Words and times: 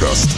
Завтракаст. 0.00 0.30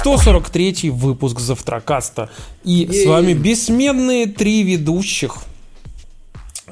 143 0.00 0.90
выпуск 0.90 1.40
Завтракаста. 1.40 2.30
И 2.64 2.88
с 2.92 3.06
вами 3.06 3.34
бессменные 3.34 4.26
три 4.26 4.62
ведущих. 4.62 5.38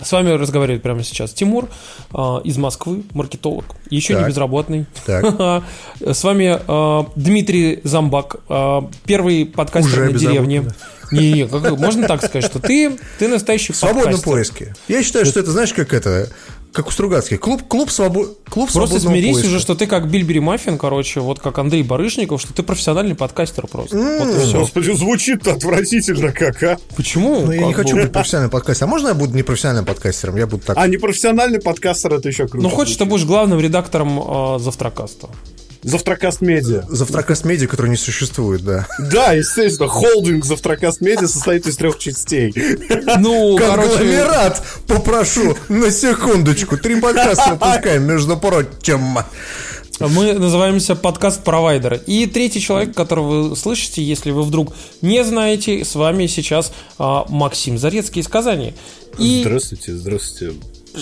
С 0.03 0.13
вами 0.13 0.31
разговаривает 0.31 0.83
прямо 0.83 1.03
сейчас 1.03 1.33
Тимур 1.33 1.69
э, 2.15 2.19
из 2.45 2.57
Москвы, 2.59 3.03
маркетолог, 3.13 3.65
еще 3.91 4.15
не 4.15 4.21
Так. 4.21 4.29
безработный. 4.29 4.87
Так. 5.05 5.63
С 6.01 6.23
вами 6.25 6.59
э, 6.67 7.05
Дмитрий 7.17 7.81
Замбак, 7.85 8.37
э, 8.49 8.81
первый 9.05 9.47
подкастер 9.47 10.03
Уже 10.03 10.13
на 10.13 10.19
деревне. 10.19 10.59
безработный. 10.61 10.87
Не-не, 11.13 11.47
как- 11.47 11.79
можно 11.79 12.09
так 12.09 12.21
сказать, 12.25 12.45
что 12.45 12.59
ты, 12.59 12.99
ты 13.21 13.29
настоящий 13.29 13.73
В 13.73 13.77
свободном 13.77 14.05
подкастер. 14.15 14.33
поиске. 14.33 14.75
Я 14.89 15.05
считаю, 15.05 15.25
что 15.25 15.39
это, 15.39 15.53
знаешь, 15.53 15.73
как 15.73 15.93
это, 15.95 16.29
как 16.77 16.89
у 16.89 16.91
Стругацких. 16.91 17.41
Клуб, 17.41 17.63
клуб, 17.67 17.91
свобо... 17.91 18.27
клуб 18.51 18.71
Просто 18.71 18.99
свободного 18.99 19.15
смирись 19.15 19.35
поиска. 19.37 19.49
уже, 19.49 19.61
что 19.61 19.75
ты 19.75 19.87
как 19.87 20.11
Бильбери 20.11 20.41
Маффин, 20.41 20.77
короче, 20.77 21.21
вот 21.21 21.41
как 21.41 21.59
Андрей 21.59 21.83
Барышников, 21.83 22.41
что 22.43 22.53
ты 22.53 22.63
профессиональный 22.63 23.15
подкастер 23.15 23.67
просто. 23.67 23.97
Вот 23.97 24.29
и 24.29 24.39
все. 24.41 24.59
Господи, 24.59 24.91
звучит 24.93 25.49
отвратительно 25.49 26.33
как, 26.33 26.63
а? 26.63 26.79
Почему? 26.95 27.41
Ну, 27.47 27.53
я 27.53 27.67
не 27.67 27.73
Как 27.73 27.85
хочу 27.85 27.97
бы- 27.97 28.03
быть 28.03 28.13
профессиональным 28.13 28.51
подкастером. 28.51 28.91
А 28.91 28.93
можно 28.93 29.09
я 29.09 29.15
буду 29.15 29.35
непрофессиональным 29.37 29.87
подкастером? 29.87 30.37
Я 30.37 30.47
буду 30.47 30.65
так... 30.65 30.77
А 30.79 30.87
непрофессиональный 30.87 31.61
подкастер 31.61 32.13
это 32.13 32.29
еще 32.29 32.47
круто. 32.47 32.63
Ну, 32.69 32.69
хочешь, 32.69 32.97
ты 32.97 33.07
будешь 33.07 33.25
главным 33.25 33.59
редактором 33.59 34.21
э, 34.21 34.59
Завтракаста. 34.59 35.31
Завтракаст 35.83 36.41
Медиа. 36.41 36.83
Завтракаст 36.89 37.45
медиа, 37.45 37.69
который 37.69 37.91
не 37.91 37.97
существует, 37.97 38.65
да. 38.65 38.87
Да, 38.99 39.33
естественно, 39.33 39.89
холдинг 39.89 40.45
Завтракаст 40.45 41.01
Медиа 41.01 41.29
состоит 41.29 41.67
из 41.67 41.77
трех 41.77 41.99
частей. 41.99 42.53
Ну, 43.19 43.57
короче, 43.57 43.91
Конгломерат, 43.91 44.63
попрошу, 44.87 45.57
на 45.69 45.91
секундочку. 45.91 46.77
Три 46.77 47.01
подкаста 47.01 47.53
выпускаем, 47.53 48.05
между 48.05 48.37
прочим. 48.37 49.19
мы 50.01 50.33
называемся 50.35 50.95
подкаст-провайдер. 50.97 52.01
И 52.07 52.27
третий 52.27 52.61
человек, 52.61 52.95
которого 52.95 53.49
вы 53.49 53.57
слышите, 53.57 54.03
если 54.03 54.31
вы 54.31 54.43
вдруг 54.43 54.75
не 55.03 55.25
знаете, 55.25 55.85
с 55.85 55.95
вами 55.95 56.27
сейчас 56.27 56.73
а, 56.99 57.25
Максим 57.29 57.79
Зарецкий 57.79 58.23
из 58.23 58.29
Казани. 58.29 58.75
И 59.19 59.43
Здравствуйте, 59.43 59.95
здравствуйте. 59.95 60.55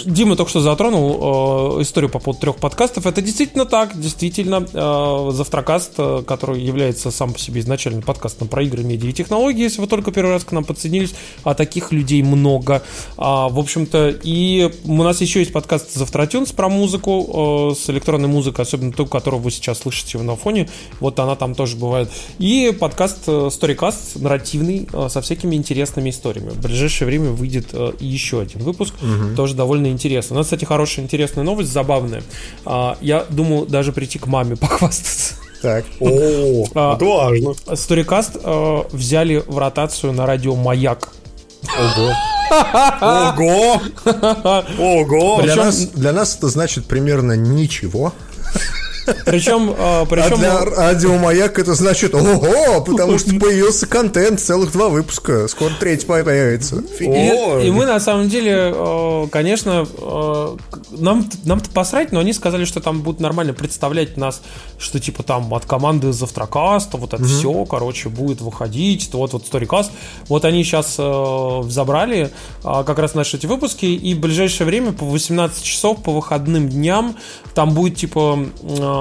Дима 0.05 0.37
только 0.37 0.51
что 0.51 0.61
затронул 0.61 1.79
э, 1.79 1.83
историю 1.83 2.11
по 2.11 2.19
поводу 2.19 2.41
трех 2.41 2.57
подкастов. 2.57 3.07
Это 3.07 3.23
действительно 3.23 3.65
так. 3.65 3.99
Действительно, 3.99 4.67
э, 4.73 5.31
Завтракаст, 5.33 5.93
э, 5.99 6.23
который 6.27 6.61
является 6.61 7.11
сам 7.11 7.33
по 7.33 7.39
себе 7.39 7.61
изначально 7.61 8.03
подкастом 8.03 8.49
про 8.49 8.63
игры, 8.63 8.83
медиа 8.83 9.11
и 9.11 9.13
технологии, 9.13 9.63
если 9.63 9.81
вы 9.81 9.87
только 9.87 10.11
первый 10.11 10.33
раз 10.33 10.45
к 10.45 10.53
нам 10.53 10.65
подсоединились, 10.65 11.15
а 11.45 11.55
таких 11.55 11.93
людей 11.93 12.23
много. 12.23 12.83
А, 13.17 13.49
в 13.49 13.59
общем-то, 13.59 14.19
и 14.23 14.71
у 14.85 15.03
нас 15.03 15.21
еще 15.21 15.41
есть 15.41 15.53
подкаст 15.53 15.95
Завтратюнс 15.95 16.53
про 16.53 16.69
музыку, 16.69 17.71
э, 17.73 17.75
с 17.75 17.89
электронной 17.91 18.29
музыкой, 18.29 18.65
особенно 18.65 18.93
ту, 18.93 19.07
которую 19.07 19.43
вы 19.43 19.51
сейчас 19.51 19.79
слышите 19.79 20.19
на 20.19 20.37
фоне. 20.37 20.69
Вот 21.01 21.19
она 21.21 21.37
там 21.37 21.55
тоже 21.55 21.77
бывает. 21.77 22.11
И 22.39 22.77
подкаст 22.79 23.25
э, 23.27 23.31
Storycast 23.31 24.21
нарративный, 24.21 24.89
э, 24.93 25.09
со 25.09 25.21
всякими 25.21 25.55
интересными 25.57 26.11
историями. 26.11 26.51
В 26.51 26.61
ближайшее 26.61 27.07
время 27.07 27.31
выйдет 27.31 27.69
э, 27.73 27.93
еще 28.01 28.41
один 28.41 28.61
выпуск, 28.61 28.95
тоже 29.37 29.55
довольно 29.55 29.84
интересно. 29.91 30.37
У 30.37 30.39
нас, 30.39 30.47
кстати, 30.47 30.65
хорошая 30.65 31.05
интересная 31.05 31.45
новость, 31.45 31.73
забавная. 31.73 32.23
А, 32.65 32.97
Я 33.01 33.25
думал 33.31 33.67
даже 33.67 33.93
прийти 33.93 34.19
к 34.19 34.27
маме 34.27 34.57
похвастаться. 34.57 35.35
Так. 35.63 35.85
О, 36.01 36.65
А. 36.75 36.97
это 36.97 37.05
важно. 37.05 37.49
Storycast 37.73 38.41
э, 38.43 38.85
взяли 38.97 39.43
в 39.47 39.59
ротацию 39.59 40.13
на 40.13 40.27
радио 40.27 40.55
«Маяк». 40.55 41.11
Ого! 41.79 42.13
Ого! 44.79 45.41
Для 45.43 45.55
Причем- 45.55 45.65
нас, 45.65 45.77
для 45.89 46.13
нас 46.13 46.37
это 46.37 46.49
значит 46.49 46.87
примерно 46.87 47.33
ничего. 47.33 48.13
Причем, 49.25 49.75
А 49.79 50.07
причем 50.07 50.39
для 50.39 50.65
радио 50.65 51.17
Маяк 51.19 51.59
это 51.59 51.75
значит 51.75 52.15
ого, 52.15 52.81
потому 52.81 53.19
что 53.19 53.31
появился 53.39 53.87
контент, 53.87 54.41
целых 54.41 54.73
два 54.73 54.89
выпуска. 54.89 55.49
Скоро 55.49 55.73
третий 55.79 56.07
появится. 56.07 56.83
И, 57.01 57.05
и 57.67 57.71
мы 57.71 57.87
на 57.87 58.01
самом 58.01 58.29
деле, 58.29 58.73
э, 58.75 59.27
конечно, 59.31 59.87
э, 59.97 60.57
нам 60.91 61.29
нам-то 61.45 61.71
посрать, 61.71 62.13
но 62.13 62.21
они 62.21 62.33
сказали, 62.33 62.65
что 62.65 62.81
там 62.81 63.03
будут 63.03 63.21
нормально 63.21 63.53
представлять 63.53 64.17
нас, 64.17 64.43
что 64.79 65.01
типа 65.01 65.23
там 65.23 65.53
от 65.55 65.67
команды 65.67 66.13
Завтракаста, 66.13 66.97
вот 66.97 67.15
это 67.15 67.25
все, 67.25 67.65
короче, 67.65 68.09
будет 68.09 68.41
выходить, 68.41 69.09
вот 69.13 69.33
вот 69.33 69.45
Storycast. 69.45 69.91
Вот 70.29 70.45
они 70.45 70.65
сейчас 70.65 70.97
забрали 71.71 72.31
э, 72.65 72.85
как 72.87 72.99
раз 72.99 73.15
наши 73.15 73.37
эти 73.37 73.47
выпуски, 73.47 73.87
и 73.87 74.15
в 74.15 74.21
ближайшее 74.21 74.67
время 74.67 74.93
по 74.93 75.05
18 75.05 75.63
часов 75.63 76.03
по 76.03 76.13
выходным 76.13 76.69
дням 76.69 77.17
там 77.55 77.71
будет 77.71 77.97
типа 77.97 78.39
э, 78.63 78.94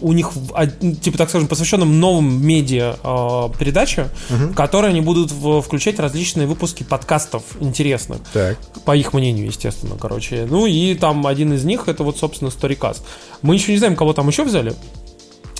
у 0.00 0.12
них 0.12 0.30
а, 0.54 0.66
типа 0.66 1.18
так 1.18 1.28
скажем 1.28 1.48
посвященным 1.48 1.98
новым 2.00 2.44
медиа 2.44 2.96
э, 3.02 3.58
передача, 3.58 4.08
в 4.28 4.54
которой 4.54 4.90
они 4.90 5.00
будут 5.00 5.32
в- 5.32 5.60
включать 5.62 5.98
различные 5.98 6.46
выпуски 6.46 6.82
подкастов 6.82 7.42
интересных. 7.60 8.18
Так. 8.32 8.58
По 8.84 8.96
их 8.96 9.12
мнению, 9.12 9.46
естественно, 9.46 9.96
короче. 10.00 10.46
Ну 10.48 10.66
и 10.66 10.94
там 10.94 11.26
один 11.26 11.52
из 11.52 11.64
них 11.64 11.88
это 11.88 12.02
вот, 12.04 12.18
собственно, 12.18 12.48
Storycast. 12.48 13.02
Мы 13.42 13.54
еще 13.54 13.72
не 13.72 13.78
знаем, 13.78 13.96
кого 13.96 14.12
там 14.12 14.28
еще 14.28 14.44
взяли. 14.44 14.74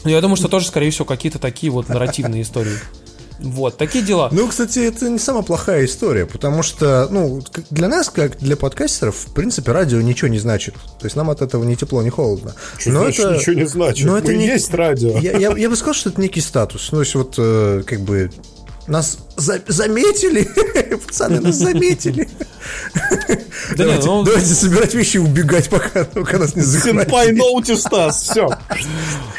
Но 0.05 0.11
я 0.11 0.21
думаю, 0.21 0.37
что 0.37 0.49
тоже, 0.49 0.67
скорее 0.67 0.91
всего, 0.91 1.05
какие-то 1.05 1.39
такие 1.39 1.73
вот 1.73 1.89
нарративные 1.89 2.43
истории. 2.43 2.77
Вот, 3.39 3.77
такие 3.77 4.05
дела. 4.05 4.29
Ну, 4.33 4.49
кстати, 4.49 4.81
это 4.81 5.09
не 5.09 5.19
самая 5.19 5.43
плохая 5.43 5.85
история, 5.85 6.27
потому 6.27 6.63
что, 6.63 7.07
ну, 7.11 7.41
для 7.71 7.89
нас, 7.89 8.11
как 8.11 8.39
для 8.39 8.57
подкастеров, 8.57 9.15
в 9.17 9.33
принципе, 9.33 9.73
радио 9.73 10.01
ничего 10.01 10.29
не 10.29 10.39
значит. 10.39 10.75
То 10.99 11.05
есть 11.07 11.15
нам 11.17 11.31
от 11.31 11.41
этого 11.43 11.65
ни 11.65 11.75
тепло, 11.75 12.03
ни 12.03 12.11
холодно. 12.11 12.55
Что 12.79 12.91
значит 12.91 13.31
ничего 13.31 13.55
не 13.55 13.67
значит? 13.67 14.07
но 14.07 14.13
Мы 14.13 14.19
это 14.19 14.35
не- 14.35 14.47
есть 14.47 14.73
радио. 14.75 15.17
Я, 15.19 15.39
я- 15.39 15.57
я 15.57 15.71
бы 15.71 15.77
сказал, 15.77 15.95
что 15.95 16.11
это 16.11 16.21
некий 16.21 16.41
статус. 16.41 16.89
Ну, 16.91 16.99
то 16.99 17.03
есть 17.03 17.15
вот, 17.15 17.35
э, 17.39 17.83
как 17.87 18.01
бы, 18.01 18.31
нас 18.89 19.19
за- 19.37 19.61
заметили, 19.69 20.49
пацаны, 21.07 21.41
нас 21.41 21.57
заметили. 21.57 22.29
Да 23.77 23.85
не, 23.85 23.85
Давайте, 23.85 24.07
ну- 24.07 24.25
давайте 24.25 24.55
собирать 24.55 24.95
вещи 24.95 25.17
и 25.17 25.21
убегать, 25.21 25.69
пока, 25.69 26.05
пока 26.05 26.39
нас 26.39 26.55
не 26.57 26.63
Сенпай 26.63 27.05
захватили. 27.05 27.39
ноути 27.39 27.77
Стас, 27.77 28.23
все. 28.23 28.49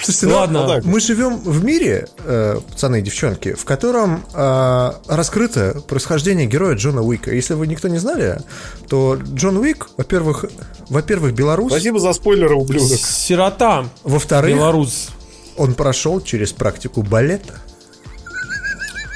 Слушайте, 0.03 0.27
ну, 0.27 0.35
Ладно. 0.35 0.81
мы 0.83 0.99
живем 0.99 1.37
в 1.39 1.63
мире, 1.63 2.07
э, 2.25 2.59
пацаны 2.71 2.99
и 2.99 3.01
девчонки, 3.01 3.53
в 3.53 3.65
котором 3.65 4.23
э, 4.33 4.91
раскрыто 5.07 5.81
происхождение 5.87 6.45
героя 6.47 6.75
Джона 6.75 7.01
Уика. 7.01 7.31
Если 7.33 7.53
вы 7.55 7.67
никто 7.67 7.87
не 7.87 7.97
знали, 7.97 8.39
то 8.87 9.15
Джон 9.15 9.57
Уик, 9.57 9.89
во-первых, 9.97 10.45
во-первых, 10.89 11.33
белорус, 11.33 11.71
Спасибо 11.71 11.99
за 11.99 12.13
спойлеры, 12.13 12.55
ублюдок. 12.55 12.99
Сирота, 12.99 13.85
во-вторых, 14.03 14.55
белорус. 14.55 15.09
он 15.57 15.73
прошел 15.73 16.21
через 16.21 16.51
практику 16.51 17.01
балета. 17.03 17.55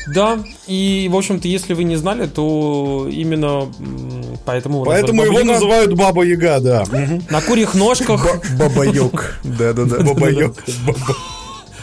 Да, 0.07 0.39
и, 0.67 1.07
в 1.11 1.15
общем-то, 1.15 1.47
если 1.47 1.73
вы 1.73 1.83
не 1.83 1.95
знали, 1.95 2.27
то 2.27 3.07
именно 3.09 3.71
поэтому... 4.45 4.83
Поэтому 4.83 5.23
его 5.23 5.43
называют 5.43 5.93
Баба 5.93 6.23
Яга, 6.23 6.59
да. 6.59 6.83
На 7.29 7.41
курьих 7.41 7.73
ножках. 7.73 8.25
Ба- 8.57 8.69
Бабайок. 8.69 9.39
Да-да-да. 9.43 10.03
Бабаёк. 10.03 10.55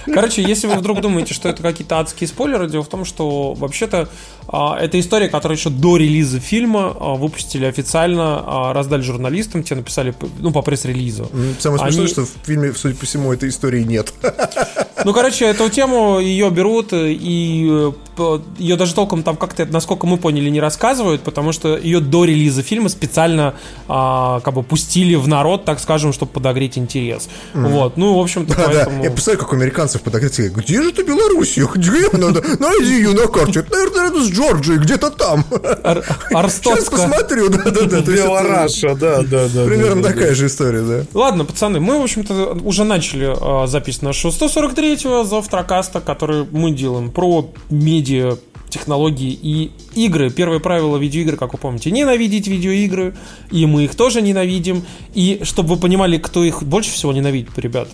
Короче, 0.07 0.43
если 0.43 0.67
вы 0.67 0.75
вдруг 0.75 1.01
думаете, 1.01 1.35
что 1.35 1.49
это 1.49 1.63
какие-то 1.63 2.01
адские 2.01 2.27
спойлеры, 2.27 2.69
дело 2.69 2.83
в 2.83 2.89
том, 2.89 3.05
что 3.05 3.55
вообще-то 3.55 4.09
это 4.53 4.99
история, 4.99 5.28
которую 5.28 5.56
еще 5.56 5.71
до 5.71 5.97
релиза 5.97 6.41
фильма 6.41 6.97
а, 6.99 7.15
выпустили 7.15 7.66
официально, 7.66 8.43
а, 8.44 8.72
раздали 8.72 9.03
журналистам, 9.03 9.62
те 9.62 9.75
написали, 9.75 10.15
ну, 10.38 10.50
по 10.50 10.62
пресс-релизу. 10.62 11.31
Самое 11.59 11.81
смешное, 11.81 12.05
Они- 12.05 12.06
что 12.12 12.25
в 12.25 12.31
фильме, 12.44 12.72
судя 12.75 12.97
по 12.97 13.07
всему, 13.07 13.33
этой 13.33 13.48
истории 13.48 13.83
нет. 13.83 14.13
Ну, 15.03 15.15
короче, 15.15 15.47
эту 15.47 15.71
тему 15.71 16.19
ее 16.19 16.51
берут, 16.51 16.92
и 16.92 17.92
э, 18.19 18.39
ее 18.59 18.77
даже 18.77 18.95
толком 18.95 19.22
там 19.22 19.36
как-то, 19.36 19.65
насколько 19.65 20.07
мы 20.07 20.19
поняли, 20.19 20.51
не 20.51 20.60
рассказывают, 20.60 21.22
потому 21.22 21.53
что 21.53 21.77
ее 21.77 22.01
до 22.01 22.27
релиза 22.27 22.63
фильма 22.63 22.91
специально 22.91 23.54
а, 23.89 24.41
как 24.41 24.53
бы 24.53 24.63
пустили 24.63 25.15
в 25.15 25.27
народ, 25.27 25.65
так 25.65 25.80
скажем, 25.80 26.13
чтобы 26.13 26.33
подогреть 26.33 26.77
интерес. 26.77 27.28
Вот, 27.54 27.97
ну, 27.97 28.15
в 28.19 28.21
общем-то, 28.21 28.54
Да, 28.54 28.65
поэтому... 28.66 29.04
я 29.04 29.10
представляю, 29.10 29.41
как 29.41 29.53
у 29.53 29.57
американцев 29.57 30.03
подогреться. 30.03 30.48
Где 30.51 30.83
же 30.83 30.92
ты 30.92 31.03
Белоруссия? 31.03 31.66
Где 31.75 32.10
надо? 32.13 32.42
Найди 32.59 32.97
ее 32.97 33.13
на 33.13 33.27
карте. 33.27 33.60
Это, 33.60 33.97
Наверное, 33.97 34.25
с 34.25 34.28
Джорджией, 34.41 34.78
где-то 34.78 35.10
там. 35.10 35.45
Ар- 35.84 36.04
Сейчас 36.51 36.89
посмотрю. 36.89 37.48
Да-да-да. 37.51 38.01
Белораша, 38.01 38.95
да, 38.95 39.22
да, 39.22 39.48
да. 39.48 39.65
Примерно 39.66 40.03
такая 40.03 40.34
же 40.34 40.47
история, 40.47 40.83
да. 40.83 41.04
Ладно, 41.19 41.45
пацаны, 41.45 41.81
мы, 41.81 41.98
в 41.98 42.03
общем-то, 42.03 42.59
уже 42.65 42.84
начали 42.84 43.65
э, 43.65 43.66
запись 43.66 44.03
нашего 44.03 44.31
143-го 44.31 45.25
завтракаста, 45.25 46.01
который 46.01 46.47
мы 46.51 46.72
делаем 46.72 47.10
про 47.10 47.51
медиа, 47.71 48.37
технологии 48.69 49.33
и 49.33 49.72
игры. 49.95 50.31
Первое 50.31 50.60
правило 50.60 50.97
видеоигр, 50.97 51.37
как 51.37 51.53
вы 51.53 51.59
помните, 51.59 51.91
ненавидеть 51.91 52.47
видеоигры, 52.47 53.16
и 53.51 53.66
мы 53.66 53.84
их 53.84 53.95
тоже 53.95 54.22
ненавидим. 54.22 54.84
И 55.13 55.41
чтобы 55.42 55.75
вы 55.75 55.81
понимали, 55.81 56.19
кто 56.19 56.45
их 56.45 56.63
больше 56.63 56.92
всего 56.92 57.13
ненавидит, 57.13 57.59
ребят, 57.59 57.89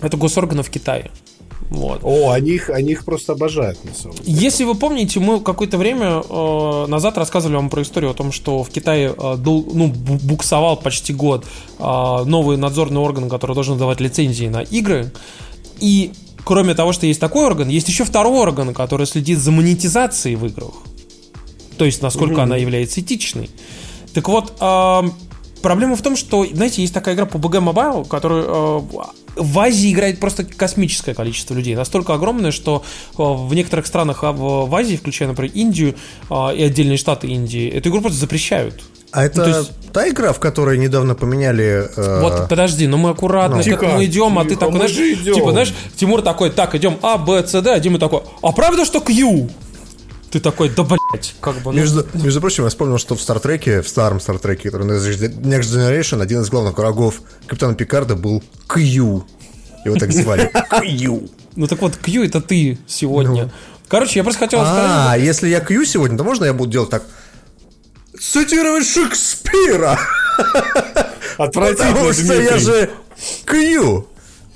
это 0.00 0.16
госорганы 0.16 0.62
в 0.62 0.70
Китае. 0.70 1.10
Вот. 1.70 2.00
О, 2.04 2.30
они 2.30 2.52
их, 2.52 2.70
они 2.70 2.92
их 2.92 3.04
просто 3.04 3.32
обожают, 3.32 3.84
на 3.84 3.92
самом 3.92 4.16
деле. 4.16 4.38
Если 4.38 4.64
вы 4.64 4.74
помните, 4.74 5.18
мы 5.18 5.40
какое-то 5.40 5.78
время 5.78 6.22
э, 6.28 6.86
назад 6.86 7.18
рассказывали 7.18 7.56
вам 7.56 7.70
про 7.70 7.82
историю 7.82 8.12
о 8.12 8.14
том, 8.14 8.30
что 8.32 8.62
в 8.62 8.70
Китае 8.70 9.14
э, 9.16 9.36
дол- 9.36 9.66
ну, 9.72 9.88
бу- 9.88 10.22
буксовал 10.22 10.76
почти 10.76 11.12
год 11.12 11.44
э, 11.78 11.82
новый 12.24 12.56
надзорный 12.56 13.00
орган, 13.00 13.28
который 13.28 13.54
должен 13.54 13.78
давать 13.78 14.00
лицензии 14.00 14.46
на 14.46 14.62
игры. 14.62 15.12
И 15.80 16.12
кроме 16.44 16.74
того, 16.74 16.92
что 16.92 17.06
есть 17.06 17.20
такой 17.20 17.44
орган, 17.44 17.68
есть 17.68 17.88
еще 17.88 18.04
второй 18.04 18.38
орган, 18.38 18.72
который 18.72 19.06
следит 19.06 19.38
за 19.38 19.50
монетизацией 19.50 20.36
в 20.36 20.46
играх. 20.46 20.74
То 21.76 21.84
есть, 21.84 22.00
насколько 22.00 22.42
она 22.42 22.56
является 22.56 23.00
этичной. 23.00 23.50
Так 24.14 24.28
вот, 24.28 24.54
э, 24.60 25.02
проблема 25.62 25.96
в 25.96 26.02
том, 26.02 26.16
что, 26.16 26.44
знаете, 26.46 26.82
есть 26.82 26.94
такая 26.94 27.14
игра 27.14 27.24
PUBG 27.24 27.72
Mobile, 27.72 28.08
которую 28.08 28.44
э, 28.44 28.80
в 29.36 29.58
Азии 29.58 29.92
играет 29.92 30.18
просто 30.20 30.44
космическое 30.44 31.14
количество 31.14 31.54
людей. 31.54 31.74
Настолько 31.74 32.14
огромное, 32.14 32.50
что 32.52 32.82
э, 33.12 33.14
в 33.22 33.52
некоторых 33.54 33.86
странах 33.86 34.24
а 34.24 34.32
в 34.32 34.66
в 34.68 34.74
Азии, 34.74 34.96
включая, 34.96 35.28
например, 35.28 35.52
Индию 35.54 35.94
э, 36.30 36.56
и 36.56 36.62
отдельные 36.62 36.96
штаты 36.98 37.26
Индии, 37.28 37.68
эту 37.68 37.88
игру 37.90 38.00
просто 38.00 38.18
запрещают. 38.18 38.82
А 39.12 39.24
это 39.24 39.40
Ну, 39.44 39.48
есть- 39.48 39.70
та 39.92 40.08
игра, 40.10 40.32
в 40.32 40.40
которой 40.40 40.76
недавно 40.78 41.14
поменяли... 41.14 41.88
э, 41.96 42.20
Вот, 42.20 42.48
подожди, 42.48 42.86
ну 42.86 42.98
мы 42.98 43.10
аккуратно 43.10 43.56
Ну. 43.56 43.62
к 43.62 43.66
этому 43.66 43.92
Тихо, 43.92 44.04
идем, 44.04 44.38
а 44.38 44.42
ты 44.42 44.50
тихо, 44.50 44.60
такой, 44.60 44.72
мы 44.80 44.88
знаешь, 44.88 44.96
идем. 45.20 45.34
типа, 45.34 45.50
знаешь, 45.52 45.74
Тимур 45.96 46.22
такой, 46.22 46.50
так, 46.50 46.74
идем 46.74 46.98
А, 47.02 47.16
Б, 47.16 47.42
С, 47.46 47.62
Д, 47.62 47.72
а 47.72 47.78
Дима 47.80 47.98
такой, 47.98 48.20
а 48.42 48.52
правда, 48.52 48.84
что 48.84 49.00
Q? 49.00 49.48
Ты 50.36 50.40
такой, 50.40 50.68
да 50.68 50.82
блять, 50.82 51.34
как 51.40 51.54
бы, 51.62 51.72
ну, 51.72 51.78
Между, 51.78 52.06
между 52.12 52.42
прочим, 52.42 52.64
я 52.64 52.68
вспомнил, 52.68 52.98
что 52.98 53.16
в 53.16 53.22
Стартреке, 53.22 53.80
в 53.80 53.88
старом 53.88 54.20
Стартреке, 54.20 54.70
который 54.70 54.86
Next 54.86 55.62
Generation, 55.62 56.20
один 56.20 56.42
из 56.42 56.50
главных 56.50 56.76
врагов 56.76 57.22
капитана 57.46 57.74
Пикарда 57.74 58.16
был 58.16 58.44
Кью. 58.68 59.26
Его 59.86 59.96
так 59.96 60.12
звали. 60.12 60.52
Кью. 60.82 61.30
ну 61.54 61.66
так 61.66 61.80
вот, 61.80 61.96
Q 61.96 62.24
это 62.24 62.42
ты 62.42 62.78
сегодня. 62.86 63.50
Короче, 63.88 64.18
я 64.18 64.24
просто 64.24 64.40
хотел 64.40 64.60
сказать, 64.60 64.90
А, 64.90 65.16
если 65.16 65.48
я 65.48 65.60
Кью 65.60 65.86
сегодня, 65.86 66.18
то 66.18 66.24
можно 66.24 66.44
я 66.44 66.52
буду 66.52 66.70
делать 66.70 66.90
так? 66.90 67.04
Цитировать 68.20 68.86
Шекспира! 68.86 69.98
Потому 71.38 72.12
что 72.12 72.34
я 72.34 72.58
же 72.58 72.90
Кью. 73.46 74.06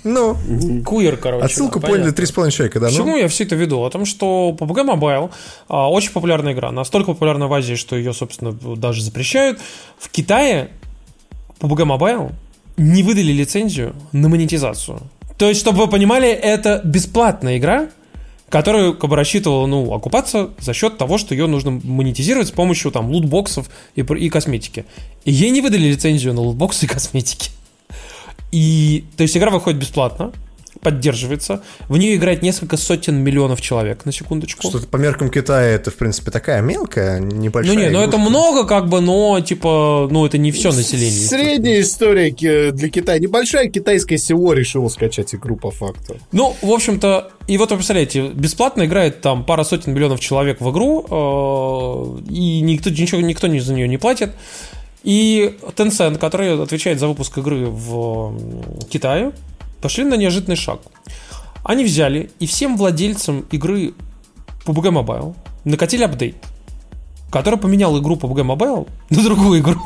Ну, 0.04 0.36
куер, 0.84 1.16
короче. 1.16 1.44
отсылку 1.44 1.80
да, 1.80 1.88
поняли 1.88 2.10
три 2.10 2.26
с 2.26 2.32
половиной 2.32 2.52
человека, 2.52 2.80
да? 2.80 2.88
Ну, 2.88 2.96
чему 2.96 3.16
я 3.16 3.28
все 3.28 3.44
это 3.44 3.54
веду? 3.54 3.82
О 3.82 3.90
том, 3.90 4.04
что 4.04 4.56
PUBG 4.58 4.86
Mobile 4.86 5.30
а, 5.68 5.90
очень 5.90 6.12
популярная 6.12 6.52
игра. 6.52 6.70
Настолько 6.72 7.12
популярна 7.12 7.48
в 7.48 7.52
Азии, 7.52 7.74
что 7.74 7.96
ее, 7.96 8.12
собственно, 8.12 8.52
даже 8.52 9.02
запрещают. 9.02 9.60
В 9.98 10.08
Китае 10.08 10.70
PUBG 11.60 11.84
Mobile 11.84 12.32
не 12.76 13.02
выдали 13.02 13.32
лицензию 13.32 13.94
на 14.12 14.28
монетизацию. 14.28 15.00
То 15.36 15.48
есть, 15.48 15.60
чтобы 15.60 15.78
вы 15.78 15.88
понимали, 15.88 16.28
это 16.28 16.80
бесплатная 16.84 17.58
игра, 17.58 17.88
которую 18.48 18.94
как 18.94 19.08
бы 19.08 19.16
рассчитывала 19.16 19.66
ну, 19.66 19.92
окупаться 19.94 20.50
за 20.58 20.74
счет 20.74 20.98
того, 20.98 21.18
что 21.18 21.34
ее 21.34 21.46
нужно 21.46 21.70
монетизировать 21.70 22.48
с 22.48 22.50
помощью 22.50 22.90
там 22.90 23.10
лутбоксов 23.10 23.70
и, 23.94 24.00
и 24.00 24.28
косметики. 24.28 24.84
И 25.24 25.32
ей 25.32 25.50
не 25.50 25.60
выдали 25.60 25.88
лицензию 25.88 26.34
на 26.34 26.40
лутбоксы 26.40 26.86
и 26.86 26.88
косметики. 26.88 27.50
И, 28.52 29.04
то 29.16 29.22
есть, 29.22 29.36
игра 29.36 29.50
выходит 29.50 29.78
бесплатно, 29.78 30.32
поддерживается. 30.80 31.62
В 31.88 31.96
нее 31.96 32.16
играет 32.16 32.42
несколько 32.42 32.76
сотен 32.76 33.16
миллионов 33.16 33.60
человек, 33.60 34.04
на 34.04 34.12
секундочку. 34.12 34.68
что 34.68 34.78
по 34.86 34.96
меркам 34.96 35.30
Китая 35.30 35.74
это, 35.74 35.90
в 35.90 35.94
принципе, 35.94 36.30
такая 36.30 36.62
мелкая, 36.62 37.20
небольшая 37.20 37.74
Ну 37.74 37.80
не, 37.80 37.90
ну 37.90 37.98
это 38.00 38.16
игрушка. 38.16 38.30
много, 38.30 38.66
как 38.66 38.88
бы, 38.88 39.00
но 39.00 39.40
типа, 39.40 40.08
ну 40.10 40.24
это 40.26 40.38
не 40.38 40.52
все 40.52 40.72
население. 40.72 41.28
Средняя 41.28 41.80
история 41.80 42.72
для 42.72 42.88
Китая. 42.88 43.18
Небольшая 43.18 43.68
китайское 43.68 44.18
село 44.18 44.52
решило 44.52 44.88
скачать 44.88 45.34
игру 45.34 45.56
по 45.56 45.70
факту. 45.70 46.16
Ну, 46.32 46.56
в 46.62 46.70
общем-то, 46.70 47.30
и 47.46 47.58
вот 47.58 47.70
вы 47.70 47.76
представляете, 47.76 48.28
бесплатно 48.28 48.84
играет 48.84 49.20
там 49.20 49.44
пара 49.44 49.64
сотен 49.64 49.92
миллионов 49.92 50.20
человек 50.20 50.60
в 50.60 50.70
игру, 50.70 51.04
э, 51.10 52.30
и 52.30 52.60
никто, 52.60 52.90
ничего, 52.90 53.20
никто 53.20 53.48
за 53.48 53.74
нее 53.74 53.88
не 53.88 53.98
платит. 53.98 54.32
И 55.02 55.58
Tencent, 55.76 56.18
который 56.18 56.62
отвечает 56.62 57.00
за 57.00 57.08
выпуск 57.08 57.38
игры 57.38 57.66
в 57.66 58.34
Китае, 58.90 59.32
пошли 59.80 60.04
на 60.04 60.14
неожиданный 60.14 60.56
шаг. 60.56 60.80
Они 61.64 61.84
взяли 61.84 62.30
и 62.38 62.46
всем 62.46 62.76
владельцам 62.76 63.46
игры 63.50 63.94
PUBG 64.64 64.90
Mobile 64.90 65.34
накатили 65.64 66.04
апдейт, 66.04 66.36
который 67.30 67.58
поменял 67.58 67.98
игру 67.98 68.16
PUBG 68.16 68.44
Mobile 68.44 68.88
на 69.10 69.22
другую 69.22 69.60
игру. 69.60 69.80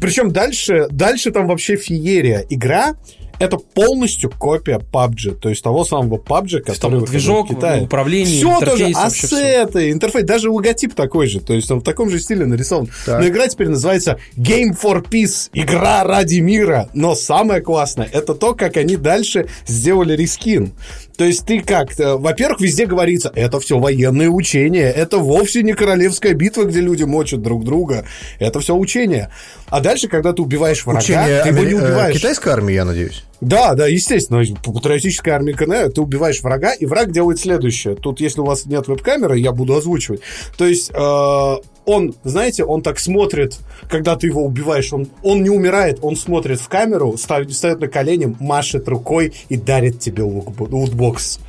Причем 0.00 0.32
дальше, 0.32 0.88
дальше 0.90 1.30
там 1.30 1.46
вообще 1.46 1.76
феерия. 1.76 2.44
Игра 2.48 2.94
это 3.40 3.56
полностью 3.56 4.30
копия 4.30 4.78
PUBG, 4.78 5.34
то 5.34 5.48
есть 5.48 5.64
того 5.64 5.84
самого 5.84 6.18
PUBG, 6.18 6.60
который 6.60 7.00
Там 7.00 7.04
движок, 7.06 7.50
в 7.50 7.54
Китае. 7.54 7.82
управление, 7.82 8.36
все 8.36 8.60
тоже, 8.60 8.90
интерфейс, 8.90 9.14
всё. 9.14 9.36
ассеты, 9.36 9.90
интерфейс, 9.90 10.24
даже 10.26 10.50
логотип 10.50 10.94
такой 10.94 11.26
же, 11.26 11.40
то 11.40 11.54
есть 11.54 11.70
он 11.70 11.80
в 11.80 11.82
таком 11.82 12.10
же 12.10 12.20
стиле 12.20 12.46
нарисован. 12.46 12.88
Так. 13.06 13.20
Но 13.20 13.26
игра 13.26 13.48
теперь 13.48 13.68
называется 13.68 14.18
Game 14.36 14.78
for 14.80 15.02
Peace, 15.02 15.48
игра 15.54 16.04
ради 16.04 16.38
мира. 16.40 16.90
Но 16.92 17.14
самое 17.14 17.62
классное, 17.62 18.08
это 18.12 18.34
то, 18.34 18.54
как 18.54 18.76
они 18.76 18.96
дальше 18.96 19.48
сделали 19.66 20.14
рискин. 20.14 20.72
То 21.20 21.26
есть 21.26 21.44
ты 21.44 21.60
как, 21.60 21.90
во-первых, 21.98 22.62
везде 22.62 22.86
говорится, 22.86 23.30
это 23.34 23.60
все 23.60 23.78
военные 23.78 24.30
учения, 24.30 24.90
это 24.90 25.18
вовсе 25.18 25.62
не 25.62 25.74
королевская 25.74 26.32
битва, 26.32 26.62
где 26.62 26.80
люди 26.80 27.02
мочат 27.02 27.42
друг 27.42 27.62
друга, 27.62 28.06
это 28.38 28.58
все 28.60 28.74
учение. 28.74 29.30
А 29.68 29.80
дальше, 29.80 30.08
когда 30.08 30.32
ты 30.32 30.40
убиваешь 30.40 30.86
врага, 30.86 31.00
Учение 31.00 31.42
ты 31.42 31.50
его 31.50 31.62
не 31.62 31.72
э, 31.72 31.76
убиваешь. 31.76 32.16
китайской 32.16 32.48
армии, 32.48 32.72
я 32.72 32.86
надеюсь. 32.86 33.24
Да, 33.42 33.74
да, 33.74 33.86
естественно. 33.86 34.42
Патриотическая 34.64 35.34
армия 35.34 35.52
КНР, 35.52 35.92
ты 35.92 36.00
убиваешь 36.00 36.40
врага, 36.40 36.72
и 36.72 36.86
враг 36.86 37.12
делает 37.12 37.38
следующее. 37.38 37.96
Тут, 37.96 38.20
если 38.20 38.40
у 38.40 38.44
вас 38.46 38.64
нет 38.64 38.88
веб-камеры, 38.88 39.38
я 39.38 39.52
буду 39.52 39.74
озвучивать. 39.74 40.22
То 40.56 40.66
есть, 40.66 40.90
э, 40.90 41.54
он, 41.86 42.14
знаете, 42.24 42.64
он 42.64 42.82
так 42.82 42.98
смотрит, 42.98 43.56
когда 43.88 44.16
ты 44.16 44.26
его 44.28 44.44
убиваешь, 44.44 44.92
он, 44.92 45.08
он 45.22 45.42
не 45.42 45.50
умирает, 45.50 45.98
он 46.02 46.16
смотрит 46.16 46.60
в 46.60 46.68
камеру, 46.68 47.16
ставит, 47.16 47.50
встает 47.50 47.80
на 47.80 47.88
колени, 47.88 48.36
машет 48.38 48.86
рукой 48.88 49.34
и 49.48 49.56
дарит 49.56 49.98
тебе 49.98 50.22
лутбокс. 50.22 51.40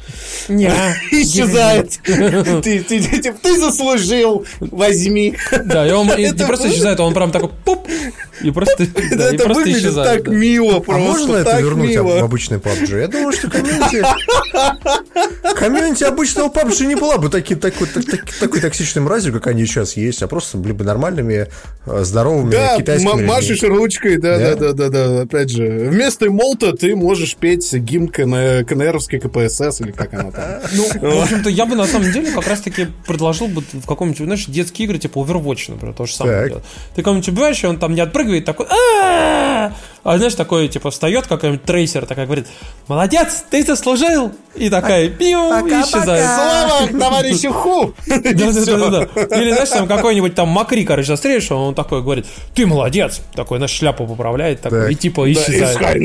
Не, 0.48 0.72
Исчезает. 1.12 2.00
Ты, 2.62 2.84
ты, 2.84 3.02
ты, 3.02 3.34
ты 3.34 3.60
заслужил, 3.60 4.46
возьми. 4.60 5.36
Да, 5.66 5.88
и 5.88 5.92
он 5.92 6.10
и 6.12 6.30
не 6.32 6.46
просто 6.46 6.70
исчезает, 6.70 7.00
он 7.00 7.14
прям 7.14 7.32
такой 7.32 7.50
пуп, 7.66 7.88
и 8.42 8.52
просто, 8.52 8.88
да, 9.16 9.30
и 9.32 9.36
Это 9.36 9.46
просто 9.46 9.72
исчезает. 9.72 10.24
так 10.24 10.26
да. 10.26 10.32
мило 10.38 10.78
А 10.78 10.82
просто, 10.82 11.02
можно 11.02 11.36
это 11.36 11.60
вернуть 11.60 11.96
в 11.96 12.24
обычный 12.24 12.58
PUBG? 12.58 13.00
Я 13.00 13.08
думаю, 13.08 13.32
что 13.34 13.50
комьюнити... 13.50 14.04
Комьюнити 15.56 16.04
обычного 16.04 16.50
PUBG 16.50 16.86
не 16.86 16.96
была 16.96 17.18
бы 17.18 17.30
такой, 17.30 17.56
так- 17.58 17.74
так- 18.06 18.34
такой 18.40 18.62
токсичной 18.62 19.02
мразью, 19.02 19.34
как 19.34 19.48
они 19.48 19.66
сейчас 19.66 19.98
есть, 19.98 20.21
а 20.24 20.28
просто 20.28 20.58
были 20.58 20.74
бы 20.74 20.84
нормальными, 20.84 21.48
э, 21.86 22.04
здоровыми 22.04 22.52
Да, 22.52 22.78
китайскими 22.78 23.12
людьми. 23.12 23.28
машешь 23.28 23.64
ручкой, 23.64 24.18
да, 24.18 24.38
Да. 24.38 24.56
да, 24.56 24.74
да, 24.74 24.90
да, 24.90 25.08
да, 25.08 25.22
опять 25.22 25.50
же. 25.50 25.68
Вместо 25.90 26.30
молтов 26.32 26.76
ты 26.76 26.96
можешь 26.96 27.36
петь 27.36 27.74
гимн 27.74 28.08
КН, 28.08 28.66
КНРовской 28.66 29.20
КПСС 29.20 29.82
или 29.82 29.92
как 29.92 30.14
она 30.14 30.32
там. 30.32 30.44
Ну, 30.74 30.88
в 31.20 31.24
общем-то, 31.24 31.50
я 31.50 31.66
бы 31.66 31.76
на 31.76 31.86
самом 31.86 32.12
деле 32.12 32.32
как 32.32 32.48
раз-таки 32.48 32.88
предложил 33.08 33.48
бы 33.48 33.62
в 33.74 33.86
каком-нибудь, 33.86 34.24
знаешь, 34.24 34.46
детские 34.46 34.88
игры, 34.88 34.98
типа 34.98 35.20
Overwatch, 35.20 35.72
например, 35.72 35.96
то 35.96 36.06
же 36.06 36.14
самое. 36.14 36.62
Ты 36.96 37.02
кого-нибудь 37.04 37.28
убиваешь, 37.30 37.64
и 37.64 37.68
он 37.68 37.80
там 37.80 37.94
не 37.96 38.02
отпрыгивает, 38.02 38.46
такой! 38.46 38.68
А 40.04 40.18
знаешь, 40.18 40.36
такой, 40.36 40.68
типа, 40.68 40.90
встает 40.90 41.28
какой-нибудь 41.28 41.64
трейсер, 41.64 42.06
такая 42.06 42.26
говорит, 42.26 42.48
молодец, 42.88 43.44
ты 43.50 43.64
заслужил! 43.64 44.32
И 44.56 44.70
такая, 44.70 45.08
пиу, 45.10 45.66
и 45.66 45.70
исчезает. 45.82 46.26
Слава 46.26 46.88
товарищу 46.88 47.54
Ху! 47.54 47.94
Да-да-да. 48.08 49.04
Или, 49.38 49.52
знаешь, 49.52 49.70
там 49.70 49.88
какой-нибудь 49.88 50.36
там 50.36 50.50
Макри, 50.50 50.84
короче, 50.84 51.08
застрелишь, 51.08 51.50
он 51.52 51.74
такой 51.76 52.02
говорит, 52.02 52.26
ты 52.54 52.66
молодец, 52.66 53.22
такой, 53.34 53.60
знаешь, 53.60 53.72
шляпу 53.72 54.06
поправляет, 54.08 54.62
такой, 54.62 54.82
Так. 54.82 54.92
и 54.92 54.96
типа 54.96 55.24
Да, 55.26 55.32
исчезает. 55.32 56.02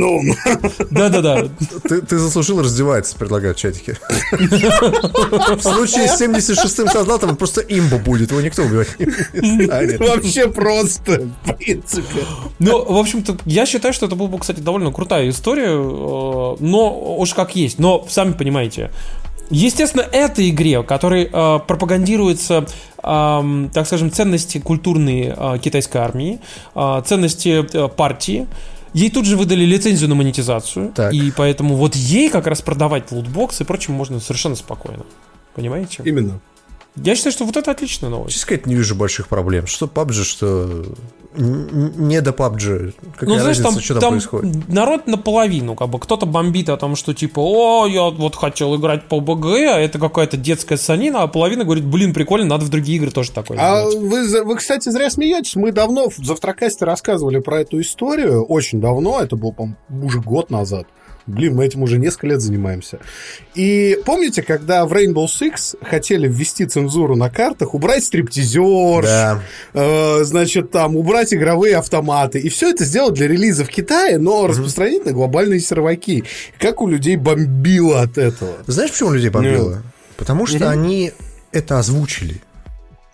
Да-да-да. 0.91 1.49
Ты, 1.89 2.03
ты 2.03 2.19
заслужил 2.19 2.61
раздеваться, 2.63 3.17
предлагают 3.17 3.59
в 3.59 3.61
чатике. 3.61 3.99
В 4.31 5.61
случае 5.63 6.09
с 6.09 6.21
76-м 6.21 6.89
солдатом 6.89 7.37
просто 7.37 7.63
имба 7.63 7.99
будет, 7.99 8.31
его 8.31 8.41
никто 8.41 8.63
убивать 8.63 8.89
не 8.99 9.65
станет. 9.65 10.01
Вообще 10.01 10.49
просто, 10.49 11.29
в 11.45 11.55
принципе. 11.55 12.25
Ну, 12.59 12.85
в 12.85 12.97
общем-то, 12.99 13.37
я 13.45 13.67
считаю, 13.67 13.86
что 13.93 14.07
это 14.07 14.17
была 14.17 14.29
бы, 14.29 14.39
кстати, 14.39 14.61
довольно 14.61 14.93
крутая 14.93 15.29
история, 15.29 15.71
э, 15.71 16.57
но 16.61 17.17
уж 17.19 17.35
как 17.35 17.57
есть. 17.57 17.79
Но, 17.79 18.05
сами 18.09 18.33
понимаете, 18.33 18.91
Естественно, 19.49 20.03
этой 20.03 20.51
игре, 20.51 20.83
которой 20.83 21.31
э, 21.33 21.59
пропагандируются, 21.67 22.67
эм, 23.03 23.71
так 23.73 23.87
скажем, 23.87 24.11
ценности 24.11 24.59
культурные 24.59 25.35
э, 25.37 25.59
китайской 25.63 25.99
армии, 25.99 26.41
э, 26.75 27.03
ценности 27.07 27.65
э, 27.73 27.89
партии, 27.89 28.49
ей 28.93 29.11
тут 29.11 29.25
же 29.25 29.37
выдали 29.37 29.65
лицензию 29.65 30.09
на 30.09 30.17
монетизацию, 30.17 30.93
Так. 30.95 31.13
и 31.13 31.31
поэтому 31.31 31.77
вот 31.77 31.95
ей 31.95 32.29
как 32.29 32.47
раз 32.49 32.61
продавать 32.61 33.13
лутбокс 33.13 33.61
и 33.61 33.65
прочим 33.65 33.95
можно 33.95 34.19
совершенно 34.19 34.57
спокойно. 34.57 35.05
Понимаете? 35.55 36.03
Именно. 36.05 36.41
Я 36.97 37.15
считаю, 37.15 37.33
что 37.33 37.45
вот 37.45 37.57
это 37.57 37.71
отличная 37.71 38.11
новость. 38.11 38.35
Честно 38.35 38.47
сказать, 38.47 38.67
не 38.67 38.75
вижу 38.75 38.95
больших 38.95 39.29
проблем. 39.29 39.67
Что 39.67 39.87
PUBG, 39.87 40.25
что 40.25 40.85
не 41.37 42.21
до 42.21 42.31
PUBG. 42.31 42.95
Какая 43.15 43.29
ну, 43.29 43.41
знаешь, 43.41 43.59
разница, 43.59 43.63
там, 43.63 43.81
что 43.81 43.95
там, 43.95 44.01
там 44.01 44.13
происходит? 44.13 44.69
народ 44.69 45.07
наполовину, 45.07 45.75
как 45.75 45.89
бы 45.91 45.99
кто-то 45.99 46.27
бомбит 46.27 46.69
о 46.69 46.77
том, 46.77 46.97
что 46.97 47.13
типа, 47.15 47.41
о, 47.41 47.87
я 47.87 48.05
вот 48.05 48.37
хотел 48.37 48.75
играть 48.77 49.09
по 49.09 49.21
БГ, 49.21 49.45
а 49.47 49.79
это 49.79 49.99
какая-то 49.99 50.37
детская 50.37 50.77
санина, 50.77 51.23
а 51.23 51.27
половина 51.27 51.65
говорит, 51.65 51.85
блин, 51.85 52.15
прикольно, 52.15 52.47
надо 52.47 52.65
в 52.65 52.71
другие 52.71 52.99
игры 52.99 53.11
тоже 53.11 53.33
такое 53.33 53.59
А 53.61 53.83
играть. 53.83 53.99
вы, 53.99 54.45
вы, 54.45 54.57
кстати, 54.57 54.89
зря 54.89 55.11
смеетесь. 55.11 55.57
Мы 55.57 55.73
давно 55.73 56.09
в 56.09 56.17
Завтракасте 56.17 56.85
рассказывали 56.85 57.41
про 57.41 57.61
эту 57.61 57.81
историю. 57.81 58.45
Очень 58.45 58.81
давно. 58.81 59.21
Это 59.21 59.37
был, 59.37 59.53
по 59.53 59.77
уже 59.91 60.21
год 60.21 60.51
назад. 60.51 60.87
Блин, 61.27 61.57
мы 61.57 61.67
этим 61.67 61.83
уже 61.83 61.99
несколько 61.99 62.29
лет 62.29 62.41
занимаемся. 62.41 62.99
И 63.55 63.99
помните, 64.05 64.43
когда 64.43 64.87
в 64.87 64.93
Rainbow 64.93 65.27
Six 65.27 65.77
хотели 65.83 66.29
ввести 66.29 66.67
цензуру 66.67 67.17
на 67.17 67.31
картах, 67.31 67.75
убрать 67.75 68.05
стриптизер, 68.05 69.03
Да. 69.03 69.43
э, 69.75 70.25
значит, 70.25 70.71
там, 70.71 70.97
убрать 70.97 71.35
игровые 71.35 71.77
автоматы. 71.77 72.39
И 72.39 72.49
все 72.49 72.71
это 72.71 72.85
сделать 72.85 73.15
для 73.15 73.27
релиза 73.27 73.65
в 73.65 73.69
Китае, 73.69 74.19
но 74.19 74.47
распространить 74.47 75.05
на 75.05 75.13
глобальные 75.13 75.61
серваки. 75.61 76.25
Как 76.59 76.81
у 76.81 76.87
людей 76.89 77.17
бомбило 77.17 78.03
от 78.03 78.19
этого. 78.19 78.53
Знаешь, 78.67 78.93
почему 78.93 79.11
людей 79.13 79.31
бомбило? 79.31 79.83
Потому 80.17 80.47
что 80.47 80.71
они 80.71 81.13
это 81.53 81.79
озвучили. 81.79 82.41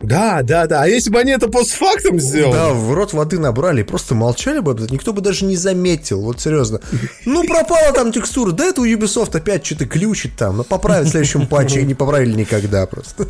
Да, 0.03 0.43
да, 0.43 0.67
да. 0.67 0.83
А 0.83 0.87
если 0.87 1.11
бы 1.11 1.19
они 1.21 1.33
это 1.33 1.49
постфактум 1.49 2.21
сделали? 2.21 2.53
Да, 2.53 2.69
в 2.73 2.93
рот 2.93 3.13
воды 3.13 3.39
набрали 3.39 3.81
и 3.81 3.85
просто 3.85 4.15
молчали 4.15 4.61
бы, 4.61 4.75
никто 4.91 5.13
бы 5.13 5.21
даже 5.21 5.45
не 5.45 5.57
заметил, 5.57 6.23
вот 6.23 6.41
серьезно. 6.41 6.81
Ну, 7.25 7.45
пропала 7.45 7.93
там 7.93 8.13
текстура, 8.13 8.53
да 8.53 8.65
это 8.67 8.81
у 8.81 8.87
Ubisoft 8.87 9.37
опять 9.37 9.65
что-то 9.65 9.85
глючит 9.85 10.33
там, 10.37 10.59
но 10.59 10.65
поправят 10.65 11.07
в 11.09 11.11
следующем 11.11 11.47
патче, 11.47 11.81
и 11.81 11.85
не 11.85 11.95
поправили 11.95 12.35
никогда 12.35 12.87
просто. 12.87 13.25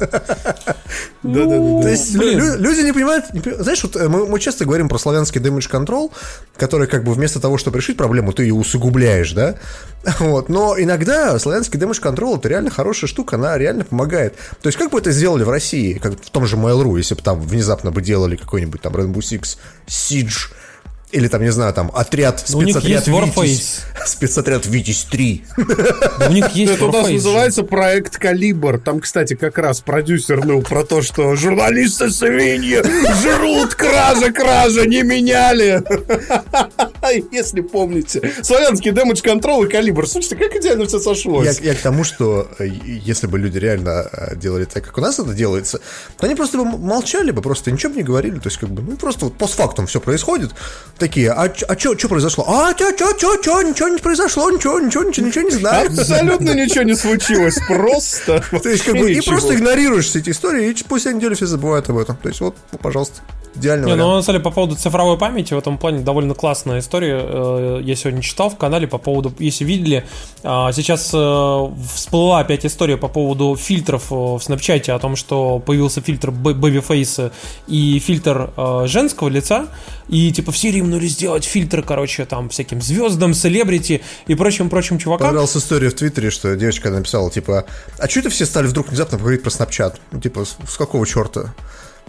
Да-да-да. 1.22 1.82
То 1.82 1.88
есть 1.88 2.16
блин. 2.16 2.38
лю- 2.38 2.58
люди 2.58 2.80
не 2.80 2.92
понимают, 2.92 3.26
знаешь, 3.58 3.82
вот 3.82 3.96
э, 3.96 4.08
мы, 4.08 4.26
мы 4.26 4.40
часто 4.40 4.64
говорим 4.64 4.88
про 4.88 4.98
славянский 4.98 5.40
damage 5.40 5.70
control, 5.70 6.10
который 6.56 6.86
как 6.88 7.04
бы 7.04 7.12
вместо 7.12 7.40
того, 7.40 7.58
чтобы 7.58 7.78
решить 7.78 7.96
проблему, 7.96 8.32
ты 8.32 8.42
ее 8.42 8.54
усугубляешь, 8.54 9.32
да? 9.32 9.56
Вот, 10.18 10.48
но 10.48 10.74
иногда 10.78 11.38
славянский 11.38 11.78
damage 11.78 12.02
control 12.02 12.38
это 12.38 12.48
реально 12.48 12.70
хорошая 12.70 13.08
штука, 13.08 13.36
она 13.36 13.56
реально 13.56 13.84
помогает. 13.84 14.34
То 14.60 14.68
есть 14.68 14.78
как 14.78 14.90
бы 14.90 14.98
это 14.98 15.12
сделали 15.12 15.44
в 15.44 15.50
России, 15.50 15.94
как 15.94 16.14
в 16.20 16.30
том 16.30 16.46
же 16.46 16.56
Mail.ru, 16.64 16.96
если 16.98 17.14
бы 17.14 17.22
там 17.22 17.40
внезапно 17.40 17.90
бы 17.90 18.02
делали 18.02 18.36
какой-нибудь 18.36 18.80
там 18.80 18.94
Rainbow 18.94 19.18
Six 19.18 19.58
Siege, 19.86 20.52
или 21.12 21.28
там, 21.28 21.42
не 21.42 21.52
знаю, 21.52 21.74
там, 21.74 21.90
отряд, 21.94 22.42
Ну, 22.48 22.58
у 22.58 22.62
них 22.62 22.76
спецотряд 22.76 23.06
есть 23.06 23.08
Warface. 23.08 23.42
Витязь, 23.44 23.80
спецотряд 24.06 24.66
Витязь 24.66 25.04
3. 25.10 25.44
У 26.28 26.32
них 26.32 26.48
есть 26.52 26.72
Это 26.72 26.86
у 26.86 26.92
нас 26.92 27.08
называется 27.10 27.62
проект 27.64 28.16
«Калибр». 28.16 28.78
Там, 28.78 29.00
кстати, 29.00 29.34
как 29.34 29.58
раз 29.58 29.80
продюсер 29.80 30.42
ныл 30.44 30.62
про 30.62 30.84
то, 30.84 31.02
что 31.02 31.36
журналисты 31.36 32.10
свиньи 32.10 32.82
жрут 33.22 33.74
кража, 33.74 34.32
кража, 34.32 34.86
не 34.86 35.02
меняли. 35.02 35.82
Если 37.32 37.60
помните. 37.60 38.32
Славянский 38.42 38.92
Damage 38.92 39.22
Control 39.24 39.66
и 39.66 39.68
«Калибр». 39.70 40.06
Слушайте, 40.06 40.36
как 40.36 40.54
идеально 40.56 40.86
все 40.86 40.98
Я, 40.98 41.02
сошлось. 41.02 41.60
я 41.60 41.74
к 41.74 41.78
тому, 41.78 42.04
что 42.04 42.48
э, 42.58 42.66
если 42.66 43.26
бы 43.26 43.38
люди 43.38 43.58
реально 43.58 44.08
э, 44.12 44.36
делали 44.36 44.64
так, 44.64 44.84
как 44.84 44.96
у 44.98 45.00
нас 45.00 45.18
это 45.18 45.34
делается, 45.34 45.80
то 46.18 46.26
они 46.26 46.34
просто 46.34 46.58
бы 46.58 46.64
молчали 46.64 47.30
бы, 47.30 47.42
просто 47.42 47.70
ничего 47.70 47.92
бы 47.92 47.98
не 47.98 48.02
говорили. 48.02 48.38
То 48.38 48.48
есть, 48.48 48.58
как 48.58 48.70
бы, 48.70 48.82
ну, 48.82 48.96
просто 48.96 49.26
вот 49.26 49.34
постфактум 49.34 49.86
все 49.86 50.00
происходит. 50.00 50.52
Такие, 50.98 51.30
а, 51.30 51.52
а 51.68 51.78
что 51.78 52.08
произошло? 52.08 52.44
А, 52.48 52.72
чё, 52.74 52.92
чё, 52.92 53.12
чё, 53.14 53.36
чё, 53.42 53.62
ничего 53.62 53.88
не 53.88 53.98
произошло, 53.98 54.50
ничего, 54.50 54.78
ничего, 54.80 55.04
ничего, 55.04 55.26
ничего 55.26 55.44
не 55.44 55.54
знаю. 55.54 55.88
Абсолютно 55.88 56.54
ничего 56.54 56.84
не 56.84 56.94
случилось. 56.94 57.58
Просто. 57.66 58.42
То 58.62 58.68
есть, 58.68 58.84
как 58.84 58.96
бы, 58.96 59.12
и 59.12 59.20
просто 59.20 59.54
игнорируешь 59.54 60.06
все 60.06 60.20
эти 60.20 60.30
истории, 60.30 60.70
и 60.70 60.76
спустя 60.76 61.12
неделю 61.12 61.34
все 61.34 61.46
забывают 61.46 61.88
об 61.90 61.98
этом. 61.98 62.16
То 62.16 62.28
есть, 62.28 62.40
вот, 62.40 62.56
пожалуйста, 62.80 63.22
идеальный 63.54 63.86
Не, 63.86 63.96
ну 63.96 64.16
на 64.16 64.22
самом 64.22 64.38
деле 64.38 64.40
по 64.40 64.50
поводу 64.50 64.76
цифровой 64.76 65.18
памяти 65.18 65.54
в 65.54 65.58
этом 65.58 65.78
плане 65.78 66.00
довольно 66.00 66.34
классная 66.34 66.80
история. 66.80 66.91
Э, 67.00 67.80
Я 67.82 67.96
сегодня 67.96 68.22
читал 68.22 68.50
в 68.50 68.56
канале 68.56 68.86
по 68.86 68.98
поводу, 68.98 69.32
если 69.38 69.64
видели, 69.64 70.04
а, 70.42 70.72
сейчас 70.72 71.10
э, 71.14 71.68
всплыла 71.94 72.40
опять 72.40 72.66
история 72.66 72.96
по 72.96 73.08
поводу 73.08 73.56
фильтров 73.56 74.10
э, 74.10 74.14
в 74.14 74.40
Снапчате 74.40 74.92
о 74.92 74.98
том, 74.98 75.16
что 75.16 75.58
появился 75.58 76.00
фильтр 76.00 76.30
бэби-фейса 76.30 77.32
и 77.66 77.98
фильтр 77.98 78.50
женского 78.86 79.28
лица, 79.28 79.68
и 80.08 80.32
типа 80.32 80.52
все 80.52 80.70
римнули 80.70 81.06
сделать 81.06 81.44
фильтры, 81.44 81.82
короче, 81.82 82.24
там 82.24 82.48
всяким 82.48 82.80
звездам, 82.82 83.34
селебрити 83.34 84.02
и 84.26 84.34
прочим-прочим 84.34 84.98
чувакам. 84.98 85.28
Понравилась 85.28 85.56
история 85.56 85.90
в 85.90 85.94
Твиттере, 85.94 86.30
что 86.30 86.56
девочка 86.56 86.90
написала, 86.90 87.30
типа, 87.30 87.64
а 87.98 88.08
что 88.08 88.20
это 88.20 88.30
все 88.30 88.46
стали 88.46 88.66
вдруг 88.66 88.88
внезапно 88.88 89.18
говорить 89.18 89.42
про 89.42 89.50
Snapchat? 89.50 89.96
Ну, 90.10 90.20
типа, 90.20 90.44
с 90.44 90.76
какого 90.76 91.06
черта? 91.06 91.54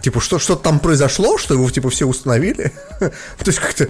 Типа, 0.04 0.20
что, 0.20 0.38
что-то 0.38 0.64
там 0.64 0.80
произошло, 0.80 1.38
что 1.38 1.54
его, 1.54 1.70
типа, 1.72 1.90
все 1.90 2.06
установили? 2.06 2.74
То 3.00 3.12
есть, 3.48 3.60
как-то 3.60 3.88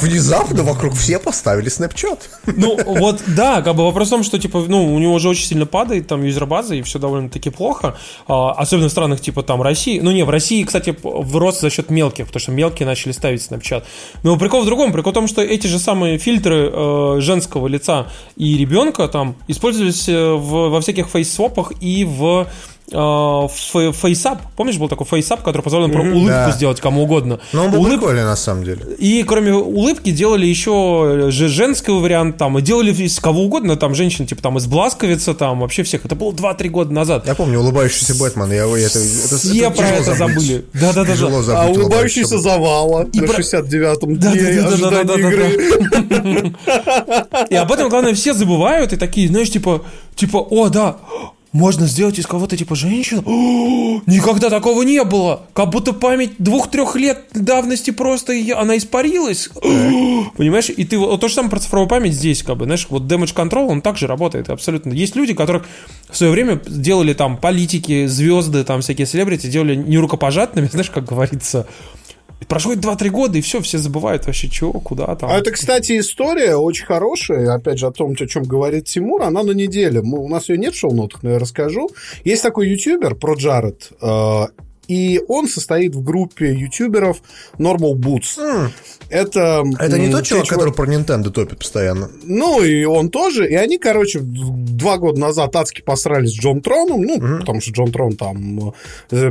внезапно 0.00 0.62
вокруг 0.62 0.94
все 0.94 1.18
поставили 1.18 1.68
Snapchat. 1.68 2.20
Ну, 2.54 2.78
вот, 2.86 3.22
да, 3.26 3.62
как 3.62 3.74
бы 3.74 3.84
вопрос 3.84 4.06
в 4.06 4.10
том, 4.10 4.22
что, 4.22 4.38
типа, 4.38 4.64
ну, 4.68 4.94
у 4.94 4.98
него 5.00 5.14
уже 5.14 5.28
очень 5.28 5.46
сильно 5.46 5.66
падает 5.66 6.06
там 6.06 6.22
user-база, 6.22 6.76
и 6.76 6.82
все 6.82 7.00
довольно-таки 7.00 7.50
плохо, 7.50 7.96
А, 8.28 8.52
особенно 8.52 8.88
в 8.88 8.92
странах, 8.92 9.20
типа, 9.20 9.42
там, 9.42 9.60
России. 9.60 9.98
Ну, 9.98 10.12
не, 10.12 10.22
в 10.22 10.30
России, 10.30 10.62
кстати, 10.62 10.96
врос 11.02 11.60
за 11.60 11.70
счет 11.70 11.90
мелких, 11.90 12.26
потому 12.26 12.40
что 12.40 12.52
мелкие 12.52 12.86
начали 12.86 13.10
ставить 13.10 13.40
Snapchat. 13.40 13.82
Но 14.22 14.36
прикол 14.38 14.62
в 14.62 14.66
другом, 14.66 14.92
прикол 14.92 15.10
в 15.10 15.14
том, 15.14 15.26
что 15.26 15.42
эти 15.42 15.66
же 15.66 15.80
самые 15.80 16.18
фильтры 16.18 16.70
э, 16.72 17.16
женского 17.20 17.66
лица 17.66 18.06
и 18.36 18.56
ребенка 18.56 19.08
там 19.08 19.34
использовались 19.48 20.08
э, 20.08 20.32
в- 20.32 20.68
во 20.68 20.80
всяких 20.80 21.08
face 21.08 21.31
swap 21.31 21.54
ах 21.54 21.72
и 21.80 22.04
в 22.04 22.46
FaceApp. 22.88 24.42
Помнишь, 24.56 24.76
был 24.78 24.88
такой 24.88 25.06
FaceApp, 25.06 25.42
который 25.42 25.62
позволял 25.62 25.88
про 25.88 26.02
улыбку 26.02 26.28
да. 26.28 26.50
сделать 26.52 26.80
кому 26.80 27.02
угодно? 27.02 27.40
Но 27.52 27.64
он 27.64 27.70
был 27.72 27.80
Улыб- 27.84 27.94
прикольный, 27.98 28.22
на 28.24 28.36
самом 28.36 28.64
деле. 28.64 28.80
и 28.98 29.22
кроме 29.24 29.52
улыбки 29.54 30.10
делали 30.12 30.46
еще 30.46 31.26
же 31.30 31.48
женский 31.48 31.90
вариант 31.90 32.36
там, 32.38 32.58
и 32.58 32.62
делали 32.62 32.92
из 32.92 33.18
кого 33.18 33.42
угодно, 33.42 33.76
там 33.76 33.94
женщин, 33.94 34.26
типа 34.26 34.40
там 34.42 34.58
из 34.58 34.66
Бласковица, 34.66 35.34
там 35.34 35.60
вообще 35.60 35.82
всех. 35.82 36.04
Это 36.04 36.14
было 36.14 36.32
2-3 36.32 36.68
года 36.68 36.92
назад. 36.92 37.26
Я 37.26 37.34
помню 37.34 37.58
улыбающийся 37.60 38.14
Бэтмен, 38.14 38.50
я 38.52 38.62
его- 38.62 38.76
это, 38.76 38.98
это, 38.98 39.36
Все 39.36 39.70
про 39.70 39.76
тяжело 39.82 40.00
это 40.00 40.14
забыть. 40.14 40.34
забыли. 40.40 40.64
Да-да-да. 40.74 41.12
Тяжело 41.12 41.42
забыть 41.42 41.76
А 41.76 41.80
улыбающийся 41.80 42.38
завала 42.38 43.02
И 43.12 43.20
на 43.20 43.26
про- 43.26 43.36
69-м 43.42 44.18
Да, 44.18 44.32
дне 44.32 44.42
да, 44.42 44.62
да, 44.62 44.76
да, 44.76 44.76
да, 44.90 45.00
ожидания 45.00 45.04
да, 45.04 45.14
да, 45.14 45.28
игры. 45.28 46.52
И 47.50 47.54
об 47.56 47.72
этом, 47.72 47.88
главное, 47.88 48.14
все 48.14 48.32
забывают 48.32 48.92
и 48.92 48.96
такие, 48.96 49.28
знаешь, 49.28 49.50
типа, 49.50 49.82
типа, 50.14 50.36
о, 50.38 50.68
да, 50.68 50.96
можно 51.56 51.86
сделать 51.86 52.18
из 52.18 52.26
кого-то 52.26 52.56
типа 52.56 52.76
женщину? 52.76 53.22
О, 53.24 54.02
никогда 54.06 54.50
такого 54.50 54.82
не 54.82 55.02
было. 55.04 55.42
Как 55.54 55.70
будто 55.70 55.92
память 55.92 56.32
двух-трех 56.38 56.96
лет 56.96 57.24
давности 57.32 57.90
просто 57.90 58.32
ее- 58.32 58.54
она 58.54 58.76
испарилась. 58.76 59.48
О, 59.54 60.24
Понимаешь? 60.36 60.70
И 60.76 60.84
ты 60.84 60.98
вот 60.98 61.20
то 61.20 61.28
же 61.28 61.34
самое 61.34 61.50
про 61.50 61.58
цифровую 61.60 61.88
память 61.88 62.12
здесь, 62.12 62.42
как 62.42 62.58
бы, 62.58 62.64
знаешь, 62.66 62.86
вот 62.90 63.04
damage 63.04 63.34
control, 63.34 63.66
он 63.68 63.80
также 63.80 64.06
работает 64.06 64.50
абсолютно. 64.50 64.92
Есть 64.92 65.16
люди, 65.16 65.34
которых 65.34 65.64
в 66.10 66.16
свое 66.16 66.30
время 66.32 66.60
делали 66.66 67.14
там 67.14 67.36
политики, 67.38 68.06
звезды, 68.06 68.62
там 68.64 68.82
всякие 68.82 69.06
селебрити, 69.06 69.46
делали 69.48 69.74
не 69.74 69.98
рукопожатными, 69.98 70.66
знаешь, 70.70 70.90
как 70.90 71.04
говорится. 71.04 71.66
Прошло 72.48 72.74
2-3 72.74 73.08
года, 73.08 73.38
и 73.38 73.40
все, 73.40 73.60
все 73.60 73.78
забывают 73.78 74.26
вообще, 74.26 74.48
чего, 74.48 74.72
куда 74.72 75.14
там. 75.16 75.30
А 75.30 75.38
это, 75.38 75.50
кстати, 75.50 75.98
история 75.98 76.56
очень 76.56 76.84
хорошая, 76.84 77.52
опять 77.54 77.78
же, 77.78 77.86
о 77.86 77.90
том, 77.90 78.12
о 78.12 78.26
чем 78.26 78.44
говорит 78.44 78.84
Тимур, 78.84 79.22
она 79.22 79.42
на 79.42 79.52
неделе. 79.52 80.02
Мы, 80.02 80.18
у 80.18 80.28
нас 80.28 80.48
ее 80.48 80.58
нет 80.58 80.74
в 80.74 80.78
шоу-нотах, 80.78 81.22
но 81.22 81.30
я 81.30 81.38
расскажу. 81.38 81.88
Есть 82.24 82.42
такой 82.42 82.68
ютубер 82.68 83.14
про 83.14 83.34
Джаред, 83.34 83.90
э, 84.00 84.46
и 84.88 85.20
он 85.28 85.48
состоит 85.48 85.94
в 85.94 86.02
группе 86.02 86.52
ютуберов 86.52 87.20
Normal 87.58 87.94
Boots. 87.94 88.38
М, 88.38 88.72
Это, 89.08 89.64
Это 89.78 89.98
не 89.98 90.06
м, 90.06 90.12
тот 90.12 90.24
те 90.24 90.30
чувак, 90.30 90.46
который 90.46 90.72
про 90.72 90.86
Nintendo 90.86 91.30
топит 91.30 91.58
постоянно. 91.58 92.10
Ну, 92.24 92.62
и 92.62 92.84
он 92.84 93.10
тоже. 93.10 93.48
И 93.48 93.54
они, 93.54 93.78
короче, 93.78 94.20
два 94.20 94.98
года 94.98 95.20
назад 95.20 95.54
адски 95.56 95.80
посрались 95.80 96.30
с 96.30 96.38
Джон 96.40 96.60
Троном. 96.60 97.02
Ну, 97.02 97.38
потому 97.38 97.60
что 97.60 97.70
Джон 97.72 97.92
Трон 97.92 98.16
там 98.16 98.74
э, 99.10 99.30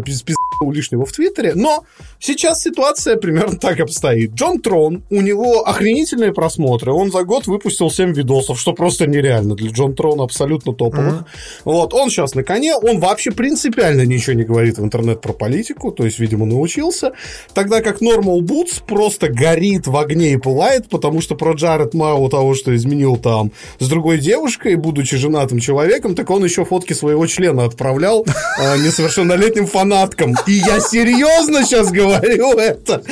лишнего 0.61 1.05
в 1.05 1.11
Твиттере. 1.11 1.53
Но 1.55 1.83
сейчас 2.19 2.61
ситуация 2.61 3.17
примерно 3.17 3.57
так 3.57 3.79
обстоит. 3.79 4.33
Джон 4.33 4.59
Трон, 4.59 5.03
у 5.09 5.21
него 5.21 5.67
охренительные 5.67 6.33
просмотры. 6.33 6.91
Он 6.91 7.11
за 7.11 7.23
год 7.23 7.47
выпустил 7.47 7.89
7 7.89 8.13
видосов, 8.13 8.59
что 8.59 8.73
просто 8.73 9.07
нереально. 9.07 9.55
Для 9.55 9.71
Джон 9.71 9.95
Трона 9.95 10.23
абсолютно 10.23 10.73
топовых. 10.73 11.25
Вот, 11.63 11.93
он 11.93 12.09
сейчас 12.09 12.35
на 12.35 12.43
коне. 12.43 12.75
Он 12.75 12.99
вообще 12.99 13.31
принципиально 13.31 14.05
ничего 14.05 14.33
не 14.33 14.43
говорит 14.43 14.77
в 14.77 14.83
интернет 14.83 15.21
про 15.21 15.33
политику. 15.33 15.91
То 15.91 16.05
есть, 16.05 16.19
видимо, 16.19 16.45
научился. 16.45 17.13
Тогда 17.53 17.81
как 17.81 18.01
Normal 18.01 18.39
Boots 18.39 18.83
просто 18.85 19.29
горит 19.29 19.87
в 19.87 19.97
огне 19.97 20.33
и 20.33 20.37
пылает, 20.37 20.89
потому 20.89 21.21
что 21.21 21.35
про 21.35 21.53
Джаред 21.53 21.93
мало 21.93 22.29
того, 22.29 22.55
что 22.55 22.75
изменил 22.75 23.17
там 23.17 23.51
с 23.79 23.87
другой 23.87 24.19
девушкой, 24.19 24.75
будучи 24.75 25.17
женатым 25.17 25.59
человеком, 25.59 26.15
так 26.15 26.29
он 26.29 26.43
еще 26.43 26.65
фотки 26.65 26.93
своего 26.93 27.27
члена 27.27 27.65
отправлял 27.65 28.25
э, 28.59 28.77
несовершеннолетним 28.77 29.67
фанаткам. 29.67 30.33
И 30.47 30.53
я 30.53 30.79
серьезно 30.79 31.63
сейчас 31.63 31.91
говорю 31.91 32.51
это. 32.57 33.01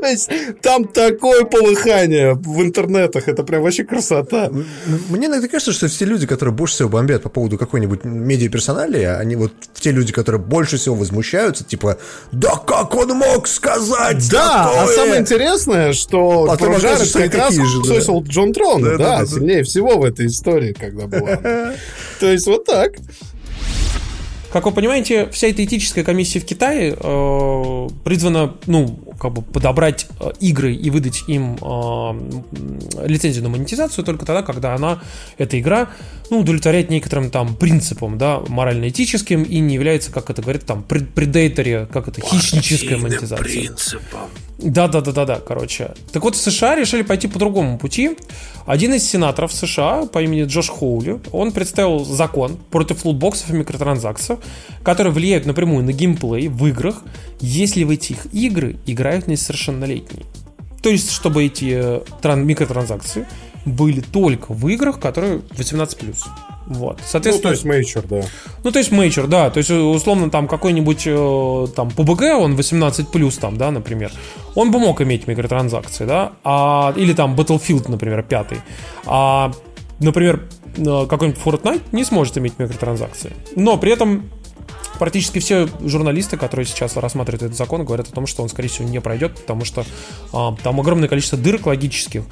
То 0.00 0.06
есть 0.06 0.30
там 0.62 0.86
такое 0.86 1.44
полыхание 1.44 2.34
в 2.34 2.62
интернетах, 2.62 3.28
это 3.28 3.42
прям 3.42 3.62
вообще 3.62 3.84
красота. 3.84 4.50
Мне 5.08 5.26
иногда 5.26 5.46
кажется, 5.48 5.72
что 5.72 5.88
все 5.88 6.06
люди, 6.06 6.26
которые 6.26 6.54
больше 6.54 6.74
всего 6.74 6.88
бомбят 6.88 7.22
по 7.22 7.28
поводу 7.28 7.58
какой-нибудь 7.58 8.04
медиаперсоналии, 8.04 9.04
они 9.04 9.36
вот 9.36 9.52
те 9.74 9.90
люди, 9.90 10.12
которые 10.12 10.40
больше 10.40 10.78
всего 10.78 10.94
возмущаются, 10.94 11.64
типа, 11.64 11.98
да 12.32 12.56
как 12.66 12.94
он 12.94 13.10
мог 13.10 13.46
сказать 13.46 14.30
Да, 14.30 14.70
а 14.70 14.80
такое?» 14.80 14.96
самое 14.96 15.20
интересное, 15.20 15.92
что 15.92 16.46
Потом 16.46 16.68
про 16.68 16.76
окажется, 16.78 17.04
Джаред 17.04 17.08
что 17.08 17.18
как 17.18 17.34
раз 17.34 17.54
же, 17.54 17.82
да. 17.82 18.30
Джон 18.30 18.52
Трон, 18.52 18.82
Да, 18.82 18.90
да, 18.90 18.96
да, 18.96 19.04
да, 19.04 19.20
да. 19.20 19.26
сильнее 19.26 19.62
всего 19.64 19.98
в 19.98 20.04
этой 20.04 20.26
истории, 20.26 20.72
когда 20.72 21.06
была. 21.06 21.36
То 22.20 22.32
есть 22.32 22.46
вот 22.46 22.64
так. 22.64 22.92
Как 24.52 24.64
вы 24.66 24.72
понимаете, 24.72 25.28
вся 25.30 25.46
эта 25.48 25.64
этическая 25.64 26.02
комиссия 26.02 26.40
в 26.40 26.44
Китае 26.44 26.96
э, 26.98 27.88
призвана, 28.04 28.54
ну, 28.66 28.98
как 29.20 29.32
бы 29.32 29.42
подобрать 29.42 30.06
э, 30.18 30.30
игры 30.40 30.74
и 30.74 30.90
выдать 30.90 31.24
им 31.26 31.56
э, 31.60 33.06
лицензию 33.06 33.44
на 33.44 33.50
монетизацию 33.50 34.04
только 34.04 34.24
тогда, 34.24 34.42
когда 34.42 34.74
она, 34.74 35.00
эта 35.36 35.60
игра, 35.60 35.90
ну, 36.30 36.40
удовлетворяет 36.40 36.90
некоторым 36.90 37.30
там 37.30 37.54
принципам, 37.54 38.16
да, 38.16 38.40
морально-этическим 38.48 39.42
и 39.42 39.58
не 39.58 39.74
является, 39.74 40.10
как 40.10 40.30
это 40.30 40.40
говорят, 40.42 40.64
там, 40.64 40.82
пред- 40.82 41.10
предейтори, 41.12 41.86
как 41.92 42.08
это, 42.08 42.20
хищническая 42.20 42.96
монетизация. 42.96 43.44
Да, 44.58 44.88
да, 44.88 45.00
да, 45.00 45.12
да, 45.12 45.24
да, 45.24 45.36
короче. 45.36 45.92
Так 46.12 46.22
вот, 46.22 46.34
в 46.36 46.38
США 46.38 46.74
решили 46.74 47.02
пойти 47.02 47.28
по 47.28 47.38
другому 47.38 47.78
пути. 47.78 48.16
Один 48.66 48.92
из 48.94 49.08
сенаторов 49.08 49.52
США 49.52 50.06
по 50.06 50.22
имени 50.22 50.44
Джош 50.44 50.68
Хоули, 50.68 51.18
он 51.32 51.52
представил 51.52 52.04
закон 52.04 52.58
против 52.70 53.04
лутбоксов 53.04 53.50
и 53.50 53.52
микротранзакций, 53.54 54.36
которые 54.82 55.12
влияют 55.12 55.46
напрямую 55.46 55.84
на 55.84 55.92
геймплей 55.92 56.48
в 56.48 56.66
играх, 56.66 57.02
если 57.40 57.84
в 57.84 57.90
этих 57.90 58.26
игры 58.32 58.76
играют 58.86 59.26
несовершеннолетние. 59.26 60.26
То 60.82 60.88
есть, 60.88 61.10
чтобы 61.10 61.44
эти 61.44 61.72
э, 61.74 62.00
тран- 62.22 62.44
микротранзакции 62.44 63.26
были 63.66 64.00
только 64.00 64.52
в 64.52 64.66
играх, 64.68 64.98
которые 64.98 65.40
18+. 65.56 66.16
Вот. 66.66 66.96
Ну, 66.98 67.04
Соответственно, 67.04 67.50
то 67.50 67.54
есть 67.54 67.64
мейчер, 67.64 68.02
да. 68.06 68.22
ну, 68.64 68.70
то 68.70 68.78
есть 68.78 68.92
мейчер, 68.92 69.26
да. 69.26 69.50
То 69.50 69.58
есть, 69.58 69.70
условно, 69.70 70.30
там 70.30 70.48
какой-нибудь 70.48 71.02
э, 71.06 71.66
там 71.74 71.88
PUBG, 71.88 72.32
он 72.32 72.56
18 72.56 73.08
плюс, 73.08 73.36
там, 73.36 73.56
да, 73.56 73.70
например. 73.70 74.12
Он 74.54 74.70
бы 74.70 74.78
мог 74.78 75.00
иметь 75.02 75.26
микротранзакции, 75.26 76.06
да. 76.06 76.32
А, 76.44 76.94
или 76.96 77.12
там 77.12 77.34
Battlefield, 77.34 77.90
например, 77.90 78.22
пятый. 78.22 78.58
А, 79.04 79.52
например, 79.98 80.48
э, 80.76 81.06
какой-нибудь 81.08 81.40
Fortnite 81.44 81.82
не 81.92 82.04
сможет 82.04 82.38
иметь 82.38 82.58
микротранзакции. 82.58 83.32
Но 83.56 83.76
при 83.76 83.92
этом 83.92 84.30
практически 85.00 85.38
все 85.38 85.66
журналисты, 85.80 86.36
которые 86.36 86.66
сейчас 86.66 86.94
рассматривают 86.96 87.42
этот 87.42 87.56
закон, 87.56 87.86
говорят 87.86 88.08
о 88.08 88.12
том, 88.12 88.26
что 88.26 88.42
он, 88.42 88.50
скорее 88.50 88.68
всего, 88.68 88.86
не 88.86 89.00
пройдет, 89.00 89.34
потому 89.34 89.64
что 89.64 89.84
а, 90.32 90.54
там 90.62 90.78
огромное 90.78 91.08
количество 91.08 91.38
дырок 91.38 91.66
логических. 91.66 92.22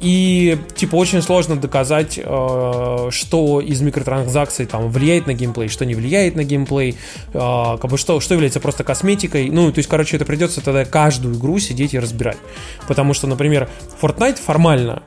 И, 0.00 0.56
типа, 0.76 0.94
очень 0.96 1.20
сложно 1.20 1.56
доказать, 1.56 2.18
э, 2.22 3.08
что 3.10 3.60
из 3.60 3.80
микротранзакций 3.80 4.66
там 4.66 4.88
влияет 4.90 5.26
на 5.26 5.34
геймплей, 5.34 5.68
что 5.68 5.84
не 5.84 5.94
влияет 5.94 6.36
на 6.36 6.44
геймплей, 6.44 6.96
э, 7.32 7.32
как 7.34 7.90
бы 7.90 7.98
что, 7.98 8.20
что 8.20 8.34
является 8.34 8.60
просто 8.60 8.84
косметикой. 8.84 9.50
Ну, 9.50 9.72
то 9.72 9.78
есть, 9.78 9.88
короче, 9.88 10.16
это 10.16 10.24
придется 10.24 10.60
тогда 10.60 10.84
каждую 10.84 11.34
игру 11.34 11.58
сидеть 11.58 11.94
и 11.94 11.98
разбирать. 11.98 12.38
Потому 12.86 13.14
что, 13.14 13.26
например, 13.26 13.68
Fortnite 14.00 14.40
формально, 14.40 15.02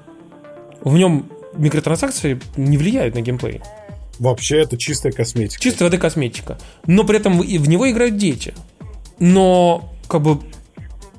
в 0.83 0.95
нем 0.95 1.29
микротранзакции 1.53 2.41
не 2.57 2.77
влияют 2.77 3.15
на 3.15 3.21
геймплей. 3.21 3.61
Вообще 4.19 4.59
это 4.61 4.77
чистая 4.77 5.11
косметика. 5.11 5.61
Чистой 5.61 5.83
воды 5.83 5.97
косметика. 5.97 6.57
Но 6.87 7.03
при 7.03 7.17
этом 7.17 7.39
в 7.39 7.69
него 7.69 7.89
играют 7.89 8.17
дети. 8.17 8.53
Но, 9.19 9.93
как 10.07 10.21
бы, 10.21 10.39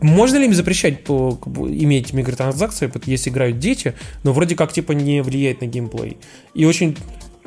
можно 0.01 0.37
ли 0.37 0.47
им 0.47 0.55
запрещать 0.55 1.05
по, 1.05 1.37
как 1.37 1.53
бы, 1.53 1.71
иметь 1.71 2.13
микротранзакции, 2.13 2.91
если 3.07 3.31
играют 3.31 3.59
дети, 3.59 3.95
но 4.23 4.33
вроде 4.33 4.55
как, 4.55 4.73
типа, 4.73 4.93
не 4.93 5.23
влияет 5.23 5.61
на 5.61 5.67
геймплей? 5.67 6.19
И 6.55 6.65
очень 6.65 6.97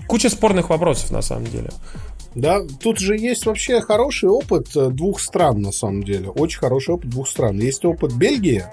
куча 0.08 0.30
спорных 0.30 0.70
вопросов, 0.70 1.12
на 1.12 1.22
самом 1.22 1.46
деле. 1.46 1.70
Да, 2.36 2.62
тут 2.80 3.00
же 3.00 3.18
есть 3.18 3.46
вообще 3.46 3.82
хороший 3.82 4.30
опыт 4.30 4.68
э, 4.76 4.90
двух 4.90 5.20
стран, 5.20 5.62
на 5.62 5.72
самом 5.72 6.04
деле. 6.04 6.30
Очень 6.30 6.60
хороший 6.60 6.94
опыт 6.94 7.10
двух 7.10 7.28
стран. 7.28 7.60
Есть 7.60 7.84
опыт 7.86 8.14
Бельгии, 8.14 8.66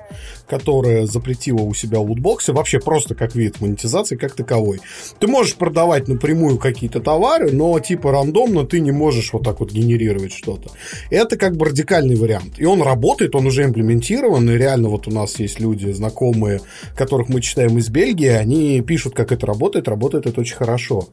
которая 0.47 1.07
запретила 1.07 1.63
у 1.63 1.73
себя 1.73 1.99
лутбоксы, 2.01 2.53
вообще 2.53 2.81
просто 2.81 3.15
как 3.15 3.35
вид 3.35 3.61
монетизации, 3.61 4.17
как 4.17 4.35
таковой. 4.35 4.81
Ты 5.19 5.27
можешь 5.27 5.55
продавать 5.55 6.07
напрямую 6.07 6.59
какие-то 6.59 7.01
товары, 7.01 7.51
но 7.51 7.79
типа 7.81 8.13
рандомно 8.13 8.67
ты 8.67 8.81
не 8.81 8.93
можешь 8.93 9.33
вот 9.33 9.45
так 9.45 9.61
вот 9.61 9.73
генерировать 9.73 10.33
что-то. 10.33 10.71
Это 11.11 11.39
как 11.39 11.57
бы 11.57 11.67
радикальный 11.67 12.17
вариант. 12.17 12.59
И 12.59 12.67
он 12.67 12.83
работает, 12.83 13.35
он 13.35 13.47
уже 13.47 13.65
имплементирован, 13.65 14.51
и 14.51 14.59
реально 14.59 14.91
вот 14.91 15.09
у 15.09 15.11
нас 15.11 15.39
есть 15.39 15.61
люди, 15.61 15.91
знакомые, 15.91 16.61
которых 16.95 17.31
мы 17.31 17.41
читаем 17.41 17.79
из 17.79 17.89
Бельгии, 17.89 18.29
они 18.29 18.83
пишут, 18.83 19.15
как 19.15 19.33
это 19.33 19.47
работает, 19.47 19.89
работает 19.89 20.27
это 20.27 20.41
очень 20.41 20.57
хорошо. 20.57 21.09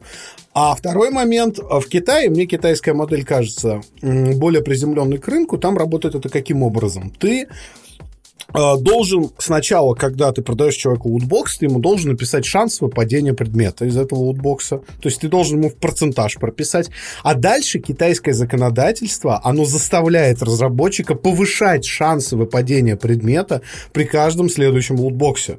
А 0.52 0.74
второй 0.76 1.10
момент, 1.10 1.58
в 1.58 1.82
Китае, 1.88 2.28
мне 2.34 2.46
китайская 2.46 2.94
модель 2.94 3.24
кажется 3.24 3.80
более 4.02 4.60
приземленной 4.60 5.18
к 5.18 5.28
рынку, 5.28 5.56
там 5.56 5.78
работает 5.78 6.16
это 6.16 6.28
каким 6.28 6.64
образом? 6.64 7.10
Ты 7.10 7.46
должен 8.54 9.30
сначала, 9.38 9.94
когда 9.94 10.32
ты 10.32 10.42
продаешь 10.42 10.76
человеку 10.76 11.08
лутбокс, 11.08 11.58
ты 11.58 11.66
ему 11.66 11.80
должен 11.80 12.12
написать 12.12 12.44
шанс 12.44 12.80
выпадения 12.80 13.34
предмета 13.34 13.84
из 13.84 13.96
этого 13.96 14.20
лутбокса. 14.20 14.78
То 15.00 15.08
есть 15.08 15.20
ты 15.20 15.28
должен 15.28 15.58
ему 15.58 15.70
в 15.70 15.76
процентаж 15.76 16.36
прописать. 16.36 16.90
А 17.22 17.34
дальше 17.34 17.80
китайское 17.80 18.34
законодательство, 18.34 19.40
оно 19.42 19.64
заставляет 19.64 20.42
разработчика 20.42 21.14
повышать 21.14 21.84
шансы 21.84 22.36
выпадения 22.36 22.96
предмета 22.96 23.62
при 23.92 24.04
каждом 24.04 24.48
следующем 24.48 24.96
лутбоксе. 25.00 25.58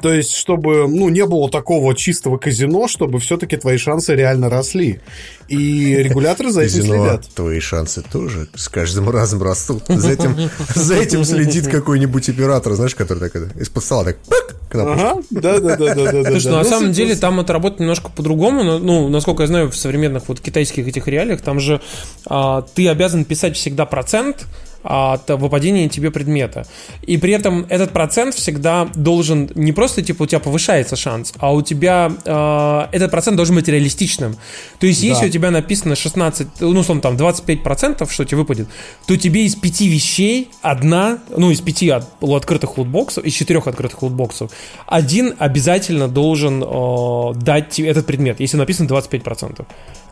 То 0.00 0.12
есть, 0.12 0.34
чтобы 0.34 0.88
ну, 0.88 1.08
не 1.08 1.24
было 1.24 1.48
такого 1.48 1.94
чистого 1.94 2.36
казино, 2.36 2.88
чтобы 2.88 3.20
все-таки 3.20 3.56
твои 3.56 3.78
шансы 3.78 4.14
реально 4.14 4.50
росли. 4.50 5.00
И 5.48 5.94
регуляторы 5.96 6.50
за 6.50 6.62
этим 6.62 6.80
Казино, 6.80 7.04
следят. 7.04 7.28
твои 7.34 7.60
шансы 7.60 8.02
тоже 8.02 8.48
с 8.54 8.68
каждым 8.68 9.08
разом 9.08 9.42
растут. 9.42 9.84
За 9.88 10.10
этим, 10.10 10.50
за 10.74 10.96
этим 10.96 11.24
следит 11.24 11.68
какой-нибудь 11.68 12.23
оператор, 12.28 12.72
знаешь, 12.74 12.94
который 12.94 13.18
так 13.18 13.34
это, 13.36 13.58
из-под 13.58 13.84
стола 13.84 14.04
так 14.04 14.18
пык, 14.18 14.56
кнопочка. 14.68 15.10
Ага, 15.10 15.22
да, 15.30 15.60
да, 15.60 15.76
да, 15.76 15.94
да, 15.94 16.12
да. 16.12 16.30
Слушай, 16.30 16.46
ну, 16.46 16.56
на 16.56 16.62
Ну, 16.62 16.68
самом 16.68 16.92
деле 16.92 17.16
там 17.16 17.40
это 17.40 17.52
работает 17.52 17.80
немножко 17.80 18.10
по-другому. 18.10 18.78
Ну, 18.78 19.08
насколько 19.08 19.42
я 19.42 19.46
знаю, 19.46 19.70
в 19.70 19.76
современных 19.76 20.28
вот 20.28 20.40
китайских 20.40 20.86
этих 20.88 21.06
реалиях, 21.08 21.40
там 21.40 21.60
же 21.60 21.80
а, 22.26 22.62
ты 22.74 22.88
обязан 22.88 23.24
писать 23.24 23.56
всегда 23.56 23.86
процент 23.86 24.46
от 24.84 25.28
выпадения 25.30 25.88
тебе 25.88 26.10
предмета. 26.10 26.66
И 27.02 27.16
при 27.16 27.32
этом 27.32 27.66
этот 27.68 27.90
процент 27.90 28.34
всегда 28.34 28.88
должен 28.94 29.50
не 29.54 29.72
просто 29.72 30.02
типа 30.02 30.24
у 30.24 30.26
тебя 30.26 30.40
повышается 30.40 30.94
шанс, 30.94 31.32
а 31.38 31.52
у 31.52 31.62
тебя 31.62 32.12
а, 32.26 32.88
этот 32.92 33.10
процент 33.10 33.36
должен 33.36 33.56
быть 33.56 33.66
реалистичным. 33.66 34.36
То 34.78 34.86
есть, 34.86 35.02
если 35.02 35.26
у 35.26 35.30
тебя 35.30 35.50
написано 35.50 35.96
16, 35.96 36.60
ну, 36.60 36.80
условно, 36.80 37.02
там 37.02 37.16
25%, 37.16 38.10
что 38.10 38.24
тебе 38.24 38.38
выпадет, 38.38 38.68
то 39.06 39.16
тебе 39.16 39.44
из 39.44 39.54
пяти 39.54 39.88
вещей 39.88 40.50
одна, 40.62 41.18
ну, 41.34 41.50
из 41.50 41.60
пяти 41.60 41.88
от, 41.88 42.04
открытых 42.22 42.76
лутбоксов, 42.78 43.24
из 43.24 43.32
четырех 43.32 43.66
открытых 43.66 44.02
лутбоксов, 44.02 44.50
один 44.86 45.34
обязательно 45.38 46.08
должен 46.08 46.62
э, 46.62 47.34
дать 47.36 47.70
тебе 47.70 47.88
этот 47.88 48.06
предмет, 48.06 48.40
если 48.40 48.56
написано 48.56 48.88
25%. 48.88 49.64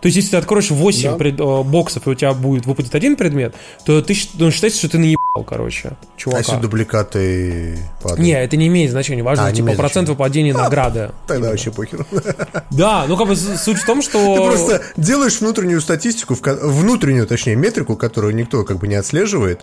То 0.02 0.06
есть, 0.06 0.16
если 0.16 0.32
ты 0.32 0.36
откроешь 0.36 0.70
8 0.70 1.12
Да. 1.12 1.16
пред- 1.16 1.40
э, 1.40 1.62
боксов, 1.62 2.06
и 2.06 2.10
у 2.10 2.14
тебя 2.14 2.32
будет 2.34 2.66
выпадет 2.66 2.94
один 2.94 3.16
предмет, 3.16 3.54
то 3.86 4.02
ты 4.02 4.14
ну, 4.34 4.50
считается, 4.50 4.78
что 4.80 4.88
ты 4.90 4.98
наебал, 4.98 5.44
короче, 5.46 5.90
А 5.92 5.96
чувака. 6.18 6.38
если 6.40 6.56
дубликаты 6.60 7.78
падают? 8.02 8.20
Не, 8.20 8.32
это 8.32 8.56
не 8.56 8.66
имеет 8.66 8.90
значения. 8.90 9.22
Важно, 9.22 9.46
А, 9.46 9.52
типа, 9.52 9.68
процент 9.72 10.08
значения. 10.08 10.10
выпадения 10.10 10.54
награды. 10.58 11.12
Тогда 11.26 11.50
вообще 11.50 11.70
похер. 11.70 12.04
Да, 12.72 13.04
ну 13.06 13.16
как 13.16 13.28
бы 13.28 13.36
суть 13.36 13.78
в 13.78 13.86
том, 13.86 14.02
что... 14.02 14.18
Ты 14.36 14.42
просто 14.42 14.82
делаешь 14.96 15.40
внутреннюю 15.40 15.80
статистику, 15.80 16.34
внутреннюю, 16.42 17.26
точнее, 17.26 17.54
метрику, 17.54 17.96
которую 17.96 18.34
никто 18.34 18.64
как 18.64 18.78
бы 18.78 18.88
не 18.88 18.96
отслеживает, 18.96 19.60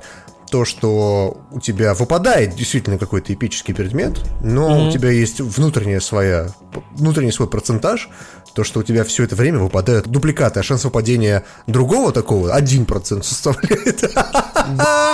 то, 0.50 0.66
что 0.66 1.38
у 1.52 1.60
тебя 1.60 1.94
выпадает 1.94 2.56
действительно 2.56 2.98
какой-то 2.98 3.34
эпический 3.34 3.74
предмет, 3.74 4.20
но 4.42 4.88
у 4.88 4.92
тебя 4.92 5.10
есть 5.10 5.40
внутренняя 5.40 6.00
своя, 6.00 6.48
внутренний 6.96 7.32
свой 7.32 7.48
процентаж, 7.48 8.10
то, 8.56 8.64
что 8.64 8.80
у 8.80 8.84
тебя 8.84 9.04
все 9.04 9.24
это 9.24 9.36
время 9.36 9.60
выпадают 9.60 10.08
дубликаты, 10.08 10.60
а 10.60 10.64
шанс 10.64 10.84
выпадения 10.84 11.44
другого 11.68 12.12
такого 12.12 12.58
1% 12.60 13.24
составляет. 13.24 14.02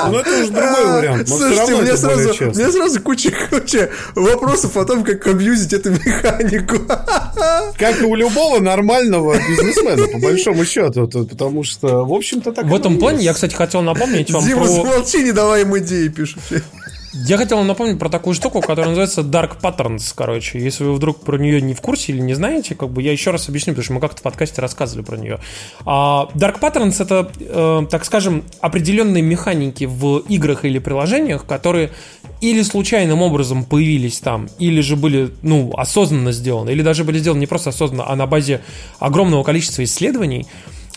Ну, 0.09 0.17
это 0.19 0.29
уже 0.41 0.51
другой 0.51 0.85
вариант. 0.85 1.29
Слушайте, 1.29 1.75
мне 1.75 1.97
сразу, 1.97 2.33
мне 2.45 2.71
сразу 2.71 3.01
куча, 3.01 3.31
куча 3.49 3.89
вопросов 4.15 4.75
о 4.77 4.85
том, 4.85 5.03
как 5.03 5.25
абьюзить 5.27 5.73
эту 5.73 5.91
механику. 5.91 6.77
Как 7.77 8.01
и 8.01 8.05
у 8.05 8.15
любого 8.15 8.59
нормального 8.59 9.35
бизнесмена, 9.47 10.07
по 10.07 10.17
большому 10.19 10.65
счету. 10.65 11.07
то- 11.07 11.23
Потому 11.25 11.63
что, 11.63 12.05
в 12.05 12.13
общем-то, 12.13 12.51
так 12.51 12.65
В 12.65 12.73
этом 12.75 12.97
плане 12.97 13.23
я, 13.23 13.33
кстати, 13.33 13.53
хотел 13.53 13.81
напомнить 13.81 14.31
вам 14.31 14.45
Дима, 14.45 14.61
про... 14.65 14.67
не 15.25 15.31
давай 15.31 15.63
им 15.63 15.77
идеи, 15.77 16.07
пишут. 16.07 16.41
Я 17.13 17.37
хотел 17.37 17.63
напомнить 17.63 17.97
про 17.97 18.09
такую 18.09 18.33
штуку, 18.33 18.59
которая 18.59 18.87
называется 18.89 19.21
Dark 19.21 19.61
Patterns, 19.61 20.13
короче. 20.13 20.59
Если 20.59 20.83
вы 20.83 20.93
вдруг 20.93 21.21
про 21.21 21.37
нее 21.37 21.61
не 21.61 21.73
в 21.73 21.79
курсе 21.79 22.11
или 22.11 22.19
не 22.19 22.33
знаете, 22.33 22.75
как 22.75 22.89
бы 22.89 23.01
я 23.01 23.13
еще 23.13 23.31
раз 23.31 23.47
объясню, 23.47 23.71
потому 23.71 23.85
что 23.85 23.93
мы 23.93 24.01
как-то 24.01 24.19
в 24.19 24.21
подкасте 24.21 24.61
рассказывали 24.61 25.05
про 25.05 25.15
нее. 25.15 25.39
А, 25.85 26.27
Dark 26.35 26.59
Patterns 26.59 27.01
это, 27.01 27.31
э, 27.39 27.87
так 27.89 28.03
скажем, 28.03 28.43
определенные 28.59 29.23
механики 29.23 29.85
в 29.85 30.19
играх 30.27 30.65
или 30.65 30.77
приложениях, 30.77 31.45
которые 31.45 31.91
или 32.41 32.61
случайным 32.63 33.21
образом 33.21 33.63
появились 33.63 34.19
там, 34.19 34.49
или 34.59 34.81
же 34.81 34.97
были, 34.97 35.31
ну, 35.41 35.71
осознанно 35.77 36.33
сделаны, 36.33 36.71
или 36.71 36.81
даже 36.81 37.05
были 37.05 37.17
сделаны 37.17 37.39
не 37.39 37.47
просто 37.47 37.69
осознанно, 37.69 38.09
а 38.09 38.15
на 38.17 38.27
базе 38.27 38.59
огромного 38.99 39.43
количества 39.43 39.85
исследований, 39.85 40.47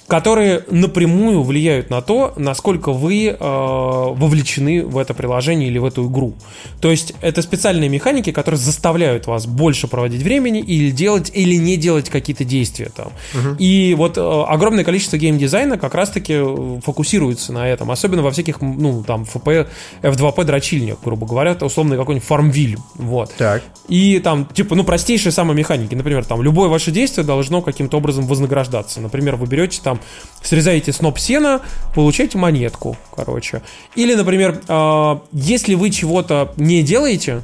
которые 0.08 0.64
напрямую 0.70 1.42
влияют 1.42 1.90
на 1.90 2.00
то, 2.00 2.32
насколько 2.36 2.92
вы 2.92 3.26
э, 3.26 3.36
вовлечены 3.38 4.82
в 4.82 4.96
это 4.96 5.12
приложение 5.12 5.68
или 5.68 5.76
в 5.76 5.84
эту 5.84 6.08
игру. 6.08 6.32
То 6.80 6.90
есть 6.90 7.12
это 7.20 7.42
специальные 7.42 7.90
механики, 7.90 8.32
которые 8.32 8.58
заставляют 8.58 9.26
вас 9.26 9.46
больше 9.46 9.86
проводить 9.86 10.22
времени 10.22 10.60
или 10.60 10.90
делать 10.90 11.30
или 11.34 11.56
не 11.56 11.76
делать 11.76 12.08
какие-то 12.08 12.44
действия 12.44 12.90
там. 12.96 13.08
Угу. 13.34 13.56
И 13.58 13.94
вот 13.98 14.16
э, 14.16 14.44
огромное 14.48 14.82
количество 14.82 15.18
геймдизайна 15.18 15.76
как 15.76 15.94
раз-таки 15.94 16.36
э, 16.38 16.80
фокусируется 16.82 17.52
на 17.52 17.68
этом, 17.68 17.90
особенно 17.90 18.22
во 18.22 18.30
всяких, 18.30 18.62
ну 18.62 19.04
там 19.06 19.24
FP, 19.24 19.68
F2P 20.00 20.44
дрочильнях, 20.44 20.98
грубо 21.04 21.26
говоря, 21.26 21.52
условно 21.60 21.98
какой-нибудь 21.98 22.26
фармвиль, 22.26 22.78
вот. 22.94 23.34
Так. 23.36 23.62
И 23.88 24.20
там 24.20 24.46
типа 24.46 24.74
ну 24.74 24.84
простейшие 24.84 25.32
самые 25.32 25.58
механики, 25.58 25.94
например, 25.94 26.24
там 26.24 26.40
любое 26.40 26.70
ваше 26.70 26.92
действие 26.92 27.26
должно 27.26 27.60
каким-то 27.60 27.98
образом 27.98 28.26
вознаграждаться. 28.26 29.02
Например, 29.02 29.36
вы 29.36 29.46
берете 29.46 29.80
там 29.84 29.97
срезаете 30.42 30.92
сноп 30.92 31.18
сена, 31.18 31.60
получаете 31.94 32.38
монетку, 32.38 32.96
короче. 33.14 33.62
Или, 33.94 34.14
например, 34.14 34.60
э, 34.66 35.18
если 35.32 35.74
вы 35.74 35.90
чего-то 35.90 36.52
не 36.56 36.82
делаете, 36.82 37.42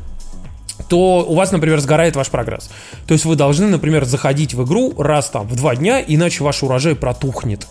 то 0.89 1.25
у 1.27 1.35
вас, 1.35 1.53
например, 1.53 1.81
сгорает 1.81 2.17
ваш 2.17 2.29
прогресс. 2.29 2.71
То 3.07 3.15
есть 3.15 3.25
вы 3.25 3.37
должны, 3.37 3.67
например, 3.67 4.05
заходить 4.05 4.55
в 4.55 4.65
игру 4.65 4.93
раз 4.99 5.29
там 5.31 5.47
в 5.47 5.55
два 5.57 5.77
дня, 5.77 6.03
иначе 6.07 6.43
ваш 6.45 6.63
урожай 6.63 6.95
протухнет. 6.95 7.67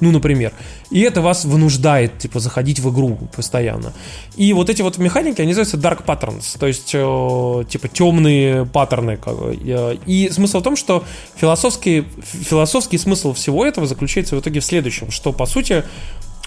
Ну, 0.00 0.10
например. 0.10 0.52
И 0.90 1.00
это 1.00 1.22
вас 1.22 1.44
вынуждает, 1.44 2.18
типа, 2.18 2.38
заходить 2.38 2.80
в 2.80 2.90
игру 2.90 3.18
постоянно. 3.34 3.92
И 4.36 4.52
вот 4.52 4.68
эти 4.68 4.82
вот 4.82 4.98
механики, 4.98 5.40
они 5.40 5.54
называются 5.54 5.78
dark 5.78 6.04
patterns, 6.04 6.58
то 6.58 6.66
есть, 6.66 6.90
э, 6.92 7.64
типа, 7.68 7.88
темные 7.88 8.66
паттерны. 8.66 9.18
Э, 9.24 9.96
и 10.06 10.28
смысл 10.30 10.60
в 10.60 10.62
том, 10.62 10.76
что 10.76 11.04
философский, 11.36 12.04
философский 12.22 12.98
смысл 12.98 13.32
всего 13.32 13.64
этого 13.64 13.86
заключается 13.86 14.36
в 14.36 14.40
итоге 14.40 14.60
в 14.60 14.64
следующем, 14.64 15.10
что, 15.10 15.32
по 15.32 15.46
сути, 15.46 15.82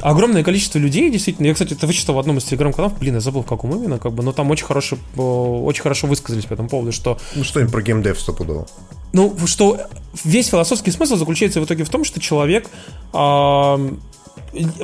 огромное 0.02 0.44
количество 0.44 0.78
людей, 0.78 1.10
действительно, 1.10 1.48
я, 1.48 1.54
кстати, 1.54 1.74
это 1.74 1.88
вычитал 1.88 2.16
в 2.16 2.20
одном 2.20 2.38
из 2.38 2.44
телеграм-каналов, 2.44 3.00
блин, 3.00 3.16
я 3.16 3.20
забыл, 3.20 3.42
в 3.42 3.48
каком 3.48 3.76
именно, 3.76 3.98
как 3.98 4.14
бы, 4.14 4.24
но 4.24 4.32
там 4.32 4.50
очень 4.52 4.66
хорошо, 4.66 4.98
э, 5.16 5.22
очень 5.22 5.82
хорошо 5.82 6.08
высказались 6.08 6.46
по 6.46 6.54
этому 6.54 6.70
поводу, 6.70 6.92
что... 6.92 7.18
Ну, 7.36 7.44
что-нибудь 7.44 7.72
про 7.72 7.82
геймдев 7.82 8.20
стопудово. 8.20 8.68
Ну, 9.14 9.36
что 9.46 9.80
весь 10.24 10.48
философский 10.48 10.92
смысл 10.92 11.16
заключается 11.16 11.62
в 11.62 11.66
итоге 11.66 11.84
в 11.84 11.90
том, 11.90 12.04
что 12.04 12.20
человек 12.20 12.68
э, 13.14 13.92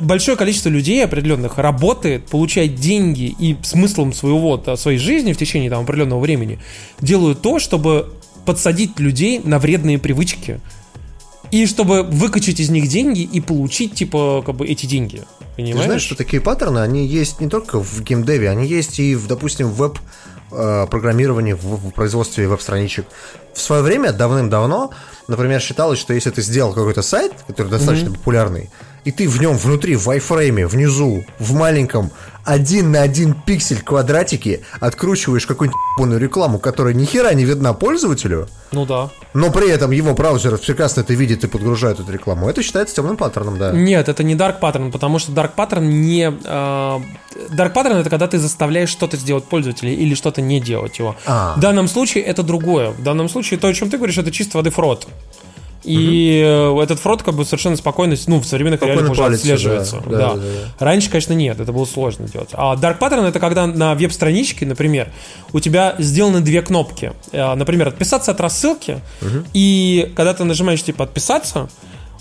большое 0.00 0.36
количество 0.36 0.68
людей 0.68 1.04
определенных 1.04 1.58
работает, 1.58 2.26
получает 2.26 2.76
деньги 2.76 3.34
и 3.38 3.56
смыслом 3.62 4.12
своего, 4.12 4.60
своей 4.76 4.98
жизни 4.98 5.32
в 5.32 5.38
течение 5.38 5.70
там, 5.70 5.84
определенного 5.84 6.20
времени 6.20 6.58
делают 7.00 7.42
то, 7.42 7.58
чтобы 7.58 8.12
подсадить 8.44 8.98
людей 8.98 9.40
на 9.42 9.58
вредные 9.58 9.98
привычки. 9.98 10.60
И 11.52 11.66
чтобы 11.66 12.02
выкачать 12.02 12.58
из 12.58 12.70
них 12.70 12.88
деньги 12.88 13.20
и 13.20 13.40
получить, 13.40 13.94
типа, 13.94 14.42
как 14.44 14.56
бы 14.56 14.66
эти 14.66 14.86
деньги. 14.86 15.22
Понимаешь? 15.56 15.78
Ты 15.78 15.84
знаешь, 15.84 16.02
что 16.02 16.16
такие 16.16 16.42
паттерны, 16.42 16.80
они 16.80 17.06
есть 17.06 17.40
не 17.40 17.48
только 17.48 17.80
в 17.80 18.02
геймдеве, 18.02 18.50
они 18.50 18.66
есть 18.66 18.98
и, 18.98 19.14
в, 19.14 19.28
допустим, 19.28 19.68
в 19.68 19.76
веб 19.76 20.00
Э, 20.00 20.35
программирования 20.50 21.54
в, 21.54 21.76
в 21.76 21.90
производстве 21.90 22.48
веб-страничек. 22.48 23.06
В 23.54 23.60
свое 23.60 23.82
время, 23.82 24.12
давным-давно, 24.12 24.90
например, 25.28 25.60
считалось, 25.60 25.98
что 25.98 26.14
если 26.14 26.30
ты 26.30 26.42
сделал 26.42 26.72
какой-то 26.72 27.02
сайт, 27.02 27.32
который 27.46 27.68
достаточно 27.68 28.08
mm-hmm. 28.08 28.14
популярный, 28.14 28.70
и 29.06 29.12
ты 29.12 29.28
в 29.28 29.40
нем 29.40 29.56
внутри, 29.56 29.94
в 29.94 30.08
iFrame, 30.08 30.66
внизу, 30.66 31.24
в 31.38 31.54
маленьком 31.54 32.10
один 32.44 32.90
на 32.90 33.02
один 33.02 33.34
пиксель 33.34 33.80
квадратики 33.80 34.62
откручиваешь 34.80 35.46
какую-нибудь 35.46 36.20
рекламу, 36.20 36.58
которая 36.58 36.92
ни 36.92 37.04
хера 37.04 37.32
не 37.32 37.44
видна 37.44 37.72
пользователю. 37.72 38.48
Ну 38.72 38.84
да. 38.84 39.10
Но 39.32 39.52
при 39.52 39.70
этом 39.70 39.92
его 39.92 40.12
браузер 40.12 40.58
прекрасно 40.58 41.02
это 41.02 41.14
видит 41.14 41.44
и 41.44 41.46
подгружает 41.46 42.00
эту 42.00 42.10
рекламу. 42.10 42.48
Это 42.48 42.64
считается 42.64 42.96
темным 42.96 43.16
паттерном, 43.16 43.58
да. 43.58 43.70
Нет, 43.70 44.08
это 44.08 44.24
не 44.24 44.34
dark 44.34 44.58
pattern, 44.60 44.90
потому 44.90 45.20
что 45.20 45.30
dark 45.30 45.52
pattern 45.56 45.86
не... 45.86 46.32
Э, 46.44 47.00
dark 47.50 47.74
pattern 47.74 48.00
это 48.00 48.10
когда 48.10 48.26
ты 48.26 48.38
заставляешь 48.38 48.88
что-то 48.88 49.16
сделать 49.16 49.44
пользователя 49.44 49.92
или 49.92 50.16
что-то 50.16 50.40
не 50.40 50.60
делать 50.60 50.98
его. 50.98 51.14
А. 51.26 51.54
В 51.56 51.60
данном 51.60 51.86
случае 51.86 52.24
это 52.24 52.42
другое. 52.42 52.90
В 52.90 53.04
данном 53.04 53.28
случае 53.28 53.60
то, 53.60 53.68
о 53.68 53.72
чем 53.72 53.88
ты 53.88 53.98
говоришь, 53.98 54.18
это 54.18 54.32
чисто 54.32 54.58
воды 54.58 54.70
фрод. 54.70 55.06
И 55.86 56.68
угу. 56.70 56.82
этот 56.82 56.98
фрод 56.98 57.22
как 57.22 57.34
бы 57.34 57.44
совершенно 57.44 57.76
спокойно, 57.76 58.16
ну, 58.26 58.40
в 58.40 58.44
современных 58.44 58.80
спокойно 58.80 58.98
реалиях 58.98 59.12
уже 59.12 59.24
отслеживается. 59.24 60.02
Да, 60.04 60.10
да. 60.10 60.18
Да, 60.18 60.34
да, 60.34 60.40
да. 60.40 60.84
Раньше, 60.84 61.10
конечно, 61.10 61.32
нет, 61.32 61.60
это 61.60 61.72
было 61.72 61.84
сложно 61.84 62.26
делать. 62.26 62.50
А 62.52 62.74
Dark 62.74 62.98
Pattern 62.98 63.26
это 63.28 63.38
когда 63.38 63.66
на 63.66 63.94
веб-страничке, 63.94 64.66
например, 64.66 65.12
у 65.52 65.60
тебя 65.60 65.94
сделаны 65.98 66.40
две 66.40 66.60
кнопки. 66.62 67.12
Э, 67.30 67.54
например, 67.54 67.88
отписаться 67.88 68.32
от 68.32 68.40
рассылки, 68.40 69.00
угу. 69.22 69.44
и 69.52 70.12
когда 70.16 70.34
ты 70.34 70.42
нажимаешь 70.44 70.82
типа 70.82 71.04
отписаться, 71.04 71.68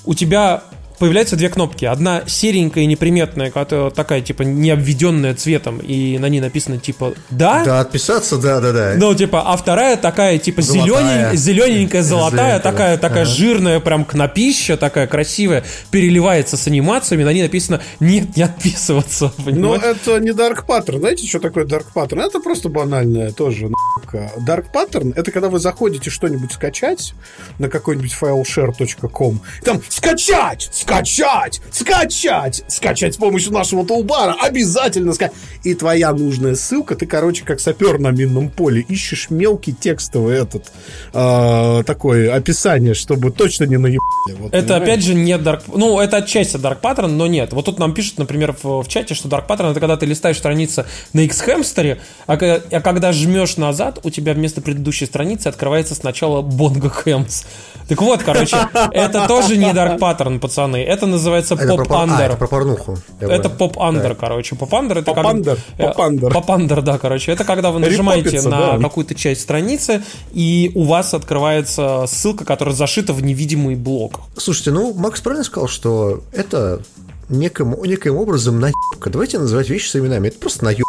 у 0.06 0.14
тебя 0.14 0.62
появляются 1.00 1.36
две 1.36 1.50
кнопки. 1.50 1.86
Одна 1.86 2.24
серенькая 2.28 2.84
и 2.84 2.88
неприметная, 2.88 3.52
которая 3.52 3.90
такая, 3.92 4.22
типа, 4.22 4.44
не 4.44 4.72
обведенная 4.72 5.36
цветом, 5.36 5.80
и 5.80 6.18
на 6.18 6.30
ней 6.30 6.40
написано, 6.40 6.78
типа, 6.78 7.14
да. 7.30 7.64
Да, 7.64 7.80
отписаться, 7.80 8.38
да, 8.38 8.60
да, 8.60 8.72
да. 8.72 8.94
Ну, 8.98 9.14
типа, 9.14 9.44
а 9.46 9.58
вторая 9.58 9.98
такая, 9.98 10.38
типа, 10.38 10.62
зелененькая, 10.62 11.36
зелененькая, 11.36 12.04
золотая, 12.04 12.60
такая, 12.62 12.98
такая 12.98 13.24
ага. 13.24 13.32
жирная, 13.32 13.80
прям 13.80 14.06
кнопища, 14.06 14.78
такая 14.78 15.08
красивая, 15.08 15.64
переливается 15.92 16.58
с 16.58 16.68
анимациями, 16.68 17.24
на 17.24 17.34
ней 17.34 17.44
написано, 17.44 17.82
нет, 18.00 18.36
не 18.36 18.44
отписываться. 18.44 19.32
Ну, 19.56 19.74
это 19.74 20.20
не 20.20 20.32
Dark 20.32 20.66
Pattern. 20.68 21.00
Знаете, 21.00 21.26
что 21.26 21.40
такое 21.40 21.66
Dark 21.66 21.86
Pattern? 21.96 22.22
Это 22.22 22.40
просто 22.40 22.68
банальное 22.68 23.32
тоже 23.32 23.70
Dark 24.14 24.66
Pattern— 24.74 25.14
это 25.16 25.32
когда 25.32 25.50
вы 25.50 25.60
заходите 25.60 26.10
что-нибудь 26.10 26.52
скачать 26.52 27.14
на 27.60 27.70
какой-нибудь 27.70 28.16
fileshare.com, 28.20 29.42
там 29.64 29.82
«скачать! 29.90 30.70
Скачать, 30.86 31.62
скачать, 31.72 32.64
скачать 32.68 33.16
с 33.16 33.18
помощью 33.18 33.52
нашего 33.52 33.86
тулбара, 33.86 34.36
обязательно 34.40 35.14
скачать. 35.14 35.36
И 35.64 35.74
твоя 35.74 36.14
нужная 36.14 36.54
ссылка, 36.54 36.96
ты, 36.96 37.08
короче, 37.08 37.44
как 37.44 37.60
сапер 37.60 37.98
на 37.98 38.12
минном 38.12 38.50
поле, 38.50 38.82
ищешь 38.88 39.32
мелкий 39.32 39.74
текстовый 39.74 40.38
этот, 40.38 40.72
э, 41.12 41.84
такое 41.86 42.36
описание, 42.36 42.94
чтобы 42.94 43.32
точно 43.32 43.64
не 43.64 43.78
наебали. 43.78 44.00
Вот, 44.38 44.54
это, 44.54 44.62
понимаешь? 44.62 44.84
опять 44.84 45.04
же, 45.04 45.16
не 45.16 45.34
Dark... 45.34 45.62
Ну, 45.74 46.00
это 46.00 46.18
отчасти 46.18 46.58
Dark 46.58 46.82
Pattern, 46.82 47.08
но 47.08 47.26
нет. 47.26 47.54
Вот 47.54 47.66
тут 47.66 47.80
нам 47.80 47.94
пишут, 47.94 48.20
например, 48.20 48.56
в, 48.62 48.84
в 48.84 48.88
чате, 48.88 49.16
что 49.16 49.28
Dark 49.28 49.48
Pattern 49.48 49.72
это 49.72 49.80
когда 49.80 49.98
ты 49.98 50.06
листаешь 50.06 50.38
страницы 50.38 50.86
на 51.14 51.22
xHamster, 51.22 52.00
а, 52.28 52.34
а 52.34 52.82
когда 52.82 53.12
жмешь 53.12 53.58
назад, 53.58 54.00
у 54.04 54.12
тебя 54.12 54.34
вместо 54.34 54.62
предыдущей 54.62 55.08
страницы 55.08 55.48
открывается 55.48 55.96
сначала 55.96 56.44
Bongo 56.44 56.94
Hams. 57.06 57.46
Так 57.88 58.02
вот, 58.02 58.24
короче, 58.24 58.58
это 58.92 59.28
тоже 59.28 59.58
не 59.58 59.72
Dark 59.72 59.98
Pattern, 59.98 60.40
пацаны. 60.40 60.75
Это 60.84 61.06
называется 61.06 61.56
pop-under. 61.56 62.22
А, 62.22 62.26
это 62.26 62.36
про 62.38 62.48
порнуху. 62.48 62.98
Это 63.20 63.50
pop-under, 63.50 64.16
короче. 64.16 64.56
Pop-under 64.56 65.00
это 65.00 65.14
Pop-under. 65.14 65.58
Pop-under. 65.78 66.34
Pop-under, 66.34 66.82
да, 66.82 66.98
короче. 66.98 67.32
Это 67.32 67.44
когда 67.44 67.72
вы 67.72 67.80
нажимаете 67.80 68.42
на 68.42 68.80
какую-то 68.80 69.16
часть 69.16 69.42
страницы, 69.42 70.04
и 70.32 70.72
у 70.76 70.84
вас 70.84 71.14
открывается 71.14 72.06
ссылка, 72.08 72.46
которая 72.46 72.76
зашита 72.76 73.14
в 73.14 73.24
невидимый 73.24 73.76
блок. 73.76 74.22
Слушайте, 74.38 74.72
ну, 74.72 74.94
Макс 74.94 75.22
правильно 75.22 75.44
сказал, 75.44 75.68
что 75.68 76.22
это 76.32 76.82
неким, 77.30 77.76
неким 77.84 78.16
образом 78.16 78.60
наебка. 78.60 79.10
Давайте 79.10 79.40
называть 79.40 79.70
вещи 79.70 79.90
своими 79.90 80.08
именами. 80.08 80.28
Это 80.30 80.40
просто 80.40 80.66
наебка. 80.66 80.86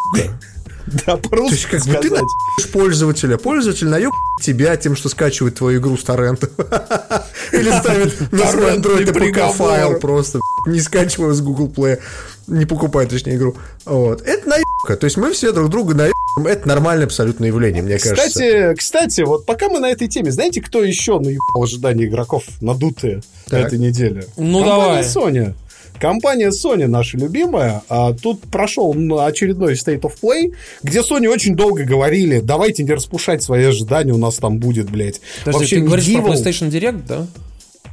Да, 1.07 1.17
по-русски 1.17 1.49
То 1.49 1.55
есть, 1.55 1.67
как 1.67 1.81
сказать. 1.81 2.03
бы 2.03 2.09
ты 2.09 2.11
наебаешь 2.11 2.73
пользователя, 2.73 3.37
пользователь 3.39 3.89
наеб 3.89 4.13
тебя 4.43 4.77
тем, 4.77 4.95
что 4.97 5.09
скачивает 5.09 5.57
твою 5.57 5.81
игру 5.81 5.97
с 5.97 6.05
торрента. 6.05 6.49
Или 7.53 7.71
ставит 7.71 8.33
на 8.33 8.47
свой 8.47 8.77
Android 8.77 9.13
ПК 9.13 9.55
файл 9.55 9.99
просто, 9.99 10.41
не 10.67 10.81
скачивая 10.81 11.33
с 11.33 11.41
Google 11.41 11.69
Play, 11.69 12.01
не 12.47 12.67
покупая, 12.67 13.07
точнее, 13.07 13.37
игру. 13.37 13.57
Вот. 13.85 14.23
Это 14.23 14.49
наебка. 14.49 14.97
То 14.97 15.05
есть 15.05 15.17
мы 15.17 15.33
все 15.33 15.53
друг 15.53 15.71
друга 15.71 15.95
наебаем. 15.95 16.13
Это 16.47 16.69
нормальное 16.69 17.07
абсолютное 17.07 17.49
явление, 17.49 17.83
мне 17.83 17.97
кстати, 17.97 18.17
кажется. 18.17 18.75
Кстати, 18.77 19.21
вот 19.23 19.47
пока 19.47 19.69
мы 19.69 19.81
на 19.81 19.91
этой 19.91 20.07
теме, 20.07 20.31
знаете, 20.31 20.61
кто 20.61 20.85
еще 20.85 21.19
наебал 21.19 21.63
ожидания 21.63 22.05
игроков 22.05 22.45
надутые 22.61 23.23
на 23.51 23.57
этой 23.57 23.79
неделе? 23.79 24.27
Ну, 24.37 24.63
давай. 24.63 25.03
Sony. 25.03 25.55
Компания 26.01 26.51
Sony 26.51 26.87
наша 26.87 27.17
любимая, 27.17 27.83
а 27.89 28.13
тут 28.13 28.43
прошел 28.43 28.91
очередной 29.21 29.75
State 29.75 30.03
of 30.03 30.13
Play, 30.23 30.55
где 30.83 31.01
Sony 31.01 31.29
очень 31.29 31.57
долго 31.57 31.85
говорили, 31.85 32.41
давайте 32.41 32.83
не 32.83 32.93
распушать 32.93 33.43
свои 33.43 33.65
ожидания, 33.65 34.13
у 34.13 34.19
нас 34.19 34.37
там 34.37 34.59
будет, 34.59 34.91
блядь. 34.91 35.21
Подожди, 35.45 35.59
Вообще, 35.59 35.77
ты 35.77 35.83
говоришь 35.83 36.13
про 36.13 36.33
PlayStation 36.33 36.71
Direct, 36.71 37.07
да? 37.07 37.27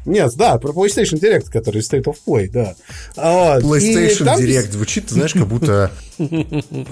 Нет, 0.05 0.33
да, 0.35 0.57
про 0.57 0.73
PlayStation 0.73 1.19
Direct, 1.19 1.49
который 1.49 1.81
State 1.81 2.03
of 2.03 2.17
Play, 2.27 2.49
да. 2.49 2.75
А, 3.15 3.59
PlayStation 3.59 4.25
там... 4.25 4.39
Direct 4.39 4.71
звучит, 4.71 5.09
знаешь, 5.09 5.33
как 5.33 5.47
будто... 5.47 5.91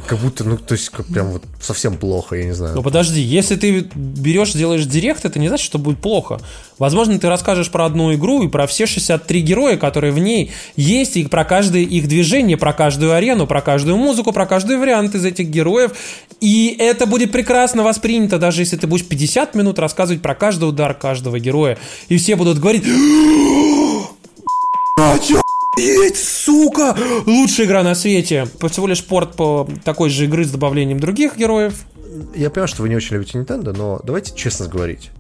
Как 0.08 0.19
будто, 0.19 0.43
ну, 0.43 0.58
то 0.58 0.74
есть, 0.74 0.89
как 0.89 1.06
прям 1.08 1.32
вот 1.32 1.43
совсем 1.62 1.97
плохо, 1.97 2.36
я 2.36 2.45
не 2.45 2.54
знаю. 2.54 2.76
Ну, 2.76 2.84
подожди, 2.84 3.21
если 3.21 3.56
ты 3.56 3.82
берешь, 3.93 4.54
делаешь 4.54 4.86
Direct, 4.86 5.19
это 5.24 5.39
не 5.39 5.50
значит, 5.50 5.65
что 5.65 5.78
будет 5.78 6.00
плохо. 6.00 6.39
Возможно, 6.82 7.20
ты 7.20 7.30
расскажешь 7.30 7.70
про 7.70 7.86
одну 7.86 8.12
игру 8.15 8.41
и 8.41 8.48
про 8.48 8.65
все 8.65 8.88
63 8.88 9.41
героя, 9.41 9.78
которые 9.78 10.12
в 10.12 10.17
ней 10.17 10.50
есть, 10.76 11.15
и 11.15 11.28
про 11.28 11.46
каждое 11.46 11.84
их 11.84 12.08
движение, 12.08 12.58
про 12.58 12.74
каждую 12.74 13.13
арену, 13.13 13.46
про 13.46 13.62
каждую 13.62 13.98
музыку, 13.98 14.32
про 14.32 14.48
каждый 14.48 14.78
вариант 14.78 15.13
из 15.13 15.24
этих 15.24 15.46
героев. 15.46 15.91
И 16.39 16.76
это 16.80 17.06
будет 17.06 17.32
прекрасно 17.32 17.84
воспринято, 17.84 18.39
даже 18.39 18.63
если 18.63 18.78
ты 18.78 18.88
будешь 18.88 19.06
50 19.06 19.54
минут 19.54 19.78
рассказывать 19.78 20.24
про 20.24 20.34
каждый 20.34 20.70
удар 20.70 20.96
каждого 20.96 21.39
героя. 21.39 21.78
И 22.08 22.17
все 22.17 22.36
будут 22.36 22.58
говорить... 22.58 22.84
Охуеть, 24.98 26.17
сука! 26.17 26.98
Лучшая 27.28 27.67
игра 27.67 27.84
на 27.84 27.94
свете. 27.94 28.48
Всего 28.72 28.88
лишь 28.88 29.04
порт 29.04 29.36
по 29.36 29.70
такой 29.84 30.10
же 30.10 30.26
игры 30.26 30.46
с 30.46 30.50
добавлением 30.50 31.00
других 31.00 31.38
героев. 31.38 31.86
Я 32.34 32.50
понимаю, 32.50 32.67
что 32.67 32.82
вы 32.82 32.89
не 32.89 32.96
очень 32.96 33.17
любите 33.17 33.38
Nintendo, 33.38 33.72
но 33.72 34.02
давайте 34.04 34.36
честно 34.36 34.65
говорить. 34.65 35.12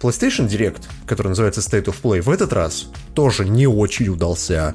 PlayStation 0.00 0.48
Direct, 0.48 0.82
который 1.06 1.28
называется 1.28 1.60
State 1.60 1.86
of 1.86 1.96
Play, 2.02 2.20
в 2.22 2.30
этот 2.30 2.52
раз 2.52 2.88
тоже 3.14 3.48
не 3.48 3.66
очень 3.66 4.08
удался. 4.08 4.74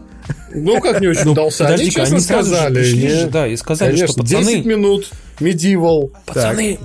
Ну, 0.53 0.79
как 0.79 1.01
не 1.01 1.07
очень 1.07 1.31
удался? 1.31 1.63
Подожди, 1.63 1.83
они 1.83 1.91
честно 1.91 2.19
сказали. 2.19 3.29
да, 3.29 3.47
и 3.47 3.55
сказали, 3.55 3.95
что 3.95 4.21
пацаны, 4.21 4.55
10 4.55 4.65
минут, 4.65 5.09
Medieval. 5.39 6.11
пацаны, 6.25 6.77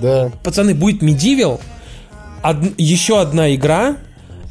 пацаны, 0.43 0.73
будет 0.73 1.03
Medieval, 1.03 1.59
еще 2.77 3.19
одна 3.21 3.53
игра, 3.53 3.97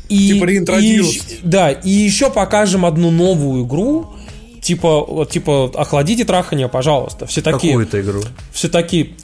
и, 0.09 0.33
Типа 0.33 0.47
и 0.47 1.11
да, 1.43 1.71
и 1.71 1.91
еще 1.91 2.31
покажем 2.31 2.87
одну 2.87 3.11
новую 3.11 3.67
игру, 3.67 4.15
типа, 4.63 5.27
типа, 5.31 5.71
охладите 5.75 6.25
трахание, 6.25 6.69
пожалуйста. 6.69 7.27
Все 7.27 7.43
такие, 7.43 7.73
Какую-то 7.73 8.01
игру. 8.01 8.23
все 8.53 8.69
такие, 8.69 9.15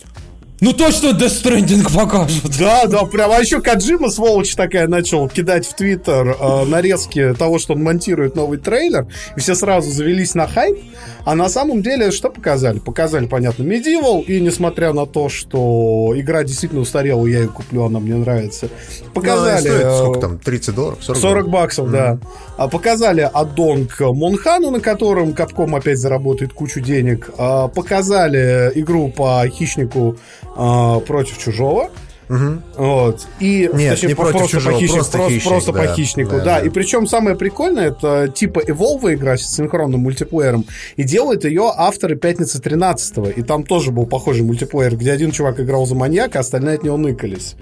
ну 0.65 0.73
точно 0.73 1.09
Death 1.09 1.43
Stranding 1.43 1.95
покажут. 1.95 2.57
Да, 2.59 2.87
да, 2.87 3.05
прям. 3.05 3.31
А 3.33 3.39
еще 3.39 3.61
Каджима, 3.61 4.09
сволочь 4.09 4.55
такая, 4.55 4.89
начал 4.89 5.29
кидать 5.29 5.67
в 5.67 5.75
Твиттер 5.75 6.39
э, 6.41 6.65
нарезки 6.65 7.35
того, 7.35 7.59
что 7.59 7.75
он 7.75 7.83
монтирует 7.83 8.35
новый 8.35 8.57
трейлер. 8.57 9.07
И 9.37 9.41
все 9.41 9.55
сразу 9.55 9.91
завелись 9.91 10.35
на 10.35 10.49
хайп. 10.49 10.79
А 11.27 11.35
на 11.35 11.51
самом 11.51 11.83
деле, 11.83 12.11
что 12.11 12.31
показали? 12.31 12.79
Показали, 12.79 13.27
понятно, 13.27 13.63
Medieval. 13.63 14.25
И 14.25 14.41
несмотря 14.41 14.95
на 14.95 15.05
то, 15.05 15.29
что 15.29 16.15
игра 16.17 16.45
действительно 16.45 16.81
устарела, 16.81 17.27
я 17.27 17.41
ее 17.41 17.49
куплю, 17.49 17.85
она 17.85 18.01
мне 18.01 18.15
нравится. 18.15 18.71
Ну, 19.05 19.11
Показали... 19.13 19.69
стоит, 19.69 19.85
э, 19.85 19.99
сколько 19.99 20.21
там, 20.21 20.39
30 20.39 20.75
долларов? 20.75 20.99
40, 21.03 21.21
40 21.21 21.21
долларов? 21.21 21.51
баксов, 21.51 21.91
да. 21.91 22.19
А 22.57 22.69
показали 22.69 23.29
аддон 23.33 23.87
к 23.87 24.01
Монхану, 24.01 24.71
на 24.71 24.81
котором 24.81 25.35
Капком 25.35 25.75
опять 25.75 25.99
заработает 25.99 26.55
кучу 26.55 26.81
денег. 26.81 27.31
А, 27.37 27.69
показали 27.69 28.73
игру 28.77 29.11
по 29.11 29.47
хищнику 29.49 30.17
а, 30.57 31.01
против 31.01 31.39
чужого. 31.39 31.91
Вот. 32.29 33.27
И, 33.41 33.69
Нет, 33.73 34.03
не 34.03 34.15
против 34.15 34.17
просто 34.17 34.49
чужого, 34.49 34.75
по 34.75 34.81
хищнику, 34.81 34.95
просто 34.95 35.29
хищник, 35.29 35.45
просто 35.45 35.73
да, 35.73 35.79
по 35.79 35.87
хищнику, 35.95 36.31
да, 36.31 36.39
да, 36.39 36.45
да. 36.45 36.59
И 36.61 36.71
причем 36.71 37.07
самое 37.07 37.37
прикольное, 37.37 37.89
это 37.89 38.29
типа 38.29 38.61
Evolve 38.61 39.15
игра 39.15 39.37
с 39.37 39.55
синхронным 39.55 40.01
мультиплеером, 40.01 40.65
и 40.97 41.05
делают 41.05 41.45
ее 41.45 41.71
авторы 41.77 42.17
Пятницы 42.17 42.61
13 42.61 43.37
И 43.37 43.43
там 43.43 43.65
тоже 43.65 43.91
был 43.91 44.07
похожий 44.07 44.43
мультиплеер, 44.43 44.97
где 44.97 45.13
один 45.13 45.33
чувак 45.33 45.61
играл 45.61 45.87
за 45.87 45.95
маньяка, 45.95 46.39
а 46.39 46.41
остальные 46.41 46.77
от 46.77 46.83
него 46.83 46.97
ныкались. 46.97 47.57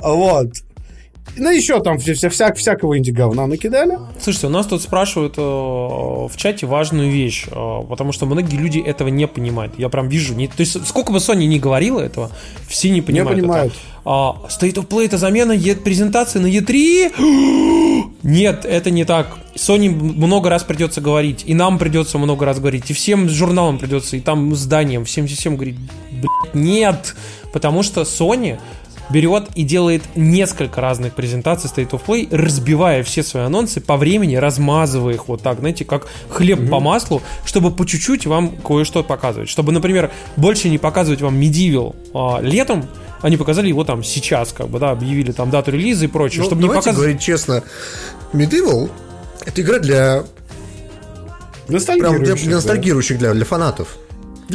Вот. 0.00 0.48
Ну, 1.36 1.50
еще 1.50 1.80
там 1.80 1.98
вся, 1.98 2.14
вся, 2.14 2.28
вся- 2.28 2.52
всякого 2.54 2.98
инди-говна 2.98 3.46
накидали. 3.46 3.96
Слушайте, 4.20 4.48
у 4.48 4.50
нас 4.50 4.66
тут 4.66 4.82
спрашивают 4.82 5.34
э, 5.38 5.40
в 5.40 6.32
чате 6.36 6.66
важную 6.66 7.10
вещь, 7.10 7.46
э, 7.50 7.80
потому 7.88 8.12
что 8.12 8.26
многие 8.26 8.56
люди 8.56 8.78
этого 8.80 9.08
не 9.08 9.26
понимают. 9.26 9.72
Я 9.78 9.88
прям 9.88 10.08
вижу. 10.08 10.34
Не, 10.34 10.48
то 10.48 10.60
есть, 10.60 10.86
сколько 10.86 11.10
бы 11.10 11.18
Sony 11.18 11.46
не 11.46 11.58
говорила 11.58 12.00
этого, 12.00 12.30
все 12.68 12.90
не 12.90 13.00
понимают. 13.00 13.40
понимают. 13.40 13.72
это. 13.72 13.82
А, 14.04 14.36
State 14.48 14.74
of 14.74 14.88
Play 14.88 15.06
это 15.06 15.16
замена 15.16 15.52
е- 15.52 15.76
презентации 15.76 16.38
на 16.38 16.46
E3? 16.48 17.12
Нет, 18.22 18.64
это 18.64 18.90
не 18.90 19.04
так. 19.04 19.38
Sony 19.54 19.88
много 19.90 20.50
раз 20.50 20.64
придется 20.64 21.00
говорить, 21.00 21.44
и 21.46 21.54
нам 21.54 21.78
придется 21.78 22.18
много 22.18 22.44
раз 22.44 22.58
говорить, 22.58 22.90
и 22.90 22.94
всем 22.94 23.28
журналам 23.28 23.78
придется, 23.78 24.16
и 24.16 24.20
там 24.20 24.52
изданиям, 24.54 25.04
всем 25.04 25.26
всем 25.26 25.54
говорить, 25.56 25.76
блядь, 26.10 26.54
нет, 26.54 27.14
потому 27.52 27.82
что 27.82 28.02
Sony 28.02 28.58
берет 29.10 29.48
и 29.54 29.62
делает 29.62 30.02
несколько 30.14 30.80
разных 30.80 31.14
презентаций 31.14 31.70
State 31.74 31.90
of 31.90 32.02
Play, 32.06 32.28
разбивая 32.30 33.02
все 33.02 33.22
свои 33.22 33.44
анонсы 33.44 33.80
по 33.80 33.96
времени, 33.96 34.36
размазывая 34.36 35.14
их 35.14 35.28
вот 35.28 35.42
так, 35.42 35.60
знаете, 35.60 35.84
как 35.84 36.06
хлеб 36.28 36.70
по 36.70 36.80
маслу, 36.80 37.22
чтобы 37.44 37.70
по 37.70 37.84
чуть-чуть 37.84 38.26
вам 38.26 38.56
кое-что 38.56 39.02
показывать. 39.02 39.48
Чтобы, 39.48 39.72
например, 39.72 40.10
больше 40.36 40.68
не 40.68 40.78
показывать 40.78 41.20
вам 41.20 41.38
Medieval 41.38 41.94
а, 42.14 42.40
летом, 42.40 42.88
они 43.20 43.36
показали 43.36 43.68
его 43.68 43.84
там 43.84 44.02
сейчас, 44.02 44.52
как 44.52 44.68
бы, 44.68 44.78
да, 44.78 44.90
объявили 44.90 45.32
там 45.32 45.50
дату 45.50 45.70
релиза 45.70 46.04
и 46.06 46.08
прочее, 46.08 46.40
Ну, 46.40 46.46
чтобы 46.46 46.62
не 46.62 46.68
показывать... 46.68 46.96
говорить 46.96 47.20
честно. 47.20 47.62
Medieval— 48.32 48.90
это 49.44 49.62
игра 49.62 49.78
для, 49.78 50.24
прям 51.66 51.66
для, 51.66 51.78
Ностальгирующих, 51.78 52.44
для 52.44 52.50
да. 52.50 52.56
ностальгирующих, 52.56 53.18
для, 53.18 53.34
для 53.34 53.44
фанатов. 53.44 53.96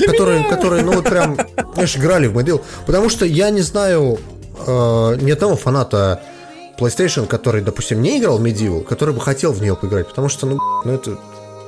которые, 0.05 0.43
которые, 0.43 0.83
ну 0.83 0.93
вот 0.93 1.05
прям, 1.05 1.37
знаешь, 1.73 1.95
играли 1.95 2.27
в 2.27 2.37
MediEvil. 2.37 2.61
Потому 2.85 3.09
что 3.09 3.25
я 3.25 3.49
не 3.49 3.61
знаю 3.61 4.19
э, 4.65 5.17
ни 5.21 5.31
одного 5.31 5.55
фаната 5.55 6.21
PlayStation, 6.77 7.27
который, 7.27 7.61
допустим, 7.61 8.01
не 8.01 8.19
играл 8.19 8.37
в 8.37 8.43
MediEvil, 8.43 8.83
который 8.83 9.13
бы 9.13 9.21
хотел 9.21 9.51
в 9.51 9.61
нее 9.61 9.75
поиграть. 9.75 10.07
Потому 10.07 10.29
что, 10.29 10.45
ну, 10.45 10.59
ну 10.85 10.93
это 10.93 11.17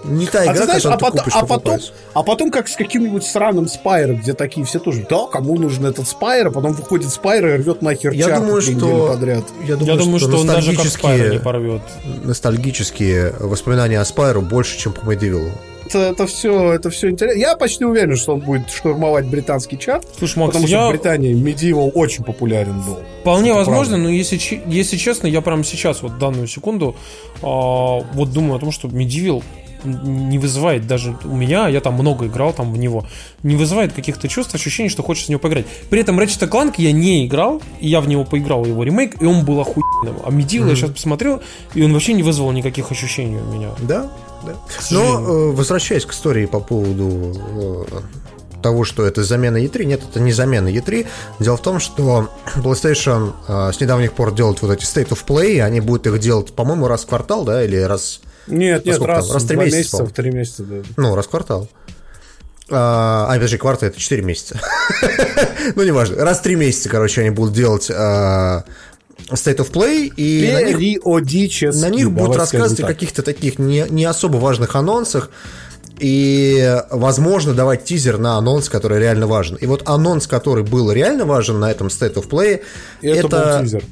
не 0.04 0.28
та 0.28 0.42
А 0.42 0.44
игра, 0.46 0.54
ты 0.54 0.64
знаешь, 0.64 0.86
а 0.86 0.92
ты 0.92 0.98
потом, 1.00 1.20
купишь 1.20 1.34
а, 1.36 1.46
потом, 1.46 1.80
а 2.14 2.24
потом 2.24 2.52
как 2.52 2.68
с 2.68 2.76
каким-нибудь 2.76 3.26
сраным 3.26 3.68
Spyro 3.68 4.03
м, 4.03 4.18
где 4.18 4.34
такие 4.34 4.66
все 4.66 4.80
тоже, 4.80 5.06
да, 5.10 5.28
кому 5.28 5.58
нужен 5.58 5.86
этот 5.86 6.08
Spyro, 6.08 6.48
а 6.48 6.52
потом 6.52 6.74
выходит 6.74 7.10
Spyro 7.10 7.48
и 7.48 7.52
рвет 7.58 7.82
нахер 7.82 8.12
Я 8.12 8.40
думаю, 8.40 8.62
что, 8.62 9.08
подряд. 9.08 9.44
я 9.66 9.76
думаю, 9.76 9.98
Я 9.98 10.04
думаю, 10.04 10.20
что 10.20 10.38
он 10.38 10.48
даже 10.48 10.76
как 10.76 10.86
Spyro 10.86 11.30
не 11.32 11.38
ностальгические, 11.38 11.40
порвет. 11.40 11.82
ностальгические 12.24 13.34
воспоминания 13.40 14.00
о 14.00 14.06
Спайру 14.06 14.42
больше, 14.42 14.78
чем 14.78 14.94
по 14.94 15.02
Medieval. 15.02 15.52
Это, 15.90 16.00
это 16.00 16.28
все, 16.28 16.74
это 16.74 16.92
все 16.92 17.10
интересно. 17.10 17.40
Я 17.40 17.56
почти 17.56 17.84
уверен, 17.84 18.16
что 18.16 18.34
он 18.34 18.42
будет 18.42 18.70
штурмовать 18.70 19.26
британский 19.26 19.78
чарт, 19.80 20.08
Слушай, 20.20 20.38
Макс, 20.38 20.50
потому 20.50 20.68
что 20.68 20.78
я 20.78 20.88
в 20.88 20.92
Британии 20.92 21.34
Medieval 21.34 21.90
очень 21.96 22.24
популярен 22.24 22.80
был. 22.82 23.00
вполне 23.22 23.50
Это 23.50 23.60
возможно, 23.60 23.94
правда. 23.94 24.10
но 24.10 24.10
если, 24.10 24.62
если 24.68 24.98
честно, 24.98 25.26
я 25.26 25.42
прямо 25.42 25.64
сейчас, 25.64 26.04
вот 26.04 26.20
данную 26.20 26.48
секунду, 26.48 26.96
а, 27.42 28.02
вот 28.14 28.32
думаю 28.32 28.58
о 28.58 28.60
том, 28.60 28.72
что 28.72 28.88
Medieval 28.88 29.44
не 29.84 30.38
вызывает 30.38 30.86
даже 30.86 31.18
у 31.24 31.36
меня, 31.36 31.68
я 31.70 31.80
там 31.80 31.96
много 31.96 32.28
играл 32.28 32.54
там 32.54 32.72
в 32.72 32.78
него, 32.78 33.06
не 33.44 33.56
вызывает 33.56 33.94
каких-то 33.94 34.28
чувств, 34.28 34.54
ощущений, 34.54 34.90
что 34.90 35.04
хочется 35.04 35.28
в 35.28 35.30
него 35.30 35.40
поиграть. 35.40 35.66
При 35.90 36.02
этом 36.02 36.20
Ratchet 36.20 36.50
Clank 36.50 36.76
я 36.78 36.92
не 36.92 37.26
играл, 37.26 37.62
и 37.80 37.88
я 37.88 38.02
в 38.02 38.08
него 38.08 38.26
поиграл, 38.26 38.66
его 38.66 38.84
ремейк, 38.84 39.22
и 39.22 39.26
он 39.26 39.46
был 39.46 39.60
охуенным. 39.60 40.18
А 40.24 40.30
Medieval 40.30 40.70
я 40.70 40.76
сейчас 40.76 40.92
посмотрел, 40.92 41.42
и 41.74 41.82
он 41.82 41.94
вообще 41.94 42.14
не 42.14 42.24
вызвал 42.24 42.52
никаких 42.52 42.92
ощущений 42.92 43.38
у 43.38 43.54
меня. 43.54 43.70
Да, 43.80 44.12
да. 44.46 44.56
Но, 44.92 45.20
э, 45.20 45.52
возвращаясь 45.52 46.06
к 46.06 46.12
истории 46.12 46.46
по 46.46 46.60
поводу 46.60 47.86
э, 47.92 48.62
того, 48.62 48.84
что 48.84 49.06
это 49.06 49.24
замена 49.24 49.58
E3, 49.58 49.86
нет, 49.86 50.02
это 50.10 50.20
не 50.20 50.32
замена 50.32 50.68
E3. 50.68 51.08
Дело 51.40 51.58
в 51.58 51.62
том, 51.62 51.80
что 51.80 52.30
PlayStation 52.58 53.34
э, 53.48 53.72
с 53.74 53.80
недавних 53.80 54.14
пор 54.14 54.34
делает 54.34 54.62
вот 54.62 54.72
эти 54.72 54.84
State 54.84 55.10
of 55.10 55.26
Play, 55.26 55.54
и 55.54 55.60
они 55.60 55.82
будут 55.82 56.08
их 56.08 56.20
делать, 56.20 56.54
по-моему, 56.54 56.88
раз 56.88 57.04
в 57.04 57.08
квартал, 57.08 57.44
да, 57.44 57.64
или 57.64 57.78
раз... 57.78 58.22
Нет, 58.48 58.86
нет, 58.86 59.00
раз, 59.02 59.28
там? 59.28 59.36
Раз 59.36 59.44
в 59.44 59.48
три 59.48 59.58
месяца, 59.58 59.78
месяца, 59.78 60.06
в 60.06 60.12
три 60.12 60.32
месяца, 60.32 60.64
да. 60.64 60.76
Ну, 60.98 61.16
раз 61.16 61.26
в 61.28 61.30
квартал. 61.30 61.70
А, 62.72 63.28
а, 63.30 63.34
подожди, 63.34 63.58
кварта 63.58 63.88
это 63.88 64.00
4 64.00 64.22
месяца. 64.22 64.60
ну, 65.76 65.84
неважно. 65.84 66.24
Раз 66.24 66.40
в 66.40 66.44
3 66.44 66.56
месяца, 66.56 66.90
короче, 66.90 67.22
они 67.22 67.32
будут 67.32 67.54
делать 67.54 67.90
а, 67.92 68.64
State 69.30 69.58
of 69.58 69.72
Play, 69.72 70.12
и 70.16 70.52
на 70.52 70.64
них 70.64 71.04
на 71.76 71.90
них 71.90 72.12
будут 72.12 72.36
рассказывать 72.36 72.80
о 72.80 72.88
каких-то 72.88 73.22
таких 73.22 73.60
не, 73.60 73.86
не 73.90 74.06
особо 74.06 74.38
важных 74.38 74.76
анонсах. 74.76 75.30
И, 76.00 76.82
возможно, 76.92 77.54
давать 77.54 77.84
тизер 77.84 78.18
на 78.18 78.38
анонс, 78.38 78.70
который 78.70 79.00
реально 79.00 79.28
важен. 79.28 79.58
И 79.58 79.66
вот 79.66 79.88
анонс, 79.88 80.28
который 80.28 80.64
был 80.64 80.92
реально 80.92 81.26
важен 81.26 81.60
на 81.60 81.70
этом 81.70 81.88
State 81.88 82.14
of 82.14 82.30
Play, 82.30 82.62
Это, 83.02 83.28
был 83.28 83.66
тизер. 83.66 83.84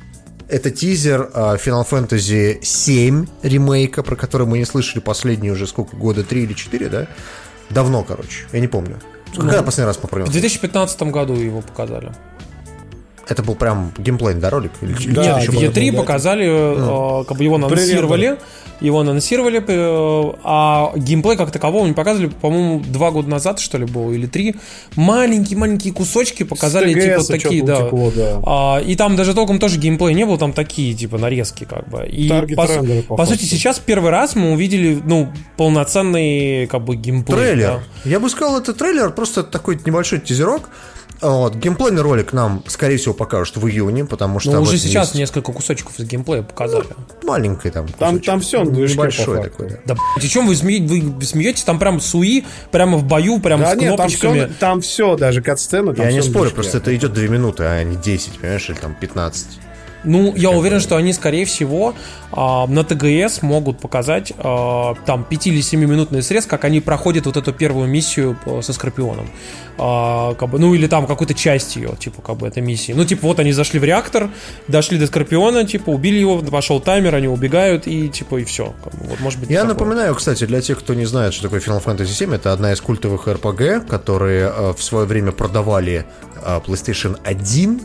это 0.47 0.71
тизер 0.71 1.29
а, 1.33 1.57
Final 1.57 1.85
Fantasy 1.85 2.59
7 2.61 3.27
ремейка, 3.43 4.03
про 4.03 4.15
который 4.15 4.47
мы 4.47 4.57
не 4.57 4.65
слышали 4.65 5.01
последние 5.01 5.51
уже 5.51 5.67
сколько, 5.67 5.97
года, 5.97 6.23
3 6.23 6.43
или 6.43 6.53
4, 6.53 6.87
да? 6.87 7.07
Давно, 7.69 8.03
короче, 8.03 8.45
я 8.53 8.61
не 8.61 8.67
помню. 8.67 9.01
Когда 9.35 9.61
последний 9.61 9.87
раз 9.87 9.99
мы 10.01 10.07
про 10.07 10.19
него 10.19 10.27
В 10.27 10.31
2015 10.31 11.01
году 11.03 11.33
его 11.33 11.61
показали. 11.61 12.13
Это 13.29 13.43
был 13.43 13.55
прям 13.55 13.91
геймплейный, 13.97 14.39
да, 14.39 14.49
ролик? 14.49 14.71
Или, 14.81 14.93
или 14.93 15.11
Да, 15.11 15.23
что-то 15.23 15.39
еще 15.41 15.51
в 15.51 15.55
было? 15.55 15.63
E3 15.63 15.91
да, 15.91 15.97
показали, 15.97 16.45
э, 16.47 17.23
как 17.25 17.37
бы 17.37 17.43
его 17.43 17.55
анонсировали, 17.55 18.37
его 18.79 18.99
анонсировали, 19.01 19.63
э, 19.67 20.33
а 20.43 20.93
геймплей 20.95 21.35
как 21.35 21.51
такового 21.51 21.85
не 21.85 21.93
показывали, 21.93 22.29
по-моему, 22.29 22.79
два 22.79 23.11
года 23.11 23.29
назад, 23.29 23.59
что 23.59 23.77
ли, 23.77 23.85
было, 23.85 24.11
или 24.13 24.27
три. 24.27 24.55
Маленькие-маленькие 24.95 25.93
кусочки 25.93 26.43
показали, 26.43 26.93
типа, 26.93 27.23
такие, 27.23 27.63
да. 27.63 27.79
утекло, 27.79 28.11
да. 28.15 28.41
А, 28.45 28.77
и 28.79 28.95
там 28.95 29.17
даже 29.17 29.33
толком 29.33 29.59
тоже 29.59 29.77
геймплей 29.77 30.13
не 30.13 30.25
был, 30.25 30.37
там 30.37 30.53
такие, 30.53 30.93
типа, 30.93 31.17
нарезки, 31.17 31.65
как 31.65 31.89
бы. 31.89 32.07
И, 32.07 32.29
Таргет 32.29 32.55
по, 32.55 32.65
рендеры, 32.65 33.01
по 33.01 33.17
по 33.17 33.25
сути, 33.25 33.43
сейчас 33.43 33.79
первый 33.79 34.11
раз 34.11 34.35
мы 34.35 34.53
увидели, 34.53 35.01
ну, 35.03 35.29
полноценный, 35.57 36.67
как 36.67 36.85
бы, 36.85 36.95
геймплей. 36.95 37.37
Трейлер. 37.37 37.81
да. 38.03 38.09
Я 38.09 38.19
бы 38.21 38.29
сказал, 38.29 38.59
это 38.59 38.73
трейлер, 38.73 39.11
просто 39.11 39.43
такой 39.43 39.77
небольшой 39.85 40.19
тизерок. 40.19 40.69
Вот, 41.21 41.55
геймплейный 41.55 42.01
ролик 42.01 42.31
нам, 42.33 42.63
скорее 42.67 42.97
всего, 42.97 43.13
покажут 43.13 43.57
в 43.57 43.67
июне, 43.67 44.05
потому 44.05 44.39
что... 44.39 44.51
Ну, 44.51 44.57
там 44.57 44.63
уже 44.63 44.77
сейчас 44.77 45.07
есть 45.09 45.15
несколько 45.15 45.51
кусочков 45.51 45.99
из 45.99 46.05
геймплея 46.07 46.43
показали. 46.43 46.85
маленький 47.23 47.69
там 47.71 47.87
Там, 47.87 48.09
кусочек. 48.19 48.25
там 48.25 48.39
все 48.41 48.63
по 48.65 48.69
Небольшой 48.69 49.37
факту. 49.37 49.49
такой, 49.51 49.69
да. 49.85 49.95
Да, 49.95 50.01
о 50.15 50.19
чем 50.19 50.47
вы, 50.47 50.53
сме- 50.53 50.79
вы 50.87 51.23
смеетесь? 51.25 51.63
Там 51.63 51.79
прям 51.79 51.99
суи, 51.99 52.45
прямо 52.71 52.97
в 52.97 53.03
бою, 53.03 53.39
прям 53.39 53.61
Да 53.61 53.71
с 53.73 53.75
нет, 53.75 53.87
там 53.89 53.95
кнопочками. 53.97 54.45
все, 54.45 54.53
там 54.59 54.81
все, 54.81 55.15
даже 55.15 55.41
кат-сцены. 55.41 55.93
там 55.95 56.05
Я 56.05 56.11
не 56.11 56.21
спорю, 56.21 56.51
просто 56.51 56.77
это 56.77 56.95
идет 56.95 57.13
2 57.13 57.23
минуты, 57.23 57.63
а 57.63 57.83
не 57.83 57.95
10, 57.95 58.39
понимаешь, 58.39 58.69
или 58.69 58.77
там 58.77 58.93
15. 58.93 59.45
Ну, 60.07 60.33
я 60.35 60.49
уверен, 60.51 60.79
что 60.79 60.95
они, 60.95 61.13
скорее 61.13 61.45
всего, 61.45 61.93
а, 62.31 62.65
на 62.67 62.83
ТГС 62.83 63.41
могут 63.41 63.79
показать 63.79 64.33
а, 64.37 64.95
там 65.05 65.23
5 65.23 65.47
или 65.47 65.61
7 65.61 65.79
минутный 65.79 66.23
срез, 66.23 66.45
как 66.45 66.63
они 66.63 66.79
проходят 66.79 67.25
вот 67.25 67.37
эту 67.37 67.53
первую 67.53 67.87
миссию 67.87 68.37
а, 68.45 68.61
со 68.61 68.73
Скорпионом. 68.73 69.29
А, 69.77 70.33
как 70.35 70.49
бы, 70.49 70.59
ну, 70.59 70.73
или 70.73 70.87
там 70.87 71.05
какую-то 71.05 71.33
часть 71.33 71.75
ее, 71.75 71.95
типа, 71.99 72.21
как 72.21 72.37
бы, 72.37 72.47
этой 72.47 72.63
миссии. 72.63 72.93
Ну, 72.93 73.05
типа, 73.05 73.27
вот 73.27 73.39
они 73.39 73.51
зашли 73.51 73.79
в 73.79 73.83
реактор, 73.83 74.29
дошли 74.67 74.97
до 74.97 75.07
Скорпиона, 75.07 75.65
типа, 75.65 75.89
убили 75.89 76.17
его, 76.17 76.39
пошел 76.39 76.79
таймер, 76.79 77.13
они 77.15 77.27
убегают, 77.27 77.85
и, 77.85 78.09
типа, 78.09 78.37
и 78.37 78.43
все. 78.43 78.73
Вот, 78.83 79.19
может 79.19 79.39
быть, 79.39 79.49
Я 79.49 79.61
такое. 79.61 79.73
напоминаю, 79.75 80.15
кстати, 80.15 80.45
для 80.45 80.61
тех, 80.61 80.79
кто 80.79 80.93
не 80.93 81.05
знает, 81.05 81.33
что 81.33 81.43
такое 81.43 81.59
Final 81.59 81.83
Fantasy 81.83 82.27
VII, 82.27 82.35
это 82.35 82.53
одна 82.53 82.73
из 82.73 82.81
культовых 82.81 83.27
RPG, 83.27 83.87
которые 83.87 84.51
э, 84.55 84.73
в 84.73 84.81
свое 84.81 85.05
время 85.05 85.31
продавали 85.31 86.05
э, 86.41 86.59
PlayStation 86.65 87.17
1. 87.23 87.81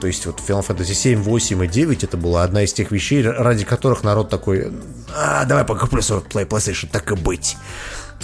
То 0.00 0.06
есть 0.06 0.26
вот 0.26 0.40
Final 0.46 0.66
Fantasy 0.66 0.94
7, 0.94 1.22
8 1.22 1.64
и 1.64 1.68
9 1.68 2.04
это 2.04 2.16
была 2.16 2.44
одна 2.44 2.62
из 2.62 2.72
тех 2.72 2.90
вещей, 2.90 3.22
ради 3.22 3.64
которых 3.64 4.04
народ 4.04 4.28
такой, 4.28 4.72
а, 5.14 5.44
давай 5.44 5.64
покуплю 5.64 6.02
свой 6.02 6.20
Play- 6.20 6.46
PlayStation, 6.46 6.88
так 6.90 7.10
и 7.12 7.14
быть. 7.14 7.56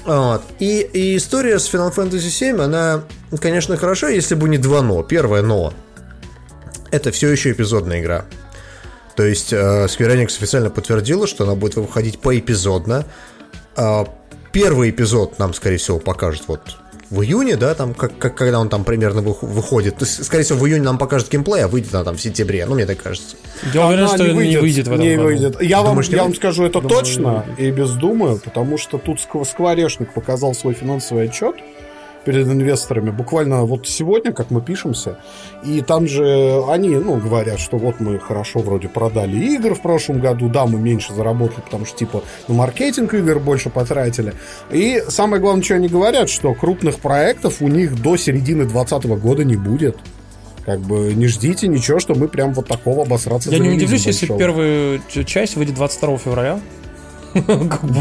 Вот. 0.04 0.42
И, 0.58 0.80
и 0.80 1.16
история 1.16 1.58
с 1.58 1.72
Final 1.72 1.94
Fantasy 1.94 2.28
7, 2.28 2.60
она, 2.60 3.04
конечно, 3.40 3.76
хороша, 3.76 4.08
если 4.08 4.34
бы 4.34 4.48
не 4.48 4.58
два 4.58 4.82
но. 4.82 5.02
Первое 5.02 5.42
но. 5.42 5.72
Это 6.90 7.10
все 7.10 7.30
еще 7.30 7.52
эпизодная 7.52 8.00
игра. 8.00 8.26
То 9.16 9.24
есть 9.24 9.52
э, 9.52 9.86
Square 9.86 10.16
Enix 10.16 10.36
официально 10.36 10.70
подтвердила, 10.70 11.26
что 11.26 11.44
она 11.44 11.54
будет 11.54 11.76
выходить 11.76 12.18
поэпизодно. 12.20 13.06
А, 13.76 14.06
Первый 14.52 14.90
эпизод 14.90 15.38
нам, 15.38 15.54
скорее 15.54 15.78
всего, 15.78 15.98
покажет 15.98 16.42
вот 16.46 16.60
в 17.12 17.22
июне, 17.22 17.56
да, 17.56 17.74
там, 17.74 17.94
как, 17.94 18.16
как- 18.18 18.34
когда 18.34 18.58
он 18.58 18.68
там 18.68 18.84
примерно 18.84 19.20
вых- 19.20 19.44
выходит. 19.44 19.96
То 19.98 20.04
есть, 20.04 20.24
скорее 20.24 20.44
всего, 20.44 20.58
в 20.58 20.66
июне 20.66 20.82
нам 20.82 20.98
покажет 20.98 21.30
геймплей, 21.30 21.64
а 21.64 21.68
выйдет 21.68 21.94
она 21.94 22.04
там 22.04 22.16
в 22.16 22.20
сентябре. 22.22 22.64
Ну, 22.66 22.74
мне 22.74 22.86
так 22.86 23.02
кажется. 23.02 23.36
Я 23.74 23.86
уверен, 23.86 24.04
Она 24.04 24.14
что 24.16 24.26
не 24.28 24.56
выйдет, 24.56 24.88
в 24.88 24.92
этом 24.92 25.00
не 25.04 25.14
году. 25.16 25.28
выйдет. 25.28 25.62
Я, 25.62 25.78
вам, 25.82 25.88
Думаешь, 25.92 26.08
не 26.08 26.14
я 26.14 26.22
вам 26.22 26.28
выйдет? 26.30 26.42
скажу 26.42 26.64
это 26.64 26.80
Думаю, 26.80 26.88
точно 26.98 27.44
не 27.58 27.66
и 27.66 27.70
без 27.70 27.90
думаю, 27.92 28.40
потому 28.42 28.78
что 28.78 28.98
тут 28.98 29.18
Скв- 29.20 29.44
Скворечник 29.44 30.12
показал 30.14 30.54
свой 30.54 30.72
финансовый 30.74 31.26
отчет 31.26 31.56
перед 32.24 32.46
инвесторами 32.46 33.10
буквально 33.10 33.62
вот 33.64 33.86
сегодня, 33.88 34.32
как 34.32 34.50
мы 34.50 34.60
пишемся, 34.60 35.18
и 35.64 35.80
там 35.80 36.06
же 36.06 36.62
они, 36.68 36.90
ну, 36.90 37.16
говорят, 37.16 37.58
что 37.60 37.76
вот 37.78 38.00
мы 38.00 38.18
хорошо 38.18 38.60
вроде 38.60 38.88
продали 38.88 39.36
игр 39.54 39.74
в 39.74 39.82
прошлом 39.82 40.20
году, 40.20 40.48
да, 40.48 40.66
мы 40.66 40.78
меньше 40.78 41.12
заработали, 41.14 41.60
потому 41.64 41.84
что, 41.86 41.96
типа, 41.98 42.22
на 42.48 42.54
маркетинг 42.54 43.14
игр 43.14 43.38
больше 43.38 43.70
потратили, 43.70 44.34
и 44.70 45.02
самое 45.08 45.40
главное, 45.42 45.62
что 45.64 45.74
они 45.74 45.88
говорят, 45.88 46.28
что 46.30 46.54
крупных 46.54 46.96
проектов 46.96 47.60
у 47.60 47.68
них 47.68 48.00
до 48.00 48.16
середины 48.16 48.64
2020 48.64 49.04
года 49.22 49.44
не 49.44 49.56
будет. 49.56 49.96
Как 50.64 50.78
бы 50.78 51.12
не 51.12 51.26
ждите 51.26 51.66
ничего, 51.66 51.98
что 51.98 52.14
мы 52.14 52.28
прям 52.28 52.52
вот 52.54 52.68
такого 52.68 53.02
обосраться 53.02 53.50
Я 53.50 53.58
не 53.58 53.70
удивлюсь, 53.70 54.06
если 54.06 54.26
большого. 54.26 54.38
первая 54.38 55.00
ч- 55.08 55.24
часть 55.24 55.56
выйдет 55.56 55.74
22 55.74 56.18
февраля. 56.18 56.60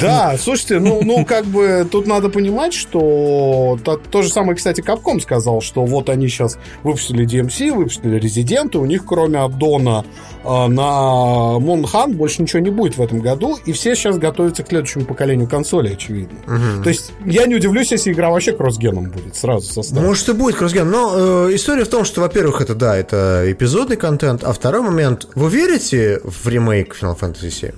Да, 0.02 0.36
слушайте, 0.38 0.80
ну, 0.80 1.02
ну, 1.04 1.26
как 1.26 1.46
бы 1.46 1.88
тут 1.90 2.08
надо 2.08 2.30
понимать, 2.30 2.74
что 2.74 3.78
то, 3.84 3.98
то 3.98 4.22
же 4.22 4.30
самое, 4.30 4.56
кстати, 4.56 4.82
Capcom 4.82 5.20
сказал, 5.20 5.62
что 5.62 5.86
вот 5.86 6.10
они 6.10 6.28
сейчас 6.28 6.58
выпустили 6.84 7.26
DMC, 7.26 7.74
выпустили 7.74 8.20
и 8.22 8.78
у 8.78 8.86
них 8.86 9.06
кроме 9.06 9.40
аддона 9.40 10.06
э, 10.44 10.68
на 10.68 11.60
Монхан 11.60 12.14
больше 12.14 12.42
ничего 12.42 12.60
не 12.60 12.70
будет 12.70 12.98
в 12.98 13.02
этом 13.02 13.20
году, 13.20 13.58
и 13.66 13.72
все 13.72 13.96
сейчас 13.96 14.18
готовятся 14.18 14.64
к 14.64 14.70
следующему 14.70 15.06
поколению 15.06 15.48
консолей, 15.48 15.94
очевидно. 15.94 16.38
То 16.84 16.90
есть 16.90 17.12
я 17.26 17.46
не 17.46 17.56
удивлюсь, 17.56 17.92
если 17.92 18.12
игра 18.12 18.30
вообще 18.30 18.54
кроссгеном 18.54 19.10
будет 19.10 19.36
сразу 19.36 19.72
со 19.72 19.84
старта. 19.84 20.06
Может 20.06 20.30
и 20.30 20.34
будет 20.34 20.56
кроссген, 20.56 20.90
но 20.90 21.48
э, 21.48 21.56
история 21.56 21.86
в 21.86 21.90
том, 21.90 22.06
что, 22.06 22.22
во-первых, 22.22 22.62
это, 22.62 22.76
да, 22.76 22.96
это 22.96 23.44
эпизодный 23.48 23.98
контент, 23.98 24.44
а 24.44 24.54
второй 24.54 24.82
момент, 24.82 25.28
вы 25.36 25.50
верите 25.50 26.22
в 26.24 26.48
ремейк 26.48 26.98
Final 27.00 27.18
Fantasy 27.20 27.50
7? 27.50 27.72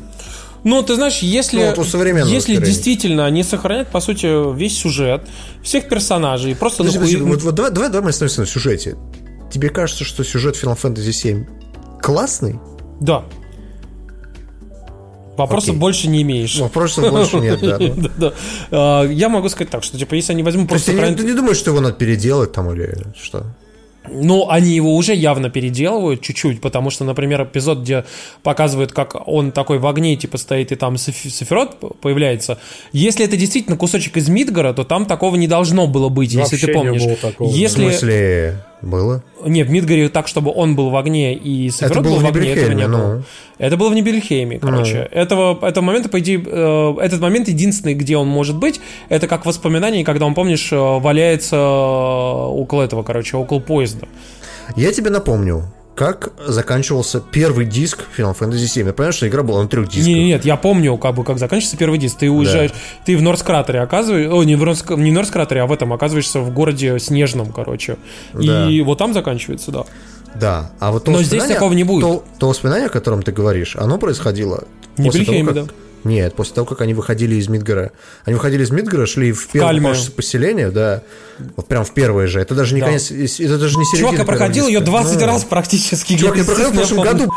Ну, 0.63 0.82
ты 0.82 0.95
знаешь, 0.95 1.19
если, 1.19 1.58
Ну, 1.58 1.73
вот 1.76 1.88
если 2.28 2.56
действительно 2.58 3.26
они 3.26 3.43
сохранят, 3.43 3.89
по 3.89 3.99
сути, 3.99 4.56
весь 4.56 4.78
сюжет, 4.78 5.28
всех 5.62 5.89
персонажей, 5.89 6.56
просто 6.56 6.80
Подожди, 6.84 6.99
нахуй- 6.99 7.12
подожди, 7.12 7.30
вот, 7.32 7.43
вот 7.43 7.56
давай, 7.56 7.71
давай, 7.71 7.89
давай 7.89 8.04
мы 8.04 8.10
остановимся 8.12 8.41
на 8.41 8.47
сюжете. 8.47 8.95
Тебе 9.52 9.69
кажется, 9.69 10.04
что 10.06 10.23
сюжет 10.23 10.56
Final 10.56 10.78
Fantasy 10.82 11.12
7 11.12 11.45
классный? 12.02 12.60
Да. 13.02 13.23
Вопросов 15.38 15.69
Окей. 15.69 15.80
больше 15.80 16.08
не 16.08 16.21
имеешь. 16.21 16.58
Вопросов 16.60 17.10
больше 17.12 17.38
нет, 17.38 17.60
да. 17.62 17.78
да. 18.17 18.34
А, 18.71 19.04
Я 19.08 19.30
могу 19.30 19.49
сказать 19.49 19.69
так, 19.71 19.84
что 19.84 19.97
типа, 19.97 20.13
если 20.13 20.32
они 20.34 20.43
возьмут 20.43 20.69
просто 20.69 20.91
ты 20.91 21.23
не 21.23 21.34
думаешь, 21.34 21.58
что 21.58 21.71
его 21.71 21.82
надо 21.82 21.95
переделать 21.95 22.52
там 22.54 22.71
или 22.71 22.95
что? 23.21 23.45
Ну, 24.11 24.49
они 24.49 24.71
его 24.75 24.95
уже 24.95 25.13
явно 25.15 25.49
переделывают 25.49 26.21
чуть-чуть, 26.21 26.59
потому 26.61 26.89
что, 26.89 27.05
например, 27.05 27.43
эпизод, 27.43 27.79
где 27.79 28.03
показывают, 28.41 28.91
как 28.91 29.27
он 29.27 29.51
такой 29.51 29.79
в 29.79 29.87
огне, 29.87 30.15
типа, 30.17 30.37
стоит, 30.37 30.71
и 30.71 30.75
там 30.75 30.95
Сеф- 30.97 31.29
Сефирот 31.29 31.77
появляется. 32.01 32.57
Если 32.91 33.25
это 33.25 33.37
действительно 33.37 33.77
кусочек 33.77 34.17
из 34.17 34.27
Мидгара, 34.27 34.73
то 34.73 34.83
там 34.83 35.05
такого 35.05 35.35
не 35.37 35.47
должно 35.47 35.87
было 35.87 36.09
быть, 36.09 36.33
если 36.33 36.55
Вообще 36.55 36.67
ты 36.67 36.73
не 36.73 36.73
помнишь. 36.73 37.03
было 37.03 37.15
такого. 37.15 37.49
В 37.49 37.53
Если... 37.55 37.81
смысле, 37.81 38.63
было? 38.83 39.23
Не, 39.45 39.63
в 39.63 39.69
Мидгаре 39.69 40.09
так, 40.09 40.27
чтобы 40.27 40.51
он 40.53 40.75
был 40.75 40.89
в 40.89 40.95
огне 40.95 41.33
и 41.33 41.69
Сефирот 41.69 42.03
был 42.03 42.19
в 42.19 42.25
огне, 42.25 42.51
этого 42.51 42.71
не 42.71 42.87
было. 42.87 43.15
ну. 43.15 43.23
Это 43.57 43.77
было 43.77 43.89
в 43.89 43.93
Нибельхейме, 43.93 44.59
короче. 44.59 45.07
Этого, 45.11 45.65
этого 45.65 45.83
момента, 45.83 46.09
по 46.09 46.19
идее, 46.19 46.43
э, 46.45 46.95
этот 47.01 47.21
момент 47.21 47.47
единственный, 47.47 47.93
где 47.93 48.17
он 48.17 48.27
может 48.27 48.57
быть, 48.57 48.81
это 49.09 49.27
как 49.27 49.45
воспоминание, 49.45 50.03
когда 50.03 50.25
он, 50.25 50.33
помнишь, 50.33 50.71
э, 50.71 50.75
валяется 50.75 51.55
э, 51.55 51.59
около 51.59 52.83
этого, 52.83 53.03
короче, 53.03 53.37
около 53.37 53.59
поезда. 53.59 54.07
Я 54.75 54.91
тебе 54.91 55.09
напомню, 55.09 55.63
как 55.95 56.32
заканчивался 56.45 57.19
первый 57.19 57.65
диск 57.65 57.99
Final 58.17 58.36
Fantasy 58.38 58.65
7. 58.65 58.88
Я 58.88 58.93
понимаю, 58.93 59.13
что 59.13 59.27
игра 59.27 59.43
была 59.43 59.62
на 59.62 59.67
трех 59.67 59.88
дисках. 59.88 60.08
Не, 60.08 60.25
нет, 60.25 60.45
я 60.45 60.58
помню, 60.58 60.97
как 60.97 61.15
бы 61.15 61.23
как 61.23 61.38
заканчивается 61.38 61.77
первый 61.77 61.99
диск. 61.99 62.17
Ты 62.17 62.32
уезжаешь, 62.32 62.71
ты 63.06 63.15
в 63.15 63.21
Норскратере 63.21 63.82
оказываешься, 63.82 64.34
о, 64.34 64.43
не 64.43 64.56
в, 64.56 64.63
Норск- 64.63 64.97
не 64.97 65.12
в 65.12 65.13
Норскратере, 65.13 65.62
а 65.62 65.67
в 65.67 65.71
этом 65.71 65.93
оказываешься 65.93 66.39
в 66.39 66.51
городе 66.51 66.97
Снежном, 66.99 67.51
короче. 67.51 67.97
Да. 68.34 68.67
И 68.69 68.82
вот 68.82 68.97
там 68.97 69.13
заканчивается, 69.13 69.71
да. 69.71 69.84
Да, 70.36 70.71
а 70.79 70.91
вот 70.91 71.03
то 71.03 71.12
Но 71.12 71.21
здесь 71.21 71.43
такого 71.43 71.73
не 71.73 71.84
будет. 71.84 72.01
То, 72.01 72.23
то 72.39 72.49
воспоминание, 72.49 72.88
о 72.88 72.89
котором 72.89 73.21
ты 73.21 73.32
говоришь, 73.32 73.75
оно 73.75 73.99
происходило 73.99 74.63
Не 74.97 75.06
после 75.06 75.25
того, 75.25 75.45
как... 75.45 75.73
Нет, 76.03 76.35
после 76.35 76.53
того, 76.55 76.65
как 76.65 76.81
они 76.81 76.93
выходили 76.93 77.35
из 77.35 77.47
Мидгара. 77.47 77.91
Они 78.25 78.35
выходили 78.35 78.63
из 78.63 78.71
Мидгара, 78.71 79.05
шли 79.05 79.31
в 79.31 79.47
первое 79.47 79.95
поселение, 80.15 80.69
да. 80.69 81.01
Вот 81.55 81.67
прям 81.67 81.85
в 81.85 81.93
первое 81.93 82.27
же. 82.27 82.39
Это 82.41 82.55
даже 82.55 82.75
не 82.75 82.81
Да. 82.81 82.87
конец, 82.87 83.09
это 83.11 83.57
даже 83.57 83.77
не 83.77 83.85
середина 83.85 84.09
Чувак, 84.09 84.19
я 84.19 84.25
проходил 84.25 84.67
ее 84.67 84.79
диска. 84.79 84.91
20 84.91 85.19
Ну. 85.21 85.25
раз 85.27 85.43
практически. 85.45 86.17
Чувак, 86.17 86.37
я 86.37 86.43
проходил 86.43 86.71
в 86.71 86.75
прошлом 86.75 87.01
году 87.03 87.31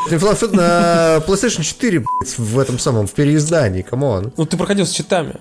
на 0.53 1.23
PlayStation 1.27 1.63
4 1.63 1.99
блядь, 2.01 2.39
в 2.39 2.59
этом 2.59 2.79
самом, 2.79 3.07
в 3.07 3.13
переиздании, 3.13 3.83
come 3.83 4.11
on. 4.11 4.33
Ну, 4.37 4.47
ты 4.47 4.57
проходил 4.57 4.87
с 4.87 4.91
читами. 4.91 5.37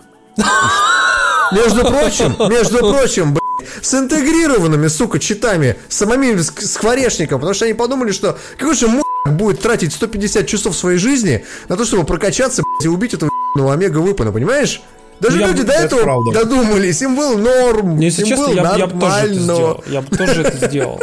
Между 1.51 1.81
прочим, 1.85 2.35
между 2.49 2.79
прочим, 2.79 3.33
блядь, 3.33 3.69
с 3.81 3.93
интегрированными, 3.93 4.88
сука, 4.88 5.19
читами, 5.19 5.75
самими 5.89 6.39
скворечником, 6.41 7.39
потому 7.39 7.53
что 7.53 7.65
они 7.65 7.73
подумали, 7.73 8.11
что 8.11 8.38
какой 8.57 8.75
же 8.75 8.88
м***к 8.88 9.03
будет 9.25 9.61
тратить 9.61 9.93
150 9.93 10.47
часов 10.47 10.75
своей 10.75 10.97
жизни 10.97 11.45
на 11.67 11.77
то, 11.77 11.85
чтобы 11.85 12.05
прокачаться, 12.05 12.63
и 12.83 12.88
убить 12.88 13.13
этого 13.13 13.29
ебаного 13.55 13.73
Омега 13.73 13.97
Вепона, 13.99 14.31
понимаешь? 14.31 14.81
Даже 15.19 15.39
Я- 15.39 15.47
люди 15.47 15.63
до 15.63 15.71
это 15.71 15.84
этого 15.86 16.01
правда. 16.04 16.32
додумались, 16.34 17.01
им 17.01 17.15
был 17.15 17.38
норм, 17.38 17.99
Если 17.99 18.23
им 18.23 18.28
честно, 18.28 18.47
было 18.47 18.54
я, 18.56 18.75
я 18.75 18.88
бы 18.88 18.99
тоже 18.99 19.15
это 19.15 19.28
нормально. 19.28 19.43
сделал. 19.43 19.84
Я 19.88 20.01
бы 20.01 20.17
тоже 20.17 20.41
это 20.41 20.67
сделал. 20.67 21.01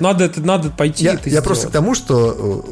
Надо 0.00 0.24
это, 0.24 0.40
надо 0.42 0.70
пойти 0.70 1.04
Я, 1.04 1.18
я 1.24 1.42
просто 1.42 1.68
к 1.68 1.70
тому, 1.70 1.94
что 1.94 2.62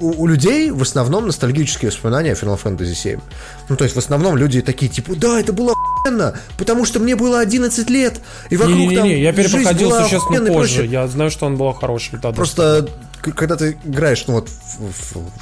э, 0.00 0.02
у, 0.04 0.22
у 0.22 0.26
людей 0.26 0.70
в 0.70 0.82
основном 0.82 1.26
ностальгические 1.26 1.90
воспоминания 1.90 2.32
о 2.32 2.34
Final 2.34 2.60
Fantasy 2.62 2.94
7. 2.94 3.20
Ну, 3.68 3.76
то 3.76 3.84
есть, 3.84 3.96
в 3.96 3.98
основном 3.98 4.36
люди 4.36 4.62
такие, 4.62 4.88
типа, 4.90 5.14
да, 5.16 5.40
это 5.40 5.52
было 5.52 5.72
охуенно, 5.72 6.38
потому 6.58 6.84
что 6.84 7.00
мне 7.00 7.16
было 7.16 7.40
11 7.40 7.90
лет, 7.90 8.20
и 8.50 8.56
вокруг 8.56 8.76
там 8.76 9.04
Не-не-не, 9.04 9.22
я 9.22 9.32
жизнь 9.32 9.48
перепроходил 9.52 9.90
была 9.90 10.02
существенно 10.04 10.52
позже. 10.52 10.86
Я 10.86 11.08
знаю, 11.08 11.30
что 11.30 11.46
он 11.46 11.56
был 11.56 11.72
хороший. 11.72 12.12
да, 12.20 12.30
да. 12.30 12.32
Просто, 12.32 12.88
когда 13.20 13.56
ты 13.56 13.76
играешь, 13.84 14.24
ну, 14.28 14.34
вот, 14.34 14.48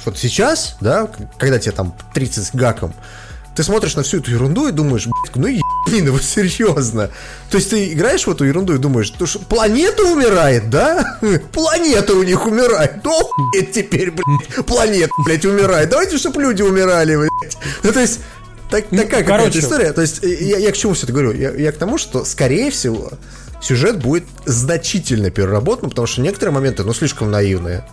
вот 0.05 0.17
сейчас, 0.17 0.77
да, 0.81 1.07
когда 1.37 1.59
тебе 1.59 1.73
там 1.73 1.93
30 2.13 2.45
с 2.47 2.51
гаком, 2.55 2.93
ты 3.55 3.63
смотришь 3.63 3.95
на 3.95 4.03
всю 4.03 4.17
эту 4.17 4.31
ерунду 4.31 4.67
и 4.67 4.71
думаешь, 4.71 5.07
блядь, 5.07 5.35
ну 5.35 5.47
ебани, 5.47 6.01
ну 6.01 6.13
вы 6.13 6.21
серьезно. 6.21 7.09
То 7.49 7.57
есть 7.57 7.69
ты 7.69 7.93
играешь 7.93 8.27
в 8.27 8.31
эту 8.31 8.43
ерунду 8.43 8.75
и 8.75 8.77
думаешь, 8.77 9.09
то 9.11 9.25
что 9.25 9.39
планета 9.39 10.03
умирает, 10.03 10.69
да? 10.69 11.19
Планета 11.53 12.13
у 12.15 12.23
них 12.23 12.45
умирает. 12.45 13.03
Ну 13.03 13.17
охуеть 13.17 13.71
теперь, 13.71 14.11
блядь, 14.11 14.65
планета, 14.65 15.11
блядь, 15.25 15.45
умирает. 15.45 15.89
Давайте, 15.89 16.17
чтобы 16.17 16.41
люди 16.41 16.61
умирали, 16.61 17.15
блядь. 17.15 17.57
Ну, 17.83 17.91
то 17.93 18.01
есть, 18.01 18.19
так, 18.69 18.87
такая 18.89 19.23
какая-то 19.23 19.37
короче. 19.37 19.59
история. 19.59 19.93
То 19.93 20.01
есть, 20.01 20.19
я, 20.21 20.57
я 20.57 20.71
к 20.71 20.77
чему 20.77 20.93
все 20.93 21.05
это 21.05 21.13
говорю? 21.13 21.31
Я, 21.31 21.51
я 21.51 21.71
к 21.71 21.77
тому, 21.77 21.97
что, 21.97 22.25
скорее 22.25 22.71
всего, 22.71 23.11
сюжет 23.61 23.99
будет 23.99 24.25
значительно 24.45 25.29
переработан, 25.29 25.89
потому 25.89 26.07
что 26.07 26.21
некоторые 26.21 26.53
моменты, 26.53 26.83
ну, 26.83 26.93
слишком 26.93 27.31
наивные. 27.31 27.85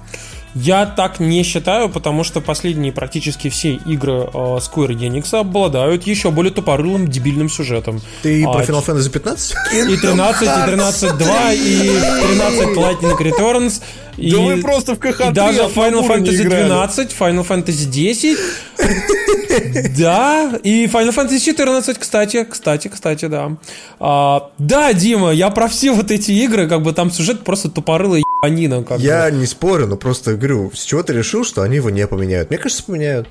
Я 0.54 0.84
так 0.86 1.18
не 1.18 1.42
считаю, 1.42 1.88
потому 1.88 2.24
что 2.24 2.40
последние 2.40 2.92
практически 2.92 3.48
все 3.48 3.74
игры 3.74 4.12
э, 4.12 4.28
Square 4.32 4.94
Enix 4.98 5.34
обладают 5.38 6.06
еще 6.06 6.30
более 6.30 6.52
тупорылым 6.52 7.08
дебильным 7.08 7.48
сюжетом. 7.48 8.00
Ты 8.22 8.44
А, 8.44 8.52
про 8.52 8.62
Final 8.62 8.84
Fantasy 8.84 9.10
15? 9.10 9.54
И 9.72 9.96
13, 9.96 10.42
и 10.42 10.46
13.2, 10.46 11.56
и 11.56 12.00
13 12.28 12.76
Lightning 12.76 13.18
Returns, 13.18 13.82
и, 14.18 14.30
Да 14.30 14.38
вы 14.40 14.58
просто 14.58 14.94
в 14.94 14.98
КХ-3 14.98 15.30
и 15.30 15.32
даже 15.32 15.60
Final 15.60 16.06
Fantasy 16.06 16.42
играли. 16.42 16.66
12, 16.66 17.16
Final 17.18 17.46
Fantasy 17.46 17.86
10. 17.86 18.38
Да, 19.96 20.58
и 20.62 20.86
Final 20.86 21.14
Fantasy 21.14 21.40
14, 21.40 21.98
кстати, 21.98 22.44
кстати, 22.44 22.88
кстати, 22.88 23.26
да. 23.26 23.56
А, 23.98 24.50
да, 24.58 24.92
Дима, 24.92 25.30
я 25.30 25.50
про 25.50 25.68
все 25.68 25.92
вот 25.92 26.10
эти 26.10 26.32
игры, 26.32 26.68
как 26.68 26.82
бы 26.82 26.92
там 26.92 27.10
сюжет 27.10 27.44
просто 27.44 27.70
тупорылый 27.70 28.22
ебанина. 28.42 28.82
Как 28.82 28.98
бы. 28.98 29.04
Я 29.04 29.30
не 29.30 29.46
спорю, 29.46 29.86
но 29.86 29.96
просто 29.96 30.34
говорю, 30.34 30.70
с 30.74 30.82
чего 30.84 31.02
ты 31.02 31.12
решил, 31.12 31.44
что 31.44 31.62
они 31.62 31.76
его 31.76 31.90
не 31.90 32.06
поменяют? 32.06 32.50
Мне 32.50 32.58
кажется, 32.58 32.84
поменяют. 32.84 33.28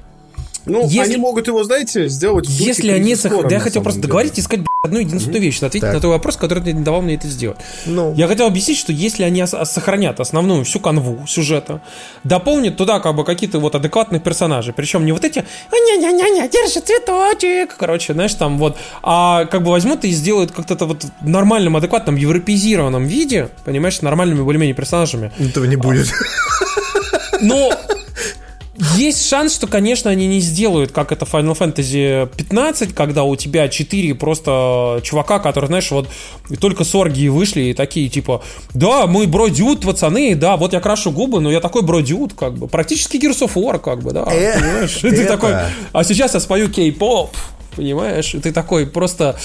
Ну, 0.66 0.84
Если- 0.84 1.00
они 1.00 1.18
могут 1.18 1.48
его, 1.48 1.64
знаете, 1.64 2.08
сделать 2.08 2.46
в 2.48 2.52
духе 2.52 2.64
Если 2.66 2.92
они... 2.92 3.14
Core, 3.14 3.48
Да 3.48 3.56
я 3.56 3.60
хотел 3.60 3.82
просто 3.82 4.00
деле. 4.00 4.08
договорить 4.08 4.38
и 4.38 4.42
сказать 4.42 4.66
одну 4.84 5.00
единственную 5.00 5.42
вещь, 5.42 5.58
ответить 5.58 5.82
Так. 5.82 5.94
на 5.94 6.00
твой 6.00 6.14
вопрос, 6.14 6.38
который 6.38 6.64
ты 6.64 6.74
не 6.74 6.82
давал 6.84 7.02
мне 7.02 7.16
это 7.16 7.28
сделать. 7.28 7.58
Ну. 7.86 8.14
Я 8.16 8.28
хотел 8.28 8.48
объяснить, 8.48 8.78
что 8.78 8.92
если 8.92 9.24
они 9.24 9.42
ос- 9.44 9.56
сохранят 9.70 10.20
основную 10.20 10.64
всю 10.64 10.80
канву 10.80 11.26
сюжета, 11.28 11.82
дополнят 12.24 12.78
туда 12.78 13.00
как 13.00 13.16
бы 13.16 13.24
какие-то 13.24 13.60
вот 13.60 13.76
адекватные 13.76 14.20
персонажи, 14.20 14.72
причем 14.74 15.06
не 15.06 15.12
вот 15.12 15.24
эти 15.26 15.44
«ня-ня-ня-ня, 15.72 16.48
держи 16.48 16.80
цветочек», 16.80 17.76
короче, 17.78 18.14
знаешь, 18.14 18.34
там 18.36 18.58
вот, 18.58 18.78
а 19.04 19.46
как 19.46 19.64
бы 19.64 19.72
возьмут 19.72 20.04
и 20.06 20.12
сделают 20.12 20.52
как-то 20.52 20.74
это 20.76 20.86
вот 20.86 21.06
в 21.22 21.28
нормальном, 21.28 21.76
адекватном, 21.78 22.16
европеизированном 22.16 23.06
виде, 23.06 23.50
понимаешь, 23.66 23.98
с 23.98 24.02
нормальными 24.02 24.42
более-менее 24.44 24.76
персонажами. 24.76 25.32
Этого 25.40 25.66
не 25.66 25.76
будет. 25.76 26.08
Но 27.42 27.72
есть 28.96 29.28
шанс, 29.28 29.54
что, 29.56 29.68
конечно, 29.68 30.10
они 30.10 30.28
не 30.28 30.40
сделают, 30.40 30.92
как 30.92 31.12
это 31.12 31.26
Final 31.26 31.58
Fantasy 31.58 32.30
15, 32.36 32.94
когда 32.96 33.24
у 33.24 33.36
тебя 33.36 33.68
4 33.68 34.16
просто 34.16 35.00
чувака, 35.04 35.40
которые, 35.40 35.68
знаешь, 35.68 35.92
вот 35.92 36.08
только 36.60 36.84
с 36.84 36.94
оргии 36.96 37.28
вышли 37.28 37.62
и 37.62 37.74
такие, 37.74 38.10
типа, 38.10 38.44
да, 38.74 39.08
мы 39.08 39.28
бродюд, 39.28 39.82
пацаны, 39.86 40.36
да, 40.36 40.58
вот 40.58 40.74
я 40.74 40.80
крашу 40.80 41.12
губы, 41.12 41.42
но 41.42 41.52
я 41.52 41.60
такой 41.60 41.84
бродюд, 41.84 42.34
как 42.34 42.54
бы, 42.54 42.68
практически 42.68 43.18
Gears 43.18 43.42
of 43.48 43.54
War, 43.54 43.80
как 43.80 44.02
бы, 44.02 44.12
да, 44.12 44.26
Э, 44.32 44.60
понимаешь? 44.60 44.98
Ты 45.02 45.26
такой, 45.26 45.54
а 45.94 46.04
сейчас 46.04 46.34
я 46.34 46.40
спою 46.40 46.70
кей-поп, 46.70 47.36
понимаешь? 47.76 48.34
И 48.34 48.40
ты 48.40 48.52
такой 48.52 48.88
просто... 48.88 49.38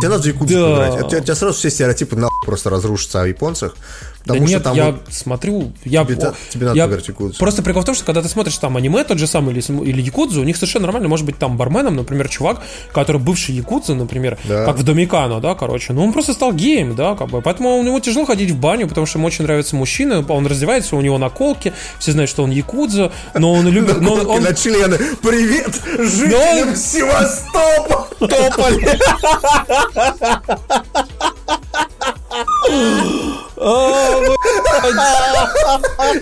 Тебе 0.00 0.08
надо 0.08 0.22
в 0.22 0.26
Якудзу 0.26 0.54
Да. 0.54 0.76
поиграть. 0.90 1.12
У 1.12 1.24
тебя, 1.24 1.34
сразу 1.34 1.58
все 1.58 1.70
стереотипы 1.70 2.16
нахуй 2.16 2.46
просто 2.46 2.70
разрушатся 2.70 3.22
о 3.22 3.26
японцах. 3.26 3.76
Потому 4.22 4.40
да 4.40 4.46
что 4.46 4.54
нет, 4.54 4.62
там 4.62 4.76
я 4.76 4.86
вот- 4.86 5.00
смотрю, 5.10 5.72
я, 5.84 6.04
Тебе 6.04 6.16
та- 6.16 6.34
тебе 6.50 6.66
надо 6.66 6.76
я 6.76 6.84
Якудзу. 6.84 7.38
Просто 7.38 7.62
прикол 7.62 7.82
в 7.82 7.86
том, 7.86 7.94
что 7.94 8.04
когда 8.04 8.20
ты 8.20 8.28
смотришь 8.28 8.56
там 8.58 8.76
аниме, 8.76 9.02
тот 9.04 9.18
же 9.18 9.26
самый 9.26 9.54
или, 9.54 9.62
или 9.88 10.02
Якудзу, 10.02 10.40
у 10.42 10.44
них 10.44 10.56
совершенно 10.56 10.82
нормально 10.86 11.08
может 11.08 11.24
быть 11.26 11.38
там 11.38 11.56
барменом, 11.56 11.96
например, 11.96 12.28
чувак, 12.28 12.60
который 12.92 13.20
бывший 13.20 13.54
Якудза, 13.54 13.94
например, 13.94 14.38
Да. 14.44 14.66
как 14.66 14.76
в 14.76 14.82
Домикано, 14.82 15.40
да, 15.40 15.54
короче, 15.54 15.92
ну 15.94 16.04
он 16.04 16.12
просто 16.12 16.34
стал 16.34 16.52
геем, 16.52 16.94
да, 16.94 17.14
как 17.16 17.28
бы, 17.28 17.40
поэтому 17.40 17.78
у 17.78 17.82
него 17.82 17.98
тяжело 18.00 18.26
ходить 18.26 18.50
в 18.50 18.56
баню, 18.56 18.86
потому 18.88 19.06
что 19.06 19.18
ему 19.18 19.26
очень 19.28 19.44
нравятся 19.44 19.76
мужчины, 19.76 20.24
он 20.28 20.46
раздевается, 20.46 20.96
у 20.96 21.00
него 21.00 21.16
наколки, 21.18 21.72
все 21.98 22.12
знают, 22.12 22.30
что 22.30 22.42
он 22.42 22.50
Якудза, 22.50 23.12
но 23.34 23.52
он 23.54 23.66
любит, 23.68 24.00
но 24.00 24.12
он, 24.12 24.18
Наколки 24.18 24.38
он- 24.38 24.44
на 24.44 24.54
члены. 24.54 24.98
Привет, 25.22 25.80
жителям 25.98 26.76
Севастополя! 26.76 28.98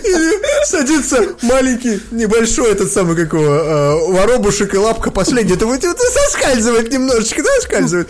Или 0.05 0.65
садится 0.65 1.37
маленький, 1.43 2.01
небольшой 2.11 2.73
этот 2.73 2.91
самый, 2.93 3.17
как 3.17 3.33
его, 3.33 3.45
э, 3.45 4.13
воробушек 4.13 4.75
и 4.75 4.79
лапка 4.79 5.11
последняя. 5.11 5.55
Это 5.55 5.67
вот 5.67 5.81
соскальзывает 5.83 6.93
немножечко, 6.93 7.43
да, 7.43 7.51
соскальзывает? 7.57 8.09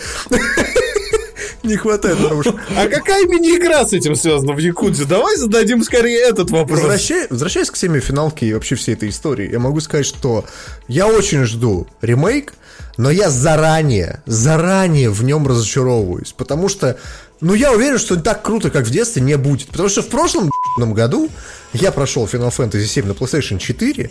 Не 1.63 1.77
хватает 1.77 2.19
воробушек. 2.21 2.55
А 2.77 2.87
какая 2.89 3.27
мини-игра 3.27 3.85
с 3.85 3.93
этим 3.93 4.15
связана 4.15 4.55
в 4.55 4.59
Якудзе? 4.59 5.05
Давай 5.05 5.37
зададим 5.37 5.83
скорее 5.83 6.21
этот 6.21 6.51
вопрос. 6.51 6.81
Возвращай- 6.81 7.27
возвращаясь 7.29 7.71
к 7.71 7.77
теме 7.77 8.01
финалки 8.01 8.45
и 8.45 8.55
вообще 8.55 8.75
всей 8.77 8.95
этой 8.95 9.11
истории, 9.11 9.51
я 9.51 9.59
могу 9.59 9.81
сказать, 9.81 10.07
что 10.07 10.45
я 10.87 11.07
очень 11.07 11.45
жду 11.45 11.87
ремейк, 12.01 12.55
но 12.97 13.11
я 13.11 13.29
заранее, 13.29 14.23
заранее 14.27 15.11
в 15.11 15.23
нем 15.25 15.47
разочаровываюсь, 15.47 16.33
потому 16.37 16.69
что, 16.69 16.97
ну, 17.41 17.55
я 17.55 17.73
уверен, 17.73 17.99
что 17.99 18.17
так 18.17 18.43
круто, 18.43 18.71
как 18.71 18.87
в 18.87 18.91
детстве, 18.91 19.23
не 19.23 19.37
будет. 19.37 19.69
Потому 19.69 19.89
что 19.89 20.03
в 20.03 20.09
прошлом 20.09 20.51
году 20.79 21.31
я 21.73 21.93
прошел 21.93 22.27
Final 22.27 22.53
Fantasy 22.57 22.87
7 22.87 23.07
на 23.07 23.13
PlayStation 23.13 23.59
4, 23.59 24.11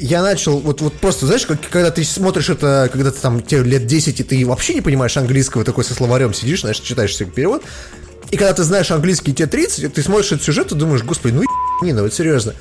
я 0.00 0.22
начал, 0.22 0.58
вот, 0.60 0.80
вот 0.80 0.94
просто, 0.94 1.26
знаешь, 1.26 1.44
как, 1.44 1.58
когда 1.70 1.90
ты 1.90 2.04
смотришь 2.04 2.50
это, 2.50 2.88
когда 2.92 3.10
ты 3.10 3.18
там, 3.20 3.42
тебе 3.42 3.62
лет 3.64 3.86
10, 3.86 4.20
и 4.20 4.22
ты 4.22 4.46
вообще 4.46 4.74
не 4.74 4.80
понимаешь 4.80 5.16
английского, 5.16 5.64
такой 5.64 5.84
со 5.84 5.94
словарем 5.94 6.32
сидишь, 6.32 6.60
знаешь, 6.60 6.78
читаешь 6.78 7.16
себе 7.16 7.30
перевод, 7.30 7.64
и 8.30 8.36
когда 8.36 8.52
ты 8.52 8.62
знаешь 8.62 8.90
английский, 8.90 9.34
тебе 9.34 9.48
30, 9.48 9.92
ты 9.92 10.02
смотришь 10.02 10.32
этот 10.32 10.44
сюжет 10.44 10.70
и 10.70 10.74
думаешь, 10.76 11.02
господи, 11.02 11.34
ну 11.34 11.42
и 11.42 11.92
ну 11.92 12.06
это 12.06 12.14
серьезно. 12.14 12.54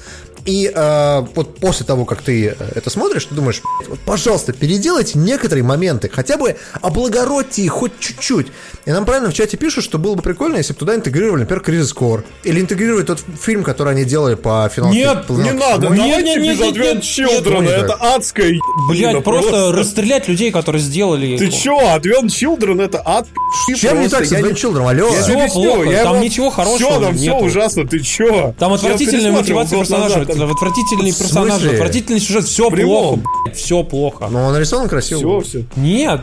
И 0.48 0.72
э, 0.74 1.26
вот 1.36 1.60
после 1.60 1.86
того, 1.86 2.06
как 2.06 2.22
ты 2.22 2.56
э, 2.58 2.66
это 2.74 2.89
смотришь, 2.89 3.26
ты 3.26 3.36
думаешь, 3.36 3.62
«Блядь, 3.80 3.89
вот, 3.89 4.00
пожалуйста, 4.00 4.54
переделайте 4.54 5.20
некоторые 5.20 5.64
моменты, 5.66 6.10
хотя 6.12 6.38
бы 6.38 6.56
облагородьте 6.82 7.64
их 7.64 7.74
хоть 7.74 8.00
чуть-чуть. 8.00 8.48
И 8.86 8.91
нам 8.91 9.04
правильно 9.04 9.30
в 9.30 9.34
чате 9.34 9.58
пишут, 9.58 9.84
что 9.84 9.98
было 9.98 10.16
бы 10.16 10.22
прикольно, 10.22 10.56
если 10.56 10.72
бы 10.72 10.80
туда 10.80 10.95
интегрировали, 10.95 11.41
например, 11.41 11.64
Crisis 11.68 11.93
Core. 11.93 12.24
Или 12.45 12.62
интегрировали 12.62 13.04
тот 13.04 13.20
фильм, 13.41 13.66
который 13.66 13.91
они 13.91 14.06
делали 14.06 14.36
по 14.36 14.72
финалу. 14.74 14.93
Нет, 14.93 15.28
по 15.28 15.34
Не 15.34 15.52
надо. 15.52 15.89
Нет, 15.89 15.98
давайте 15.98 16.24
нет, 16.24 16.38
без 16.39 16.60
нет, 16.60 16.76
Advent 16.78 16.93
нет, 16.93 17.04
Children, 17.04 17.62
нет, 17.64 17.72
это 17.72 17.93
адская 17.95 18.48
Блять, 18.88 19.02
ебанина, 19.02 19.22
просто 19.22 19.72
расстрелять 19.74 20.30
людей, 20.30 20.52
которые 20.52 20.82
сделали... 20.82 21.38
Ты 21.38 21.52
чё, 21.52 21.78
Advent 21.78 22.28
Children 22.28 22.82
это 22.82 23.02
ад 23.04 23.28
Чем 23.76 24.00
не 24.00 24.08
так 24.08 24.26
с 24.26 24.32
Я 24.32 24.39
не- 24.39 24.48
Advent 24.50 24.54
Children, 24.56 24.89
алло? 24.89 25.10
Объясню, 25.10 25.50
плохо, 25.50 25.89
я 25.89 26.04
там 26.04 26.16
его- 26.16 26.24
ничего 26.24 26.50
хорошего 26.50 26.78
Всё, 26.78 27.02
там 27.02 27.18
все 27.18 27.36
ужасно, 27.36 27.86
ты 27.86 28.00
чё? 28.00 28.56
Там 28.58 28.72
отвратительная 28.72 29.34
мотивация 29.34 29.80
год 29.80 30.36
В 30.45 31.17
персонажи, 31.17 31.59
смысле? 31.59 31.71
отвратительный 31.71 32.19
сюжет, 32.19 32.45
все 32.45 32.69
плохо, 32.69 33.21
все 33.53 33.83
плохо. 33.83 34.27
Но 34.29 34.45
он 34.45 34.53
нарисован 34.53 34.88
красиво. 34.88 35.41
Все, 35.41 35.49
все. 35.59 35.65
Нет, 35.75 36.21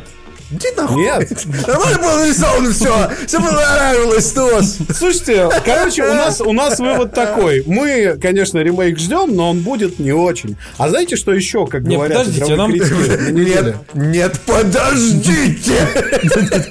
Иди 0.51 0.69
нахуй. 0.77 1.03
Нет. 1.03 1.31
Нормально 1.67 1.99
было 1.99 2.19
нарисовано 2.19 2.73
все. 2.73 3.11
Все 3.27 3.39
понравилось, 3.41 4.31
Тос. 4.33 4.79
Слушайте, 4.97 5.49
короче, 5.65 6.05
у 6.05 6.15
нас, 6.15 6.41
у 6.41 6.53
нас 6.53 6.79
вывод 6.79 7.13
такой. 7.13 7.63
Мы, 7.67 8.19
конечно, 8.21 8.59
ремейк 8.59 8.99
ждем, 8.99 9.35
но 9.35 9.51
он 9.51 9.61
будет 9.61 9.99
не 9.99 10.13
очень. 10.13 10.57
А 10.77 10.89
знаете, 10.89 11.17
что 11.17 11.33
еще, 11.33 11.67
как 11.67 11.83
Не, 11.83 11.97
говорят 11.97 12.19
подождите, 12.19 12.57
нам- 12.57 12.71
критики? 12.71 13.31
Нет, 13.33 13.77
нет, 13.95 14.41
подождите. 14.47 15.89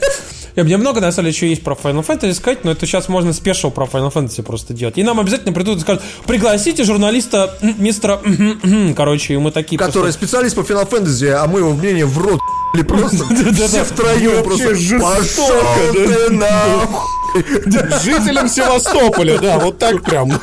Я- 0.56 0.64
Мне 0.64 0.78
много, 0.78 1.02
на 1.02 1.12
самом 1.12 1.26
деле, 1.28 1.36
еще 1.36 1.50
есть 1.50 1.64
про 1.64 1.74
Final 1.76 2.06
Fantasy 2.06 2.34
сказать, 2.34 2.64
но 2.64 2.72
это 2.72 2.86
сейчас 2.86 3.10
можно 3.10 3.34
спешил 3.34 3.72
про 3.72 3.86
Final 3.86 4.12
Fantasy 4.14 4.44
просто 4.44 4.74
делать. 4.74 4.98
И 4.98 5.04
нам 5.04 5.20
обязательно 5.20 5.52
придут 5.54 5.78
и 5.78 5.82
скажут, 5.82 6.04
пригласите 6.28 6.84
журналиста 6.84 7.58
мистера... 7.62 8.20
м, 8.24 8.60
м, 8.64 8.88
м». 8.90 8.94
Короче, 8.96 9.34
и 9.34 9.38
мы 9.38 9.52
такие... 9.52 9.78
Который 9.78 10.04
просто- 10.04 10.20
специалист 10.20 10.56
по 10.56 10.62
Final 10.62 10.88
Fantasy, 10.90 11.30
а 11.32 11.48
мы 11.48 11.60
его 11.60 11.74
мнение 11.74 12.06
в 12.06 12.18
рот 12.18 12.40
или 12.76 12.84
просто 12.84 13.24
все 13.68 13.84
втроем 13.84 14.44
просто 14.44 14.70
пошел 15.00 15.94
ты 15.94 16.30
нахуй. 16.32 17.10
Жителям 18.04 18.48
Севастополя, 18.48 19.40
да, 19.40 19.58
вот 19.60 19.80
так 19.80 20.04
прям. 20.04 20.30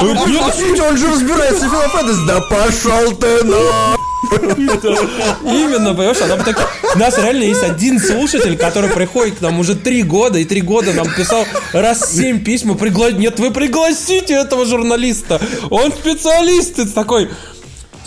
Он 0.00 0.96
же 0.96 1.08
разбирается 1.08 1.68
в 1.68 1.72
Final 1.72 1.92
Fantasy. 1.92 2.26
Да 2.26 2.40
пошел 2.40 3.12
ты 3.16 3.44
нахуй. 3.44 4.05
Именно, 5.42 5.94
понимаешь, 5.94 6.18
а 6.22 6.26
нам 6.26 6.42
так... 6.42 6.56
У 6.94 6.98
нас 6.98 7.18
реально 7.18 7.44
есть 7.44 7.62
один 7.62 7.98
слушатель, 8.00 8.56
который 8.56 8.90
приходит 8.90 9.38
к 9.38 9.40
нам 9.40 9.58
уже 9.58 9.74
три 9.74 10.02
года, 10.02 10.38
и 10.38 10.44
три 10.44 10.60
года 10.60 10.92
нам 10.92 11.06
писал 11.14 11.44
раз 11.72 12.12
семь 12.14 12.42
письма, 12.42 12.74
пригла... 12.74 13.10
нет, 13.10 13.38
вы 13.38 13.50
пригласите 13.50 14.34
этого 14.34 14.64
журналиста, 14.64 15.40
он 15.70 15.92
специалист, 15.92 16.78
это 16.78 16.92
такой... 16.92 17.30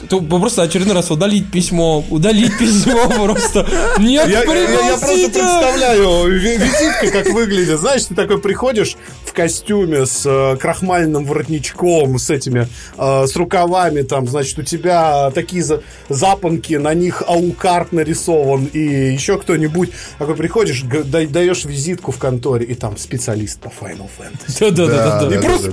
То 0.08 0.22
просто 0.22 0.62
очередной 0.64 0.96
раз 0.96 1.12
удалить 1.12 1.52
письмо, 1.52 2.04
удалить 2.10 2.58
письмо 2.58 3.10
просто. 3.26 3.68
Нет, 4.00 4.28
Я, 4.30 4.44
я- 4.44 4.62
я- 4.90 4.98
просто 4.98 5.30
представляю 5.30 6.28
ви- 6.40 6.58
визитка, 6.58 7.12
как 7.12 7.34
выглядит. 7.34 7.80
Знаешь, 7.80 8.06
ты 8.06 8.16
такой 8.16 8.40
приходишь 8.40 8.96
в 9.26 9.34
костюме 9.34 10.06
с 10.06 10.24
э, 10.26 10.58
крахмальным 10.58 11.26
воротничком, 11.26 12.18
с 12.18 12.30
этими, 12.30 12.68
э, 12.98 13.26
с 13.28 13.36
рукавами, 13.36 14.02
там, 14.04 14.28
значит, 14.28 14.58
у 14.60 14.64
тебя 14.64 15.32
такие 15.32 15.64
за- 15.64 15.82
запонки, 16.08 16.74
на 16.76 16.94
них 16.94 17.24
аукарт 17.28 17.92
нарисован, 17.92 18.66
и 18.66 18.80
еще 19.14 19.38
кто-нибудь. 19.38 19.92
Такой 20.18 20.36
приходишь, 20.36 20.84
да- 20.84 21.26
даешь 21.26 21.66
визитку 21.66 22.12
в 22.12 22.18
конторе, 22.18 22.66
и 22.66 22.74
там 22.76 22.98
специалист 22.98 23.60
по 23.60 23.68
Final 23.68 24.10
Fantasy. 24.18 24.72
Да-да-да. 24.72 25.36
И 25.36 25.42
просто 25.42 25.72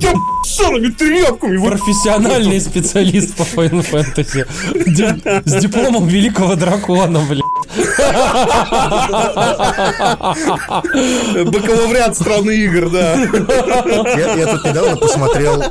тряпками 0.97 1.57
Профессиональный 1.67 2.59
специалист 2.61 3.35
по 3.35 3.43
Final 3.43 3.85
Fantasy. 3.89 4.16
Ди- 4.23 5.41
С 5.45 5.61
дипломом 5.61 6.07
великого 6.07 6.55
дракона, 6.55 7.21
блядь. 7.29 7.43
Бакалавриат 11.45 12.15
страны 12.15 12.51
игр, 12.57 12.89
да. 12.89 13.15
Я, 13.15 14.33
я 14.35 14.47
тут 14.47 14.65
недавно 14.65 14.97
посмотрел 14.97 15.63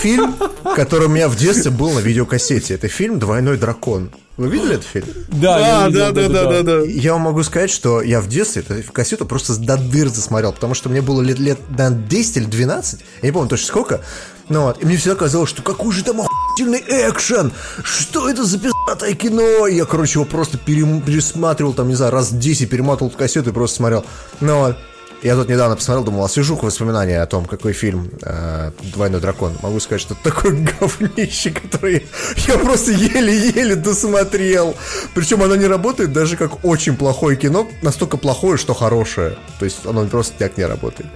фильм, 0.00 0.34
который 0.74 1.06
у 1.06 1.10
меня 1.10 1.28
в 1.28 1.36
детстве 1.36 1.70
был 1.70 1.90
на 1.92 2.00
видеокассете. 2.00 2.74
Это 2.74 2.88
фильм 2.88 3.18
«Двойной 3.18 3.56
дракон». 3.56 4.10
Вы 4.38 4.48
видели 4.48 4.74
этот 4.74 4.86
фильм? 4.86 5.06
Да, 5.28 5.58
Да, 5.58 5.86
видел, 5.88 6.00
да, 6.00 6.12
да, 6.12 6.28
да, 6.28 6.44
да, 6.46 6.62
да. 6.62 6.82
Я 6.86 7.12
вам 7.12 7.22
могу 7.22 7.42
сказать, 7.42 7.70
что 7.70 8.00
я 8.00 8.20
в 8.22 8.28
детстве 8.28 8.64
эту 8.66 8.90
кассету 8.90 9.26
просто 9.26 9.56
до 9.58 9.76
дыр 9.76 10.08
засмотрел, 10.08 10.52
потому 10.54 10.72
что 10.74 10.88
мне 10.88 11.02
было 11.02 11.20
лет, 11.20 11.38
лет 11.38 11.58
на 11.76 11.90
10 11.90 12.38
или 12.38 12.44
12, 12.46 13.00
я 13.20 13.28
не 13.28 13.32
помню 13.32 13.50
точно 13.50 13.66
сколько, 13.66 14.00
ну 14.48 14.62
вот, 14.62 14.82
и 14.82 14.86
мне 14.86 14.96
всегда 14.96 15.16
казалось, 15.16 15.50
что 15.50 15.62
какой 15.62 15.92
же 15.92 16.04
там 16.04 16.20
охуительный 16.20 16.82
экшен, 17.08 17.52
что 17.84 18.28
это 18.28 18.44
за 18.44 18.58
пиздатое 18.58 19.14
кино, 19.14 19.66
я, 19.66 19.84
короче, 19.84 20.18
его 20.18 20.24
просто 20.24 20.58
пересматривал, 20.58 21.72
там, 21.72 21.88
не 21.88 21.94
знаю, 21.94 22.12
раз 22.12 22.32
10 22.32 22.68
перематывал 22.68 23.08
эту 23.08 23.18
кассету 23.18 23.50
и 23.50 23.52
просто 23.52 23.76
смотрел, 23.76 24.04
ну 24.40 24.58
вот, 24.58 24.76
я 25.22 25.36
тут 25.36 25.48
недавно 25.48 25.76
посмотрел, 25.76 26.04
думал, 26.04 26.24
освежу-ка 26.24 26.64
воспоминания 26.64 27.22
о 27.22 27.26
том, 27.26 27.44
какой 27.44 27.72
фильм 27.72 28.10
э, 28.22 28.72
«Двойной 28.92 29.20
дракон». 29.20 29.56
Могу 29.62 29.78
сказать, 29.78 30.00
что 30.00 30.14
такое 30.14 30.52
говнище, 30.80 31.50
которое 31.50 32.02
я 32.48 32.58
просто 32.58 32.90
еле-еле 32.92 33.76
досмотрел. 33.76 34.74
Причем 35.14 35.42
оно 35.42 35.54
не 35.54 35.66
работает 35.66 36.12
даже 36.12 36.36
как 36.36 36.64
очень 36.64 36.96
плохое 36.96 37.36
кино, 37.36 37.68
настолько 37.82 38.16
плохое, 38.16 38.58
что 38.58 38.74
хорошее. 38.74 39.36
То 39.60 39.64
есть 39.64 39.86
оно 39.86 40.04
просто 40.06 40.34
так 40.38 40.56
не 40.56 40.64
работает. 40.64 41.08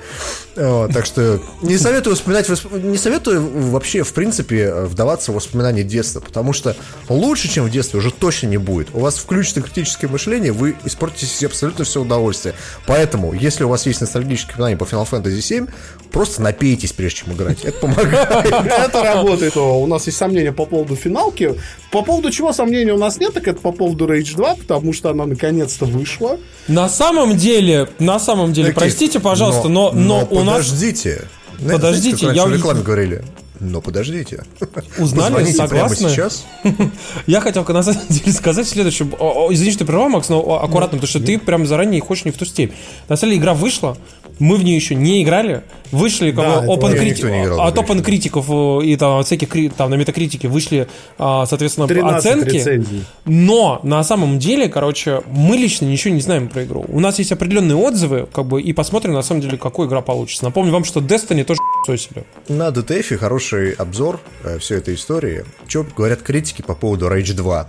Вот, 0.55 0.93
так 0.93 1.05
что 1.05 1.41
не 1.61 1.77
советую 1.77 2.17
вспоминать, 2.17 2.49
не 2.73 2.97
советую 2.97 3.71
вообще, 3.71 4.05
в 4.05 4.13
принципе, 4.13 4.73
вдаваться 4.73 5.33
в 5.33 5.35
воспоминания 5.35 5.83
детства, 5.83 6.21
потому 6.21 6.53
что 6.53 6.77
лучше, 7.09 7.49
чем 7.49 7.65
в 7.65 7.71
детстве, 7.71 7.99
уже 7.99 8.11
точно 8.11 8.47
не 8.47 8.57
будет. 8.57 8.89
У 8.95 9.01
вас 9.01 9.19
включится 9.19 9.61
критическое 9.61 10.07
мышление, 10.07 10.53
вы 10.53 10.77
испортите 10.85 11.27
себе 11.27 11.49
абсолютно 11.49 11.85
все 11.85 12.01
удовольствие. 12.01 12.55
Поэтому, 12.87 13.35
если 13.35 13.65
у 13.65 13.69
вас 13.69 13.85
есть 13.85 13.96
ностальгические 14.01 14.57
воспоминания 14.57 14.77
по 14.77 14.85
Final 14.85 15.09
Fantasy 15.11 15.41
7, 15.41 15.67
просто 16.11 16.43
напейтесь, 16.43 16.93
прежде 16.93 17.19
чем 17.21 17.33
играть. 17.33 17.65
Это 17.65 17.79
помогает. 17.79 18.29
Это 18.31 19.03
работает. 19.03 19.57
У 19.57 19.87
нас 19.87 20.07
есть 20.07 20.19
сомнения 20.19 20.53
по 20.53 20.67
поводу 20.67 20.97
финалки. 20.97 21.55
По 21.91 22.03
поводу 22.03 22.31
чего 22.31 22.53
сомнений 22.53 22.93
у 22.93 22.99
нас 22.99 23.19
нет, 23.19 23.35
так 23.35 23.49
это 23.49 23.61
по 23.61 23.73
поводу 23.73 24.07
Rage 24.07 24.37
2, 24.37 24.57
потому 24.57 24.93
что 24.93 25.11
она 25.11 25.27
наконец-то 25.27 25.85
вышла. 25.85 26.39
На 26.69 26.89
самом 26.89 27.37
деле, 27.37 27.89
на 27.99 28.19
самом 28.19 28.53
деле, 28.53 28.73
простите, 28.73 29.21
пожалуйста, 29.21 29.69
но, 29.69 29.93
но, 29.93 30.27
у 30.31 30.43
нас 30.43 30.67
подождите. 30.67 31.25
Подождите, 31.71 32.27
я 32.33 32.47
рекламе 32.47 32.83
говорили. 32.83 33.25
Но 33.61 33.81
подождите. 33.81 34.45
Узнали, 34.99 35.35
Позвоните 35.35 35.53
согласны? 35.53 36.09
сейчас. 36.11 36.45
Я 37.27 37.41
хотел 37.41 37.65
на 37.65 37.83
самом 37.83 38.01
деле 38.09 38.33
сказать 38.33 38.69
следующее. 38.69 39.09
Извини, 39.53 39.73
что 39.73 39.85
прервал, 39.85 40.09
Макс, 40.09 40.29
но 40.29 40.61
аккуратно, 40.63 40.99
потому 40.99 41.09
что 41.09 41.21
ты 41.21 41.39
прям 41.39 41.67
заранее 41.67 42.01
хочешь 42.01 42.25
не 42.25 42.31
в 42.31 42.37
ту 42.37 42.45
степь. 42.45 42.73
На 43.09 43.17
самом 43.17 43.33
деле 43.33 43.43
игра 43.43 43.55
вышла, 43.55 43.97
мы 44.39 44.57
в 44.57 44.65
нее 44.65 44.77
еще 44.77 44.95
не 44.95 45.23
играли, 45.23 45.63
вышли 45.93 46.31
как 46.31 46.45
Да, 46.45 46.65
open 46.67 46.99
не 46.99 47.45
играл 47.45 47.61
от 47.61 47.77
open 47.77 48.03
критиков 48.03 48.47
э, 48.49 48.85
и 48.85 48.97
там 48.97 49.19
от 49.21 49.27
всяких 49.27 49.75
там 49.75 49.91
на 49.91 49.95
метакритике 49.95 50.49
вышли, 50.49 50.89
а, 51.19 51.47
соответственно, 51.47 51.87
13 51.87 52.27
оценки. 52.27 52.57
рецензий. 52.57 53.05
Но 53.25 53.81
на 53.83 54.03
самом 54.05 54.39
деле, 54.39 54.69
короче, 54.69 55.23
мы 55.31 55.57
лично 55.57 55.87
ничего 55.87 56.15
не 56.15 56.21
знаем 56.21 56.49
про 56.49 56.65
игру. 56.65 56.85
У 56.89 57.01
нас 57.01 57.19
есть 57.19 57.33
определенные 57.33 57.77
отзывы, 57.77 58.29
как 58.33 58.47
бы, 58.47 58.61
и 58.61 58.73
посмотрим 58.73 59.15
на 59.15 59.23
самом 59.23 59.41
деле, 59.41 59.57
какой 59.57 59.87
игра 59.87 60.03
получится. 60.03 60.45
Напомню 60.45 60.73
вам, 60.73 60.85
что 60.85 61.01
Destiny 61.01 61.45
тоже 61.45 61.61
сосили. 61.87 62.25
На 62.49 62.69
DTF 62.69 63.17
хороший 63.17 63.73
обзор 63.73 64.21
э, 64.45 64.59
всей 64.59 64.79
этой 64.79 64.95
истории. 64.95 65.45
Что 65.67 65.87
говорят 65.97 66.23
критики 66.23 66.63
по 66.63 66.75
поводу 66.75 67.07
Rage 67.07 67.33
2? 67.35 67.69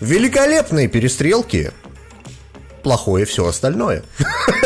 Великолепные 0.00 0.88
перестрелки, 0.88 1.70
плохое 2.82 3.24
все 3.24 3.46
остальное. 3.46 4.02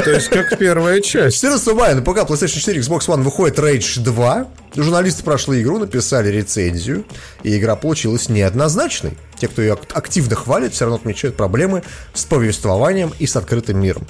То 0.04 0.10
есть 0.10 0.28
как 0.28 0.58
первая 0.58 1.00
часть. 1.00 1.36
14 1.40 1.74
мая 1.74 1.94
на 1.94 2.02
ПК, 2.02 2.18
PlayStation 2.28 2.58
4, 2.60 2.80
Xbox 2.80 3.00
One 3.06 3.22
выходит 3.22 3.58
Rage 3.58 4.00
2. 4.00 4.46
Журналисты 4.76 5.22
прошли 5.22 5.62
игру, 5.62 5.78
написали 5.78 6.28
рецензию, 6.28 7.04
и 7.42 7.56
игра 7.56 7.76
получилась 7.76 8.28
неоднозначной. 8.28 9.16
Те, 9.38 9.48
кто 9.48 9.62
ее 9.62 9.74
ак- 9.74 9.96
активно 9.96 10.36
хвалит, 10.36 10.74
все 10.74 10.84
равно 10.84 10.96
отмечают 10.96 11.36
проблемы 11.36 11.82
с 12.12 12.24
повествованием 12.24 13.12
и 13.18 13.26
с 13.26 13.36
открытым 13.36 13.80
миром. 13.80 14.06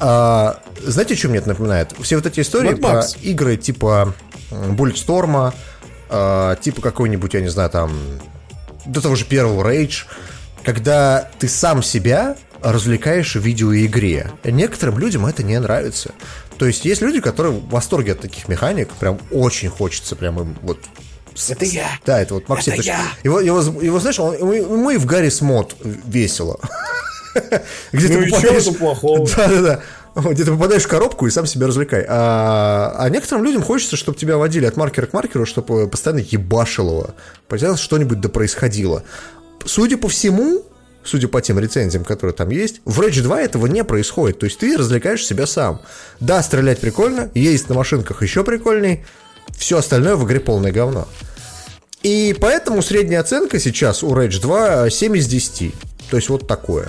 А, 0.00 0.58
знаете, 0.84 1.14
что 1.14 1.28
мне 1.28 1.38
это 1.38 1.48
напоминает? 1.48 1.92
Все 2.00 2.16
вот 2.16 2.26
эти 2.26 2.40
истории 2.40 2.72
Mad 2.72 2.80
про 2.80 2.90
Max. 3.00 3.18
игры 3.22 3.56
типа 3.56 4.14
Bulletstorm, 4.50 5.54
а, 6.10 6.56
типа 6.56 6.82
какой-нибудь, 6.82 7.32
я 7.34 7.40
не 7.40 7.48
знаю, 7.48 7.70
там, 7.70 7.92
до 8.84 9.00
того 9.00 9.14
же 9.14 9.24
первого 9.24 9.62
Rage, 9.66 10.04
когда 10.64 11.30
ты 11.38 11.48
сам 11.48 11.82
себя 11.82 12.36
развлекаешь 12.62 13.34
в 13.36 13.40
видеоигре. 13.40 14.30
Некоторым 14.44 14.98
людям 14.98 15.26
это 15.26 15.42
не 15.42 15.58
нравится. 15.58 16.12
То 16.58 16.66
есть 16.66 16.84
есть 16.84 17.00
люди, 17.02 17.20
которые 17.20 17.52
в 17.54 17.68
восторге 17.70 18.12
от 18.12 18.20
таких 18.20 18.48
механик, 18.48 18.90
прям 18.90 19.18
очень 19.30 19.68
хочется 19.68 20.14
прям 20.16 20.38
им 20.40 20.56
вот 20.62 20.78
Это 21.48 21.64
я. 21.64 21.86
да, 22.06 22.20
это 22.20 22.34
вот 22.34 22.48
Максим. 22.48 22.74
Это 22.74 22.82
я. 22.82 23.00
Его, 23.24 23.40
его, 23.40 23.60
его, 23.80 23.98
знаешь, 24.00 24.18
он- 24.20 24.36
ему, 24.38 24.52
ему 24.52 24.90
и 24.90 24.96
в 24.96 25.06
Гарри 25.06 25.28
Смот 25.30 25.74
весело. 25.82 26.60
Где 27.92 28.08
Ну 28.16 28.22
ты 28.24 28.30
попадаешь- 28.30 28.78
плохого? 28.78 29.26
Да-да-да. 29.36 29.80
Вот, 30.14 30.34
Где 30.34 30.44
ты 30.44 30.50
попадаешь 30.52 30.82
в 30.82 30.88
коробку 30.88 31.26
и 31.26 31.30
сам 31.30 31.46
себя 31.46 31.66
развлекай. 31.66 32.04
А, 32.06 32.94
а 32.98 33.08
некоторым 33.08 33.44
людям 33.44 33.62
хочется, 33.62 33.96
чтобы 33.96 34.18
тебя 34.18 34.36
водили 34.36 34.66
от 34.66 34.76
маркера 34.76 35.06
к 35.06 35.14
маркеру, 35.14 35.46
чтобы 35.46 35.88
постоянно 35.88 36.20
ебашило. 36.20 37.14
Постоянно 37.48 37.78
что-нибудь 37.78 38.20
да 38.20 38.28
происходило. 38.28 39.04
Судя 39.64 39.96
по 39.96 40.08
всему, 40.08 40.64
судя 41.04 41.28
по 41.28 41.40
тем 41.40 41.58
рецензиям, 41.58 42.04
которые 42.04 42.34
там 42.34 42.50
есть, 42.50 42.80
в 42.84 43.00
Rage 43.00 43.22
2 43.22 43.42
этого 43.42 43.66
не 43.66 43.84
происходит. 43.84 44.38
То 44.38 44.46
есть 44.46 44.58
ты 44.58 44.76
развлекаешь 44.76 45.24
себя 45.24 45.46
сам. 45.46 45.80
Да, 46.20 46.42
стрелять 46.42 46.80
прикольно, 46.80 47.30
ездить 47.34 47.68
на 47.68 47.74
машинках 47.74 48.22
еще 48.22 48.44
прикольней, 48.44 49.04
все 49.56 49.78
остальное 49.78 50.16
в 50.16 50.26
игре 50.26 50.40
полное 50.40 50.72
говно. 50.72 51.08
И 52.02 52.36
поэтому 52.40 52.82
средняя 52.82 53.20
оценка 53.20 53.58
сейчас 53.60 54.02
у 54.02 54.14
Rage 54.14 54.40
2 54.40 54.90
7 54.90 55.16
из 55.16 55.26
10. 55.26 55.74
То 56.10 56.16
есть 56.16 56.28
вот 56.28 56.48
такое. 56.48 56.88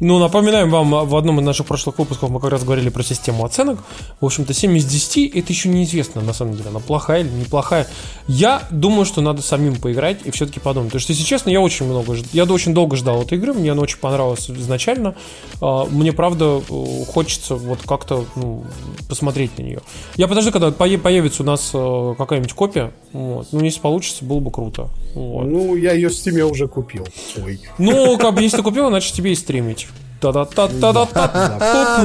Ну, 0.00 0.18
напоминаем 0.18 0.70
вам, 0.70 1.06
в 1.06 1.16
одном 1.16 1.40
из 1.40 1.44
наших 1.44 1.66
прошлых 1.66 1.98
выпусков 1.98 2.30
мы 2.30 2.40
как 2.40 2.50
раз 2.50 2.64
говорили 2.64 2.88
про 2.88 3.02
систему 3.02 3.44
оценок. 3.44 3.78
В 4.20 4.24
общем-то, 4.26 4.52
7 4.52 4.76
из 4.76 4.84
10 4.84 5.36
это 5.36 5.52
еще 5.52 5.68
неизвестно, 5.68 6.20
на 6.20 6.32
самом 6.32 6.56
деле, 6.56 6.70
она 6.70 6.80
плохая 6.80 7.20
или 7.20 7.28
неплохая. 7.28 7.86
Я 8.26 8.66
думаю, 8.70 9.04
что 9.04 9.20
надо 9.20 9.42
самим 9.42 9.76
поиграть 9.76 10.18
и 10.24 10.30
все-таки 10.30 10.60
подумать. 10.60 10.88
Потому 10.88 11.00
что, 11.00 11.12
если 11.12 11.24
честно, 11.24 11.50
я 11.50 11.60
очень 11.60 11.86
много, 11.86 12.16
я 12.32 12.44
очень 12.44 12.74
долго 12.74 12.96
ждал 12.96 13.22
этой 13.22 13.38
игры, 13.38 13.52
мне 13.52 13.72
она 13.72 13.82
очень 13.82 13.98
понравилась 13.98 14.50
изначально. 14.50 15.14
А, 15.60 15.86
Мне, 15.86 16.12
правда, 16.12 16.60
э, 16.68 17.04
хочется 17.06 17.56
вот 17.56 17.80
как-то 17.86 18.24
ну, 18.34 18.64
посмотреть 19.08 19.58
на 19.58 19.62
нее. 19.62 19.80
Я 20.16 20.28
подожду, 20.28 20.52
когда 20.52 20.70
появится 20.70 21.42
у 21.42 21.46
нас 21.46 21.70
э, 21.74 22.14
какая-нибудь 22.18 22.52
копия. 22.52 22.92
Вот. 23.12 23.48
Ну, 23.52 23.60
если 23.60 23.80
получится, 23.80 24.24
было 24.24 24.40
бы 24.40 24.50
круто. 24.50 24.88
Вот. 25.14 25.44
Ну, 25.44 25.76
я 25.76 25.92
ее 25.92 26.08
в 26.08 26.14
стиме 26.14 26.44
уже 26.44 26.68
купил. 26.68 27.06
Ой. 27.44 27.60
Ну, 27.78 28.18
как 28.18 28.34
бы, 28.34 28.42
если 28.42 28.58
ты 28.58 28.62
купил, 28.62 28.88
значит 28.88 29.14
тебе 29.14 29.32
и 29.32 29.34
стримить. 29.34 29.86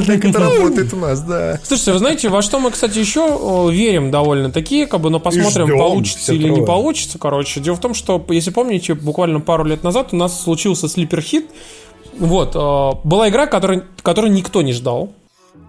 Так 0.08 0.24
это 0.24 0.38
работает 0.38 0.92
у 0.92 0.96
нас, 0.96 1.20
да. 1.20 1.60
Слушайте, 1.62 1.92
вы 1.92 1.98
знаете, 1.98 2.28
во 2.28 2.42
что 2.42 2.58
мы, 2.58 2.70
кстати, 2.70 2.98
еще 2.98 3.70
верим 3.72 4.10
довольно 4.10 4.50
такие, 4.50 4.86
как 4.86 5.00
бы, 5.00 5.10
но 5.10 5.20
посмотрим, 5.20 5.68
получится 5.78 6.32
или 6.32 6.48
не 6.48 6.64
получится, 6.64 7.18
короче. 7.18 7.60
Дело 7.60 7.76
в 7.76 7.80
том, 7.80 7.94
что, 7.94 8.24
если 8.30 8.50
помните, 8.50 8.94
буквально 8.94 9.40
пару 9.40 9.64
лет 9.64 9.82
назад 9.82 10.08
у 10.12 10.16
нас 10.16 10.42
случился 10.42 10.88
слипер 10.88 11.20
хит. 11.20 11.50
Вот, 12.18 12.56
э, 12.56 12.90
была 13.06 13.28
игра, 13.28 13.46
которую, 13.46 14.32
никто 14.32 14.62
не 14.62 14.72
ждал. 14.72 15.12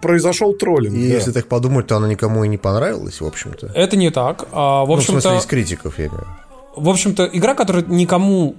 Произошел 0.02 0.52
троллинг. 0.54 0.96
И 0.96 1.08
да. 1.08 1.14
если 1.14 1.30
так 1.30 1.46
подумать, 1.46 1.86
то 1.86 1.96
она 1.96 2.08
никому 2.08 2.42
и 2.42 2.48
не 2.48 2.56
понравилась, 2.56 3.20
в 3.20 3.26
общем-то. 3.26 3.70
Это 3.74 3.96
не 3.96 4.10
так. 4.10 4.48
А, 4.50 4.84
в 4.84 4.88
Ну, 4.88 4.96
в 4.96 5.02
смысле, 5.02 5.18
общем-то, 5.18 5.38
из 5.38 5.46
критиков, 5.46 5.98
я 5.98 6.06
имею 6.06 6.26
в 6.76 6.88
общем-то, 6.88 7.28
игра, 7.32 7.54
которая 7.54 7.84
никому 7.84 8.54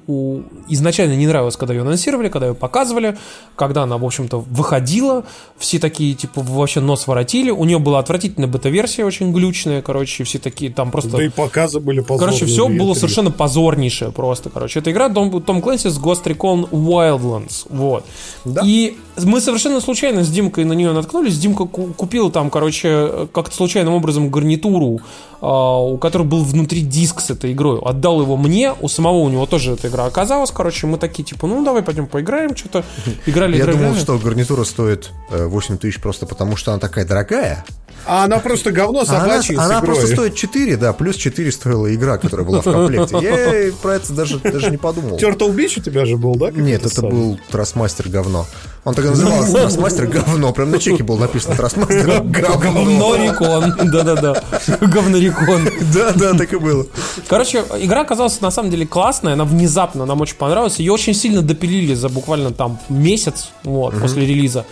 изначально 0.67 1.15
не 1.15 1.27
нравилась, 1.27 1.55
когда 1.55 1.73
ее 1.73 1.81
анонсировали, 1.81 2.27
когда 2.29 2.47
ее 2.47 2.53
показывали, 2.53 3.17
когда 3.55 3.83
она, 3.83 3.97
в 3.97 4.05
общем-то, 4.05 4.39
выходила, 4.39 5.23
все 5.57 5.79
такие, 5.79 6.13
типа, 6.13 6.41
вообще 6.41 6.81
нос 6.81 7.07
воротили. 7.07 7.51
У 7.51 7.63
нее 7.63 7.79
была 7.79 7.99
отвратительная 7.99 8.49
бета-версия, 8.49 9.05
очень 9.05 9.31
глючная, 9.31 9.81
короче, 9.81 10.23
все 10.23 10.39
такие, 10.39 10.71
там 10.71 10.91
просто... 10.91 11.11
Да 11.11 11.23
и 11.23 11.29
показы 11.29 11.79
были 11.79 12.01
позорные. 12.01 12.37
Короче, 12.37 12.45
все 12.45 12.67
было 12.67 12.91
E3. 12.91 12.95
совершенно 12.95 13.31
позорнейшее 13.31 14.11
просто, 14.11 14.49
короче. 14.49 14.79
Это 14.79 14.91
игра 14.91 15.09
Том, 15.09 15.41
Том 15.41 15.61
Клэнси 15.61 15.87
с 15.87 15.99
Ghost 15.99 16.23
Recon 16.25 16.69
Wildlands, 16.69 17.67
вот. 17.69 18.05
Да. 18.43 18.61
И 18.65 18.97
мы 19.17 19.39
совершенно 19.41 19.79
случайно 19.81 20.23
с 20.23 20.29
Димкой 20.29 20.65
на 20.65 20.73
нее 20.73 20.91
наткнулись. 20.91 21.37
Димка 21.37 21.65
ку- 21.65 21.93
купил 21.95 22.29
там, 22.29 22.49
короче, 22.49 23.27
как-то 23.33 23.55
случайным 23.55 23.93
образом 23.93 24.29
гарнитуру, 24.29 24.99
а, 25.41 25.79
у 25.79 25.97
которой 25.97 26.23
был 26.23 26.43
внутри 26.43 26.81
диск 26.81 27.19
с 27.19 27.29
этой 27.29 27.53
игрой. 27.53 27.79
Отдал 28.01 28.19
его 28.19 28.35
мне, 28.35 28.73
у 28.73 28.87
самого 28.87 29.17
у 29.17 29.29
него 29.29 29.45
тоже 29.45 29.73
эта 29.73 29.87
игра 29.87 30.05
оказалась, 30.05 30.49
короче. 30.49 30.87
Мы 30.87 30.97
такие, 30.97 31.23
типа, 31.23 31.45
ну 31.45 31.63
давай 31.63 31.83
пойдем 31.83 32.07
поиграем, 32.07 32.57
что-то. 32.57 32.83
Играли, 33.27 33.57
Я 33.57 33.61
играли, 33.65 33.77
думал, 33.77 33.89
играли. 33.91 34.03
что 34.03 34.17
гарнитура 34.17 34.63
стоит 34.63 35.11
э, 35.29 35.45
8 35.45 35.77
тысяч 35.77 36.01
просто 36.01 36.25
потому, 36.25 36.55
что 36.55 36.71
она 36.71 36.79
такая 36.79 37.05
дорогая. 37.05 37.63
А 38.05 38.25
она 38.25 38.39
просто 38.39 38.71
говно 38.71 38.99
А 38.99 39.03
она, 39.03 39.19
собачье 39.19 39.55
с 39.55 39.59
она 39.59 39.79
игрой. 39.79 39.95
просто 39.95 40.07
стоит 40.13 40.35
4, 40.35 40.77
да, 40.77 40.93
плюс 40.93 41.15
4 41.15 41.51
стоила 41.51 41.93
игра, 41.93 42.17
которая 42.17 42.45
была 42.45 42.61
в 42.61 42.63
комплекте. 42.63 43.17
Я 43.21 43.73
про 43.81 43.95
это 43.95 44.13
даже, 44.13 44.39
даже 44.39 44.69
не 44.71 44.77
подумал. 44.77 45.17
Turtle 45.17 45.55
Beach 45.55 45.79
у 45.79 45.81
тебя 45.81 46.05
же 46.05 46.17
был, 46.17 46.35
да? 46.35 46.51
Нет, 46.51 46.81
это 46.85 46.95
самый? 46.95 47.11
был 47.11 47.39
Трасмастер 47.49 48.09
говно. 48.09 48.47
Он 48.83 48.95
так 48.95 49.05
и 49.05 49.09
назывался, 49.09 49.51
Трасмастер 49.53 50.07
говно. 50.07 50.51
Прям 50.53 50.71
на 50.71 50.79
чеке 50.79 51.03
был 51.03 51.17
написано 51.17 51.55
Трасмастер 51.55 52.23
говно. 52.23 52.57
Говнорикон. 52.57 53.75
Да-да-да. 53.91 54.43
Говнорикон. 54.81 55.69
Да, 55.93 56.11
да, 56.13 56.33
так 56.33 56.51
и 56.53 56.57
было. 56.57 56.87
Короче, 57.27 57.63
игра 57.79 58.01
оказалась 58.01 58.41
на 58.41 58.49
самом 58.49 58.71
деле 58.71 58.87
классная, 58.87 59.33
она 59.33 59.45
внезапно 59.45 60.05
нам 60.05 60.21
очень 60.21 60.35
понравилась. 60.35 60.79
Ее 60.79 60.91
очень 60.91 61.13
сильно 61.13 61.41
допилили 61.41 61.93
за 61.93 62.09
буквально 62.09 62.51
там 62.51 62.79
месяц 62.89 63.49
вот, 63.63 63.93
после 63.99 64.25
релиза. 64.25 64.65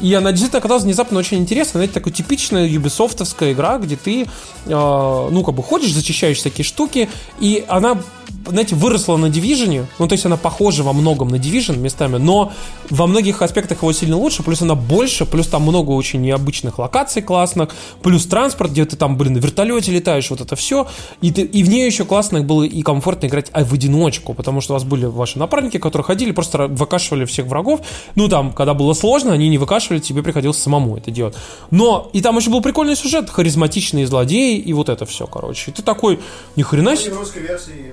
И 0.00 0.12
она 0.14 0.30
действительно 0.30 0.58
оказалась 0.58 0.84
внезапно 0.84 1.18
очень 1.18 1.38
интересной. 1.38 1.78
Знаете, 1.80 1.94
такой 1.94 2.12
типичная 2.12 2.66
юбисофтовская 2.66 3.52
игра, 3.52 3.78
где 3.78 3.96
ты, 3.96 4.22
э, 4.22 4.26
ну, 4.66 5.42
как 5.44 5.54
бы 5.54 5.62
ходишь, 5.62 5.92
зачищаешь 5.92 6.38
всякие 6.38 6.64
штуки, 6.64 7.08
и 7.40 7.64
она 7.68 7.98
знаете, 8.46 8.74
выросла 8.74 9.16
на 9.16 9.26
Division, 9.26 9.86
ну, 9.98 10.08
то 10.08 10.12
есть 10.12 10.26
она 10.26 10.36
похожа 10.36 10.82
во 10.82 10.92
многом 10.92 11.28
на 11.28 11.36
Division 11.36 11.78
местами, 11.78 12.18
но 12.18 12.52
во 12.90 13.06
многих 13.06 13.42
аспектах 13.42 13.78
его 13.78 13.92
сильно 13.92 14.16
лучше, 14.16 14.42
плюс 14.42 14.62
она 14.62 14.74
больше, 14.74 15.26
плюс 15.26 15.46
там 15.46 15.62
много 15.62 15.90
очень 15.90 16.20
необычных 16.20 16.78
локаций 16.78 17.22
классных, 17.22 17.70
плюс 18.02 18.26
транспорт, 18.26 18.70
где 18.70 18.84
ты 18.84 18.96
там, 18.96 19.16
блин, 19.16 19.34
на 19.34 19.38
вертолете 19.38 19.92
летаешь, 19.92 20.30
вот 20.30 20.40
это 20.40 20.56
все, 20.56 20.86
и, 21.20 21.30
ты, 21.30 21.42
и 21.42 21.62
в 21.62 21.68
ней 21.68 21.86
еще 21.86 22.04
классно 22.04 22.42
было 22.42 22.62
и 22.62 22.82
комфортно 22.82 23.26
играть 23.26 23.46
а 23.52 23.64
в 23.64 23.72
одиночку, 23.72 24.34
потому 24.34 24.60
что 24.60 24.72
у 24.72 24.74
вас 24.74 24.84
были 24.84 25.06
ваши 25.06 25.38
напарники, 25.38 25.78
которые 25.78 26.04
ходили, 26.04 26.32
просто 26.32 26.66
выкашивали 26.66 27.24
всех 27.24 27.46
врагов, 27.46 27.80
ну, 28.14 28.28
там, 28.28 28.52
когда 28.52 28.74
было 28.74 28.94
сложно, 28.94 29.32
они 29.32 29.48
не 29.48 29.58
выкашивали, 29.58 30.00
тебе 30.00 30.22
приходилось 30.22 30.58
самому 30.58 30.96
это 30.96 31.10
делать. 31.10 31.34
Но, 31.70 32.10
и 32.12 32.20
там 32.20 32.36
еще 32.36 32.50
был 32.50 32.60
прикольный 32.60 32.96
сюжет, 32.96 33.30
харизматичные 33.30 34.06
злодеи, 34.06 34.58
и 34.58 34.72
вот 34.72 34.88
это 34.88 35.06
все, 35.06 35.26
короче. 35.26 35.70
И 35.70 35.74
ты 35.74 35.82
такой, 35.82 36.20
ни 36.56 36.62
хрена 36.62 36.96
себе. 36.96 37.14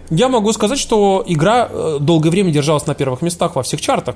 Я 0.10 0.30
могу 0.30 0.52
сказать, 0.54 0.80
что 0.80 1.24
игра 1.28 1.68
э, 1.70 1.98
долгое 2.00 2.30
время 2.30 2.52
держалась 2.52 2.86
на 2.88 2.96
первых 2.96 3.22
местах 3.22 3.56
во 3.56 3.64
всех 3.64 3.82
чартах. 3.82 4.16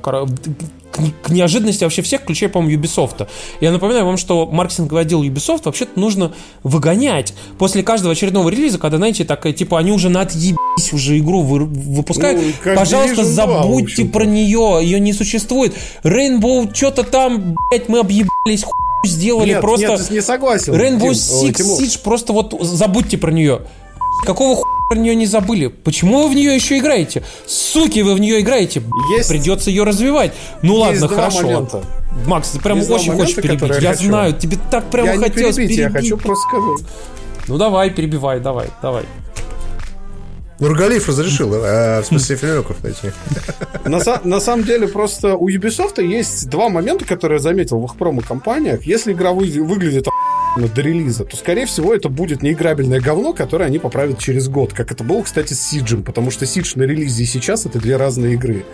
К, 0.92 1.00
к 1.24 1.30
неожиданности 1.30 1.84
вообще 1.84 2.02
всех, 2.02 2.22
включая, 2.22 2.50
по-моему, 2.50 2.82
Ubisoft. 2.82 3.28
Я 3.60 3.72
напоминаю 3.72 4.06
вам, 4.06 4.16
что 4.18 4.46
маркетинговый 4.46 5.02
отдел 5.02 5.24
Ubisoft 5.24 5.62
вообще-то 5.66 6.00
нужно 6.00 6.34
выгонять. 6.64 7.34
После 7.58 7.84
каждого 7.84 8.14
очередного 8.14 8.48
релиза, 8.50 8.78
когда, 8.78 8.98
знаете, 8.98 9.26
такая, 9.26 9.52
типа, 9.54 9.78
они 9.80 9.92
уже 9.92 10.08
на 10.10 10.22
отъебись 10.22 10.94
уже 10.94 11.18
игру 11.20 11.42
вы- 11.42 11.66
выпускают, 11.66 12.42
Ну, 12.42 12.76
пожалуйста, 12.76 13.22
Division 13.22 13.34
2, 13.34 13.64
забудьте 13.64 13.84
общем-то. 13.84 14.14
про 14.14 14.24
нее, 14.26 14.80
ее 14.84 15.00
не 15.00 15.12
существует. 15.14 15.74
Rainbow, 16.04 16.74
что-то 16.74 17.04
там, 17.04 17.56
блять, 17.70 17.90
мы 17.90 18.00
объебались, 18.00 18.64
хуй 18.64 18.74
сделали, 19.10 19.50
Нет, 19.50 19.62
просто... 19.62 19.88
нет, 19.88 20.10
не 20.12 20.22
согласен. 20.22 20.74
Rainbow 20.74 21.00
Дим, 21.00 21.12
Six 21.12 21.54
Тимур. 21.54 21.82
Siege, 21.82 22.00
просто 22.04 22.32
вот 22.34 22.56
забудьте 22.62 23.18
про 23.18 23.32
нее. 23.32 23.62
Какого 24.26 24.56
хуя 24.56 24.66
про 24.90 24.98
нее 24.98 25.16
не 25.16 25.26
забыли? 25.26 25.68
Почему 25.68 26.24
вы 26.24 26.30
в 26.30 26.36
нее 26.36 26.56
еще 26.56 26.78
играете? 26.78 27.24
Суки, 27.48 28.00
вы 28.02 28.14
в 28.16 28.20
нее 28.20 28.42
играете. 28.42 28.82
Есть- 29.16 29.30
Придется 29.30 29.70
ее 29.70 29.84
развивать. 29.84 30.34
Ну 30.62 30.86
Есть 30.90 31.02
ладно, 31.02 31.16
хорошо. 31.16 31.42
момента. 31.42 31.84
Макс, 32.28 32.50
ты 32.52 32.60
прям 32.60 32.78
Есть 32.78 32.90
очень 32.90 33.12
хочешь 33.14 33.36
момента, 33.36 33.42
перебить. 33.42 33.60
которые 33.60 33.82
Я 33.84 33.90
я 33.90 33.96
хочу. 33.96 34.08
знаю, 34.08 34.34
тебе 34.34 34.58
так 34.72 34.86
прямо 34.90 35.08
Я 35.10 35.16
не 35.18 35.24
хотелось 35.24 35.56
перебить, 35.58 35.78
я 35.78 35.90
перебить. 35.90 36.12
хочу 36.12 36.18
просто 36.24 36.48
сказать. 36.48 36.88
Ну 37.48 37.58
давай, 37.58 37.90
перебивай, 37.92 38.40
давай, 38.40 38.68
давай. 38.82 39.04
Нургалиев 40.60 41.08
разрешил, 41.10 41.54
э, 41.54 42.02
в 42.02 42.06
смысле 42.06 42.36
Филиппов 42.38 42.84
найти. 42.84 43.12
На, 43.84 44.00
на 44.24 44.40
самом 44.40 44.64
деле, 44.64 44.88
просто 44.88 45.36
у 45.36 45.50
Ubisoft 45.50 46.02
есть 46.02 46.50
два 46.50 46.70
момента, 46.70 47.06
которые 47.06 47.38
я 47.38 47.42
заметил 47.42 47.80
в 47.80 47.86
их 47.86 47.98
промо-компаниях. 47.98 48.84
Если 48.86 49.12
игра 49.14 49.32
вы- 49.32 49.62
выглядит 49.62 50.08
до 50.58 50.82
релиза, 50.82 51.26
то, 51.26 51.36
скорее 51.36 51.66
всего, 51.66 51.94
это 51.94 52.08
будет 52.08 52.42
неиграбельное 52.42 53.02
говно, 53.02 53.34
которое 53.34 53.66
они 53.66 53.78
поправят 53.80 54.20
через 54.20 54.48
год. 54.48 54.72
Как 54.74 54.92
это 54.94 55.04
было, 55.04 55.22
кстати, 55.24 55.52
с 55.52 55.62
Сиджем, 55.62 56.04
потому 56.04 56.32
что 56.32 56.46
Сидж 56.46 56.72
на 56.76 56.84
релизе 56.84 57.24
и 57.24 57.26
сейчас 57.26 57.66
это 57.66 57.78
две 57.80 57.98
разные 57.98 58.36
игры. 58.36 58.66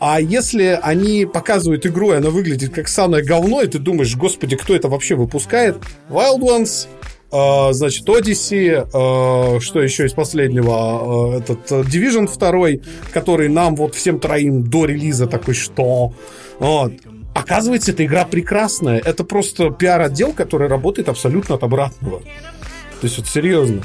А 0.00 0.20
если 0.20 0.78
они 0.82 1.24
показывают 1.26 1.86
игру, 1.86 2.12
и 2.12 2.16
она 2.16 2.30
выглядит 2.30 2.74
как 2.74 2.88
самое 2.88 3.24
говно, 3.24 3.62
и 3.62 3.68
ты 3.68 3.78
думаешь, 3.78 4.16
господи, 4.16 4.56
кто 4.56 4.74
это 4.74 4.88
вообще 4.88 5.14
выпускает? 5.14 5.76
Wild 6.10 6.40
Ones, 6.40 6.88
э, 7.30 7.72
значит, 7.72 8.08
Odyssey, 8.08 8.86
э, 8.86 9.60
что 9.60 9.82
еще 9.82 10.06
из 10.06 10.12
последнего? 10.12 11.34
Э, 11.34 11.38
этот 11.38 11.70
э, 11.72 11.82
Division 11.82 12.28
2, 12.28 12.84
который 13.12 13.48
нам 13.48 13.76
вот 13.76 13.94
всем 13.94 14.18
троим 14.18 14.64
до 14.64 14.84
релиза 14.84 15.26
такой, 15.26 15.54
что? 15.54 16.12
Вот. 16.58 16.92
Оказывается, 17.34 17.92
эта 17.92 18.04
игра 18.04 18.24
прекрасная. 18.24 18.98
Это 18.98 19.24
просто 19.24 19.70
пиар-отдел, 19.70 20.32
который 20.32 20.68
работает 20.68 21.08
абсолютно 21.08 21.54
от 21.54 21.62
обратного. 21.62 22.20
То 22.20 23.04
есть 23.04 23.18
вот 23.18 23.26
серьезно. 23.26 23.82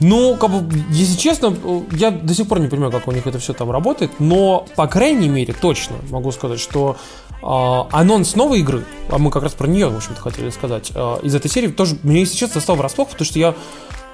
Ну, 0.00 0.36
как 0.36 0.50
бы, 0.50 0.78
если 0.90 1.16
честно, 1.16 1.56
я 1.92 2.10
до 2.10 2.34
сих 2.34 2.48
пор 2.48 2.60
не 2.60 2.68
понимаю, 2.68 2.92
как 2.92 3.08
у 3.08 3.12
них 3.12 3.26
это 3.26 3.38
все 3.38 3.54
там 3.54 3.70
работает, 3.70 4.10
но, 4.18 4.66
по 4.76 4.86
крайней 4.86 5.28
мере, 5.28 5.54
точно 5.58 5.96
могу 6.10 6.32
сказать, 6.32 6.60
что 6.60 6.96
э, 7.42 7.46
анонс 7.46 8.34
новой 8.34 8.60
игры, 8.60 8.84
а 9.10 9.18
мы 9.18 9.30
как 9.30 9.42
раз 9.42 9.52
про 9.52 9.66
нее, 9.66 9.88
в 9.88 9.96
общем-то, 9.96 10.20
хотели 10.20 10.50
сказать, 10.50 10.92
э, 10.94 11.18
из 11.22 11.34
этой 11.34 11.50
серии 11.50 11.68
тоже, 11.68 11.96
мне, 12.02 12.20
если 12.20 12.36
честно, 12.36 12.60
стал 12.60 12.76
врасплох, 12.76 13.08
потому 13.08 13.24
что 13.26 13.38
я, 13.38 13.54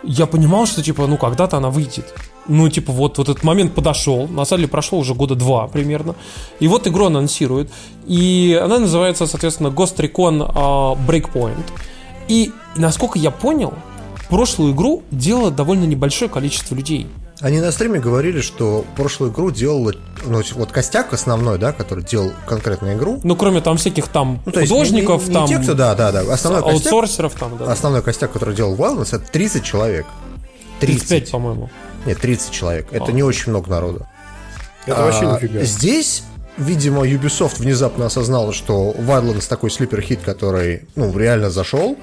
я 0.03 0.27
понимал, 0.27 0.67
что, 0.67 0.83
типа, 0.83 1.07
ну, 1.07 1.17
когда-то 1.17 1.57
она 1.57 1.71
выйдет. 1.71 2.15
Ну, 2.49 2.69
типа, 2.69 2.93
вот, 2.93 3.19
вот 3.19 3.29
этот 3.29 3.45
момент 3.45 3.75
подошел, 3.75 4.27
на 4.27 4.45
самом 4.45 4.63
деле 4.63 4.69
прошло 4.69 4.99
уже 4.99 5.15
года 5.15 5.35
два 5.35 5.69
примерно, 5.69 6.17
и 6.59 6.67
вот 6.67 6.87
игру 6.87 7.07
анонсируют, 7.07 7.71
и 8.07 8.61
она 8.63 8.79
называется, 8.79 9.27
соответственно, 9.27 9.69
Ghost 9.69 9.97
Recon 9.97 10.43
э, 10.43 11.09
Breakpoint. 11.09 11.65
И, 12.29 12.53
насколько 12.77 13.19
я 13.19 13.31
понял, 13.31 13.75
прошлую 14.29 14.73
игру 14.73 15.03
делало 15.11 15.51
довольно 15.51 15.85
небольшое 15.85 16.31
количество 16.31 16.75
людей. 16.75 17.07
Они 17.43 17.61
на 17.61 17.73
стриме 17.73 17.99
говорили, 17.99 18.41
что 18.41 18.85
прошлую 18.97 19.33
игру 19.33 19.51
делала, 19.51 19.93
ну, 20.25 20.43
вот 20.55 20.71
костяк 20.71 21.13
основной, 21.13 21.59
да, 21.59 21.73
который 21.73 22.05
делал 22.05 22.33
конкретную 22.47 22.97
игру. 22.97 23.21
Ну, 23.25 23.35
кроме 23.35 23.61
там 23.61 23.77
всяких 23.79 24.07
там 24.07 24.41
Ну, 24.47 24.53
художников, 24.53 25.23
не, 25.23 25.29
не 25.29 25.35
там 25.35 25.49
те, 25.49 25.59
кто, 25.59 25.75
да, 25.75 25.97
да, 25.97 26.13
да, 26.13 26.21
основной 26.33 26.63
костяк, 26.63 26.93
аутсорсеров, 26.93 27.35
там, 27.35 27.59
да. 27.59 27.73
основной 27.73 28.01
костяк, 28.01 28.31
который 28.33 28.55
делал 28.55 28.77
Wildlands, 28.77 29.09
это 29.17 29.25
30 29.33 29.65
человек. 29.65 30.07
30. 30.79 31.09
35, 31.09 31.31
по-моему. 31.33 31.71
Нет, 32.07 32.21
30 32.21 32.53
человек. 32.53 32.87
Это 32.93 33.07
А. 33.07 33.13
не 33.13 33.25
очень 33.25 33.51
много 33.51 33.69
народу. 33.69 34.07
Это 34.87 35.03
вообще 35.03 35.27
А, 35.27 35.35
нифига. 35.35 35.63
Здесь, 35.63 36.23
видимо, 36.59 37.05
Ubisoft 37.05 37.59
внезапно 37.59 38.07
осознала, 38.07 38.53
что 38.53 38.95
Wildlands 38.97 39.49
такой 39.49 39.71
слипер-хит, 39.71 40.21
который, 40.25 40.83
ну, 40.95 41.17
реально 41.19 41.51
зашел. 41.51 41.99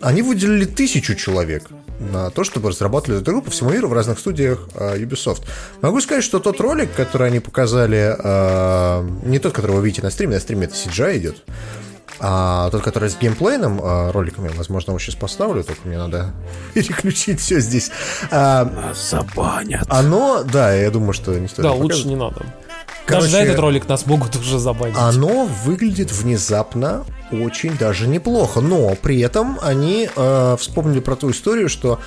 Они 0.00 0.22
выделили 0.22 0.64
тысячу 0.64 1.16
человек 1.16 1.64
на 2.12 2.30
то, 2.30 2.44
чтобы 2.44 2.70
разрабатывали 2.70 3.20
эту 3.20 3.30
игру 3.32 3.42
по 3.42 3.50
всему 3.50 3.70
миру 3.70 3.88
в 3.88 3.92
разных 3.92 4.18
студиях 4.18 4.68
э, 4.74 4.98
Ubisoft. 4.98 5.42
Могу 5.82 6.00
сказать, 6.00 6.24
что 6.24 6.38
тот 6.38 6.60
ролик, 6.60 6.92
который 6.94 7.28
они 7.28 7.40
показали, 7.40 8.14
э, 8.18 9.08
не 9.24 9.38
тот, 9.38 9.52
который 9.52 9.76
вы 9.76 9.84
видите 9.84 10.02
на 10.02 10.10
стриме, 10.10 10.34
на 10.34 10.40
стриме 10.40 10.66
это 10.66 10.74
CGI 10.74 11.18
идет, 11.18 11.42
а 12.20 12.70
тот, 12.70 12.82
который 12.82 13.10
с 13.10 13.16
геймплейным 13.16 13.80
э, 13.82 14.10
роликами, 14.12 14.48
возможно, 14.56 14.92
его 14.92 14.98
сейчас 14.98 15.16
поставлю, 15.16 15.64
только 15.64 15.80
мне 15.86 15.98
надо 15.98 16.32
переключить 16.74 17.40
все 17.40 17.60
здесь. 17.60 17.90
А, 18.30 18.92
Забанят. 18.94 19.86
оно, 19.88 20.44
да, 20.44 20.72
я 20.74 20.90
думаю, 20.90 21.12
что 21.12 21.32
не 21.38 21.48
стоит 21.48 21.64
Да, 21.64 21.72
лучше 21.72 22.04
показывать. 22.04 22.06
не 22.06 22.16
надо. 22.16 22.46
Короче, 23.06 23.26
Даже 23.26 23.32
за 23.32 23.38
этот 23.42 23.58
ролик 23.58 23.88
нас 23.88 24.06
могут 24.06 24.34
уже 24.40 24.58
забанить. 24.58 24.96
Оно 24.98 25.46
выглядит 25.64 26.10
внезапно 26.12 27.04
очень 27.30 27.76
даже 27.76 28.06
неплохо, 28.08 28.60
но 28.60 28.94
при 28.96 29.20
этом 29.20 29.58
они 29.62 30.08
э, 30.14 30.56
вспомнили 30.58 31.00
про 31.00 31.16
ту 31.16 31.30
историю, 31.30 31.68
что 31.68 32.00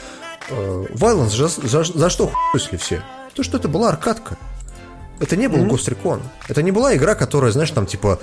э, 0.50 0.86
Violence 0.94 1.36
за, 1.36 1.48
за- 1.48 1.84
за 1.98 2.10
что 2.10 2.32
хуйсли 2.52 2.78
все? 2.78 3.02
То, 3.36 3.44
что 3.44 3.58
это 3.58 3.68
была 3.68 3.90
аркадка. 3.90 4.38
Это 5.20 5.36
не 5.36 5.48
был 5.48 5.60
Ghost 5.66 5.88
Recon. 5.90 6.22
Это 6.48 6.62
не 6.62 6.72
была 6.72 6.96
игра, 6.96 7.16
которая, 7.16 7.52
знаешь, 7.52 7.72
там 7.72 7.86
типа 7.86 8.20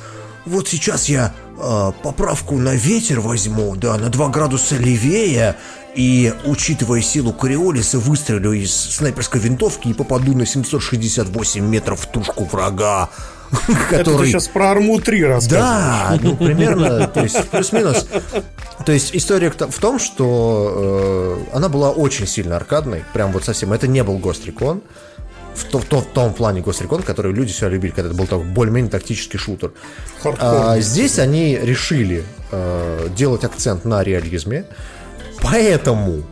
вот 0.47 0.69
сейчас 0.69 1.09
я 1.09 1.33
э, 1.59 1.93
поправку 2.03 2.59
на 2.59 2.75
ветер 2.75 3.21
возьму, 3.21 3.75
да, 3.77 3.97
на 3.97 4.11
2 4.11 4.29
градуса 4.29 4.77
левее, 4.77 5.57
и, 5.95 6.35
учитывая 6.45 7.01
силу 7.01 7.33
Кориолиса, 7.33 7.99
выстрелю 7.99 8.53
из 8.53 8.75
снайперской 8.75 9.41
винтовки 9.41 9.89
и 9.89 9.95
попаду 9.95 10.37
на 10.37 10.45
768 10.45 11.65
метров 11.65 12.01
в 12.01 12.07
тушку 12.11 12.45
врага, 12.45 13.09
Это 13.53 13.89
ты 13.91 13.97
который... 13.99 14.29
сейчас 14.29 14.49
про 14.49 14.71
Арму 14.73 14.99
3 14.99 15.25
рассказываешь. 15.25 15.65
Да, 15.65 16.19
ну 16.21 16.37
примерно, 16.37 17.07
то 17.07 17.23
есть 17.23 17.49
плюс-минус. 17.49 18.07
То 18.85 18.93
есть 18.93 19.15
история 19.15 19.51
в 19.51 19.79
том, 19.79 19.99
что 19.99 21.47
э, 21.53 21.57
она 21.57 21.69
была 21.69 21.91
очень 21.91 22.27
сильно 22.27 22.57
аркадной, 22.57 23.05
прям 23.13 23.33
вот 23.33 23.45
совсем. 23.45 23.73
Это 23.73 23.87
не 23.87 24.03
был 24.03 24.19
Ghost 24.19 24.45
Recon. 24.47 24.83
В, 25.55 25.65
то- 25.65 25.79
в 25.79 25.85
то- 25.85 26.01
в 26.01 26.07
том 26.07 26.35
плане 26.35 26.61
Ghost 26.61 26.83
Recon, 26.87 27.03
который 27.03 27.33
люди 27.33 27.53
всегда 27.53 27.69
любили, 27.69 27.93
когда 27.93 28.09
это 28.11 28.19
был 28.19 28.27
такой 28.27 28.45
более-менее 28.47 28.91
тактический 28.91 29.39
шутер. 29.39 29.73
Хардкор. 30.23 30.49
А, 30.51 30.81
здесь 30.81 31.19
они 31.19 31.57
решили 31.57 32.25
э, 32.51 33.09
делать 33.17 33.45
акцент 33.45 33.85
на 33.85 34.03
реализме, 34.03 34.65
поэтому 35.43 36.23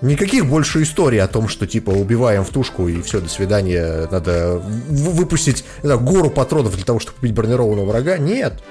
никаких 0.00 0.46
больше 0.46 0.82
историй 0.82 1.20
о 1.20 1.26
том, 1.28 1.48
что 1.48 1.66
типа 1.66 1.90
убиваем 1.90 2.44
в 2.44 2.50
тушку 2.50 2.86
и 2.88 3.02
все, 3.02 3.20
до 3.20 3.28
свидания, 3.28 4.08
надо 4.10 4.60
выпустить 4.88 5.64
знаю, 5.82 6.00
гору 6.00 6.30
патронов 6.30 6.74
для 6.76 6.84
того, 6.84 7.00
чтобы 7.00 7.18
убить 7.20 7.34
бронированного 7.34 7.86
врага. 7.86 8.18
Нет, 8.18 8.62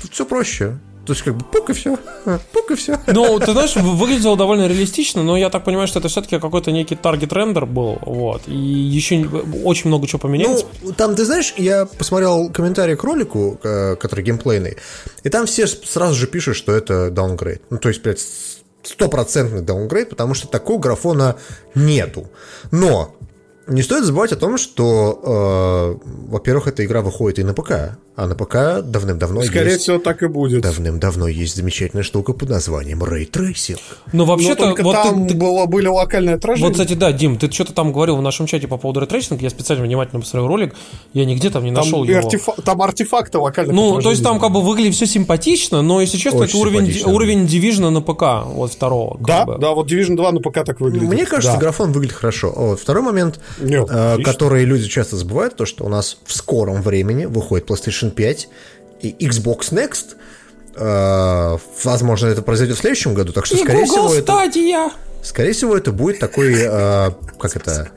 тут 0.00 0.12
все 0.12 0.24
проще. 0.24 0.78
То 1.08 1.14
есть, 1.14 1.24
как 1.24 1.34
бы, 1.36 1.42
пук 1.42 1.70
и 1.70 1.72
все. 1.72 1.96
Пук 2.52 2.70
и 2.70 2.74
все. 2.74 3.00
Ну, 3.06 3.38
ты 3.38 3.52
знаешь, 3.52 3.74
вы- 3.76 3.96
выглядело 3.96 4.36
довольно 4.36 4.68
реалистично, 4.68 5.22
но 5.22 5.38
я 5.38 5.48
так 5.48 5.64
понимаю, 5.64 5.88
что 5.88 6.00
это 6.00 6.08
все-таки 6.08 6.38
какой-то 6.38 6.70
некий 6.70 6.96
target 6.96 7.32
render 7.32 7.64
был, 7.64 7.98
вот. 8.02 8.42
И 8.46 8.52
еще 8.54 9.26
очень 9.64 9.88
много 9.88 10.06
чего 10.06 10.18
поменялось. 10.18 10.66
Ну, 10.82 10.92
там, 10.92 11.14
ты 11.16 11.24
знаешь, 11.24 11.54
я 11.56 11.86
посмотрел 11.86 12.50
комментарии 12.50 12.94
к 12.94 13.02
ролику, 13.04 13.58
э, 13.62 13.96
который 13.96 14.22
геймплейный, 14.22 14.76
и 15.24 15.30
там 15.30 15.46
все 15.46 15.66
сразу 15.66 16.14
же 16.14 16.26
пишут, 16.26 16.56
что 16.56 16.72
это 16.72 17.10
downgrade. 17.10 17.62
Ну, 17.70 17.78
то 17.78 17.88
есть, 17.88 18.02
блядь, 18.02 18.20
стопроцентный 18.82 19.62
downgrade, 19.62 20.10
потому 20.10 20.34
что 20.34 20.46
такого 20.46 20.78
графона 20.78 21.36
нету. 21.74 22.28
Но 22.70 23.14
не 23.68 23.82
стоит 23.82 24.04
забывать 24.04 24.32
о 24.32 24.36
том, 24.36 24.58
что, 24.58 25.98
э, 26.02 26.08
во-первых, 26.30 26.66
эта 26.68 26.84
игра 26.84 27.00
выходит 27.02 27.38
и 27.38 27.44
на 27.44 27.54
ПК, 27.54 27.98
а 28.16 28.26
на 28.26 28.34
ПК 28.34 28.82
давным-давно 28.82 29.42
Скорее 29.42 29.70
есть... 29.72 29.82
всего, 29.82 29.98
так 29.98 30.22
и 30.22 30.26
будет. 30.26 30.62
Давным-давно 30.62 31.28
есть 31.28 31.54
замечательная 31.56 32.02
штука 32.02 32.32
под 32.32 32.48
названием 32.50 33.02
Ray 33.04 33.30
Tracing. 33.30 33.78
Но 34.12 34.18
Но 34.18 34.24
вообще-то, 34.24 34.74
вот 34.82 34.92
там 34.92 35.28
ты- 35.28 35.34
было, 35.34 35.66
были 35.66 35.86
локальные 35.86 36.34
отражения. 36.36 36.66
Вот, 36.68 36.72
кстати, 36.72 36.94
да, 36.94 37.12
Дим, 37.12 37.38
ты 37.38 37.50
что-то 37.50 37.72
там 37.72 37.92
говорил 37.92 38.16
в 38.16 38.22
нашем 38.22 38.46
чате 38.46 38.66
по 38.66 38.76
поводу 38.76 39.00
ray 39.00 39.11
tracing 39.11 39.35
а, 39.35 39.42
я 39.42 39.50
специально 39.50 39.84
внимательно 39.84 40.20
посмотрел 40.20 40.48
ролик, 40.48 40.74
я 41.12 41.24
нигде 41.24 41.50
там 41.50 41.62
не 41.64 41.72
там, 41.72 41.84
нашел 41.84 42.02
его. 42.04 42.18
артефа- 42.18 42.60
там 42.62 42.82
артефакты 42.82 43.38
локальных 43.38 43.74
Ну, 43.74 44.00
то 44.00 44.10
есть 44.10 44.22
там 44.24 44.40
как 44.40 44.50
бы 44.52 44.62
выглядит 44.62 44.94
все 44.94 45.06
симпатично, 45.06 45.82
но, 45.82 46.00
если 46.00 46.16
честно, 46.18 46.40
Очень 46.40 46.58
это 46.58 46.68
уровень, 46.68 47.02
уровень 47.06 47.44
Division 47.46 47.90
на 47.90 48.00
ПК, 48.00 48.46
вот 48.52 48.72
второго. 48.72 49.16
Да, 49.20 49.44
бы. 49.44 49.58
да, 49.58 49.70
вот 49.70 49.90
Division 49.92 50.16
2 50.16 50.32
на 50.32 50.40
ПК 50.40 50.64
так 50.64 50.80
выглядит. 50.80 51.08
Мне 51.08 51.24
кажется, 51.26 51.52
Да. 51.54 51.60
графон 51.60 51.92
выглядит 51.92 52.16
хорошо. 52.16 52.52
Вот. 52.56 52.80
Второй 52.80 53.02
момент, 53.04 53.38
Нет, 53.60 53.86
э, 53.90 54.18
который 54.22 54.64
люди 54.64 54.86
часто 54.88 55.16
забывают, 55.16 55.56
то, 55.56 55.66
что 55.66 55.84
у 55.84 55.88
нас 55.88 56.18
в 56.24 56.32
скором 56.32 56.82
времени 56.82 57.24
выходит 57.26 57.68
PlayStation 57.68 58.10
5 58.10 58.48
и 59.02 59.16
Xbox 59.26 59.72
Next. 59.72 60.16
Э, 60.76 61.58
возможно, 61.84 62.28
это 62.28 62.42
произойдет 62.42 62.76
в 62.76 62.80
следующем 62.80 63.14
году, 63.14 63.32
так 63.32 63.46
что, 63.46 63.56
И 63.56 63.60
скорее 63.62 63.84
Google 63.86 64.08
всего, 64.08 64.14
это, 64.14 64.32
Stadia. 64.32 64.90
скорее 65.22 65.52
всего, 65.52 65.76
это 65.76 65.92
будет 65.92 66.18
такой, 66.20 66.54
э, 66.54 67.10
как 67.38 67.56
это, 67.56 67.90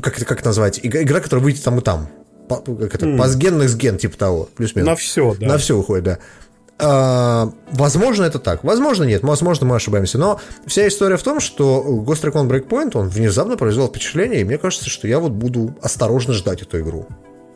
как 0.00 0.16
это, 0.16 0.24
как 0.24 0.38
это 0.40 0.48
назвать, 0.48 0.80
Игра, 0.82 1.20
которая 1.20 1.44
выйдет 1.44 1.62
там 1.64 1.78
и 1.78 1.82
там. 1.82 2.08
По- 2.48 2.60
Как 2.62 2.94
это, 2.94 3.14
пасген, 3.18 3.60
ген, 3.76 3.98
типа 3.98 4.16
того, 4.16 4.48
плюс-минус. 4.56 4.88
На 4.88 4.96
все, 4.96 5.36
да. 5.38 5.46
На 5.48 5.58
все 5.58 5.76
выходит, 5.76 6.04
да. 6.04 6.18
А, 6.80 7.50
возможно, 7.72 8.24
это 8.24 8.38
так. 8.38 8.62
Возможно, 8.62 9.04
нет. 9.04 9.22
Возможно, 9.22 9.66
мы 9.66 9.76
ошибаемся. 9.76 10.18
Но 10.18 10.40
вся 10.66 10.86
история 10.86 11.16
в 11.16 11.22
том, 11.22 11.40
что 11.40 11.84
Ghost 12.06 12.22
Recon 12.22 12.48
Breakpoint, 12.48 12.92
он 12.94 13.08
внезапно 13.08 13.56
произвел 13.56 13.88
впечатление, 13.88 14.40
и 14.40 14.44
мне 14.44 14.58
кажется, 14.58 14.88
что 14.88 15.08
я 15.08 15.18
вот 15.18 15.32
буду 15.32 15.74
осторожно 15.82 16.34
ждать 16.34 16.62
эту 16.62 16.80
игру. 16.80 17.06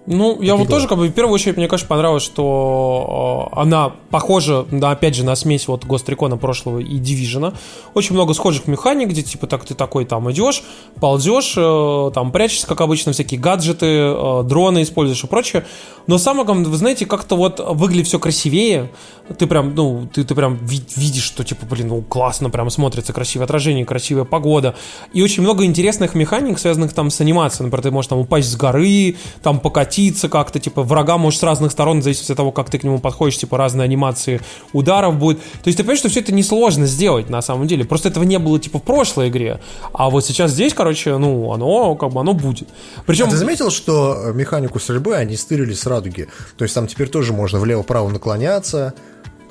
Ну, 0.05 0.42
я 0.42 0.57
вот 0.57 0.68
тоже, 0.68 0.88
как 0.88 0.98
бы, 0.98 1.07
в 1.07 1.12
первую 1.12 1.34
очередь, 1.34 1.57
мне, 1.57 1.68
конечно, 1.68 1.86
понравилось, 1.86 2.24
что 2.24 3.48
э, 3.53 3.61
она 3.61 3.92
похожа, 4.11 4.66
да, 4.70 4.90
опять 4.90 5.14
же, 5.14 5.24
на 5.24 5.36
смесь 5.36 5.68
вот 5.68 5.84
Recon 5.84 6.36
прошлого 6.38 6.80
и 6.80 6.98
Division. 6.98 7.55
Очень 7.94 8.14
много 8.14 8.34
схожих 8.34 8.66
механик, 8.66 9.09
где, 9.11 9.22
типа, 9.22 9.46
так 9.46 9.64
ты 9.64 9.74
такой 9.74 10.05
там 10.05 10.28
идешь, 10.32 10.64
ползешь, 10.98 11.55
э, 11.57 12.11
там 12.14 12.32
прячешься, 12.32 12.66
как 12.66 12.80
обычно, 12.80 13.12
всякие 13.12 13.38
гаджеты, 13.38 13.86
э, 13.86 14.42
дроны 14.44 14.82
используешь 14.82 15.22
и 15.22 15.26
прочее. 15.28 15.64
Но 16.09 16.18
самое 16.18 16.44
главное, 16.44 16.68
вы 16.68 16.76
знаете, 16.76 17.07
как-то 17.07 17.36
вот 17.36 17.61
выглядит 17.61 18.09
все 18.09 18.18
красивее. 18.18 18.90
Ты 19.38 19.46
прям, 19.46 19.72
ну, 19.76 20.09
ты, 20.12 20.24
ты 20.24 20.34
прям 20.34 20.57
ви- 20.57 20.82
видишь, 20.96 21.22
что, 21.22 21.44
типа, 21.44 21.64
блин, 21.64 21.88
ну, 21.88 22.03
классно 22.03 22.50
прям 22.50 22.70
смотрится, 22.70 23.12
красивое 23.12 23.44
отражение, 23.44 23.84
красивая 23.84 24.24
погода. 24.24 24.74
И 25.12 25.22
очень 25.22 25.44
много 25.44 25.64
интересных 25.64 26.16
механик, 26.16 26.59
связанных 26.59 26.92
там 26.92 27.09
с 27.09 27.20
анимацией. 27.20 27.66
Например, 27.66 27.82
ты 27.84 27.90
можешь 27.92 28.09
там 28.09 28.18
упасть 28.18 28.50
с 28.50 28.57
горы, 28.57 29.14
там 29.42 29.61
покатиться 29.93 30.28
как-то, 30.28 30.59
типа, 30.59 30.82
врага 30.82 31.18
можешь 31.18 31.40
с 31.40 31.43
разных 31.43 31.70
сторон, 31.72 32.01
в 32.01 32.03
зависимости 32.03 32.32
от 32.32 32.36
того, 32.36 32.51
как 32.53 32.70
ты 32.70 32.78
к 32.78 32.84
нему 32.84 32.99
подходишь, 32.99 33.36
типа, 33.38 33.59
разные 33.59 33.84
анимации 33.84 34.40
ударов 34.72 35.16
будет. 35.18 35.38
То 35.38 35.66
есть 35.68 35.76
ты 35.76 35.82
понимаешь, 35.82 35.99
что 35.99 36.09
все 36.09 36.20
это 36.20 36.32
несложно 36.32 36.86
сделать, 36.86 37.28
на 37.30 37.43
самом 37.43 37.66
деле. 37.66 37.84
Просто 37.84 38.09
этого 38.09 38.24
не 38.24 38.38
было, 38.38 38.59
типа, 38.59 38.78
в 38.78 38.82
прошлой 38.82 39.28
игре. 39.28 39.61
А 39.93 40.09
вот 40.11 40.24
сейчас 40.24 40.53
здесь, 40.53 40.72
короче, 40.74 41.16
ну, 41.18 41.53
оно, 41.53 41.95
как 41.97 42.11
бы, 42.12 42.20
оно 42.20 42.32
будет. 42.32 42.68
Причем... 43.07 43.26
А 43.26 43.30
ты 43.30 43.36
заметил, 43.36 43.70
что 43.70 44.16
э, 44.28 44.32
механику 44.32 44.78
стрельбы 44.78 45.14
они 45.14 45.36
стырили 45.36 45.74
с 45.74 45.86
радуги? 45.86 46.28
То 46.57 46.64
есть 46.64 46.74
там 46.74 46.86
теперь 46.86 47.09
тоже 47.09 47.32
можно 47.32 47.59
влево-вправо 47.59 48.09
наклоняться. 48.09 48.95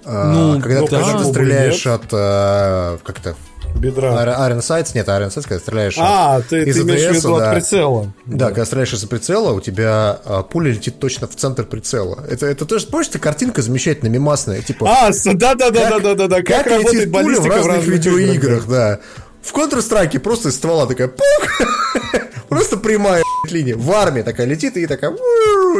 а, 0.06 0.32
Ну, 0.34 0.62
когда, 0.62 0.80
ну, 0.82 0.88
ты- 0.88 0.96
когда 0.96 1.14
да. 1.14 1.20
ты 1.20 1.26
стреляешь 1.26 1.88
от... 1.88 2.06
э, 2.12 2.98
Как 3.04 3.20
это? 3.20 3.36
Бедра. 3.76 4.09
Iron 4.49 4.59
Sights? 4.59 4.91
Нет, 4.93 5.07
Iron 5.07 5.30
Sights, 5.30 5.43
когда 5.47 5.59
стреляешь 5.59 5.95
А, 5.97 6.41
ты, 6.41 6.63
из 6.63 6.76
ты 6.76 6.82
имеешь 6.82 7.11
в 7.11 7.13
виду 7.15 7.38
да. 7.38 7.49
от 7.49 7.55
прицела. 7.55 8.13
Да, 8.26 8.47
когда 8.47 8.65
стреляешь 8.65 8.93
из-за 8.93 9.07
прицела, 9.07 9.53
у 9.53 9.61
тебя 9.61 10.19
а, 10.26 10.43
пуля 10.43 10.72
летит 10.72 10.99
точно 10.99 11.28
в 11.28 11.36
центр 11.36 11.63
прицела. 11.63 12.24
Это, 12.30 12.45
это 12.45 12.65
тоже, 12.65 12.88
помнишь, 12.88 13.09
эта 13.09 13.19
картинка 13.19 13.61
замечательная, 13.61 14.11
мимасная, 14.11 14.61
типа... 14.61 14.89
А, 14.89 15.11
да-да-да-да-да-да. 15.11 16.38
Как, 16.43 16.65
как 16.65 16.67
летит 16.67 17.11
работает 17.11 17.11
пуля 17.11 17.39
в 17.41 17.45
разных, 17.47 17.65
разных 17.65 17.88
видеоиграх, 17.88 18.67
да. 18.67 18.99
В 19.41 19.53
Counter-Strike 19.55 20.19
просто 20.19 20.49
из 20.49 20.55
ствола 20.55 20.86
такая 20.86 21.07
пук, 21.07 21.67
просто 22.49 22.78
прямая 22.78 23.24
линия. 23.49 23.76
В 23.76 23.91
армии 23.91 24.22
такая 24.22 24.45
летит 24.45 24.78
и 24.78 24.86
такая 24.86 25.15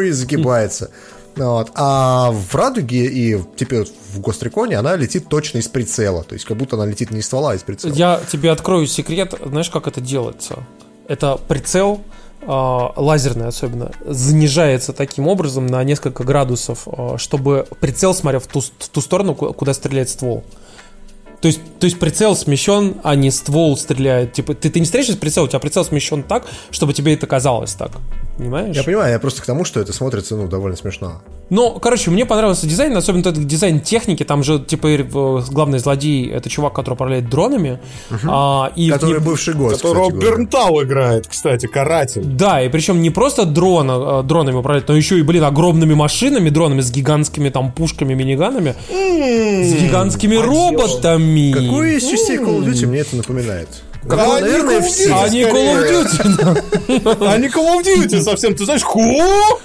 и 0.02 0.12
загибается. 0.12 0.90
Вот. 1.36 1.72
А 1.76 2.32
в 2.32 2.54
Радуге 2.56 3.06
и 3.06 3.42
теперь 3.56 3.86
в 4.14 4.20
Гостриконе 4.20 4.78
она 4.78 4.96
летит 4.96 5.28
точно 5.30 5.60
из 5.60 5.68
прицела. 5.68 6.24
То 6.24 6.34
есть 6.34 6.46
как 6.46 6.58
будто 6.58 6.76
она 6.76 6.86
летит 6.86 7.12
не 7.12 7.20
из 7.20 7.26
ствола, 7.26 7.52
а 7.52 7.56
из 7.56 7.64
прицела. 7.64 7.94
Я 7.94 8.20
тебе 8.32 8.52
открою 8.52 8.88
секрет, 8.88 9.34
знаешь, 9.46 9.70
как 9.70 9.88
это 9.88 10.02
делается? 10.02 10.60
Это 11.08 11.38
прицел, 11.48 12.02
э, 12.42 12.46
лазерный 12.48 13.48
особенно, 13.48 13.92
занижается 14.06 14.94
таким 14.94 15.28
образом 15.28 15.68
на 15.68 15.84
несколько 15.84 16.24
градусов, 16.24 16.88
э, 16.88 17.16
чтобы 17.18 17.68
прицел 17.80 18.14
смотрел 18.14 18.42
в 18.42 18.48
ту, 18.48 18.62
в 18.62 18.90
ту 18.90 19.02
сторону, 19.02 19.36
ку- 19.36 19.54
куда 19.54 19.74
стреляет 19.74 20.10
ствол. 20.10 20.44
То 21.42 21.48
есть, 21.48 21.60
то 21.80 21.86
есть 21.86 21.98
прицел 21.98 22.36
смещен, 22.36 22.98
а 23.04 23.16
не 23.16 23.32
ствол 23.32 23.76
стреляет. 23.76 24.34
Типа, 24.34 24.54
ты, 24.54 24.70
ты 24.70 24.80
не 24.80 24.86
стреляешь 24.86 25.10
из 25.10 25.18
прицела, 25.18 25.46
у 25.46 25.48
тебя 25.48 25.58
прицел 25.60 25.84
смещен 25.84 26.22
так, 26.22 26.46
чтобы 26.70 26.94
тебе 26.94 27.16
это 27.16 27.26
казалось 27.26 27.74
так. 27.74 27.92
Понимаешь? 28.42 28.76
Я 28.76 28.82
понимаю, 28.84 29.12
я 29.12 29.20
просто 29.20 29.44
к 29.44 29.46
тому, 29.46 29.66
что 29.66 29.80
это 29.80 29.94
смотрится, 29.94 30.36
ну, 30.36 30.48
довольно 30.48 30.76
смешно. 30.76 31.22
Ну, 31.52 31.78
короче, 31.80 32.10
мне 32.10 32.26
понравился 32.26 32.66
дизайн, 32.66 32.98
особенно 32.98 33.22
этот 33.22 33.46
дизайн 33.46 33.80
техники. 33.80 34.24
Там 34.24 34.44
же, 34.44 34.58
типа, 34.58 34.88
э, 34.88 35.04
главный 35.52 35.78
злодей 35.78 36.28
это 36.28 36.50
чувак, 36.50 36.74
который 36.74 36.96
управляет 36.96 37.30
дронами. 37.30 37.80
А, 38.28 38.72
и 38.76 38.90
Который 38.90 39.20
нем- 39.20 39.24
бывший 39.26 39.54
год, 39.54 39.74
Которого 39.74 40.10
кстати. 40.10 40.24
Бернтау 40.24 40.82
играет, 40.84 41.28
кстати, 41.28 41.68
каратель. 41.68 42.24
Да, 42.26 42.64
и 42.64 42.70
причем 42.70 43.04
не 43.04 43.12
просто 43.12 43.46
дрона, 43.46 44.22
э, 44.22 44.24
дронами 44.24 44.56
управлять, 44.56 44.88
но 44.88 44.96
еще 44.96 45.20
и, 45.20 45.22
блин, 45.22 45.44
огромными 45.44 45.94
машинами, 45.94 46.50
дронами 46.50 46.82
с 46.82 46.90
гигантскими 46.90 47.50
там 47.50 47.72
пушками, 47.72 48.16
миниганами, 48.16 48.74
с 48.90 49.74
гигантскими 49.84 50.36
роботами. 50.38 51.52
Какой 51.52 51.98
из 51.98 52.10
частей 52.10 52.38
Call 52.38 52.60
of 52.60 52.66
Duty 52.66 52.88
мне 52.88 53.02
это 53.02 53.16
напоминает? 53.18 53.70
Да, 54.04 54.16
Какого, 54.18 54.38
они 54.38 54.48
наверное, 54.48 54.80
Call 54.80 54.82
of 54.82 54.88
все. 54.88 55.10
Duty. 55.10 55.22
А 55.24 55.30
не 55.30 55.42
Call 55.44 55.76
of 55.76 55.92
Duty. 55.92 57.28
А 57.28 57.38
не 57.38 57.48
Call 57.48 57.80
of 57.80 57.84
Duty 57.86 58.22
совсем, 58.22 58.56
ты 58.56 58.66
знаешь, 58.66 58.82
ху? 58.82 59.00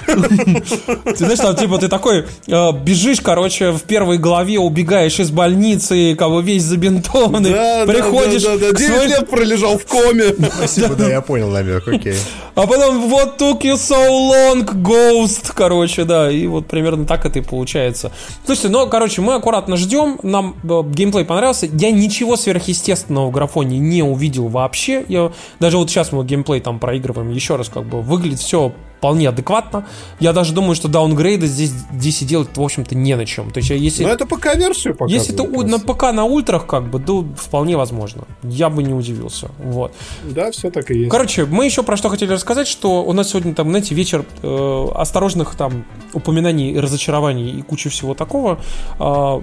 Ты 0.06 1.16
знаешь, 1.16 1.38
там 1.38 1.56
типа 1.56 1.78
ты 1.78 1.88
такой 1.88 2.26
э, 2.46 2.72
бежишь, 2.72 3.20
короче, 3.22 3.70
в 3.72 3.82
первой 3.84 4.18
главе 4.18 4.58
убегаешь 4.58 5.18
из 5.18 5.30
больницы, 5.30 6.14
кого 6.16 6.40
весь 6.40 6.64
забинтованный, 6.64 7.50
приходишь 7.86 8.42
да, 8.42 8.56
да, 8.58 8.68
да. 8.68 8.72
к 8.72 8.78
9 8.78 8.94
своей- 8.94 9.08
лет 9.08 9.30
пролежал 9.30 9.78
в 9.78 9.86
коме. 9.86 10.34
Спасибо, 10.58 10.94
да, 10.94 11.08
я 11.08 11.22
понял 11.22 11.48
намек, 11.50 11.88
окей. 11.88 12.16
А 12.54 12.66
потом 12.66 13.08
вот 13.08 13.40
took 13.40 13.62
you 13.62 13.74
so 13.74 13.96
long, 13.96 14.64
Ghost, 14.82 15.52
короче, 15.54 16.04
да, 16.04 16.30
и 16.30 16.46
вот 16.46 16.66
примерно 16.66 17.06
так 17.06 17.24
это 17.24 17.38
и 17.38 17.42
получается. 17.42 18.12
Слушайте, 18.44 18.68
ну, 18.68 18.86
короче, 18.86 19.22
мы 19.22 19.34
аккуратно 19.34 19.76
ждем, 19.78 20.18
нам 20.22 20.56
э, 20.62 20.82
геймплей 20.90 21.24
понравился, 21.24 21.66
я 21.72 21.90
ничего 21.90 22.36
сверхъестественного 22.36 23.28
в 23.28 23.30
графоне 23.30 23.78
не 23.78 24.02
увидел 24.02 24.25
вообще, 24.34 25.04
я, 25.08 25.32
даже 25.60 25.78
вот 25.78 25.90
сейчас 25.90 26.12
мы 26.12 26.24
геймплей 26.24 26.60
там 26.60 26.78
проигрываем 26.78 27.30
еще 27.30 27.56
раз, 27.56 27.68
как 27.68 27.84
бы, 27.84 28.02
выглядит 28.02 28.38
все 28.40 28.72
вполне 28.98 29.28
адекватно, 29.28 29.86
я 30.20 30.32
даже 30.32 30.54
думаю, 30.54 30.74
что 30.74 30.88
даунгрейда 30.88 31.46
здесь, 31.46 31.70
здесь 31.92 32.22
и 32.22 32.24
делать, 32.24 32.48
в 32.56 32.62
общем-то, 32.62 32.94
не 32.94 33.14
на 33.14 33.26
чем, 33.26 33.50
то 33.50 33.58
есть 33.58 33.68
я- 33.68 33.76
если... 33.76 34.04
Ну, 34.04 34.08
это 34.08 34.24
ПК-версию 34.24 34.94
показывает. 34.94 35.12
Если 35.28 35.34
это 35.34 35.42
у- 35.42 35.62
на 35.62 35.78
ПК 35.78 36.12
на 36.12 36.24
ультрах, 36.24 36.66
как 36.66 36.88
бы, 36.90 36.98
да, 36.98 37.12
вполне 37.36 37.76
возможно. 37.76 38.24
Я 38.42 38.70
бы 38.70 38.82
не 38.82 38.94
удивился. 38.94 39.50
Вот. 39.62 39.92
Да, 40.24 40.50
все 40.50 40.70
так 40.70 40.90
и 40.90 40.98
есть. 41.00 41.10
Короче, 41.10 41.44
мы 41.44 41.66
еще 41.66 41.82
про 41.82 41.96
что 41.98 42.08
хотели 42.08 42.32
рассказать, 42.32 42.66
что 42.68 43.04
у 43.04 43.12
нас 43.12 43.28
сегодня 43.30 43.54
там, 43.54 43.68
знаете, 43.68 43.94
вечер 43.94 44.24
э, 44.42 44.86
осторожных 44.94 45.54
там 45.56 45.84
упоминаний, 46.14 46.80
разочарований 46.80 47.50
и 47.50 47.62
куча 47.62 47.90
всего 47.90 48.14
такого. 48.14 48.58
А, 48.98 49.42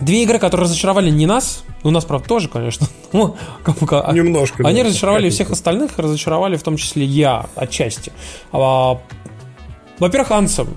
Две 0.00 0.24
игры, 0.24 0.38
которые 0.38 0.64
разочаровали 0.64 1.10
не 1.10 1.26
нас, 1.26 1.64
ну 1.84 1.90
нас, 1.90 2.04
правда, 2.04 2.26
тоже, 2.28 2.48
конечно. 2.48 2.88
а- 3.12 4.12
Немножко. 4.12 4.66
Они 4.66 4.82
да, 4.82 4.88
разочаровали 4.88 5.30
всех 5.30 5.50
остальных, 5.50 5.98
разочаровали 5.98 6.56
в 6.56 6.62
том 6.62 6.76
числе 6.76 7.04
я 7.04 7.46
отчасти. 7.54 8.12
А, 8.52 8.98
Во-первых, 9.98 10.32
Ансом. 10.32 10.76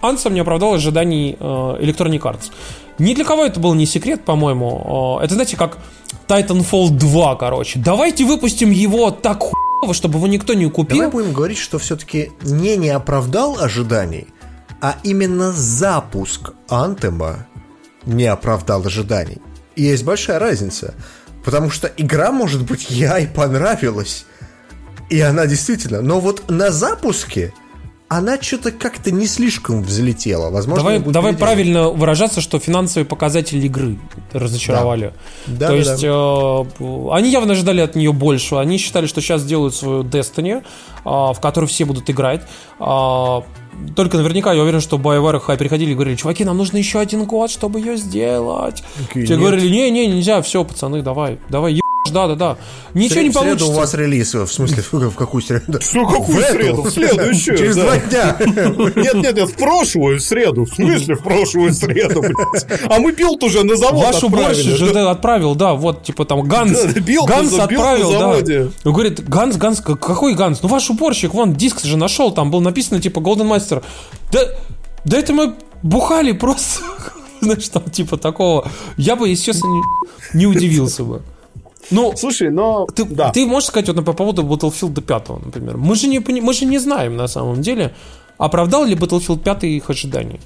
Ансом 0.00 0.34
не 0.34 0.40
оправдал 0.40 0.74
ожиданий 0.74 1.36
э, 1.38 1.44
Electronic 1.44 2.20
Arts. 2.20 2.52
Ни 3.00 3.14
для 3.14 3.24
кого 3.24 3.44
это 3.44 3.58
был 3.58 3.74
не 3.74 3.86
секрет, 3.86 4.24
по-моему. 4.24 5.18
Э, 5.20 5.24
Это, 5.24 5.34
знаете, 5.34 5.56
как 5.56 5.78
Titanfall 6.28 6.90
2, 6.90 7.34
короче. 7.36 7.80
Давайте 7.80 8.24
выпустим 8.24 8.70
его 8.70 9.10
так 9.10 9.40
хуево, 9.40 9.94
чтобы 9.94 10.18
его 10.18 10.28
никто 10.28 10.54
не 10.54 10.70
купил. 10.70 10.98
Давай 10.98 11.10
будем 11.10 11.32
говорить, 11.32 11.58
что 11.58 11.80
все-таки 11.80 12.30
не 12.42 12.76
не 12.76 12.90
оправдал 12.90 13.58
ожиданий, 13.58 14.28
а 14.80 14.94
именно 15.02 15.50
запуск 15.50 16.52
Антема 16.68 17.47
не 18.08 18.26
оправдал 18.26 18.84
ожиданий. 18.84 19.38
И 19.76 19.84
есть 19.84 20.04
большая 20.04 20.38
разница. 20.38 20.94
Потому 21.44 21.70
что 21.70 21.90
игра, 21.96 22.32
может 22.32 22.64
быть, 22.64 22.90
я 22.90 23.18
и 23.18 23.26
понравилась. 23.26 24.26
И 25.08 25.20
она 25.20 25.46
действительно... 25.46 26.02
Но 26.02 26.20
вот 26.20 26.50
на 26.50 26.70
запуске 26.70 27.52
она 28.08 28.40
что-то 28.40 28.72
как-то 28.72 29.10
не 29.10 29.26
слишком 29.26 29.82
взлетела. 29.82 30.50
Возможно, 30.50 30.82
давай 30.82 30.98
давай 30.98 31.34
правильно 31.34 31.90
выражаться, 31.90 32.40
что 32.40 32.58
финансовые 32.58 33.04
показатели 33.04 33.66
игры 33.66 33.98
разочаровали. 34.32 35.12
Да, 35.46 35.68
То 35.68 35.72
да, 35.72 35.74
есть 35.74 36.04
э, 36.04 37.12
они 37.12 37.30
явно 37.30 37.52
ожидали 37.52 37.82
от 37.82 37.94
нее 37.96 38.14
больше. 38.14 38.54
Они 38.54 38.78
считали, 38.78 39.06
что 39.06 39.20
сейчас 39.20 39.42
сделают 39.42 39.74
свою 39.74 40.04
Destiny, 40.04 40.62
э, 40.62 40.62
в 41.04 41.36
которую 41.40 41.68
все 41.68 41.84
будут 41.84 42.08
играть. 42.08 42.42
А, 42.78 43.42
только 43.94 44.16
наверняка 44.16 44.52
я 44.52 44.62
уверен, 44.62 44.80
что 44.80 44.96
BioWare 44.96 45.40
хай 45.40 45.56
приходили 45.56 45.92
и 45.92 45.94
говорили, 45.94 46.16
чуваки, 46.16 46.44
нам 46.44 46.56
нужно 46.56 46.76
еще 46.76 46.98
один 46.98 47.24
год, 47.24 47.50
чтобы 47.50 47.80
ее 47.80 47.96
сделать. 47.96 48.82
Такие, 48.96 49.26
Тебе 49.26 49.36
«Нет». 49.36 49.44
говорили, 49.44 49.68
не-не, 49.68 50.06
нельзя, 50.06 50.40
все, 50.42 50.64
пацаны, 50.64 51.02
давай, 51.02 51.38
давай, 51.48 51.80
ебашь, 52.06 52.12
да-да-да. 52.12 52.56
Ничего 52.94 53.20
не 53.22 53.28
В 53.30 53.32
среду 53.32 53.44
получится. 53.44 53.66
у 53.66 53.72
вас 53.72 53.94
релиз, 53.94 54.34
в 54.34 54.46
смысле, 54.48 54.82
в 54.82 55.14
какую 55.14 55.42
среду? 55.42 55.80
Что, 55.80 56.06
какую 56.06 56.24
В 56.38 56.38
эту? 56.38 56.52
среду? 56.54 56.82
В 56.82 56.90
следующую, 56.90 57.58
Через 57.58 57.76
да. 57.76 57.82
два 57.84 57.96
дня. 57.98 58.36
Нет, 58.96 59.14
нет, 59.14 59.36
нет, 59.36 59.50
в 59.50 59.54
прошлую 59.56 60.20
среду. 60.20 60.64
В 60.64 60.74
смысле 60.74 61.14
в 61.16 61.22
прошлую 61.22 61.72
среду, 61.74 62.20
блядь? 62.20 62.66
А 62.90 62.98
мы 62.98 63.12
билд 63.12 63.42
уже 63.42 63.62
на 63.64 63.76
завод 63.76 64.04
Ваш 64.04 64.22
уборщик 64.22 64.48
отправили. 64.50 64.74
же 64.76 64.92
да, 64.94 65.10
отправил, 65.10 65.54
да, 65.54 65.74
вот, 65.74 66.02
типа 66.04 66.24
там 66.24 66.42
Ганс. 66.42 66.80
Да, 66.82 67.00
билд 67.00 67.28
Ганс 67.28 67.52
на- 67.52 67.56
билд 67.56 67.58
на 67.58 67.64
отправил, 67.64 68.12
да. 68.12 68.18
заводе. 68.18 68.70
Он 68.84 68.92
говорит, 68.92 69.28
Ганс, 69.28 69.56
Ганс, 69.56 69.80
какой 69.80 70.34
Ганс? 70.34 70.62
Ну 70.62 70.68
ваш 70.68 70.88
уборщик, 70.90 71.34
вон, 71.34 71.54
диск 71.54 71.84
же 71.84 71.96
нашел, 71.96 72.32
там 72.32 72.50
был 72.50 72.60
написано 72.60 73.00
типа 73.00 73.18
Golden 73.20 73.48
Master. 73.48 73.82
Да, 74.32 74.40
да 75.04 75.18
это 75.18 75.32
мы 75.32 75.54
бухали 75.82 76.32
просто. 76.32 76.82
Знаешь, 77.40 77.68
там 77.68 77.84
типа 77.84 78.16
такого. 78.16 78.68
Я 78.96 79.14
бы, 79.14 79.28
если 79.28 79.44
честно, 79.52 79.66
не, 79.68 79.82
не 80.40 80.46
удивился 80.46 81.04
бы. 81.04 81.22
Ну, 81.90 82.12
Слушай, 82.16 82.50
но... 82.50 82.86
ты, 82.86 83.04
да. 83.04 83.30
ты 83.30 83.46
можешь 83.46 83.68
сказать 83.68 83.88
вот 83.88 84.04
по 84.04 84.12
поводу 84.12 84.42
Battlefield 84.42 85.00
5, 85.00 85.28
например. 85.44 85.76
Мы 85.76 85.94
же, 85.96 86.08
не, 86.08 86.18
мы 86.20 86.52
же 86.52 86.66
не 86.66 86.78
знаем 86.78 87.16
на 87.16 87.28
самом 87.28 87.62
деле, 87.62 87.94
оправдал 88.36 88.84
ли 88.84 88.94
Battlefield 88.94 89.42
5 89.42 89.64
их 89.64 89.90
ожиданий. 89.90 90.40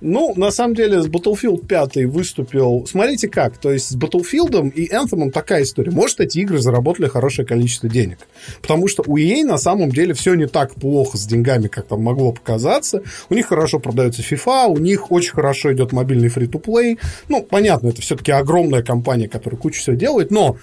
Ну, 0.00 0.32
на 0.36 0.50
самом 0.50 0.74
деле, 0.74 1.02
с 1.02 1.08
Battlefield 1.08 1.66
5 1.66 2.06
выступил... 2.06 2.86
Смотрите 2.86 3.28
как, 3.28 3.58
то 3.58 3.72
есть 3.72 3.90
с 3.90 3.96
Battlefield 3.96 4.70
и 4.70 4.88
Anthem 4.92 5.30
такая 5.30 5.62
история. 5.62 5.90
Может, 5.90 6.20
эти 6.20 6.38
игры 6.38 6.58
заработали 6.58 7.08
хорошее 7.08 7.46
количество 7.46 7.88
денег. 7.88 8.18
Потому 8.60 8.88
что 8.88 9.02
у 9.06 9.16
EA 9.16 9.44
на 9.44 9.58
самом 9.58 9.90
деле 9.90 10.14
все 10.14 10.34
не 10.34 10.46
так 10.46 10.74
плохо 10.74 11.16
с 11.18 11.26
деньгами, 11.26 11.68
как 11.68 11.86
там 11.86 12.02
могло 12.02 12.32
показаться. 12.32 13.02
У 13.28 13.34
них 13.34 13.46
хорошо 13.46 13.78
продается 13.78 14.22
FIFA, 14.22 14.66
у 14.68 14.78
них 14.78 15.10
очень 15.12 15.32
хорошо 15.32 15.72
идет 15.72 15.92
мобильный 15.92 16.28
фри-то-плей. 16.28 16.98
Ну, 17.28 17.42
понятно, 17.42 17.88
это 17.88 18.02
все-таки 18.02 18.32
огромная 18.32 18.82
компания, 18.82 19.28
которая 19.28 19.60
кучу 19.60 19.80
всего 19.80 19.96
делает, 19.96 20.30
но 20.30 20.56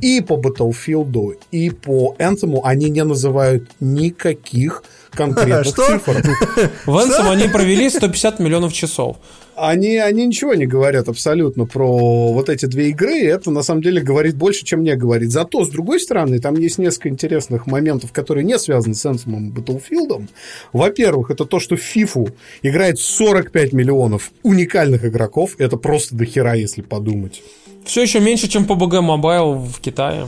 и 0.00 0.20
по 0.20 0.34
Battlefield, 0.34 1.38
и 1.50 1.70
по 1.70 2.14
Anthem 2.18 2.60
они 2.62 2.90
не 2.90 3.04
называют 3.04 3.70
никаких 3.80 4.84
конкретных 5.16 5.74
Что? 5.74 5.86
цифр. 5.86 6.22
В 6.86 6.96
Anthem 6.96 7.30
они 7.30 7.48
провели 7.48 7.88
150 7.90 8.38
миллионов 8.38 8.72
часов. 8.72 9.16
Они, 9.56 9.96
они 9.96 10.26
ничего 10.26 10.54
не 10.54 10.66
говорят 10.66 11.08
абсолютно 11.08 11.64
про 11.64 12.32
вот 12.32 12.50
эти 12.50 12.66
две 12.66 12.90
игры, 12.90 13.18
и 13.18 13.24
это 13.24 13.50
на 13.50 13.62
самом 13.62 13.82
деле 13.82 14.02
говорит 14.02 14.36
больше, 14.36 14.64
чем 14.64 14.80
мне 14.80 14.96
говорит. 14.96 15.30
Зато, 15.30 15.64
с 15.64 15.70
другой 15.70 15.98
стороны, 15.98 16.38
там 16.40 16.56
есть 16.56 16.76
несколько 16.78 17.08
интересных 17.08 17.66
моментов, 17.66 18.12
которые 18.12 18.44
не 18.44 18.58
связаны 18.58 18.94
с 18.94 19.04
Anthem 19.06 19.48
и 19.48 19.50
Battlefield. 19.50 20.28
Во-первых, 20.74 21.30
это 21.30 21.46
то, 21.46 21.58
что 21.58 21.76
в 21.76 21.80
FIFA 21.80 22.32
играет 22.62 22.98
45 22.98 23.72
миллионов 23.72 24.30
уникальных 24.42 25.06
игроков. 25.06 25.56
Это 25.58 25.78
просто 25.78 26.14
дохера, 26.14 26.54
если 26.54 26.82
подумать. 26.82 27.42
Все 27.86 28.02
еще 28.02 28.20
меньше, 28.20 28.48
чем 28.48 28.64
PUBG 28.64 29.00
Mobile 29.00 29.56
в 29.56 29.80
Китае. 29.80 30.26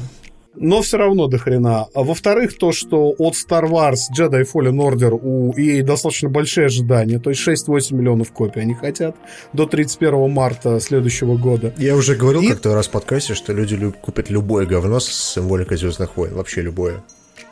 Но 0.54 0.82
все 0.82 0.96
равно 0.96 1.28
до 1.28 1.38
хрена. 1.38 1.86
А 1.94 2.02
во-вторых, 2.02 2.56
то, 2.58 2.72
что 2.72 3.14
от 3.18 3.34
Star 3.34 3.64
Wars 3.68 3.98
Jedi 4.16 4.44
Fallen 4.52 4.76
Order 4.78 5.18
у 5.22 5.52
EA 5.52 5.82
достаточно 5.82 6.28
большие 6.28 6.66
ожидания. 6.66 7.18
То 7.20 7.30
есть 7.30 7.46
6-8 7.46 7.94
миллионов 7.94 8.32
копий 8.32 8.60
они 8.60 8.74
хотят 8.74 9.14
до 9.52 9.66
31 9.66 10.30
марта 10.30 10.80
следующего 10.80 11.36
года. 11.36 11.72
Я 11.78 11.94
уже 11.96 12.16
говорил 12.16 12.42
И- 12.42 12.48
как-то 12.48 12.74
раз 12.74 12.88
в 12.88 12.90
подкасте, 12.90 13.34
что 13.34 13.52
люди 13.52 13.74
люб- 13.74 13.96
купят 14.00 14.30
любое 14.30 14.66
говно 14.66 14.98
с 15.00 15.06
символикой 15.34 15.76
Звездных 15.76 16.16
войн. 16.16 16.34
Вообще 16.34 16.62
любое. 16.62 17.04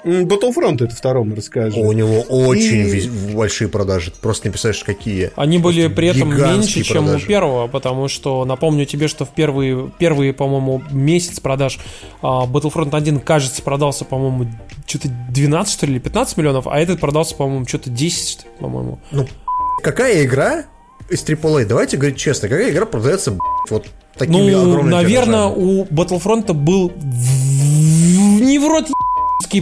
Battlefront 0.07 0.85
это 0.85 0.95
второму 0.95 1.35
расскажи. 1.35 1.79
У 1.81 1.91
него 1.93 2.21
очень 2.23 2.87
И- 2.89 3.35
большие 3.35 3.69
продажи. 3.69 4.11
Ты 4.13 4.19
просто 4.21 4.47
не 4.49 4.53
представляешь, 4.53 4.85
какие. 4.85 5.33
Они 5.37 5.59
были 5.59 5.83
Просто 5.83 5.97
при 5.97 6.09
этом 6.09 6.29
меньше, 6.37 6.83
чем 6.85 7.05
продажи. 7.05 7.25
у 7.25 7.29
первого, 7.29 7.67
потому 7.67 8.07
что 8.09 8.45
напомню 8.45 8.87
тебе, 8.87 9.09
что 9.09 9.25
в 9.25 9.31
первые, 9.31 9.91
первые 9.99 10.33
по-моему, 10.33 10.83
месяц 10.93 11.41
продаж 11.41 11.79
а, 12.23 12.47
Battlefront 12.47 12.95
1, 12.95 13.19
кажется, 13.21 13.63
продался, 13.63 14.05
по-моему, 14.05 14.47
что-то 14.87 15.09
12, 15.31 15.73
что 15.75 15.87
ли, 15.87 15.93
или 15.95 15.99
15 15.99 16.37
миллионов, 16.37 16.67
а 16.69 16.79
этот 16.79 17.01
продался, 17.01 17.35
по-моему, 17.35 17.67
что-то 17.67 17.91
10, 17.91 18.47
по-моему. 18.61 18.99
Какая 19.83 20.25
игра 20.25 20.65
из 21.11 21.23
AAA, 21.25 21.65
давайте 21.67 21.97
говорить 21.97 22.17
честно, 22.19 22.49
какая 22.49 22.71
игра 22.71 22.87
продается 22.87 23.37
вот 23.71 23.87
такими 24.17 24.51
Ну, 24.53 24.63
огромными 24.63 24.91
наверное, 24.95 25.51
тиражами? 25.53 25.65
у 25.65 25.85
Battlefront 25.87 26.53
был 26.53 26.93
в- 26.97 28.41
не 28.41 28.59
в 28.59 28.67
рот 28.69 28.89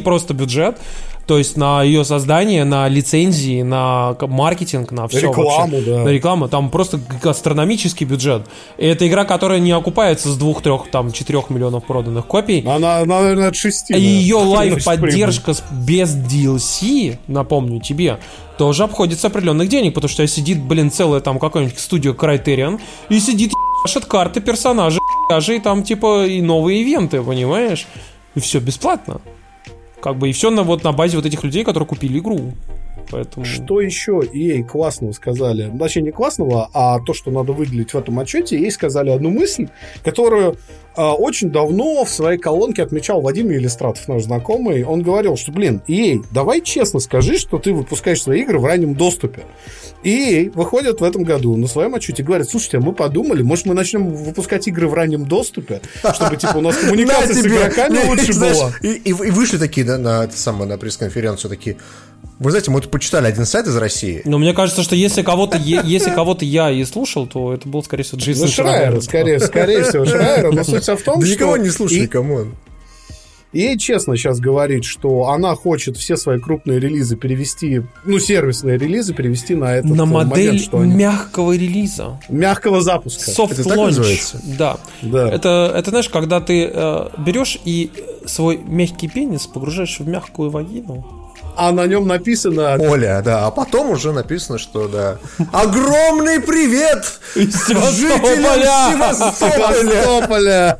просто 0.03 0.35
бюджет. 0.35 0.79
То 1.27 1.39
есть 1.39 1.57
на 1.57 1.83
ее 1.83 2.05
создание, 2.05 2.64
на 2.64 2.87
лицензии, 2.89 3.62
на 3.62 4.16
маркетинг, 4.20 4.93
на 4.93 5.09
все 5.09 5.20
Рекламу, 5.20 5.81
да. 5.81 6.05
На 6.05 6.09
рекламу. 6.09 6.49
Там 6.49 6.70
просто 6.70 7.01
астрономический 7.22 8.05
бюджет. 8.05 8.43
И 8.77 8.87
это 8.87 9.09
игра, 9.09 9.25
которая 9.25 9.59
не 9.59 9.72
окупается 9.72 10.29
с 10.29 10.37
двух, 10.37 10.62
трех, 10.62 10.91
там, 10.91 11.12
четырех 11.12 11.49
миллионов 11.49 11.85
проданных 11.87 12.27
копий. 12.27 12.61
Она, 12.66 12.99
она, 12.99 13.20
наверное, 13.20 13.49
от 13.49 13.57
6. 13.57 13.93
И 13.93 13.99
ее 13.99 14.37
лайв-поддержка 14.37 15.55
без 15.70 16.14
DLC, 16.14 17.16
напомню 17.27 17.81
тебе, 17.81 18.18
тоже 18.59 18.85
обходится 18.85 19.29
определенных 19.29 19.68
денег, 19.68 19.95
потому 19.95 20.11
что 20.11 20.27
сидит, 20.27 20.62
блин, 20.62 20.91
целая 20.91 21.20
там 21.20 21.39
какая-нибудь 21.39 21.79
студия 21.79 22.12
Criterion, 22.12 22.81
и 23.09 23.18
сидит 23.18 23.51
ебашит 23.51 24.05
карты 24.05 24.41
персонажей, 24.41 25.01
и 25.49 25.59
там 25.59 25.83
типа 25.83 26.27
и 26.27 26.43
новые 26.43 26.83
ивенты, 26.83 27.22
понимаешь? 27.22 27.87
И 28.35 28.41
все 28.41 28.59
бесплатно. 28.61 29.20
Как 30.05 30.18
бы 30.18 30.28
и 30.28 30.32
все 30.32 30.50
на, 30.50 30.64
вот, 30.64 30.84
на 30.84 30.92
базе 30.92 31.16
вот 31.16 31.24
этих 31.24 31.42
людей, 31.44 31.64
которые 31.64 31.86
купили 31.86 32.18
игру. 32.18 32.52
Поэтому... 33.11 33.45
Что 33.45 33.80
еще 33.80 34.20
EA 34.20 34.62
классного 34.62 35.12
сказали? 35.12 35.70
Точнее, 35.78 36.03
не 36.03 36.11
классного, 36.11 36.68
а 36.72 37.01
то, 37.01 37.12
что 37.14 37.30
надо 37.30 37.53
выделить 37.53 37.92
в 37.95 37.99
этом 37.99 38.18
отчете, 38.18 38.59
ей 38.59 38.70
сказали 38.70 39.11
одну 39.11 39.30
мысль, 39.30 39.68
которую 40.05 40.57
а, 40.97 41.14
очень 41.14 41.51
давно 41.51 42.05
в 42.05 42.11
своей 42.11 42.38
колонке 42.38 42.82
отмечал 42.82 43.20
Вадим 43.20 43.51
Елистратов, 43.51 44.07
наш 44.09 44.24
знакомый. 44.24 44.84
Он 44.84 45.03
говорил, 45.03 45.36
что, 45.36 45.53
блин, 45.53 45.82
EA, 45.88 46.24
давай 46.30 46.61
честно 46.61 47.01
скажи, 47.01 47.36
что 47.38 47.59
ты 47.59 47.72
выпускаешь 47.72 48.22
свои 48.22 48.42
игры 48.42 48.59
в 48.59 48.64
раннем 48.64 48.95
доступе. 48.95 49.42
EA 50.05 50.51
выходит 50.53 51.01
в 51.01 51.05
этом 51.05 51.24
году 51.24 51.57
на 51.57 51.66
своем 51.66 51.95
отчете 51.95 52.22
и 52.22 52.26
говорит, 52.26 52.49
слушайте, 52.49 52.76
а 52.78 52.80
мы 52.80 52.92
подумали, 52.92 53.42
может, 53.42 53.66
мы 53.66 53.74
начнем 53.74 54.09
выпускать 54.09 54.68
игры 54.68 54.86
в 54.88 54.95
раннем 54.95 55.26
доступе, 55.26 55.80
чтобы, 56.14 56.36
типа, 56.36 56.59
у 56.59 56.61
нас 56.61 56.76
коммуникация 56.80 57.34
с 57.34 57.47
игроками 57.47 57.99
лучше 58.07 58.32
была. 58.38 58.72
И, 58.82 58.88
и- 58.88 59.09
и 59.11 59.30
вышли 59.30 59.57
такие 59.59 59.84
на 60.66 60.76
пресс-конференцию 60.78 61.51
такие. 61.51 61.76
Вы 62.41 62.51
знаете, 62.51 62.70
мы 62.72 62.80
тут 62.80 62.91
почитали 62.91 63.26
один 63.26 63.47
сайт 63.47 63.66
из 63.68 63.76
России. 63.76 64.22
Но 64.24 64.39
мне 64.39 64.53
кажется, 64.55 64.82
что 64.82 64.97
если 64.97 65.22
кого-то, 65.22 65.57
если 65.57 66.11
кого-то 66.11 66.45
я 66.45 66.70
и 66.70 66.85
слушал, 66.85 67.26
то 67.28 67.55
это 67.55 67.68
был, 67.68 67.82
скорее 67.85 68.03
всего, 68.03 68.18
Джейсон 68.18 68.47
Ну, 68.47 68.53
Шрайер. 68.53 69.01
скорее, 69.03 69.39
скорее 69.41 69.82
всего, 69.85 70.05
Шрайера. 70.07 70.51
Но 70.51 70.64
суть 70.64 70.82
в 70.82 71.03
том, 71.03 71.20
Да 71.20 71.26
что... 71.26 71.35
никого 71.35 71.57
не 71.57 71.70
слушали, 71.70 72.01
и- 72.01 72.07
come 72.07 72.34
on. 72.34 72.55
EA 73.53 73.78
честно 73.78 74.16
сейчас 74.16 74.41
говорит, 74.41 74.85
что 74.85 75.28
она 75.28 75.55
хочет 75.55 75.97
все 75.97 76.16
свои 76.16 76.41
крупные 76.41 76.80
релизы 76.80 77.14
перевести, 77.14 77.82
ну, 78.05 78.18
сервисные 78.18 78.76
релизы 78.78 79.14
перевести 79.14 79.55
на 79.55 79.76
этот 79.76 79.93
На 79.93 80.03
э, 80.03 80.07
момент, 80.07 80.30
модель 80.30 80.59
что 80.59 80.80
они- 80.80 80.93
мягкого 80.93 81.53
релиза. 81.53 82.20
мягкого 82.28 82.82
запуска. 82.82 83.30
Soft 83.30 83.53
Это 83.53 83.62
так 83.62 83.78
launch. 83.78 83.85
называется? 83.87 84.41
Да. 84.59 84.78
Да. 85.03 85.30
Это, 85.30 85.72
это, 85.72 85.91
знаешь, 85.91 86.09
когда 86.09 86.41
ты 86.41 86.64
э, 86.64 87.09
берешь 87.18 87.61
и 87.64 87.93
свой 88.26 88.57
мягкий 88.59 89.07
пенис 89.07 89.47
погружаешь 89.47 90.01
в 90.01 90.09
мягкую 90.09 90.51
вагину. 90.51 91.07
А 91.57 91.72
на 91.72 91.86
нем 91.86 92.07
написано... 92.07 92.76
Оля, 92.80 93.22
да. 93.24 93.46
А 93.46 93.50
потом 93.50 93.90
уже 93.90 94.12
написано, 94.12 94.59
что 94.59 94.88
да. 94.88 95.18
Огромный 95.52 96.40
привет! 96.40 97.20
Жителям 97.34 97.82
Севастополя! 97.82 99.38
Севастополя! 99.50 100.78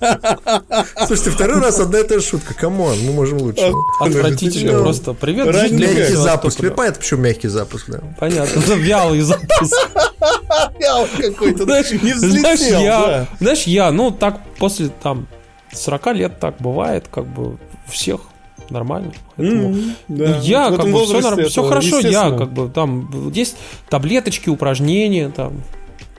Слушайте, 1.07 1.31
второй 1.31 1.61
раз 1.61 1.79
одна 1.81 2.01
и 2.01 2.03
та 2.03 2.19
же 2.19 2.25
шутка. 2.25 2.55
Come 2.55 2.80
on, 2.80 2.99
мы 3.03 3.13
можем 3.13 3.39
лучше. 3.39 3.73
Отвратительно 4.01 4.73
Ну, 4.73 4.83
просто. 4.85 5.13
Привет, 5.15 5.47
Мягкий 5.47 6.15
запуск. 6.15 6.59
Понятно, 6.75 7.01
почему 7.01 7.21
мягкий 7.23 7.49
запуск, 7.49 7.89
да. 7.89 8.01
Понятно. 8.19 8.59
Это 8.61 8.75
вялый 8.75 9.21
запуск. 9.21 9.75
Я 10.81 11.07
какой-то 11.17 11.65
Знаешь, 11.65 11.91
не 11.91 12.13
взлетел. 12.13 13.27
знаешь, 13.41 13.63
я, 13.65 13.91
ну, 13.91 14.11
так 14.11 14.41
после 14.59 14.89
там 14.89 15.27
40 15.73 16.07
лет 16.15 16.41
так 16.41 16.57
бывает, 16.59 17.05
как 17.13 17.27
бы 17.27 17.53
у 17.53 17.59
всех 17.91 18.21
нормально. 18.71 19.13
Поэтому 19.37 19.69
М, 19.69 19.95
да. 20.09 20.29
Ну, 20.29 20.41
я 20.43 20.71
как 20.71 20.87
бы 20.91 21.05
все, 21.05 21.21
норм- 21.21 21.45
все 21.45 21.63
хорошо, 21.65 21.99
я 22.01 22.31
как 22.31 22.53
бы 22.53 22.69
там 22.69 23.31
есть 23.31 23.57
таблеточки, 23.89 24.49
упражнения, 24.49 25.29
там 25.31 25.63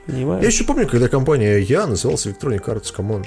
Понимаешь? 0.06 0.42
Я 0.42 0.48
еще 0.48 0.64
помню, 0.64 0.86
когда 0.86 1.08
компания 1.08 1.58
Я 1.58 1.86
называлась 1.86 2.26
Electronic 2.26 2.64
Arts, 2.64 2.92
come 2.94 3.11
on. 3.11 3.24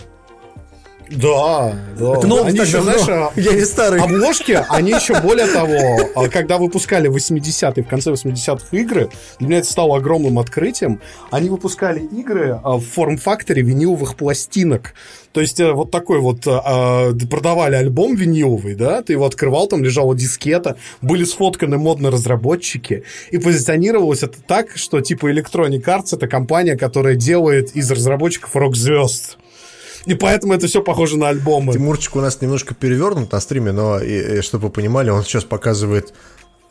Да, 1.11 1.73
да. 1.99 2.13
Это 2.17 2.27
было 2.27 2.45
они 2.45 2.59
еще, 2.59 2.73
давно. 2.73 2.91
знаешь, 2.99 3.09
а, 3.09 3.39
Я 3.39 3.53
не 3.53 3.65
старый. 3.65 3.99
Обложки, 3.99 4.63
они 4.69 4.91
еще 4.91 5.19
более 5.21 5.47
того, 5.47 5.75
а, 6.15 6.29
когда 6.29 6.57
выпускали 6.59 7.09
80-е, 7.09 7.83
в 7.83 7.87
конце 7.87 8.11
80-х 8.11 8.77
игры, 8.77 9.09
для 9.39 9.47
меня 9.47 9.57
это 9.57 9.67
стало 9.71 9.97
огромным 9.97 10.37
открытием, 10.37 11.01
они 11.31 11.49
выпускали 11.49 12.01
игры 12.01 12.59
а, 12.63 12.77
в 12.77 12.81
форм-факторе 12.81 13.63
виниловых 13.63 14.15
пластинок. 14.15 14.93
То 15.31 15.41
есть 15.41 15.59
э, 15.59 15.71
вот 15.73 15.91
такой 15.91 16.19
вот 16.19 16.47
а, 16.47 16.61
а, 17.11 17.13
продавали 17.29 17.75
альбом 17.75 18.15
виниловый, 18.15 18.73
да, 18.73 19.03
ты 19.03 19.13
его 19.13 19.25
открывал, 19.25 19.67
там 19.67 19.83
лежала 19.83 20.15
дискета, 20.15 20.75
были 21.01 21.23
сфотканы 21.23 21.77
модные 21.77 22.09
разработчики, 22.11 23.03
и 23.29 23.37
позиционировалось 23.37 24.23
это 24.23 24.41
так, 24.41 24.75
что 24.75 25.01
типа 25.01 25.31
Electronic 25.31 25.83
Arts 25.85 26.15
это 26.15 26.27
компания, 26.27 26.75
которая 26.75 27.13
делает 27.15 27.75
из 27.75 27.91
разработчиков 27.91 28.55
рок-звезд. 28.55 29.37
И 30.05 30.15
поэтому 30.15 30.53
это 30.53 30.65
все 30.67 30.81
похоже 30.81 31.17
на 31.17 31.27
альбомы. 31.29 31.73
Тимурчик 31.73 32.15
у 32.15 32.21
нас 32.21 32.41
немножко 32.41 32.73
перевернут 32.73 33.31
на 33.31 33.39
стриме, 33.39 33.71
но, 33.71 33.99
и- 33.99 34.39
и 34.39 34.41
чтобы 34.41 34.67
вы 34.67 34.69
понимали, 34.71 35.09
он 35.11 35.23
сейчас 35.23 35.43
показывает 35.43 36.13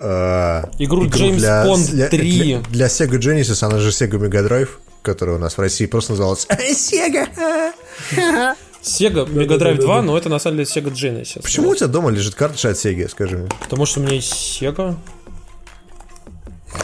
э, 0.01 0.63
Игру 0.79 1.07
James 1.07 1.37
для, 1.37 1.67
Bond 1.67 1.91
для, 1.91 2.09
3. 2.09 2.31
Для, 2.43 2.61
для 2.61 2.87
Sega 2.87 3.19
Genesis, 3.19 3.65
она 3.65 3.79
же 3.79 3.91
Sega 3.91 4.19
Mega 4.19 4.49
Drive, 4.49 4.69
которая 5.03 5.37
у 5.37 5.39
нас 5.39 5.57
в 5.57 5.61
России 5.61 5.87
просто 5.87 6.13
называлась 6.13 6.47
Sega. 6.49 7.29
Sega 8.83 9.27
Mega 9.27 9.59
Drive 9.59 9.79
2, 9.79 10.03
но 10.03 10.17
это 10.17 10.29
на 10.29 10.39
самом 10.39 10.59
деле 10.59 10.69
Sega 10.69 10.93
Genesis. 10.93 11.43
Почему 11.43 11.71
у 11.71 11.75
тебя 11.75 11.89
дома 11.89 12.11
лежит 12.11 12.35
картриджи 12.35 12.69
от 12.69 12.77
Sega, 12.77 13.09
скажи 13.09 13.37
мне? 13.39 13.49
Потому 13.61 13.87
что 13.87 14.01
у 14.01 14.03
меня 14.03 14.15
есть 14.15 14.33
Sega. 14.33 14.97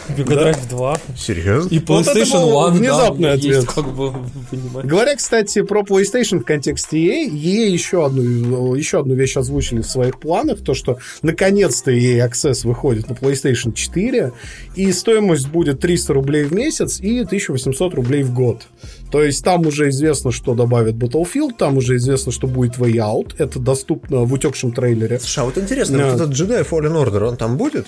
Mega 0.09 0.25
Drive 0.25 0.69
2. 0.69 0.97
Серьезно? 1.17 1.69
И 1.69 1.79
Вот 1.79 2.07
это 2.07 2.19
PlayStation 2.19 2.41
был 2.41 2.65
1, 2.67 2.79
внезапный 2.79 3.23
да, 3.23 3.33
ответ. 3.33 3.55
есть, 3.55 3.67
как 3.67 3.93
бы, 3.93 4.11
понимаете. 4.49 4.87
Говоря, 4.89 5.15
кстати, 5.15 5.61
про 5.61 5.81
PlayStation 5.81 6.39
в 6.39 6.43
контексте 6.45 6.97
EA, 6.97 7.29
EA 7.29 7.67
еще 7.69 8.05
одну, 8.05 8.75
еще 8.75 8.99
одну 8.99 9.15
вещь 9.15 9.37
озвучили 9.37 9.81
в 9.81 9.87
своих 9.87 10.19
планах, 10.19 10.61
то, 10.61 10.73
что 10.73 10.97
наконец-то 11.21 11.91
EA 11.91 12.27
Access 12.29 12.67
выходит 12.67 13.09
на 13.09 13.13
PlayStation 13.13 13.73
4, 13.73 14.31
и 14.75 14.91
стоимость 14.91 15.49
будет 15.49 15.79
300 15.79 16.13
рублей 16.13 16.43
в 16.43 16.53
месяц 16.53 16.99
и 16.99 17.19
1800 17.19 17.93
рублей 17.93 18.23
в 18.23 18.33
год. 18.33 18.63
То 19.11 19.23
есть 19.23 19.43
там 19.43 19.65
уже 19.67 19.89
известно, 19.89 20.31
что 20.31 20.55
добавят 20.55 20.95
Battlefield, 20.95 21.51
там 21.57 21.77
уже 21.77 21.95
известно, 21.97 22.31
что 22.31 22.47
будет 22.47 22.77
Way 22.77 22.95
Out, 22.95 23.35
это 23.37 23.59
доступно 23.59 24.23
в 24.23 24.33
утекшем 24.33 24.71
трейлере. 24.71 25.19
Слушай, 25.19 25.39
а 25.39 25.45
вот 25.45 25.57
интересно, 25.57 25.97
Да. 25.99 26.11
вот 26.11 26.21
этот 26.21 26.31
Jedi 26.33 26.67
Fallen 26.67 27.05
Order, 27.05 27.23
он 27.27 27.37
там 27.37 27.55
будет? 27.57 27.87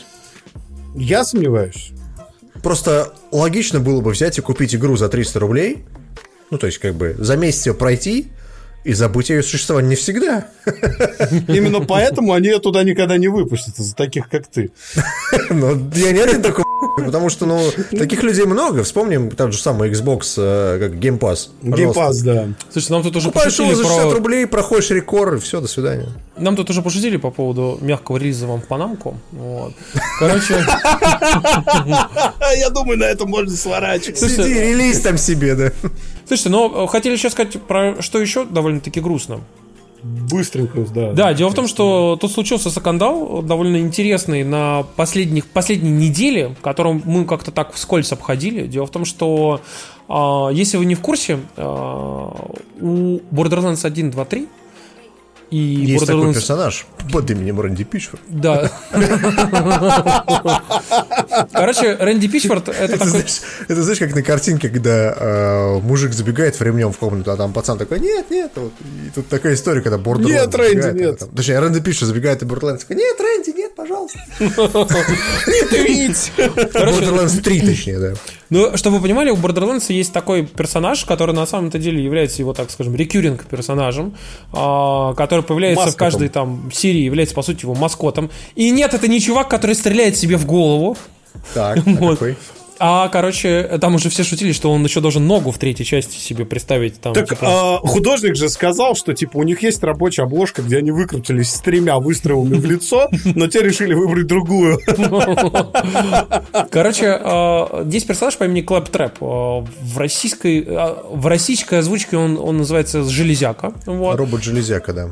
Я 0.98 1.24
сомневаюсь. 1.24 1.92
Просто 2.64 3.14
логично 3.32 3.80
было 3.80 4.02
бы 4.02 4.12
взять 4.12 4.38
и 4.40 4.42
купить 4.42 4.76
игру 4.76 4.98
за 4.98 5.10
300 5.10 5.40
рублей, 5.40 5.86
ну, 6.50 6.58
то 6.58 6.66
есть, 6.66 6.80
как 6.80 6.96
бы, 6.96 7.16
за 7.18 7.38
месяц 7.38 7.68
ее 7.68 7.74
пройти 7.74 8.28
и 8.84 8.94
забыть 8.94 9.30
о 9.30 9.36
ее 9.36 9.44
существовании 9.44 9.92
навсегда. 9.92 10.48
Именно 11.48 11.82
поэтому 11.82 12.34
они 12.34 12.48
ее 12.48 12.60
туда 12.60 12.84
никогда 12.84 13.18
не 13.18 13.28
выпустят, 13.28 13.78
из-за 13.78 13.96
таких, 13.96 14.28
как 14.30 14.48
ты. 14.48 14.72
Но 15.50 15.72
я 15.94 16.12
не 16.14 16.20
один 16.20 16.42
такой, 16.42 16.64
потому 17.06 17.30
что, 17.30 17.46
ну, 17.46 17.62
таких 17.92 18.24
людей 18.24 18.46
много. 18.46 18.84
Вспомним 18.84 19.32
тот 19.32 19.54
же 19.54 19.60
самый 19.60 19.90
Xbox, 19.92 20.34
э, 20.38 20.80
как 20.80 20.94
Game 20.94 21.20
Pass. 21.20 21.50
Game. 21.62 21.94
Pass, 21.94 22.24
да. 22.24 22.50
Слушай, 22.72 22.92
нам 22.92 23.04
тут 23.04 23.16
уже 23.16 23.28
Покупаешь 23.28 23.54
его 23.60 23.70
пошутили 23.70 23.88
за 23.88 23.94
60 23.94 24.10
про... 24.10 24.18
рублей, 24.18 24.48
проходишь 24.48 24.90
рекорд, 24.92 25.36
и 25.36 25.40
все, 25.40 25.62
до 25.62 25.68
свидания. 25.68 26.10
Нам 26.38 26.56
тут 26.56 26.70
уже 26.70 26.82
пошутили 26.82 27.18
по 27.18 27.32
поводу 27.32 27.78
мягкого 27.82 28.18
релиза 28.18 28.48
вам 28.48 28.62
в 28.62 28.66
Панамку. 28.66 29.20
Вот. 29.32 29.74
Короче, 30.20 30.56
Я 32.58 32.70
думаю, 32.70 33.00
на 33.00 33.06
этом 33.06 33.30
можно 33.30 33.56
сворачивать. 33.56 34.20
Сиди, 34.20 34.54
релиз 34.54 35.02
там 35.02 35.18
себе, 35.18 35.56
да. 35.56 35.72
слушайте, 36.28 36.50
но 36.50 36.86
э, 36.86 36.88
хотели 36.88 37.14
еще 37.14 37.30
сказать 37.30 37.62
про 37.62 38.02
что 38.02 38.20
еще 38.20 38.46
довольно-таки 38.46 39.00
грустно. 39.00 39.42
Быстренько, 40.04 40.86
да. 40.94 41.14
Да, 41.14 41.34
дело 41.34 41.50
в 41.50 41.56
том, 41.56 41.68
что 41.68 42.18
тут 42.20 42.32
случился 42.32 42.70
скандал 42.70 43.42
довольно 43.42 43.78
интересный 43.78 44.44
на 44.44 44.84
последних, 44.96 45.48
последней 45.48 45.92
неделе, 45.92 46.56
которым 46.62 47.02
мы 47.06 47.26
как-то 47.26 47.52
так 47.52 47.74
вскользь 47.74 48.12
обходили. 48.12 48.68
Дело 48.68 48.86
в 48.86 48.92
том, 48.92 49.06
что 49.06 49.62
а, 50.08 50.50
если 50.50 50.78
вы 50.78 50.86
не 50.86 50.96
в 50.96 51.02
курсе, 51.02 51.40
а, 51.56 52.50
у 52.80 53.20
Borderlands 53.32 53.86
1, 53.86 54.12
2, 54.12 54.26
3 54.26 54.48
и 55.50 55.58
Есть 55.58 56.06
такой 56.06 56.24
Borderlands 56.24 56.34
персонаж 56.34 56.86
под 57.12 57.32
именем 57.32 57.62
Рэнди 57.62 57.84
Пичфорд. 57.86 58.22
Да. 58.28 58.70
Короче, 61.54 61.96
Рэнди 61.96 62.28
Пичфорд 62.28 62.68
это 62.70 62.98
такой... 62.98 63.08
знаешь, 63.08 63.42
это 63.68 63.84
знаешь, 63.84 64.00
как 64.00 64.14
на 64.14 64.24
картинке, 64.24 64.70
когда 64.70 65.14
э, 65.18 65.80
мужик 65.80 66.14
забегает 66.14 66.60
временем 66.60 66.92
в 66.92 66.98
комнату, 66.98 67.32
а 67.32 67.38
там 67.38 67.54
пацан 67.54 67.78
такой, 67.78 68.00
нет, 68.00 68.30
нет. 68.30 68.52
Вот. 68.56 68.74
И 69.06 69.10
тут 69.16 69.28
такая 69.30 69.54
история, 69.54 69.82
когда 69.82 69.98
Бордерландс 69.98 70.46
Нет, 70.46 70.56
Рэнди, 70.56 71.00
нет. 71.00 71.24
Точнее, 71.36 71.60
Рэнди 71.60 71.80
Пичфорд 71.80 72.10
забегает, 72.10 72.42
и 72.42 72.46
Бордерландс 72.46 72.84
такой, 72.84 72.98
нет, 72.98 73.18
Рэнди, 73.20 73.52
пожалуйста. 73.78 74.20
Короче, 76.74 76.98
Borderlands 77.00 77.42
3, 77.42 77.62
точнее, 77.62 78.00
да. 78.00 78.14
Ну, 78.50 78.76
чтобы 78.76 78.98
вы 78.98 79.04
понимали, 79.04 79.30
у 79.30 79.36
Borderlands 79.36 79.94
есть 79.94 80.12
такой 80.12 80.46
персонаж, 80.46 81.06
который 81.06 81.36
на 81.36 81.46
самом-то 81.46 81.78
деле 81.78 82.04
является 82.04 82.42
его, 82.42 82.54
так 82.54 82.72
скажем, 82.72 82.96
рекюринг 82.96 83.46
персонажем, 83.46 84.16
а, 84.52 85.14
который 85.14 85.44
появляется 85.44 85.92
в 85.92 85.96
каждой 85.96 86.30
там 86.30 86.72
серии, 86.74 87.02
является, 87.02 87.36
по 87.36 87.44
сути, 87.44 87.64
его 87.64 87.76
маскотом. 87.76 88.32
И 88.56 88.72
нет, 88.72 88.94
это 88.94 89.08
не 89.08 89.22
чувак, 89.22 89.48
который 89.48 89.76
стреляет 89.76 90.18
себе 90.18 90.38
в 90.38 90.46
голову. 90.46 90.98
Так, 91.54 91.78
а 91.78 91.82
Вот. 91.86 92.14
какой? 92.14 92.36
А, 92.80 93.08
короче, 93.10 93.78
там 93.82 93.96
уже 93.96 94.10
все 94.10 94.24
шутили, 94.24 94.52
что 94.52 94.72
он 94.72 94.84
еще 94.84 95.00
должен 95.02 95.26
ногу 95.28 95.52
в 95.52 95.58
третьей 95.58 95.86
части 95.86 96.18
себе 96.18 96.46
представить. 96.46 97.00
Там, 97.02 97.14
Так 97.14 97.30
типа, 97.30 97.42
а, 97.42 97.78
художник 97.80 98.36
же 98.36 98.50
сказал, 98.50 98.96
что 98.96 99.14
типа 99.14 99.38
у 99.38 99.44
них 99.44 99.64
есть 99.64 99.84
рабочая 99.84 100.24
обложка, 100.24 100.62
где 100.62 100.78
они 100.78 100.92
выкрутились 100.92 101.50
с 101.54 101.60
тремя 101.62 101.98
выстрелами 102.00 102.56
в 102.56 102.66
лицо, 102.66 103.10
но 103.36 103.48
те 103.48 103.62
решили 103.62 103.94
выбрать 103.94 104.28
другую. 104.28 104.80
Короче, 106.72 107.20
э, 107.20 107.84
здесь 107.86 108.04
персонаж 108.04 108.38
по 108.38 108.44
имени 108.46 108.62
Клэп 108.62 108.90
Трэп. 108.90 109.18
Э, 109.22 109.26
В 109.82 109.98
российской, 109.98 110.64
э, 110.64 110.96
в 111.12 111.26
российской 111.28 111.80
озвучке 111.80 112.18
он, 112.18 112.38
он 112.38 112.58
называется 112.58 113.04
Железяка. 113.04 113.74
Вот. 113.86 114.18
Робот 114.18 114.44
Железяка, 114.44 114.94
да. 114.94 115.10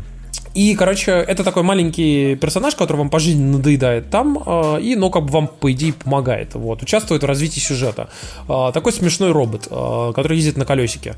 И, 0.56 0.74
короче, 0.76 1.12
это 1.12 1.43
такой 1.43 1.64
маленький 1.64 2.36
персонаж, 2.36 2.76
который 2.76 2.97
вам 2.97 3.10
по 3.10 3.20
жизни 3.20 3.43
надоедает 3.43 4.10
там, 4.10 4.41
э, 4.45 4.82
и, 4.82 4.95
ну, 4.95 5.10
как 5.10 5.26
бы 5.26 5.32
вам, 5.32 5.47
по 5.47 5.72
идее, 5.72 5.91
помогает. 5.93 6.56
Вот, 6.56 6.82
участвует 6.82 7.24
в 7.24 7.26
развитии 7.26 7.60
сюжета. 7.60 8.10
Э, 8.47 8.72
Такой 8.74 8.93
смешной 8.93 9.34
робот, 9.34 9.68
э, 9.70 10.12
который 10.16 10.38
ездит 10.38 10.58
на 10.58 10.66
колесике. 10.66 11.16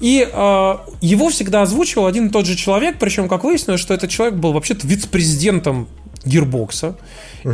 И 0.00 0.26
э, 0.32 0.76
его 1.00 1.28
всегда 1.30 1.62
озвучивал 1.62 2.06
один 2.06 2.28
и 2.28 2.30
тот 2.30 2.46
же 2.46 2.54
человек, 2.54 2.98
причем, 3.00 3.28
как 3.28 3.42
выяснилось, 3.42 3.80
что 3.80 3.92
этот 3.92 4.08
человек 4.08 4.36
был 4.36 4.52
вообще-то 4.52 4.86
вице-президентом 4.86 5.88
Гирбокса. 6.24 6.96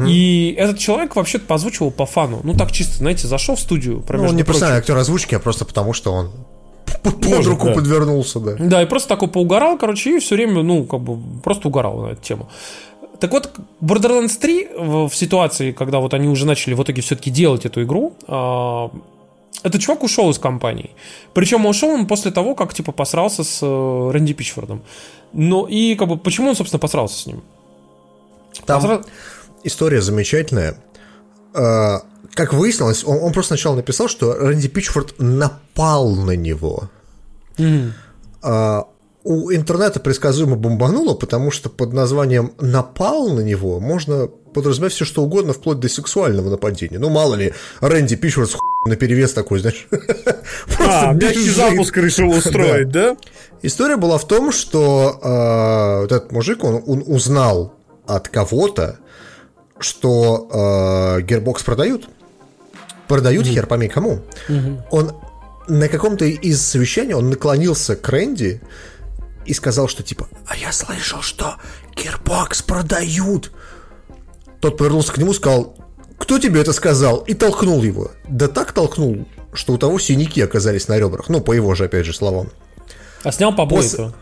И 0.06 0.54
этот 0.58 0.78
человек 0.78 1.16
вообще-то 1.16 1.54
озвучивал 1.54 1.90
по 1.90 2.06
фану. 2.06 2.40
Ну, 2.44 2.54
так 2.54 2.72
чисто, 2.72 2.96
знаете, 2.98 3.26
зашел 3.26 3.56
в 3.56 3.60
студию. 3.60 4.02
Ну, 4.08 4.24
он 4.24 4.36
не 4.36 4.42
профессиональный 4.42 4.78
актер 4.78 4.96
озвучки, 4.96 5.34
а 5.34 5.38
просто 5.38 5.64
потому, 5.64 5.92
что 5.92 6.12
он 6.12 6.30
под 7.02 7.24
Может, 7.24 7.46
руку 7.46 7.66
да. 7.66 7.74
подвернулся, 7.74 8.40
да. 8.40 8.56
Да, 8.58 8.82
и 8.82 8.86
просто 8.86 9.08
такой 9.08 9.28
поугорал, 9.28 9.78
короче, 9.78 10.16
и 10.16 10.20
все 10.20 10.34
время, 10.34 10.62
ну, 10.62 10.84
как 10.84 11.00
бы, 11.00 11.18
просто 11.42 11.68
угорал 11.68 12.00
на 12.00 12.06
эту 12.08 12.22
тему. 12.22 12.48
Так 13.20 13.30
вот, 13.30 13.50
Borderlands 13.80 14.38
3 14.40 14.68
в, 14.76 15.10
ситуации, 15.12 15.72
когда 15.72 16.00
вот 16.00 16.12
они 16.14 16.28
уже 16.28 16.46
начали 16.46 16.74
в 16.74 16.82
итоге 16.82 17.02
все-таки 17.02 17.30
делать 17.30 17.64
эту 17.64 17.82
игру, 17.84 18.14
а, 18.26 18.90
этот 19.62 19.80
чувак 19.80 20.02
ушел 20.02 20.28
из 20.30 20.38
компании. 20.38 20.90
Причем 21.32 21.66
ушел 21.66 21.90
он 21.90 22.06
после 22.06 22.32
того, 22.32 22.54
как, 22.54 22.74
типа, 22.74 22.90
посрался 22.90 23.44
с 23.44 23.60
э, 23.62 24.10
Рэнди 24.12 24.32
Пичфордом. 24.32 24.82
Ну, 25.32 25.66
и, 25.66 25.94
как 25.94 26.08
бы, 26.08 26.16
почему 26.18 26.48
он, 26.48 26.56
собственно, 26.56 26.80
посрался 26.80 27.16
с 27.20 27.26
ним? 27.26 27.42
Там 28.66 28.82
Посра- 28.82 29.06
история 29.62 30.02
замечательная. 30.02 30.76
Как 32.34 32.52
выяснилось, 32.52 33.04
он, 33.04 33.18
он 33.22 33.32
просто 33.32 33.54
сначала 33.54 33.76
написал, 33.76 34.08
что 34.08 34.34
Рэнди 34.34 34.68
Пичфорд 34.68 35.14
напал 35.18 36.10
на 36.14 36.36
него. 36.36 36.90
А, 38.42 38.86
у 39.24 39.52
интернета 39.52 40.00
предсказуемо 40.00 40.56
бомбануло, 40.56 41.14
потому 41.14 41.50
что 41.50 41.68
под 41.68 41.92
названием 41.92 42.52
«напал 42.60 43.30
на 43.30 43.40
него» 43.40 43.80
можно 43.80 44.26
подразумевать 44.26 44.92
все 44.92 45.04
что 45.04 45.22
угодно, 45.22 45.52
вплоть 45.52 45.80
до 45.80 45.88
сексуального 45.88 46.50
нападения. 46.50 46.98
Ну, 46.98 47.08
мало 47.08 47.34
ли, 47.34 47.54
Рэнди 47.80 48.16
Пичфорд 48.16 48.50
с 48.50 48.56
на 48.84 48.96
перевес 48.96 49.32
такой, 49.32 49.60
знаешь. 49.60 49.86
А, 50.80 51.12
мягкий 51.12 51.48
запуск 51.50 51.96
решил 51.96 52.30
устроить, 52.30 52.88
да? 52.88 53.16
История 53.62 53.96
была 53.96 54.18
в 54.18 54.26
том, 54.26 54.50
что 54.50 55.18
вот 56.02 56.12
этот 56.12 56.32
мужик, 56.32 56.64
он 56.64 57.04
узнал 57.06 57.74
от 58.06 58.28
кого-то, 58.28 58.98
что 59.82 60.48
э, 61.18 61.22
Gearbox 61.22 61.64
продают. 61.64 62.08
Продают 63.08 63.46
хер 63.46 63.66
пойми 63.66 63.88
кому. 63.88 64.22
Он 64.90 65.12
на 65.68 65.88
каком-то 65.88 66.24
из 66.24 66.62
совещаний 66.62 67.14
он 67.14 67.30
наклонился 67.30 67.94
к 67.96 68.08
Рэнди 68.08 68.60
и 69.44 69.54
сказал, 69.54 69.88
что 69.88 70.02
типа, 70.02 70.28
а 70.46 70.56
я 70.56 70.72
слышал, 70.72 71.22
что 71.22 71.56
Gearbox 71.94 72.64
продают. 72.66 73.52
Тот 74.60 74.78
повернулся 74.78 75.12
к 75.12 75.18
нему 75.18 75.32
и 75.32 75.34
сказал, 75.34 75.76
кто 76.18 76.38
тебе 76.38 76.60
это 76.60 76.72
сказал? 76.72 77.18
И 77.18 77.34
толкнул 77.34 77.82
его. 77.82 78.12
Да 78.28 78.48
так 78.48 78.72
толкнул, 78.72 79.26
что 79.52 79.72
у 79.72 79.78
того 79.78 79.98
синяки 79.98 80.40
оказались 80.40 80.88
на 80.88 80.96
ребрах. 80.96 81.28
Ну, 81.28 81.40
по 81.40 81.52
его 81.52 81.74
же, 81.74 81.84
опять 81.84 82.06
же, 82.06 82.12
словам. 82.14 82.48
А 83.24 83.32
снял 83.32 83.54
побои 83.54 83.82
После- 83.82 84.12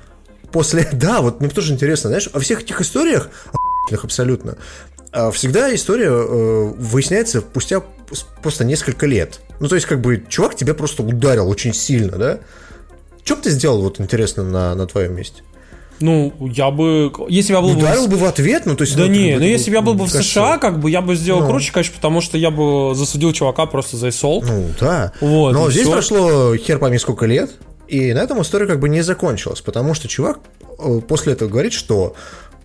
После, 0.50 0.88
да, 0.92 1.20
вот 1.20 1.40
мне 1.40 1.50
тоже 1.50 1.72
интересно, 1.72 2.08
знаешь, 2.08 2.28
во 2.32 2.40
всех 2.40 2.62
этих 2.62 2.80
историях, 2.80 3.28
абсолютно, 4.02 4.56
всегда 5.32 5.74
история 5.74 6.10
э, 6.10 6.72
выясняется 6.76 7.40
спустя 7.40 7.82
просто 8.42 8.64
несколько 8.64 9.06
лет. 9.06 9.40
Ну, 9.60 9.68
то 9.68 9.74
есть, 9.74 9.86
как 9.86 10.00
бы, 10.00 10.24
чувак 10.28 10.54
тебя 10.56 10.74
просто 10.74 11.02
ударил 11.02 11.48
очень 11.48 11.74
сильно, 11.74 12.16
да? 12.16 12.38
Что 13.24 13.36
бы 13.36 13.42
ты 13.42 13.50
сделал, 13.50 13.82
вот, 13.82 14.00
интересно, 14.00 14.42
на, 14.42 14.74
на 14.74 14.86
твоем 14.86 15.14
месте? 15.14 15.42
Ну, 16.00 16.32
я 16.40 16.70
бы... 16.70 17.12
Если 17.28 17.52
бы 17.52 17.58
я 17.58 17.62
был 17.62 17.74
бы... 17.74 17.78
Ударил 17.80 18.08
бы 18.08 18.16
в 18.16 18.24
ответ, 18.24 18.64
ну, 18.64 18.74
то 18.74 18.82
есть... 18.82 18.96
Да 18.96 19.04
ну, 19.04 19.10
не, 19.10 19.36
ну 19.36 19.44
если 19.44 19.70
бы 19.70 19.76
я 19.76 19.82
был 19.82 19.94
бы 19.94 20.06
в 20.06 20.10
США, 20.10 20.56
как 20.58 20.80
бы 20.80 20.90
я 20.90 21.02
бы 21.02 21.14
сделал 21.14 21.42
Ну. 21.42 21.48
круче, 21.48 21.72
конечно, 21.72 21.94
потому 21.94 22.22
что 22.22 22.38
я 22.38 22.50
бы 22.50 22.94
засудил 22.94 23.32
чувака 23.32 23.66
просто 23.66 23.96
за 23.98 24.08
assault. 24.08 24.44
Ну, 24.46 24.70
да. 24.80 25.12
Вот, 25.20 25.52
Но 25.52 25.70
здесь 25.70 25.82
всё. 25.82 25.92
прошло 25.92 26.56
хер 26.56 26.78
пойми 26.78 26.98
сколько 26.98 27.26
лет, 27.26 27.50
и 27.86 28.14
на 28.14 28.20
этом 28.20 28.40
история 28.40 28.66
как 28.66 28.80
бы 28.80 28.88
не 28.88 29.02
закончилась, 29.02 29.60
потому 29.60 29.92
что 29.92 30.08
чувак 30.08 30.38
э, 30.78 31.00
после 31.06 31.34
этого 31.34 31.50
говорит, 31.50 31.74
что 31.74 32.14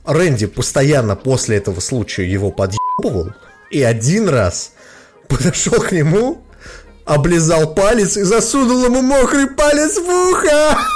Рэнди 0.06 0.48
постоянно 0.48 1.16
после 1.16 1.58
этого 1.58 1.80
случая 1.80 2.26
его 2.26 2.52
подъебывал, 2.52 3.32
и 3.72 3.82
один 3.82 4.30
раз 4.30 4.74
подошел 5.28 5.80
к 5.80 5.92
нему, 5.92 6.44
облизал 7.06 7.74
палец 7.74 8.18
и 8.18 8.24
засунул 8.24 8.86
ему 8.86 9.02
мокрый 9.02 9.48
палец 9.48 9.98
в 9.98 10.10
ухо. 10.10 10.78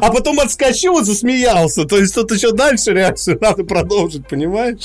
А 0.00 0.12
потом 0.12 0.40
отскочил 0.40 0.98
и 0.98 1.04
засмеялся. 1.04 1.84
То 1.84 1.98
есть 1.98 2.14
тут 2.14 2.30
еще 2.32 2.52
дальше 2.52 2.92
реакцию 2.92 3.38
надо 3.40 3.64
продолжить, 3.64 4.26
понимаешь? 4.28 4.82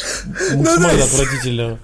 Максимально 0.54 0.99
да, 0.99 1.04
отвратительно. 1.04 1.80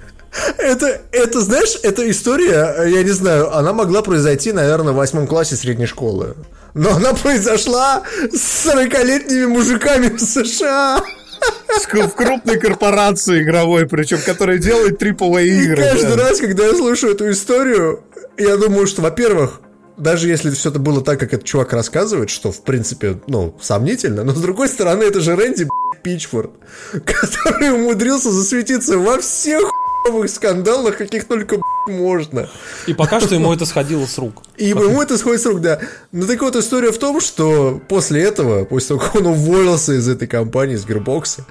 Это, 0.57 1.01
это, 1.11 1.41
знаешь, 1.41 1.78
эта 1.84 2.09
история, 2.09 2.86
я 2.86 3.03
не 3.03 3.11
знаю, 3.11 3.55
она 3.55 3.74
могла 3.74 4.01
произойти, 4.01 4.51
наверное, 4.51 4.93
в 4.93 4.97
восьмом 4.97 5.28
классе 5.28 5.55
средней 5.55 5.88
школы. 5.88 6.36
Но 6.74 6.95
она 6.95 7.13
произошла 7.13 8.03
с 8.32 8.67
40-летними 8.67 9.45
мужиками 9.45 10.09
в 10.09 10.20
США. 10.20 11.03
В 11.82 12.13
крупной 12.15 12.59
корпорации 12.59 13.41
игровой, 13.43 13.88
причем, 13.88 14.20
которая 14.26 14.57
делает 14.57 15.01
AAA 15.01 15.45
И 15.45 15.63
игры. 15.63 15.84
каждый 15.84 16.17
да. 16.17 16.30
раз, 16.30 16.39
когда 16.39 16.65
я 16.65 16.76
слушаю 16.76 17.13
эту 17.13 17.30
историю, 17.32 18.03
я 18.38 18.57
думаю, 18.57 18.88
что, 18.88 19.01
во-первых, 19.01 19.61
даже 19.97 20.28
если 20.28 20.49
все 20.51 20.70
это 20.70 20.80
было 20.80 21.01
так, 21.01 21.20
как 21.20 21.34
этот 21.34 21.45
чувак 21.45 21.74
рассказывает, 21.74 22.30
что, 22.30 22.51
в 22.51 22.63
принципе, 22.63 23.20
ну, 23.28 23.55
сомнительно, 23.61 24.24
но, 24.24 24.34
с 24.34 24.41
другой 24.41 24.67
стороны, 24.67 25.03
это 25.03 25.22
же 25.22 25.36
Рэнди 25.36 25.67
Пичфорд, 26.03 26.51
который 26.91 27.72
умудрился 27.72 28.32
засветиться 28.32 28.97
во 28.97 29.20
всех 29.20 29.61
скандалах, 30.28 30.97
каких 30.97 31.26
только 31.26 31.57
можно. 31.90 32.50
И 32.88 32.94
пока 32.94 33.20
что 33.20 33.36
ему 33.36 33.54
это 33.54 33.66
сходило 33.66 34.06
с 34.06 34.18
рук. 34.18 34.44
И 34.58 34.68
ему 34.68 35.02
это 35.02 35.18
сходит 35.18 35.42
с 35.42 35.46
рук, 35.46 35.62
да. 35.62 35.80
Ну 36.12 36.26
так 36.26 36.42
вот, 36.42 36.56
история 36.56 36.92
в 36.92 36.98
том, 36.98 37.20
что 37.20 37.82
после 37.88 38.24
этого, 38.24 38.66
после 38.66 38.90
того, 38.90 39.00
как 39.00 39.16
он 39.16 39.28
уволился 39.28 39.94
из 39.94 40.08
этой 40.08 40.28
компании, 40.28 40.76
из 40.76 40.86
Гирбокса, 40.86 41.46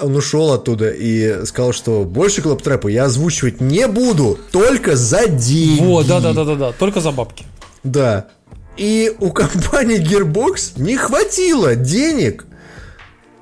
он 0.00 0.16
ушел 0.16 0.52
оттуда 0.52 0.90
и 0.90 1.44
сказал, 1.44 1.72
что 1.72 2.04
больше 2.04 2.42
клабтрэпа 2.42 2.88
я 2.88 3.04
озвучивать 3.04 3.60
не 3.60 3.86
буду, 3.88 4.38
только 4.50 4.96
за 4.96 5.26
деньги. 5.26 5.80
Вот, 5.80 6.06
да-да-да-да-да, 6.06 6.72
только 6.72 7.00
за 7.00 7.10
бабки. 7.10 7.44
Да. 7.84 8.28
И 8.76 9.14
у 9.20 9.32
компании 9.32 10.00
Gearbox 10.00 10.80
не 10.80 10.96
хватило 10.96 11.74
денег 11.76 12.46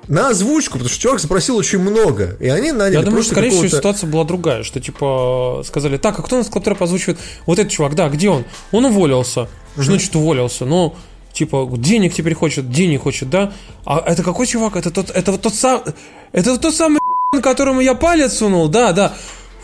на 0.07 0.29
озвучку, 0.29 0.73
потому 0.73 0.89
что 0.89 0.99
чувак 0.99 1.19
запросил 1.19 1.57
очень 1.57 1.79
много. 1.79 2.35
И 2.39 2.47
они 2.47 2.71
наняли 2.71 2.95
Я 2.95 3.01
думаю, 3.01 3.23
что, 3.23 3.33
скорее 3.33 3.51
всего, 3.51 3.67
ситуация 3.67 4.09
была 4.09 4.23
другая, 4.23 4.63
что, 4.63 4.79
типа, 4.79 5.63
сказали, 5.65 5.97
так, 5.97 6.19
а 6.19 6.21
кто 6.21 6.35
у 6.35 6.39
нас 6.39 6.49
Клаптрэп 6.49 6.81
озвучивает? 6.83 7.19
Вот 7.45 7.59
этот 7.59 7.71
чувак, 7.71 7.95
да, 7.95 8.09
где 8.09 8.29
он? 8.29 8.45
Он 8.71 8.85
уволился. 8.85 9.47
Что 9.73 9.83
значит 9.83 10.15
уволился? 10.15 10.65
Ну, 10.65 10.95
типа, 11.33 11.69
денег 11.77 12.13
теперь 12.13 12.33
хочет, 12.33 12.69
денег 12.69 13.03
хочет, 13.03 13.29
да? 13.29 13.53
А 13.85 14.03
это 14.05 14.23
какой 14.23 14.47
чувак? 14.47 14.75
Это 14.75 14.91
тот, 14.91 15.09
это 15.11 15.31
вот 15.31 15.41
тот 15.41 15.55
сам, 15.55 15.83
это 16.31 16.51
вот 16.51 16.61
тот 16.61 16.75
самый 16.75 16.99
которому 17.41 17.81
я 17.81 17.95
палец 17.95 18.33
сунул, 18.33 18.67
да, 18.67 18.91
да. 18.91 19.13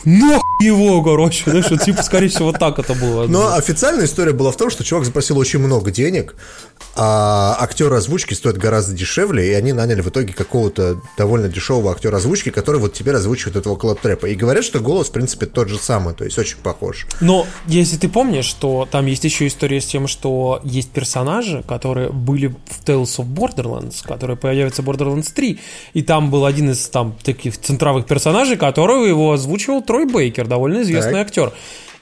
Нахуй 0.06 0.44
его, 0.60 1.02
короче, 1.04 1.44
знаешь, 1.50 1.70
вот, 1.70 1.82
типа, 1.82 2.02
скорее 2.04 2.30
всего, 2.30 2.48
вот 2.48 2.60
так 2.60 2.80
это 2.80 2.94
было. 2.94 3.28
Но 3.28 3.54
официальная 3.54 4.06
история 4.06 4.34
была 4.34 4.52
в 4.52 4.58
том, 4.58 4.70
что 4.70 4.84
чувак 4.84 5.06
запросил 5.06 5.38
очень 5.38 5.60
много 5.60 5.92
денег, 5.92 6.36
а 6.96 7.56
актер 7.60 7.94
озвучки 7.94 8.34
стоит 8.34 8.58
гораздо 8.58 8.96
дешевле, 8.96 9.52
и 9.52 9.54
они 9.54 9.72
наняли 9.74 10.02
в 10.02 10.10
итоге 10.10 10.34
какого-то 10.34 11.00
довольно 11.16 11.48
дешевого 11.48 11.92
актера 11.92 12.18
озвучки, 12.18 12.50
который 12.50 12.82
вот 12.82 12.94
теперь 12.94 13.16
озвучивает 13.16 13.56
этого 13.56 13.76
клаб-трэпа. 13.76 14.28
И 14.28 14.36
говорят, 14.36 14.64
что 14.64 14.80
голос, 14.80 15.10
в 15.10 15.12
принципе, 15.12 15.46
тот 15.46 15.70
же 15.70 15.78
самый, 15.78 16.16
то 16.16 16.24
есть 16.24 16.38
очень 16.40 16.58
похож. 16.58 17.06
Но 17.22 17.46
если 17.68 17.98
ты 17.98 18.10
помнишь, 18.10 18.46
что 18.46 18.88
там 18.90 19.06
есть 19.06 19.24
еще 19.24 19.46
история 19.46 19.80
с 19.80 19.86
тем, 19.86 20.08
что 20.08 20.60
есть 20.64 20.90
персонажи, 20.90 21.64
которые 21.68 22.10
были 22.10 22.48
в 22.48 22.84
Tales 22.84 23.18
of 23.18 23.28
Borderlands, 23.28 23.98
которые 24.04 24.38
появятся 24.38 24.82
в 24.82 24.90
Borderlands 24.90 25.32
3, 25.34 25.60
и 25.94 26.02
там 26.02 26.32
был 26.32 26.46
один 26.46 26.72
из 26.72 26.88
там 26.90 27.16
таких 27.24 27.60
центровых 27.60 28.08
персонажей, 28.08 28.58
которого 28.58 29.06
его 29.06 29.34
озвучивал 29.34 29.84
Трой 29.88 30.06
Бейкер, 30.06 30.46
довольно 30.46 30.84
известный 30.84 31.14
Так. 31.14 31.28
актер. 31.28 31.54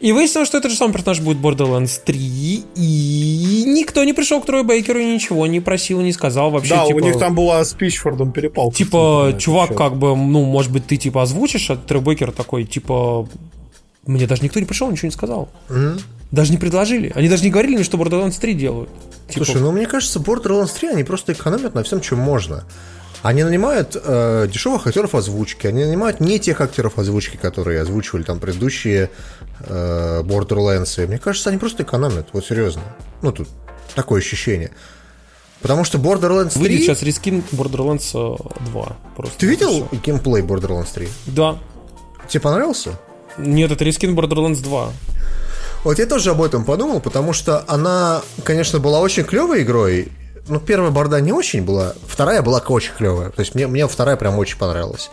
И 0.02 0.12
выяснилось, 0.12 0.50
что 0.50 0.58
этот 0.58 0.72
же 0.72 0.78
самый 0.78 0.92
персонаж 0.92 1.22
будет 1.22 1.38
Borderlands 1.38 2.02
3, 2.04 2.64
и 2.76 3.64
никто 3.66 4.04
не 4.04 4.12
пришел 4.12 4.42
к 4.42 4.46
Трою 4.46 4.66
Бейкеру 4.66 5.00
и 5.00 5.06
ничего 5.06 5.48
не 5.48 5.62
просил, 5.62 6.02
не 6.02 6.12
сказал 6.12 6.52
вообще. 6.52 6.76
Да, 6.76 6.86
типа, 6.86 6.98
у 6.98 7.00
них 7.00 7.18
там 7.18 7.34
была 7.34 7.64
с 7.64 7.74
Пичфордом 7.74 8.34
перепалка. 8.34 8.76
Типа, 8.76 9.28
этот 9.30 9.42
чувак, 9.42 9.74
как 9.76 9.96
бы, 9.96 10.16
ну, 10.18 10.44
может 10.44 10.72
быть, 10.72 10.86
ты 10.86 10.98
типа 10.98 11.24
озвучишь, 11.24 11.70
а 11.70 11.78
Трой 11.78 12.02
Бейкер 12.02 12.34
такой, 12.34 12.66
типа, 12.66 13.28
мне 14.06 14.28
даже 14.28 14.44
никто 14.44 14.60
не 14.60 14.66
пришел, 14.66 14.92
ничего 14.92 15.08
не 15.08 15.14
сказал. 15.14 15.50
Даже 16.32 16.52
не 16.52 16.58
предложили. 16.58 17.14
Они 17.16 17.30
даже 17.30 17.44
не 17.44 17.50
говорили, 17.50 17.82
что 17.84 17.98
Borderlands 17.98 18.40
3 18.40 18.54
делают. 18.54 18.90
Типа, 19.30 19.46
Слушай, 19.46 19.62
ну 19.62 19.72
мне 19.72 19.86
кажется, 19.86 20.20
Borderlands 20.20 20.72
3, 20.78 20.90
они 20.90 21.04
просто 21.04 21.32
экономят 21.32 21.74
на 21.74 21.84
всем, 21.84 22.02
чем 22.02 22.20
можно. 22.20 22.66
Они 23.26 23.44
нанимают 23.44 23.98
э, 24.00 24.48
дешевых 24.54 24.86
актеров 24.86 25.16
озвучки, 25.16 25.66
они 25.66 25.84
нанимают 25.84 26.20
не 26.20 26.38
тех 26.38 26.62
актеров 26.62 27.00
озвучки, 27.00 27.38
которые 27.38 27.82
озвучивали 27.82 28.22
там 28.22 28.40
предыдущие 28.40 29.10
э, 29.62 30.22
Borderlands. 30.24 31.04
И 31.04 31.08
Мне 31.08 31.18
кажется, 31.18 31.50
они 31.50 31.58
просто 31.58 31.82
экономят, 31.82 32.28
вот 32.34 32.46
серьезно. 32.46 32.84
Ну, 33.24 33.32
тут 33.32 33.48
такое 33.96 34.22
ощущение. 34.22 34.70
Потому 35.60 35.86
что 35.86 35.98
Borderlands 35.98 36.54
3... 36.54 36.62
выйдет 36.62 36.82
сейчас 36.82 37.02
рискин 37.02 37.44
Borderlands 37.52 38.12
э, 38.14 38.70
2. 38.70 38.98
Просто. 39.16 39.40
Ты 39.40 39.48
видел 39.48 39.88
Всё. 39.88 40.00
геймплей 40.06 40.44
Borderlands 40.44 40.90
3? 40.94 41.10
Да. 41.26 41.58
Тебе 42.28 42.42
понравился? 42.42 42.92
Нет, 43.40 43.72
это 43.72 43.84
рискин 43.84 44.16
Borderlands 44.16 44.62
2. 44.62 44.92
Вот 45.84 45.98
я 45.98 46.06
тоже 46.06 46.30
об 46.30 46.44
этом 46.44 46.64
подумал, 46.64 47.00
потому 47.00 47.34
что 47.34 47.66
она, 47.68 48.22
конечно, 48.44 48.78
была 48.78 49.00
очень 49.00 49.24
клевой 49.24 49.64
игрой. 49.64 50.12
Ну, 50.48 50.60
первая 50.60 50.92
борда 50.92 51.22
не 51.22 51.32
очень 51.32 51.64
была, 51.64 51.94
вторая 52.08 52.42
была 52.42 52.60
очень 52.60 52.94
клевая. 52.94 53.30
То 53.32 53.40
есть 53.40 53.56
мне, 53.56 53.68
мне 53.68 53.88
вторая 53.88 54.16
прям 54.16 54.38
очень 54.38 54.58
понравилась. 54.58 55.10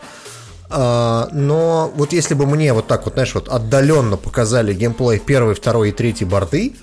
А, 0.69 1.29
но 1.33 1.93
вот 1.95 2.13
если 2.13 2.35
бы 2.35 2.47
мне 2.47 2.73
вот 2.73 2.87
так 2.87 3.05
вот, 3.05 3.15
знаешь, 3.15 3.35
вот 3.35 3.49
отдаленно 3.49 4.17
показали 4.17 4.73
геймплей 4.73 5.19
первой, 5.19 5.55
второй 5.55 5.91
и 5.91 5.93
третьей 5.93 6.27
борды, 6.27 6.75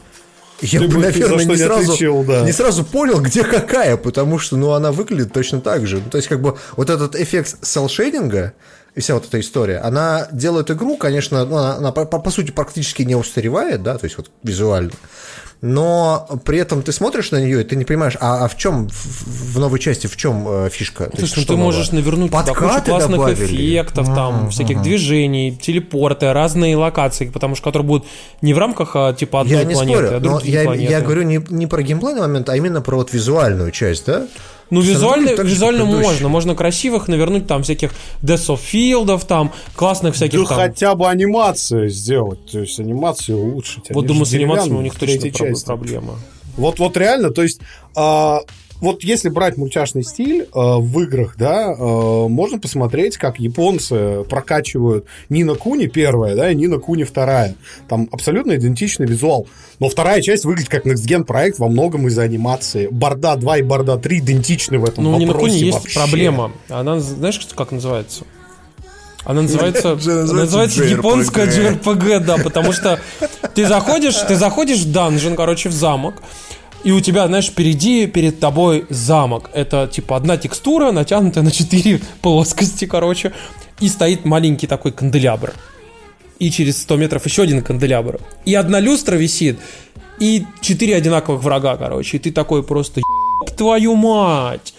я 0.62 0.80
Ты 0.80 0.88
бы, 0.90 0.98
наверное, 0.98 1.46
не 1.46 1.52
не 1.52 1.58
сразу, 1.58 1.92
отличил, 1.94 2.24
да. 2.24 2.42
не 2.42 2.52
сразу 2.52 2.84
понял, 2.84 3.22
где 3.22 3.44
какая, 3.44 3.96
потому 3.98 4.40
что, 4.40 4.58
ну, 4.58 4.72
она 4.72 4.92
выглядит 4.92 5.32
точно 5.32 5.62
так 5.62 5.88
же. 5.88 6.02
Ну, 6.04 6.10
то 6.10 6.18
есть, 6.18 6.28
как 6.28 6.42
бы, 6.42 6.58
вот 6.76 6.90
этот 6.90 7.16
эффект 7.16 7.58
селшейдинга 7.66 8.54
и 8.96 9.02
вся 9.02 9.14
вот 9.14 9.26
эта 9.26 9.40
история, 9.40 9.78
она 9.80 10.28
делает 10.32 10.72
игру, 10.72 10.98
конечно, 10.98 11.46
ну, 11.46 11.56
она, 11.58 11.76
она 11.76 11.92
по, 11.92 12.06
по- 12.06 12.32
сути 12.32 12.52
практически 12.52 13.04
не 13.04 13.16
устаревает, 13.16 13.84
да, 13.84 13.98
то 13.98 14.06
есть 14.06 14.18
вот 14.18 14.30
визуально, 14.44 14.92
но 15.62 16.28
при 16.46 16.58
этом 16.60 16.82
ты 16.84 16.92
смотришь 16.94 17.32
на 17.32 17.38
нее, 17.42 17.62
и 17.62 17.64
ты 17.66 17.76
не 17.76 17.84
понимаешь, 17.84 18.16
а, 18.22 18.46
а 18.46 18.48
в 18.48 18.56
чем 18.56 18.88
в, 18.88 19.56
в 19.56 19.60
новой 19.60 19.80
части, 19.80 20.08
в 20.08 20.16
чем 20.16 20.46
э, 20.48 20.70
фишка? 20.70 21.06
То 21.06 21.18
Слушай, 21.18 21.22
есть 21.24 21.36
ну 21.38 21.44
что 21.44 21.54
ты 21.54 21.60
можешь 21.60 21.88
новое? 21.92 22.02
навернуть 22.02 22.32
туда 22.32 22.44
кучу 22.46 22.62
Подкаты 22.62 22.92
классных 22.92 23.12
добавили. 23.18 23.56
эффектов, 23.56 24.06
там, 24.08 24.50
всяких 24.52 24.82
движений, 24.82 25.58
телепорты, 25.62 26.32
разные 26.32 26.78
локации, 26.78 27.30
потому 27.30 27.56
что 27.56 27.66
которые 27.66 27.86
будут 27.88 28.08
не 28.42 28.54
в 28.54 28.58
рамках 28.58 28.96
а, 28.96 29.14
типа 29.14 29.42
одной 29.42 29.58
Я 29.60 29.64
не 29.66 29.74
планеты, 29.74 29.98
спорю, 30.00 30.18
а 30.18 30.20
но 30.22 30.30
другие 30.38 30.54
я, 30.54 30.64
планеты. 30.64 30.92
я 30.94 31.02
говорю 31.02 31.22
не, 31.24 31.46
не 31.50 31.68
про 31.68 31.84
геймплейный 31.84 32.22
момент, 32.22 32.48
а 32.50 32.56
именно 32.56 32.82
про 32.82 32.96
вот 32.96 33.12
визуальную 33.12 33.72
часть, 33.72 34.06
да? 34.06 34.28
Ну, 34.70 34.82
визуально, 34.82 35.36
так 35.36 35.46
визуально 35.46 35.86
можно. 35.86 36.30
Можно 36.30 36.56
красивых 36.56 37.08
навернуть 37.08 37.48
там 37.48 37.64
всяких 37.64 37.92
Death 38.22 38.48
of 38.56 38.60
Field'ов, 38.72 39.26
там, 39.26 39.52
классных 39.76 40.16
всяких 40.16 40.42
Да 40.42 40.46
там. 40.46 40.58
хотя 40.58 40.96
бы 40.96 41.08
анимацию 41.10 41.90
сделать, 41.90 42.46
то 42.52 42.60
есть 42.60 42.80
анимацию 42.80 43.38
улучшить. 43.38 43.86
Вот 43.90 44.00
Они 44.06 44.08
думаю, 44.08 44.26
с 44.26 44.34
анимацией 44.34 44.76
у 44.76 44.82
них 44.82 44.96
точно 44.96 45.32
части. 45.32 45.66
проблема. 45.66 46.20
Вот, 46.58 46.78
вот 46.80 46.98
реально, 46.98 47.30
то 47.32 47.42
есть, 47.42 47.62
а, 47.96 48.40
вот 48.82 49.04
если 49.04 49.30
брать 49.30 49.58
мультяшный 49.58 50.04
стиль 50.04 50.48
а, 50.54 50.78
в 50.78 51.00
играх, 51.02 51.36
да, 51.38 51.74
а, 51.78 52.28
можно 52.28 52.60
посмотреть, 52.60 53.18
как 53.18 53.40
японцы 53.40 54.24
прокачивают 54.30 55.06
Нина 55.30 55.56
Куни 55.56 55.88
первая, 55.88 56.36
да, 56.36 56.52
и 56.52 56.56
Нина 56.56 56.80
Куни 56.80 57.04
вторая. 57.04 57.56
Там 57.88 58.08
абсолютно 58.12 58.56
идентичный 58.56 59.06
визуал. 59.06 59.48
Но 59.80 59.90
вторая 59.90 60.22
часть 60.22 60.46
выглядит 60.46 60.70
как 60.70 60.86
Next 60.86 61.06
Gen 61.08 61.24
проект 61.24 61.60
во 61.60 61.68
многом 61.70 62.08
из-за 62.08 62.24
анимации. 62.24 62.88
Борда 62.92 63.36
2 63.36 63.58
и 63.60 63.62
Борда 63.62 63.98
3 63.98 64.20
идентичны 64.20 64.80
в 64.80 64.86
этом 64.86 65.04
Ну, 65.04 65.16
у 65.16 65.20
Нина 65.20 65.34
вопросе 65.34 65.54
Куни 65.54 65.66
есть 65.66 65.80
вообще. 65.80 66.00
проблема. 66.00 66.52
Она, 66.70 67.00
знаешь, 67.00 67.40
как 67.56 67.72
называется? 67.72 68.26
Она 69.26 69.42
называется, 69.42 69.92
она 70.06 70.34
называется 70.34 70.84
японская 70.84 71.48
JRPG, 71.48 72.20
да, 72.22 72.38
потому 72.38 72.72
что 72.72 73.00
Ты 73.54 73.68
заходишь, 73.68 74.16
ты 74.16 74.36
заходишь 74.36 74.80
в 74.80 74.92
данжен, 74.92 75.36
короче, 75.36 75.70
в 75.70 75.74
замок, 75.74 76.16
и 76.84 76.92
у 76.92 77.02
тебя, 77.02 77.28
знаешь, 77.28 77.48
впереди, 77.48 78.08
перед 78.08 78.40
тобой 78.40 78.86
замок. 78.90 79.50
Это 79.54 79.90
типа 79.92 80.16
одна 80.16 80.38
текстура, 80.38 80.92
натянутая 80.92 81.44
на 81.44 81.52
четыре 81.52 82.02
плоскости, 82.22 82.86
короче. 82.86 83.34
И 83.80 83.88
стоит 83.88 84.26
маленький 84.26 84.68
такой 84.68 84.92
канделябр. 84.92 85.54
И 86.40 86.52
через 86.52 86.82
100 86.82 86.96
метров 86.96 87.26
еще 87.26 87.44
один 87.44 87.62
канделябр. 87.62 88.20
И 88.46 88.56
одна 88.56 88.80
люстра 88.80 89.16
висит. 89.16 89.60
И 90.20 90.46
четыре 90.62 90.96
одинаковых 90.96 91.42
врага, 91.44 91.76
короче. 91.76 92.18
И 92.18 92.20
ты 92.20 92.32
такой 92.32 92.64
просто, 92.64 93.02
«Еб 93.02 93.56
твою 93.56 93.96
мать. 93.96 94.74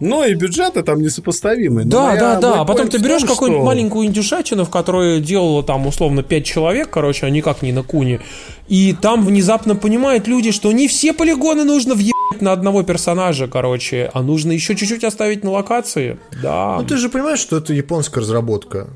Ну 0.00 0.24
и 0.24 0.34
бюджеты 0.34 0.82
там 0.82 1.02
несопоставимые. 1.02 1.84
Но 1.84 1.90
Да, 1.90 2.02
моя- 2.08 2.20
да, 2.20 2.40
да. 2.40 2.60
А 2.60 2.64
потом 2.64 2.88
ты 2.88 2.98
берешь 2.98 3.20
том, 3.20 3.28
какую-нибудь 3.30 3.60
что- 3.62 3.66
маленькую 3.66 4.06
индюшатину, 4.06 4.64
в 4.64 4.70
которой 4.70 5.20
делало 5.20 5.62
там 5.62 5.86
условно 5.86 6.22
5 6.22 6.44
человек, 6.44 6.88
короче, 6.90 7.26
а 7.26 7.30
никак 7.30 7.60
не 7.62 7.72
на 7.72 7.82
куне. 7.82 8.20
И 8.68 8.94
там 9.00 9.24
внезапно 9.26 9.76
понимают 9.76 10.26
люди, 10.26 10.52
что 10.52 10.72
не 10.72 10.88
все 10.88 11.12
полигоны 11.12 11.64
нужно 11.64 11.94
въебать 11.94 12.40
на 12.40 12.52
одного 12.52 12.82
персонажа, 12.82 13.46
короче, 13.46 14.10
а 14.14 14.22
нужно 14.22 14.52
еще 14.52 14.74
чуть-чуть 14.74 15.04
оставить 15.04 15.44
на 15.44 15.50
локации. 15.50 16.18
Да. 16.42 16.76
Ну 16.80 16.86
ты 16.86 16.96
же 16.96 17.08
понимаешь, 17.10 17.40
что 17.40 17.58
это 17.58 17.74
японская 17.74 18.22
разработка. 18.22 18.88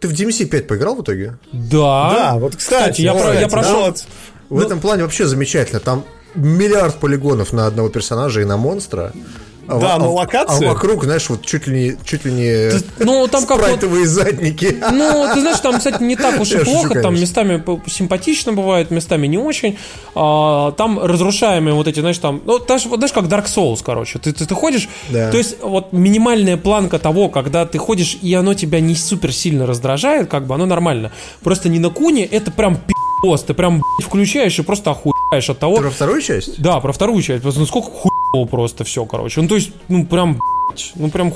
Ты 0.00 0.08
в 0.08 0.12
DMC 0.12 0.46
5 0.46 0.66
поиграл 0.66 0.96
в 0.96 1.02
итоге? 1.02 1.38
Да. 1.52 2.10
Да, 2.14 2.34
вот, 2.38 2.56
кстати, 2.56 3.00
я, 3.02 3.12
про- 3.14 3.32
я 3.32 3.46
кстати, 3.46 3.50
прошел. 3.50 3.80
да, 3.80 3.86
вот. 3.86 4.04
В 4.48 4.60
этом 4.60 4.80
плане 4.80 5.02
вообще 5.02 5.26
замечательно. 5.26 5.78
Там 5.80 6.04
миллиард 6.34 6.96
полигонов 6.96 7.52
на 7.52 7.66
одного 7.66 7.88
персонажа 7.90 8.40
и 8.40 8.44
на 8.44 8.56
монстра. 8.56 9.12
А 9.68 9.78
Да, 9.78 9.94
а- 9.96 9.98
локации- 10.08 10.66
А 10.66 10.72
вокруг, 10.72 11.04
знаешь, 11.04 11.28
вот 11.28 11.44
чуть 11.44 11.66
ли 11.66 11.90
не, 11.90 11.96
чуть 12.04 12.24
ли 12.24 12.32
не 12.32 12.70
Ну, 12.98 13.26
там 13.28 13.44
как 13.46 13.58
вот 13.58 13.66
спрайтовые 13.66 14.06
задники. 14.06 14.76
Ну, 14.92 15.28
ты 15.34 15.40
знаешь, 15.40 15.60
там, 15.60 15.76
кстати, 15.76 16.02
не 16.02 16.16
так 16.16 16.40
уж 16.40 16.50
и 16.50 16.54
Я 16.54 16.58
шучу, 16.60 16.72
плохо. 16.72 16.94
Там 16.94 17.02
конечно. 17.02 17.20
местами 17.20 17.62
симпатично 17.88 18.52
бывает, 18.52 18.90
местами 18.90 19.26
не 19.26 19.38
очень. 19.38 19.78
А, 20.14 20.72
там 20.72 20.98
разрушаемые 20.98 21.74
вот 21.74 21.86
эти, 21.86 22.00
знаешь, 22.00 22.18
там... 22.18 22.40
Ну, 22.44 22.58
даже, 22.58 22.88
вот 22.88 22.98
знаешь, 22.98 23.12
как 23.12 23.24
Dark 23.24 23.46
Souls, 23.46 23.80
короче. 23.84 24.18
Ты, 24.18 24.32
ты, 24.32 24.46
ты 24.46 24.54
ходишь... 24.54 24.88
Да. 25.10 25.30
То 25.30 25.36
есть, 25.36 25.56
вот 25.62 25.92
минимальная 25.92 26.56
планка 26.56 26.98
того, 26.98 27.28
когда 27.28 27.66
ты 27.66 27.78
ходишь, 27.78 28.16
и 28.22 28.32
оно 28.34 28.54
тебя 28.54 28.80
не 28.80 28.94
супер 28.94 29.32
сильно 29.32 29.66
раздражает, 29.66 30.28
как 30.30 30.46
бы, 30.46 30.54
оно 30.54 30.66
нормально. 30.66 31.12
Просто 31.42 31.68
не 31.68 31.78
на 31.78 31.90
куне, 31.90 32.24
это 32.24 32.50
прям 32.50 32.76
пи***ос. 32.76 33.42
Ты 33.42 33.54
прям 33.54 33.74
блядь, 33.98 34.08
включаешь 34.08 34.58
и 34.58 34.62
просто 34.62 34.90
охуеваешь 34.90 35.50
от 35.50 35.58
того... 35.58 35.76
Ты 35.76 35.82
про 35.82 35.90
вторую 35.90 36.22
часть? 36.22 36.60
Да, 36.60 36.80
про 36.80 36.92
вторую 36.92 37.22
часть. 37.22 37.42
Просто 37.42 37.60
насколько 37.60 37.88
хуево 37.90 38.17
просто 38.50 38.84
все, 38.84 39.04
короче. 39.04 39.40
Ну, 39.40 39.48
то 39.48 39.54
есть, 39.54 39.70
ну, 39.88 40.06
прям, 40.06 40.40
ну, 40.96 41.10
прям. 41.10 41.32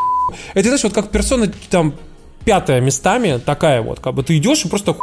Это, 0.54 0.68
знаешь, 0.68 0.84
вот 0.84 0.92
как 0.92 1.10
персона 1.10 1.50
там 1.70 1.94
пятая 2.44 2.80
местами, 2.80 3.40
такая 3.44 3.82
вот, 3.82 4.00
как 4.00 4.14
бы 4.14 4.24
ты 4.24 4.36
идешь 4.36 4.64
и 4.64 4.68
просто 4.68 4.94
хуй, 4.94 5.02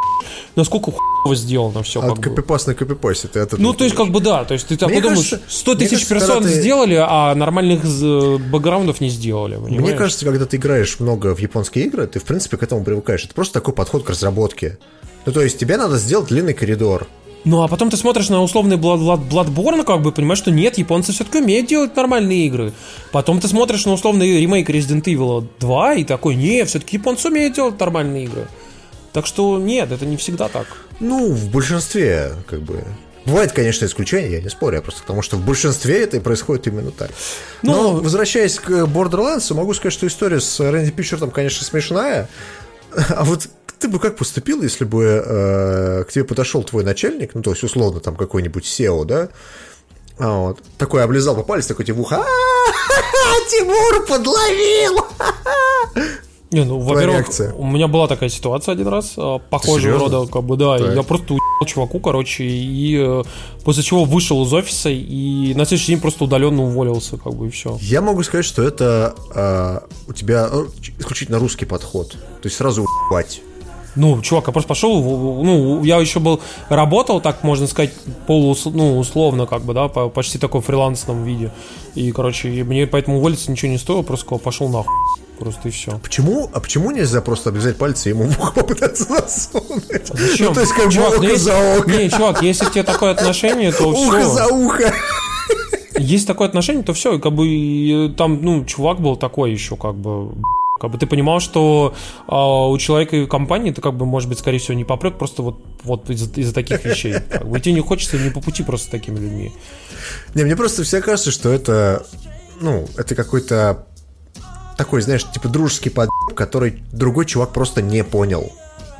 насколько 0.57 0.91
хуево 0.91 1.35
сделано 1.37 1.83
все, 1.83 2.01
От 2.01 2.17
бы. 2.17 2.21
копипас 2.21 2.67
на 2.67 2.73
копипасе. 2.75 3.29
Ты 3.29 3.39
это 3.39 3.55
Ну, 3.57 3.73
то 3.73 3.85
есть, 3.85 3.95
как 3.95 4.09
бы, 4.09 4.19
да, 4.19 4.43
то 4.43 4.53
есть 4.53 4.67
ты 4.67 4.75
так 4.75 4.89
Мне 4.89 4.99
думаешь, 4.99 5.29
кажется- 5.29 5.41
100 5.47 5.71
мне 5.75 5.79
тысяч 5.87 6.05
кажется, 6.05 6.15
персон 6.33 6.43
ты- 6.43 6.49
сделали, 6.59 6.95
а 6.99 7.33
нормальных 7.35 7.85
з- 7.85 8.37
бэкграундов 8.39 8.99
не 8.99 9.07
сделали, 9.09 9.55
Мне 9.55 9.77
понимаешь? 9.77 9.97
кажется, 9.97 10.25
когда 10.25 10.45
ты 10.45 10.57
играешь 10.57 10.99
много 10.99 11.33
в 11.33 11.39
японские 11.39 11.85
игры, 11.85 12.07
ты, 12.07 12.19
в 12.19 12.23
принципе, 12.23 12.57
к 12.57 12.63
этому 12.63 12.83
привыкаешь. 12.83 13.23
Это 13.23 13.33
просто 13.33 13.53
такой 13.53 13.73
подход 13.73 14.03
к 14.03 14.09
разработке. 14.09 14.77
Ну, 15.25 15.31
то 15.31 15.41
есть, 15.41 15.57
тебе 15.57 15.77
надо 15.77 15.97
сделать 15.97 16.27
длинный 16.27 16.53
коридор. 16.53 17.07
Ну, 17.45 17.63
а 17.63 17.67
потом 17.67 17.89
ты 17.89 17.97
смотришь 17.97 18.29
на 18.29 18.41
условный 18.43 18.75
Blood, 18.77 18.99
Blood, 18.99 19.29
Bloodborne, 19.29 19.83
как 19.85 20.01
бы, 20.01 20.11
понимаешь, 20.11 20.39
что 20.39 20.51
нет, 20.51 20.77
японцы 20.77 21.13
все-таки 21.13 21.39
умеют 21.39 21.67
делать 21.67 21.95
нормальные 21.95 22.45
игры. 22.47 22.73
Потом 23.11 23.39
ты 23.39 23.47
смотришь 23.47 23.85
на 23.85 23.93
условный 23.93 24.41
ремейк 24.41 24.69
Resident 24.69 25.03
Evil 25.03 25.47
2 25.59 25.93
и 25.95 26.03
такой, 26.03 26.35
не, 26.35 26.65
все-таки 26.65 26.97
японцы 26.97 27.29
умеют 27.29 27.55
делать 27.55 27.79
нормальные 27.79 28.25
игры. 28.25 28.47
Так 29.13 29.25
что 29.25 29.57
нет, 29.57 29.91
это 29.91 30.05
не 30.05 30.17
всегда 30.17 30.49
так. 30.49 30.67
Ну, 30.99 31.31
в 31.31 31.49
большинстве, 31.49 32.33
как 32.47 32.61
бы... 32.61 32.83
Бывает, 33.25 33.51
конечно, 33.51 33.85
исключения, 33.85 34.31
я 34.37 34.41
не 34.41 34.49
спорю, 34.49 34.79
а 34.79 34.81
просто 34.81 35.01
потому 35.01 35.21
что 35.21 35.35
в 35.35 35.45
большинстве 35.45 36.03
это 36.03 36.17
и 36.17 36.19
происходит 36.19 36.67
именно 36.67 36.91
так. 36.91 37.11
Ну- 37.61 37.71
Но, 37.73 37.91
возвращаясь 37.93 38.57
к 38.59 38.69
Borderlands, 38.85 39.53
могу 39.53 39.73
сказать, 39.73 39.93
что 39.93 40.07
история 40.07 40.39
с 40.39 40.59
Рэнди 40.59 40.91
Пичертом, 40.91 41.29
конечно, 41.31 41.63
смешная. 41.65 42.27
А 43.09 43.23
вот 43.23 43.47
ты 43.79 43.87
бы 43.87 43.99
как 43.99 44.17
поступил, 44.17 44.61
если 44.61 44.83
бы 44.83 45.03
э, 45.03 46.03
к 46.03 46.11
тебе 46.11 46.25
подошел 46.25 46.63
твой 46.63 46.83
начальник, 46.83 47.33
ну, 47.33 47.41
то 47.41 47.51
есть, 47.51 47.63
условно, 47.63 47.99
там, 48.01 48.15
какой-нибудь 48.15 48.65
SEO, 48.65 49.05
да, 49.05 49.29
а 50.17 50.37
вот, 50.37 50.59
такой 50.77 51.03
облизал 51.03 51.35
по 51.35 51.43
палец, 51.43 51.65
такой 51.67 51.85
тебе 51.85 51.95
в 51.95 52.01
ухо, 52.01 52.17
«А, 52.17 53.49
Тимур 53.49 54.05
подловил! 54.05 55.05
Не, 56.51 56.63
ну, 56.63 56.79
во-первых, 56.79 57.29
у 57.57 57.65
меня 57.65 57.87
была 57.87 58.07
такая 58.07 58.29
ситуация 58.29 58.71
один 58.73 58.87
раз, 58.87 59.13
э, 59.17 59.39
похожего 59.51 59.99
рода, 59.99 60.25
как 60.25 60.43
бы, 60.43 60.57
да, 60.57 60.79
Так. 60.79 60.95
я 60.95 61.03
просто 61.03 61.33
уебал 61.33 61.67
чуваку, 61.67 61.99
короче, 61.99 62.43
и 62.43 62.97
э, 62.99 63.23
после 63.63 63.83
чего 63.83 64.03
вышел 64.03 64.43
из 64.43 64.51
офиса 64.51 64.89
и 64.89 65.53
на 65.53 65.65
следующий 65.65 65.91
день 65.91 66.01
просто 66.01 66.23
удаленно 66.23 66.63
уволился, 66.63 67.17
как 67.17 67.35
бы, 67.35 67.47
и 67.47 67.49
все. 67.51 67.77
Я 67.81 68.01
могу 68.01 68.23
сказать, 68.23 68.45
что 68.45 68.63
это 68.63 69.13
э, 69.35 69.79
у 70.07 70.13
тебя 70.13 70.49
э, 70.51 70.65
исключительно 70.97 71.37
русский 71.37 71.65
подход. 71.65 72.13
То 72.13 72.45
есть 72.45 72.57
сразу 72.57 72.83
уебать. 72.83 73.41
Ну, 73.95 74.21
чувак, 74.21 74.47
я 74.47 74.53
просто 74.53 74.67
пошел, 74.67 75.01
ну, 75.43 75.83
я 75.83 75.97
еще 75.97 76.19
был, 76.19 76.39
работал, 76.69 77.21
так 77.21 77.43
можно 77.43 77.67
сказать, 77.67 77.91
полус, 78.27 78.65
ну, 78.65 78.97
условно, 78.99 79.45
как 79.45 79.63
бы, 79.63 79.73
да, 79.73 79.87
по 79.87 80.09
почти 80.09 80.37
таком 80.37 80.61
фрилансном 80.61 81.23
виде. 81.23 81.51
И, 81.95 82.11
короче, 82.11 82.49
и 82.49 82.63
мне 82.63 82.85
поэтому 82.87 83.17
уволиться 83.17 83.51
ничего 83.51 83.71
не 83.71 83.77
стоило, 83.77 84.03
просто 84.03 84.25
сказал, 84.25 84.39
пошел 84.39 84.69
нахуй. 84.69 84.93
Просто 85.39 85.69
и 85.69 85.71
все. 85.71 85.97
Почему, 86.03 86.49
а 86.53 86.59
почему 86.59 86.91
нельзя 86.91 87.21
просто 87.21 87.49
облизать 87.49 87.77
пальцы 87.77 88.09
и 88.09 88.13
ему 88.13 88.25
в 88.25 88.37
ухо 88.39 88.51
попытаться 88.55 89.05
засунуть? 89.05 90.07
Зачем? 90.07 90.47
Ну, 90.49 90.53
то 90.53 90.59
есть, 90.61 90.73
как 90.73 90.85
бы 90.87 90.91
Чувак, 90.91 91.09
око 91.13 91.21
ну, 91.23 91.29
если- 91.29 91.43
за 91.43 91.77
око, 91.79 91.89
Не, 91.91 92.09
чувак, 92.09 92.41
если 92.43 92.65
тебе 92.65 92.83
такое 92.83 93.11
отношение, 93.11 93.71
то 93.71 93.87
ухо 93.89 94.25
за 94.25 94.45
все. 94.45 94.53
ухо. 94.55 94.93
Есть 95.97 96.27
такое 96.27 96.47
отношение, 96.47 96.83
то 96.83 96.93
все. 96.93 97.19
Как 97.19 97.33
бы 97.33 97.47
и 97.47 98.09
там, 98.17 98.39
ну, 98.41 98.65
чувак 98.65 98.99
был 99.01 99.15
такой 99.15 99.51
еще, 99.51 99.75
как 99.77 99.95
бы. 99.95 100.31
Как 100.79 100.91
бы 100.91 100.97
ты 100.97 101.05
понимал, 101.05 101.39
что 101.39 101.93
а, 102.27 102.67
у 102.67 102.77
человека 102.77 103.17
и 103.17 103.25
компании 103.27 103.71
ты 103.71 103.81
как 103.81 103.95
бы, 103.95 104.05
может 104.05 104.29
быть, 104.29 104.39
скорее 104.39 104.59
всего, 104.59 104.75
не 104.75 104.85
попрет 104.85 105.17
просто 105.17 105.43
вот, 105.43 105.61
вот 105.83 106.09
из-за, 106.09 106.29
из-за 106.39 106.53
таких 106.53 106.83
вещей. 106.85 107.15
Как 107.29 107.47
бы, 107.47 107.57
и 107.57 107.61
тебе 107.61 107.73
не 107.73 107.81
хочется 107.81 108.17
не 108.17 108.29
по 108.29 108.41
пути 108.41 108.63
просто 108.63 108.87
с 108.87 108.89
такими 108.89 109.19
людьми. 109.19 109.51
Не, 110.35 110.43
мне 110.43 110.55
просто 110.55 110.83
всегда 110.83 111.05
кажется, 111.05 111.31
что 111.31 111.51
это, 111.51 112.05
ну, 112.61 112.87
это 112.97 113.15
какой-то 113.15 113.87
такой, 114.77 115.01
знаешь, 115.01 115.29
типа 115.29 115.49
дружеский 115.49 115.89
подъеб, 115.89 116.33
который 116.35 116.81
другой 116.91 117.25
чувак 117.25 117.51
просто 117.51 117.81
не 117.81 118.03
понял. 118.03 118.53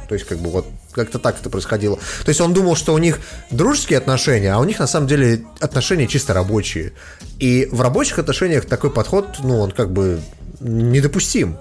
То 0.10 0.16
есть, 0.16 0.28
как 0.28 0.40
бы 0.40 0.50
вот 0.50 0.66
как-то 0.92 1.20
так 1.20 1.40
это 1.40 1.50
происходило. 1.50 1.98
То 1.98 2.30
есть 2.30 2.42
он 2.42 2.54
думал, 2.54 2.76
что 2.76 2.94
у 2.94 2.98
них 2.98 3.20
дружеские 3.52 4.00
отношения, 4.00 4.52
а 4.54 4.60
у 4.60 4.64
них 4.64 4.80
на 4.80 4.88
самом 4.88 5.08
деле 5.08 5.46
отношения 5.60 6.08
чисто 6.08 6.34
рабочие. 6.34 6.94
И 7.38 7.70
в 7.72 7.82
рабочих 7.82 8.20
отношениях 8.20 8.66
такой 8.66 8.92
подход, 8.92 9.38
ну, 9.44 9.60
он 9.60 9.72
как 9.72 9.94
бы 9.94 10.20
недопустим. 10.60 11.58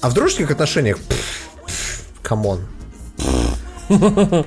А 0.00 0.10
в 0.10 0.14
дружеских 0.14 0.50
отношениях, 0.50 0.98
come 2.22 2.44
on. 2.44 2.60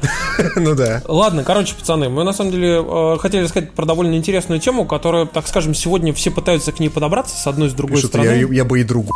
Ну 0.55 0.75
да. 0.75 1.01
Ладно, 1.07 1.43
короче, 1.43 1.75
пацаны, 1.75 2.09
мы 2.09 2.23
на 2.23 2.33
самом 2.33 2.51
деле 2.51 2.83
э, 2.83 3.17
хотели 3.19 3.45
сказать 3.45 3.71
про 3.73 3.85
довольно 3.85 4.15
интересную 4.15 4.59
тему, 4.59 4.85
которая, 4.85 5.25
так 5.25 5.47
скажем, 5.47 5.73
сегодня 5.73 6.13
все 6.13 6.31
пытаются 6.31 6.71
к 6.71 6.79
ней 6.79 6.89
подобраться 6.89 7.35
с 7.35 7.45
одной, 7.47 7.69
с 7.69 7.73
другой 7.73 8.01
стороны. 8.01 8.47
я 8.51 8.65
бы 8.65 8.79
и 8.79 8.83
другу. 8.83 9.11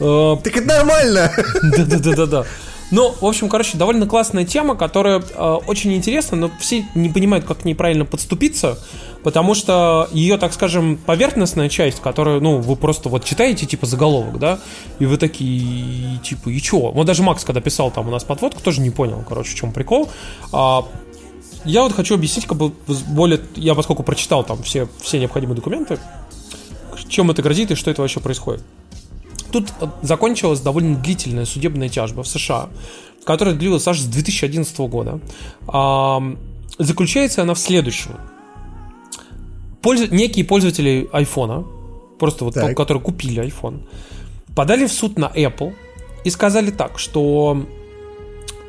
Э, 0.00 0.36
Так 0.44 0.56
это 0.56 0.66
нормально. 0.66 1.32
Да-да-да-да-да. 1.62 2.44
Ну, 2.90 3.14
в 3.18 3.24
общем, 3.24 3.48
короче, 3.48 3.78
довольно 3.78 4.06
классная 4.06 4.44
тема, 4.44 4.76
которая 4.76 5.20
э, 5.20 5.42
очень 5.66 5.94
интересна, 5.94 6.36
но 6.36 6.50
все 6.60 6.84
не 6.94 7.08
понимают, 7.08 7.46
как 7.46 7.60
к 7.60 7.64
ней 7.64 7.74
правильно 7.74 8.04
подступиться, 8.04 8.78
потому 9.22 9.54
что 9.54 10.08
ее, 10.12 10.36
так 10.38 10.52
скажем, 10.52 10.96
поверхностная 10.96 11.68
часть, 11.68 12.00
которую, 12.00 12.40
ну, 12.40 12.58
вы 12.58 12.76
просто 12.76 13.08
вот 13.08 13.24
читаете, 13.24 13.66
типа, 13.66 13.86
заголовок, 13.86 14.38
да, 14.38 14.58
и 14.98 15.06
вы 15.06 15.16
такие, 15.16 16.18
типа, 16.18 16.48
и 16.50 16.60
чё? 16.60 16.90
Вот 16.90 17.06
даже 17.06 17.22
Макс, 17.22 17.44
когда 17.44 17.60
писал 17.60 17.90
там 17.90 18.08
у 18.08 18.10
нас 18.10 18.24
подводку, 18.24 18.62
тоже 18.62 18.80
не 18.80 18.90
понял, 18.90 19.24
короче, 19.28 19.52
в 19.52 19.54
чем 19.54 19.72
прикол. 19.72 20.10
А, 20.52 20.86
я 21.64 21.82
вот 21.82 21.92
хочу 21.92 22.14
объяснить, 22.14 22.46
как 22.46 22.58
бы, 22.58 22.72
более... 23.08 23.40
Я, 23.54 23.74
поскольку 23.74 24.02
прочитал 24.02 24.44
там 24.44 24.62
все, 24.62 24.88
все 25.00 25.18
необходимые 25.18 25.56
документы, 25.56 25.98
чем 27.08 27.30
это 27.30 27.42
грозит 27.42 27.70
и 27.70 27.74
что 27.74 27.90
это 27.90 28.02
вообще 28.02 28.20
происходит. 28.20 28.62
Тут 29.52 29.68
э, 29.80 29.86
закончилась 30.00 30.60
довольно 30.60 30.96
длительная 30.96 31.44
судебная 31.44 31.88
тяжба 31.88 32.22
в 32.22 32.28
США, 32.28 32.70
которая 33.24 33.54
длилась 33.54 33.86
аж 33.86 34.00
с 34.00 34.04
2011 34.04 34.78
года. 34.80 35.20
Ам, 35.68 36.38
Заключается 36.78 37.42
она 37.42 37.54
в 37.54 37.58
следующем. 37.58 38.16
Пользу- 39.82 40.08
Некие 40.14 40.44
пользователи 40.44 41.08
айфона, 41.12 41.64
просто 42.18 42.44
вот 42.44 42.54
Так. 42.54 42.76
которые 42.76 43.02
купили 43.02 43.42
iPhone, 43.42 43.86
подали 44.54 44.86
в 44.86 44.92
суд 44.92 45.18
на 45.18 45.26
Apple 45.26 45.74
и 46.24 46.30
сказали 46.30 46.70
так, 46.70 46.98
что 46.98 47.64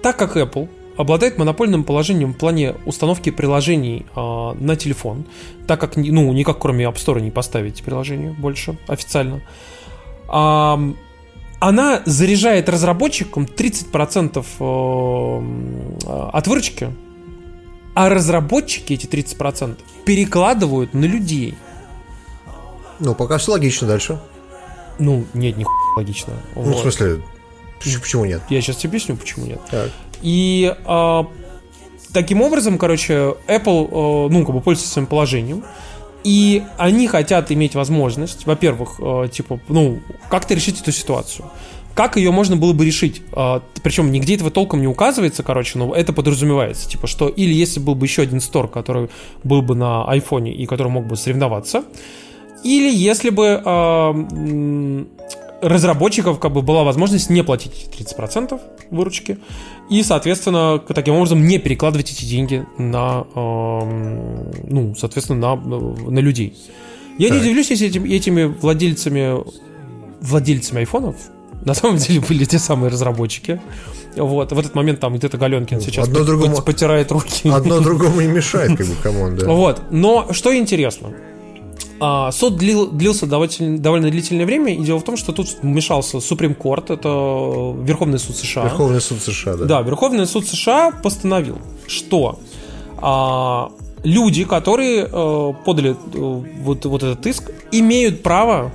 так 0.02 0.18
как 0.18 0.36
Apple 0.38 0.68
обладает 0.98 1.38
монопольным 1.38 1.84
положением 1.84 2.34
в 2.34 2.38
плане 2.38 2.76
установки 2.86 3.32
приложений 3.32 4.06
а, 4.16 4.54
на 4.60 4.76
телефон, 4.76 5.26
так 5.68 5.80
как 5.80 5.96
ну 5.98 6.32
никак 6.34 6.60
кроме 6.60 6.86
App 6.86 6.96
Store 6.96 7.22
не 7.22 7.32
поставить 7.32 7.82
приложение 7.84 8.32
больше 8.32 8.78
официально, 8.88 9.42
ам, 10.30 10.96
она 11.60 12.02
заряжает 12.06 12.70
разработчикам 12.70 13.46
30% 13.46 14.46
эм, 14.60 15.98
от 16.34 16.48
выручки 16.48 16.90
А 17.96 18.10
разработчики 18.10 18.94
эти 18.94 19.06
30% 19.06 19.78
перекладывают 20.06 20.94
на 20.94 21.06
людей. 21.06 21.56
Ну, 23.00 23.16
пока 23.16 23.38
все 23.38 23.52
логично 23.52 23.88
дальше. 23.88 24.20
Ну, 25.00 25.26
нет, 25.34 25.58
не 25.58 25.66
логично. 25.96 26.34
Ну, 26.56 26.74
в 26.74 26.80
смысле, 26.80 27.22
почему 27.80 28.26
нет? 28.26 28.42
Я 28.50 28.62
сейчас 28.62 28.78
тебе 28.78 28.90
объясню, 28.90 29.16
почему 29.16 29.46
нет. 29.46 29.60
Так. 29.70 29.90
И 30.22 30.76
а, 30.86 31.28
таким 32.14 32.42
образом, 32.42 32.78
короче, 32.78 33.36
Apple, 33.48 34.28
э, 34.28 34.32
ну, 34.32 34.46
как 34.46 34.56
бы 34.56 34.62
пользуется 34.62 34.94
своим 34.94 35.08
положением. 35.08 35.66
И 36.24 36.64
они 36.78 37.08
хотят 37.08 37.52
иметь 37.52 37.76
возможность, 37.76 38.46
во-первых, 38.46 38.96
э, 39.00 39.28
типа, 39.30 39.60
ну, 39.68 40.00
как-то 40.30 40.54
решить 40.54 40.80
эту 40.80 40.94
ситуацию. 40.94 41.50
Как 41.96 42.18
ее 42.18 42.32
можно 42.32 42.56
было 42.56 42.74
бы 42.74 42.86
решить? 42.86 43.22
А, 43.34 43.62
Причем 43.84 44.12
нигде 44.12 44.36
этого 44.36 44.50
толком 44.50 44.82
не 44.82 44.88
указывается, 44.88 45.44
короче, 45.44 45.78
но 45.78 45.94
это 45.94 46.12
подразумевается. 46.14 46.90
Типа, 46.90 47.06
что 47.08 47.28
или 47.30 47.54
если 47.54 47.80
был 47.80 47.94
бы 47.96 48.06
еще 48.08 48.24
один 48.24 48.42
стор, 48.42 48.68
который 48.68 49.10
был 49.44 49.62
бы 49.62 49.76
на 49.76 50.04
айфоне 50.06 50.54
и 50.54 50.66
который 50.66 50.88
мог 50.90 51.06
бы 51.06 51.16
соревноваться, 51.16 51.84
или 52.64 52.92
если 52.92 53.30
бы 53.30 53.46
м, 53.66 55.08
разработчиков 55.62 56.40
как 56.40 56.52
бы 56.54 56.62
была 56.62 56.84
возможность 56.84 57.30
не 57.30 57.44
платить 57.44 57.90
30% 57.98 58.60
выручки 58.90 59.38
и, 59.90 60.02
соответственно, 60.04 60.80
таким 60.80 61.16
образом 61.16 61.46
не 61.46 61.58
перекладывать 61.60 62.12
эти 62.12 62.26
деньги 62.26 62.66
на, 62.78 63.26
эм, 63.36 64.52
ну, 64.68 64.96
соответственно, 64.96 65.56
на, 65.56 65.80
на 66.10 66.20
людей. 66.20 66.58
Я 67.20 67.28
не 67.30 67.36
Так. 67.36 67.42
удивлюсь, 67.44 67.70
если 67.70 67.88
этим- 67.88 68.06
этими 68.06 68.46
владельцами, 68.46 69.44
владельцами 70.22 70.80
айфонов 70.80 71.16
на 71.66 71.74
самом 71.74 71.98
деле 71.98 72.20
были 72.22 72.46
те 72.46 72.60
самые 72.60 72.90
разработчики. 72.92 73.60
Вот, 74.16 74.52
в 74.52 74.60
этот 74.60 74.76
момент 74.76 75.00
там 75.00 75.16
где-то 75.16 75.38
Галенкин 75.38 75.82
сейчас 75.82 76.08
одно 76.08 76.24
другому- 76.24 76.56
пот- 76.58 76.66
потирает 76.66 77.12
руки. 77.12 77.50
Одно 77.50 77.80
другому 77.88 78.22
не 78.22 78.28
мешает, 78.28 78.78
как 78.78 78.86
бы, 78.88 78.94
come 79.02 79.21
on, 79.21 79.36
да. 79.38 79.48
Вот. 79.48 79.82
Но 79.92 80.28
что 80.34 80.56
интересно. 80.56 81.10
а, 82.00 82.32
Суд 82.32 82.58
длил- 82.58 82.92
длился 82.92 83.26
довольно, 83.26 83.78
довольно 83.80 84.10
длительное 84.12 84.46
время, 84.46 84.74
и 84.76 84.84
дело 84.84 85.00
в 85.00 85.04
том, 85.04 85.18
что 85.18 85.32
тут 85.32 85.48
вмешался 85.64 86.18
Supreme 86.18 86.56
Court, 86.56 86.94
это 86.94 87.08
Верховный 87.88 88.20
суд 88.20 88.36
США. 88.36 88.64
Верховный 88.66 89.02
суд 89.02 89.20
США, 89.22 89.56
да. 89.56 89.66
Да, 89.66 89.82
Верховный 89.82 90.28
суд 90.28 90.48
США 90.48 90.92
постановил, 90.92 91.58
что 91.88 92.40
а, 92.98 93.72
люди, 94.04 94.44
которые 94.44 95.08
э, 95.12 95.54
подали 95.66 95.92
э, 96.14 96.42
вот, 96.62 96.86
вот 96.86 97.04
этот 97.04 97.26
иск, 97.26 97.50
имеют 97.72 98.22
право 98.22 98.72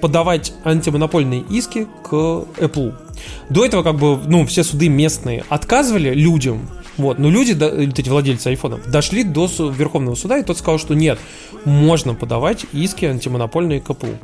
подавать 0.00 0.52
антимонопольные 0.64 1.42
иски 1.48 1.86
к 2.02 2.12
Apple. 2.12 2.94
До 3.48 3.64
этого 3.64 3.82
как 3.82 3.96
бы, 3.96 4.18
ну, 4.26 4.46
все 4.46 4.64
суды 4.64 4.88
местные 4.88 5.44
отказывали 5.48 6.14
людям, 6.14 6.68
вот, 6.96 7.18
но 7.18 7.30
люди, 7.30 7.54
да, 7.54 7.68
эти 7.68 8.08
владельцы 8.08 8.48
айфонов, 8.48 8.90
дошли 8.90 9.24
до 9.24 9.46
Верховного 9.46 10.14
суда, 10.14 10.38
и 10.38 10.42
тот 10.42 10.58
сказал, 10.58 10.78
что 10.78 10.94
нет, 10.94 11.18
можно 11.64 12.14
подавать 12.14 12.66
иски 12.72 13.06
антимонопольные 13.06 13.80
к 13.80 13.88
Apple. 13.88 14.16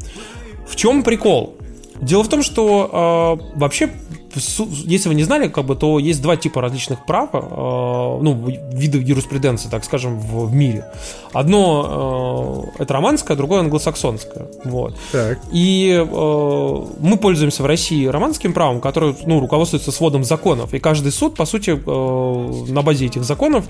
В 0.69 0.77
чем 0.77 1.03
прикол? 1.03 1.57
Дело 2.01 2.23
в 2.23 2.29
том, 2.29 2.43
что 2.43 3.39
э, 3.55 3.59
вообще, 3.59 3.91
если 4.35 5.09
вы 5.09 5.15
не 5.15 5.25
знали, 5.25 5.49
как 5.49 5.65
бы, 5.65 5.77
то 5.77 5.99
есть 5.99 6.21
два 6.23 6.37
типа 6.37 6.61
различных 6.61 7.05
прав, 7.07 7.31
э, 7.33 7.39
ну, 7.39 8.45
видов 8.73 9.03
юриспруденции, 9.03 9.69
так 9.69 9.85
скажем, 9.85 10.19
в, 10.19 10.47
в 10.47 10.55
мире. 10.55 10.85
Одно 11.33 12.67
э, 12.77 12.83
это 12.83 12.95
романское, 12.95 13.37
другое 13.37 13.61
англосаксонское. 13.61 14.49
Вот. 14.65 14.97
Так. 15.13 15.39
И 15.53 15.91
э, 15.91 16.85
мы 17.01 17.17
пользуемся 17.17 17.63
в 17.63 17.67
России 17.67 18.07
романским 18.07 18.53
правом, 18.53 18.81
которое 18.81 19.15
ну, 19.27 19.41
руководствуется 19.41 19.93
сводом 19.93 20.25
законов. 20.25 20.75
И 20.75 20.79
каждый 20.79 21.13
суд, 21.13 21.35
по 21.35 21.47
сути, 21.47 21.71
э, 21.71 22.73
на 22.73 22.83
базе 22.83 23.07
этих 23.07 23.25
законов 23.25 23.65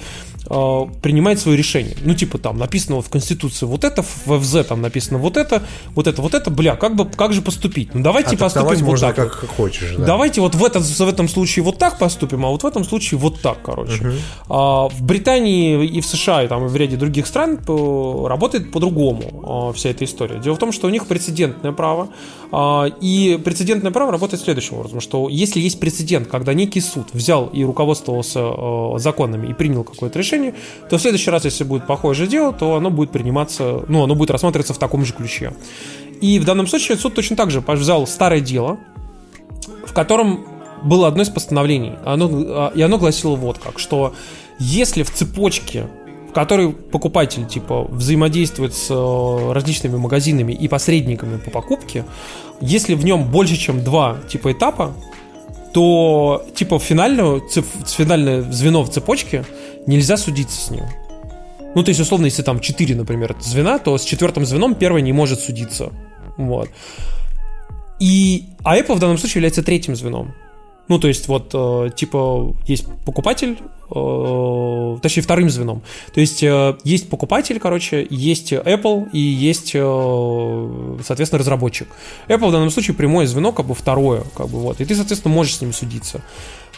э, 0.49 0.81
принимает 1.03 1.39
свое 1.39 1.57
решение. 1.57 1.97
Ну, 2.03 2.15
типа 2.15 2.39
там 2.39 2.59
написано 2.59 2.97
вот 2.97 3.07
в 3.07 3.11
Конституции 3.11 3.67
вот 3.67 3.85
это, 3.85 4.03
в 4.03 4.41
ФЗ 4.41 4.67
там 4.67 4.83
написано 4.83 5.19
вот 5.19 5.37
это, 5.37 5.63
вот 5.95 6.07
это, 6.07 6.23
вот 6.23 6.35
это, 6.35 6.51
бля, 6.51 6.77
как 6.77 6.97
бы 6.97 7.07
как 7.07 7.33
же 7.33 7.43
поступить? 7.43 7.95
Ну, 7.95 8.03
давайте 8.03 8.37
А 8.37 8.39
поступим 8.39 8.69
вот 8.69 8.81
можно 8.81 9.13
так. 9.13 9.17
как 9.17 9.43
вот. 9.43 9.51
хочешь, 9.51 9.95
да. 9.97 10.05
Давайте 10.05 10.41
вот 10.41 10.55
в, 10.57 10.65
этот, 10.65 10.83
в 10.83 11.09
этом 11.09 11.29
случае 11.29 11.65
вот 11.65 11.79
так 11.79 11.99
поступим, 11.99 12.45
а 12.45 12.49
вот 12.49 12.63
в 12.63 12.67
этом 12.67 12.85
случае 12.85 13.19
вот 13.19 13.41
так, 13.41 13.59
короче. 13.63 14.13
А, 14.49 14.89
в 14.89 15.03
Британии 15.03 15.87
и 15.87 16.01
в 16.01 16.07
США, 16.07 16.45
и 16.45 16.49
там 16.49 16.67
и 16.67 16.69
в 16.69 16.77
ряде 16.77 16.97
других 16.97 17.27
стран 17.27 17.59
работает 17.67 18.73
по-другому 18.73 19.71
э, 19.71 19.77
вся 19.77 19.91
эта 19.91 20.05
история. 20.05 20.39
Дело 20.39 20.55
в 20.55 20.59
том, 20.59 20.73
что 20.73 20.87
у 20.87 20.91
них 20.91 21.07
прецедентное 21.07 21.73
право, 21.73 22.09
а, 22.53 22.87
и 23.01 23.39
прецедентное 23.45 23.93
право 23.93 24.11
работает 24.13 24.43
следующим 24.43 24.79
образом, 24.79 25.01
что 25.01 25.29
если 25.29 25.61
есть 25.61 25.79
прецедент, 25.81 26.29
когда 26.29 26.55
некий 26.55 26.81
суд 26.81 27.09
взял 27.13 27.47
и 27.47 27.65
руководствовался 27.65 28.41
э, 28.41 28.99
законами 28.99 29.49
и 29.51 29.55
принял 29.55 29.85
какое-то 29.85 30.19
решение, 30.19 30.55
то 30.91 30.99
в 30.99 31.01
следующий 31.01 31.31
раз, 31.31 31.45
если 31.45 31.65
будет 31.65 31.87
похожее 31.87 32.29
дело, 32.29 32.53
то 32.53 32.77
оно 32.77 32.91
будет 32.91 33.11
приниматься, 33.11 33.85
ну, 33.89 34.03
оно 34.05 34.15
будет 34.15 34.31
рассматриваться 34.31 34.75
в 34.75 34.79
таком 34.79 35.05
же 35.05 35.13
ключе. 35.13 35.53
И 36.21 36.39
в 36.39 36.45
данном 36.45 36.67
случае 36.67 36.97
суд 36.97 37.15
точно 37.15 37.37
так 37.37 37.51
же 37.51 37.61
взял 37.61 38.07
старое 38.07 38.41
дело, 38.41 38.79
в 39.87 39.93
котором 39.93 40.47
было 40.83 41.09
одно 41.09 41.23
из 41.23 41.29
постановлений. 41.29 41.95
Оно, 42.05 42.29
а, 42.33 42.73
и 42.75 42.83
оно 42.83 42.99
гласило 42.99 43.37
вот 43.37 43.59
как, 43.59 43.79
что 43.79 44.15
если 44.59 45.03
в 45.03 45.13
цепочке, 45.13 45.87
в 46.29 46.33
которой 46.33 46.73
покупатель 46.73 47.47
типа 47.47 47.85
взаимодействует 47.85 48.75
с 48.75 48.89
э, 48.91 49.53
различными 49.53 49.97
магазинами 49.97 50.53
и 50.53 50.69
посредниками 50.69 51.39
по 51.39 51.51
покупке, 51.51 52.05
если 52.61 52.95
в 52.95 53.05
нем 53.05 53.31
больше, 53.31 53.57
чем 53.57 53.83
два 53.83 54.19
типа 54.29 54.53
этапа, 54.53 54.95
то 55.73 56.45
типа 56.55 56.79
финальную, 56.79 57.43
цеп- 57.49 57.87
финальное 57.87 58.43
звено 58.53 58.83
в 58.83 58.91
цепочке 58.91 59.45
нельзя 59.87 60.17
судиться 60.17 60.61
с 60.61 60.71
ним. 60.71 60.85
Ну, 61.75 61.83
то 61.83 61.91
есть, 61.91 62.01
условно, 62.01 62.25
если 62.25 62.41
там 62.41 62.61
4, 62.61 62.95
например, 62.95 63.37
звена, 63.39 63.79
то 63.79 63.99
с 63.99 64.05
четвертым 64.05 64.47
звеном 64.47 64.75
первое 64.75 65.03
не 65.03 65.13
может 65.13 65.41
судиться. 65.41 65.93
Вот. 66.39 66.71
И, 67.99 68.45
а 68.63 68.77
Apple 68.77 68.95
в 68.95 68.99
данном 68.99 69.19
случае 69.19 69.37
является 69.37 69.63
третьим 69.63 69.97
звеном. 69.97 70.35
Ну, 70.89 71.01
то 71.01 71.09
есть, 71.09 71.27
вот, 71.27 71.51
э, 71.53 71.91
типа, 71.97 72.55
есть 72.67 72.87
покупатель, 73.05 73.59
э, 73.91 74.99
точнее, 75.03 75.23
вторым 75.23 75.51
звеном. 75.51 75.83
То 76.15 76.21
есть, 76.21 76.45
э, 76.45 76.77
есть 76.85 77.09
покупатель, 77.09 77.59
короче, 77.59 78.07
есть 78.09 78.53
Apple 78.53 79.11
и 79.11 79.19
есть, 79.19 79.73
э, 79.75 80.99
соответственно, 81.05 81.41
разработчик. 81.41 81.89
Apple 82.29 82.49
в 82.49 82.53
данном 82.53 82.71
случае 82.71 82.95
прямое 82.95 83.27
звено, 83.27 83.51
как 83.51 83.67
бы 83.67 83.75
второе, 83.75 84.23
как 84.37 84.49
бы 84.49 84.61
вот. 84.61 84.81
И 84.81 84.85
ты, 84.85 84.95
соответственно, 84.95 85.35
можешь 85.35 85.57
с 85.57 85.61
ним 85.61 85.73
судиться. 85.73 86.23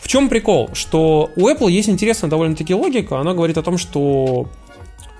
В 0.01 0.09
чем 0.09 0.31
прикол? 0.31 0.71
Что 0.73 1.31
у 1.37 1.49
Apple 1.49 1.71
есть 1.71 1.91
интересная 1.91 2.31
довольно-таки 2.31 2.73
логика. 2.73 3.19
Она 3.19 3.35
говорит 3.35 3.59
о 3.59 3.63
том, 3.63 3.77
что, 3.77 4.47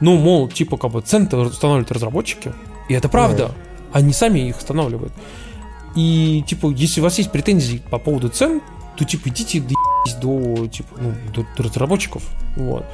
ну, 0.01 0.17
мол, 0.17 0.49
типа, 0.49 0.79
как 0.79 0.93
бы 0.93 1.03
цены 1.03 1.27
устанавливают 1.27 1.93
разработчики. 1.93 2.55
И 2.89 2.95
это 2.95 3.11
правда. 3.11 3.51
Они 3.93 4.15
сами 4.15 4.49
их 4.49 4.57
устанавливают. 4.59 5.13
И, 5.99 6.45
типа, 6.47 6.71
если 6.71 7.01
у 7.01 7.03
вас 7.03 7.19
есть 7.19 7.33
претензии 7.33 7.83
по 7.91 7.99
поводу 7.99 8.29
цен, 8.29 8.63
то, 8.97 9.05
типа, 9.05 9.31
идите 9.31 9.61
до, 10.23 10.69
типа, 10.69 10.97
ну, 11.01 11.13
до, 11.35 11.45
до 11.57 11.63
разработчиков. 11.65 12.23
Вот. 12.55 12.85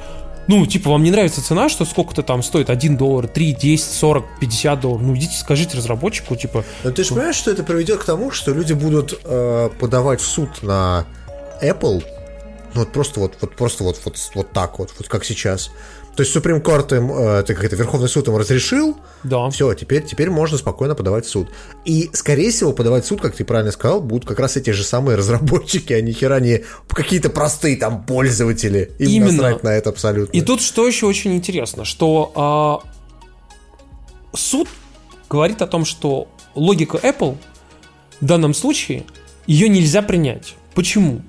Ну, 0.47 0.65
типа, 0.65 0.89
вам 0.89 1.03
не 1.03 1.11
нравится 1.11 1.43
цена, 1.43 1.69
что 1.69 1.85
сколько-то 1.85 2.23
там 2.23 2.41
стоит 2.41 2.71
1 2.71 2.97
доллар, 2.97 3.27
3, 3.27 3.53
10, 3.53 3.83
40, 3.85 4.25
50 4.39 4.79
долларов. 4.79 5.03
Ну, 5.03 5.15
идите, 5.15 5.37
скажите 5.37 5.77
разработчику, 5.77 6.35
типа, 6.35 6.63
Но 6.83 6.89
ты 6.89 7.03
же 7.03 7.09
понимаешь, 7.09 7.35
что 7.35 7.51
это 7.51 7.63
приведет 7.63 7.99
к 7.99 8.05
тому, 8.05 8.31
что 8.31 8.51
люди 8.51 8.73
будут 8.73 9.19
э, 9.23 9.69
подавать 9.79 10.21
в 10.21 10.25
суд 10.25 10.63
на 10.63 11.05
Apple, 11.61 12.03
ну 12.73 12.81
вот 12.81 12.91
просто 12.91 13.19
вот, 13.19 13.37
вот 13.39 13.55
просто 13.55 13.83
вот, 13.83 14.01
вот, 14.03 14.17
вот 14.33 14.51
так 14.51 14.79
вот, 14.79 14.91
вот 14.97 15.07
как 15.07 15.23
сейчас. 15.23 15.71
То 16.15 16.23
есть 16.23 16.33
Supreme 16.33 16.61
Court 16.61 16.95
им, 16.95 17.11
э, 17.11 17.39
это 17.39 17.53
как 17.53 17.65
это, 17.65 17.75
Верховный 17.75 18.07
суд 18.07 18.27
им 18.27 18.37
разрешил, 18.37 18.97
да. 19.23 19.49
все, 19.49 19.73
теперь, 19.73 20.05
теперь 20.05 20.29
можно 20.29 20.57
спокойно 20.57 20.95
подавать 20.95 21.25
в 21.25 21.29
суд. 21.29 21.49
И, 21.83 22.09
скорее 22.13 22.51
всего, 22.51 22.71
подавать 22.71 23.03
в 23.03 23.07
суд, 23.07 23.19
как 23.19 23.35
ты 23.35 23.43
правильно 23.43 23.71
сказал, 23.71 23.99
будут 24.01 24.25
как 24.25 24.39
раз 24.39 24.55
эти 24.55 24.69
же 24.69 24.83
самые 24.83 25.15
разработчики, 25.17 25.91
а 25.91 26.01
ни 26.01 26.13
хера 26.13 26.39
не 26.39 26.63
какие-то 26.87 27.29
простые 27.29 27.75
там 27.75 28.05
пользователи. 28.05 28.91
Им 28.97 29.09
Именно. 29.09 29.31
насрать 29.31 29.63
на 29.63 29.69
это 29.69 29.89
абсолютно. 29.89 30.31
И 30.37 30.41
тут 30.41 30.61
что 30.61 30.87
еще 30.87 31.05
очень 31.05 31.35
интересно, 31.35 31.83
что 31.83 32.31
а, 32.35 32.79
суд 34.33 34.69
говорит 35.29 35.61
о 35.61 35.67
том, 35.67 35.83
что 35.83 36.29
логика 36.55 36.97
Apple 36.97 37.37
в 38.21 38.25
данном 38.25 38.53
случае 38.53 39.03
ее 39.47 39.67
нельзя 39.67 40.01
принять. 40.01 40.55
Почему? 40.73 41.21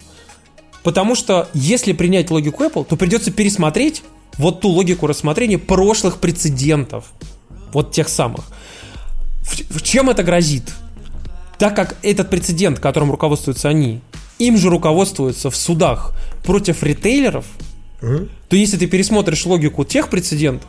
Потому 0.84 1.16
что 1.16 1.48
если 1.52 1.92
принять 1.92 2.30
логику 2.30 2.62
Apple, 2.62 2.84
то 2.84 2.94
придется 2.94 3.32
пересмотреть 3.32 4.04
вот 4.38 4.60
ту 4.60 4.68
логику 4.68 5.06
рассмотрения 5.06 5.58
прошлых 5.58 6.18
прецедентов. 6.18 7.06
Вот 7.72 7.92
тех 7.92 8.08
самых. 8.08 8.44
В, 9.42 9.78
в 9.78 9.82
чем 9.82 10.10
это 10.10 10.22
грозит? 10.22 10.72
Так 11.58 11.74
как 11.74 11.96
этот 12.02 12.28
прецедент, 12.30 12.78
которым 12.80 13.10
руководствуются 13.10 13.68
они, 13.68 14.00
им 14.38 14.58
же 14.58 14.68
руководствуются 14.68 15.50
в 15.50 15.56
судах 15.56 16.12
против 16.44 16.82
ритейлеров, 16.82 17.46
Мгм. 18.02 18.28
то 18.48 18.56
если 18.56 18.76
ты 18.76 18.86
пересмотришь 18.86 19.46
логику 19.46 19.84
тех 19.84 20.10
прецедентов, 20.10 20.68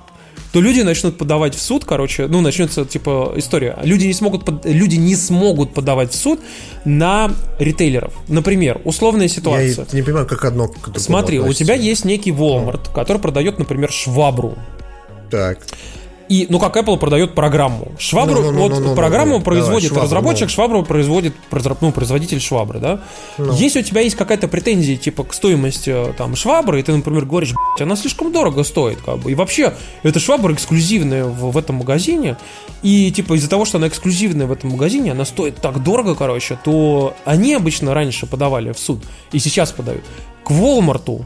то 0.53 0.61
люди 0.61 0.81
начнут 0.81 1.17
подавать 1.17 1.55
в 1.55 1.61
суд, 1.61 1.83
короче, 1.85 2.27
ну, 2.27 2.41
начнется, 2.41 2.85
типа, 2.85 3.33
история. 3.35 3.77
Люди 3.83 4.05
не 4.05 4.13
смогут, 4.13 4.45
под- 4.45 4.65
люди 4.65 4.95
не 4.95 5.15
смогут 5.15 5.73
подавать 5.73 6.11
в 6.11 6.15
суд 6.15 6.39
на 6.85 7.31
ритейлеров. 7.59 8.13
Например, 8.27 8.79
условная 8.85 9.23
Я 9.27 9.29
ситуация. 9.29 9.85
и 9.91 9.95
не 9.95 10.01
понимаю, 10.01 10.25
как 10.25 10.45
одно 10.45 10.67
к 10.69 10.97
Смотри, 10.99 11.39
у 11.39 11.41
относится. 11.43 11.65
тебя 11.65 11.75
есть 11.75 12.05
некий 12.05 12.31
Walmart, 12.31 12.93
который 12.93 13.17
продает, 13.21 13.59
например, 13.59 13.91
швабру. 13.91 14.55
Так. 15.29 15.59
И, 16.29 16.47
ну, 16.49 16.59
как 16.59 16.75
Apple 16.75 16.97
продает 16.97 17.35
программу. 17.35 17.91
Швабру, 17.97 18.41
Ну, 18.41 18.41
ну, 18.41 18.51
ну, 18.51 18.59
вот 18.59 18.71
ну, 18.71 18.79
ну, 18.89 18.95
программу 18.95 19.37
ну, 19.37 19.43
производит 19.43 19.89
давай, 19.89 20.03
швабру, 20.03 20.03
разработчик, 20.03 20.47
ну. 20.47 20.49
швабру 20.49 20.83
производит 20.83 21.33
ну, 21.81 21.91
производитель 21.91 22.41
швабры, 22.41 22.79
да? 22.79 23.01
Если 23.37 23.79
у 23.79 23.83
тебя 23.83 24.01
есть 24.01 24.15
какая-то 24.15 24.47
претензия, 24.47 24.97
типа, 24.97 25.23
к 25.23 25.33
стоимости 25.33 25.89
э, 25.89 26.13
там 26.17 26.35
швабры, 26.35 26.79
и 26.79 26.83
ты, 26.83 26.93
например, 26.93 27.25
говоришь, 27.25 27.53
«Блядь, 27.53 27.81
она 27.81 27.95
слишком 27.95 28.31
дорого 28.31 28.63
стоит, 28.63 28.99
как 29.01 29.19
бы. 29.19 29.31
И 29.31 29.35
вообще, 29.35 29.73
эта 30.03 30.19
швабра 30.19 30.53
эксклюзивная 30.53 31.25
в, 31.25 31.51
в 31.51 31.57
этом 31.57 31.77
магазине, 31.77 32.37
и, 32.83 33.11
типа, 33.11 33.35
из-за 33.35 33.49
того, 33.49 33.65
что 33.65 33.77
она 33.77 33.87
эксклюзивная 33.87 34.47
в 34.47 34.51
этом 34.51 34.71
магазине, 34.71 35.11
она 35.11 35.25
стоит 35.25 35.55
так 35.61 35.81
дорого, 35.83 36.15
короче, 36.15 36.57
то 36.63 37.15
они 37.25 37.53
обычно 37.53 37.93
раньше 37.93 38.25
подавали 38.25 38.71
в 38.71 38.79
суд, 38.79 39.03
и 39.31 39.39
сейчас 39.39 39.71
подают, 39.71 40.03
к 40.43 40.51
Walmart, 40.51 41.23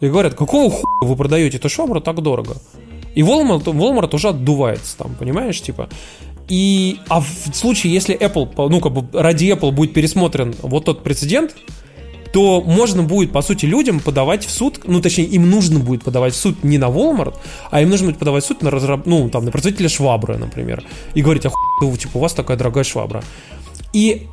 и 0.00 0.08
говорят, 0.08 0.34
какого 0.34 0.70
хуя 0.70 0.84
вы 1.02 1.16
продаете 1.16 1.58
эту 1.58 1.68
швабру 1.68 2.00
так 2.00 2.20
дорого? 2.22 2.56
И 3.14 3.22
Walmart, 3.22 3.64
Walmart 3.64 4.14
уже 4.14 4.28
отдувается 4.28 4.96
там, 4.98 5.14
понимаешь, 5.14 5.60
типа. 5.60 5.88
И, 6.48 6.98
а 7.08 7.20
в 7.20 7.54
случае, 7.54 7.92
если 7.92 8.18
Apple, 8.18 8.68
ну, 8.68 8.80
как 8.80 8.92
бы 8.92 9.06
ради 9.18 9.46
Apple 9.46 9.70
будет 9.70 9.92
пересмотрен 9.92 10.54
вот 10.62 10.84
тот 10.84 11.04
прецедент, 11.04 11.54
то 12.32 12.60
можно 12.60 13.02
будет, 13.02 13.32
по 13.32 13.42
сути, 13.42 13.66
людям 13.66 14.00
подавать 14.00 14.44
в 14.44 14.50
суд, 14.50 14.80
ну, 14.84 15.00
точнее, 15.00 15.24
им 15.24 15.50
нужно 15.50 15.80
будет 15.80 16.04
подавать 16.04 16.34
в 16.34 16.36
суд 16.36 16.62
не 16.64 16.78
на 16.78 16.86
Walmart, 16.86 17.36
а 17.70 17.80
им 17.80 17.90
нужно 17.90 18.08
будет 18.08 18.18
подавать 18.18 18.44
в 18.44 18.46
суд 18.46 18.62
на, 18.62 18.70
разраб, 18.70 19.06
ну, 19.06 19.28
там, 19.30 19.44
на 19.44 19.50
производителя 19.50 19.88
швабры, 19.88 20.38
например, 20.38 20.84
и 21.14 21.22
говорить, 21.22 21.46
а 21.46 21.50
типа, 21.96 22.16
у 22.16 22.20
вас 22.20 22.32
такая 22.32 22.56
дорогая 22.56 22.84
швабра. 22.84 23.22
И 23.92 24.28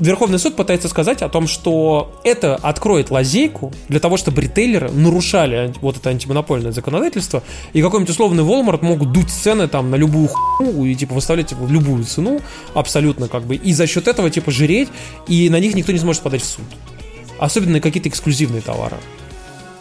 Верховный 0.00 0.38
суд 0.38 0.56
пытается 0.56 0.88
сказать 0.88 1.22
о 1.22 1.28
том, 1.28 1.46
что 1.46 2.20
это 2.24 2.56
откроет 2.56 3.10
лазейку 3.10 3.72
для 3.88 3.98
того, 3.98 4.16
чтобы 4.16 4.42
ритейлеры 4.42 4.90
нарушали 4.90 5.72
вот 5.80 5.96
это 5.96 6.10
антимонопольное 6.10 6.72
законодательство, 6.72 7.42
и 7.72 7.82
какой-нибудь 7.82 8.10
условный 8.10 8.44
Walmart 8.44 8.84
могут 8.84 9.12
дуть 9.12 9.30
цены 9.30 9.68
там 9.68 9.90
на 9.90 9.96
любую 9.96 10.28
хуйню 10.28 10.84
и 10.84 10.94
типа 10.94 11.14
выставлять 11.14 11.48
типа, 11.48 11.66
любую 11.68 12.04
цену 12.04 12.40
абсолютно 12.74 13.28
как 13.28 13.44
бы, 13.44 13.56
и 13.56 13.72
за 13.72 13.86
счет 13.86 14.08
этого 14.08 14.30
типа 14.30 14.50
жреть, 14.50 14.88
и 15.28 15.48
на 15.50 15.58
них 15.58 15.74
никто 15.74 15.92
не 15.92 15.98
сможет 15.98 16.22
подать 16.22 16.42
в 16.42 16.46
суд. 16.46 16.64
Особенно 17.38 17.72
на 17.72 17.80
какие-то 17.80 18.08
эксклюзивные 18.08 18.62
товары. 18.62 18.96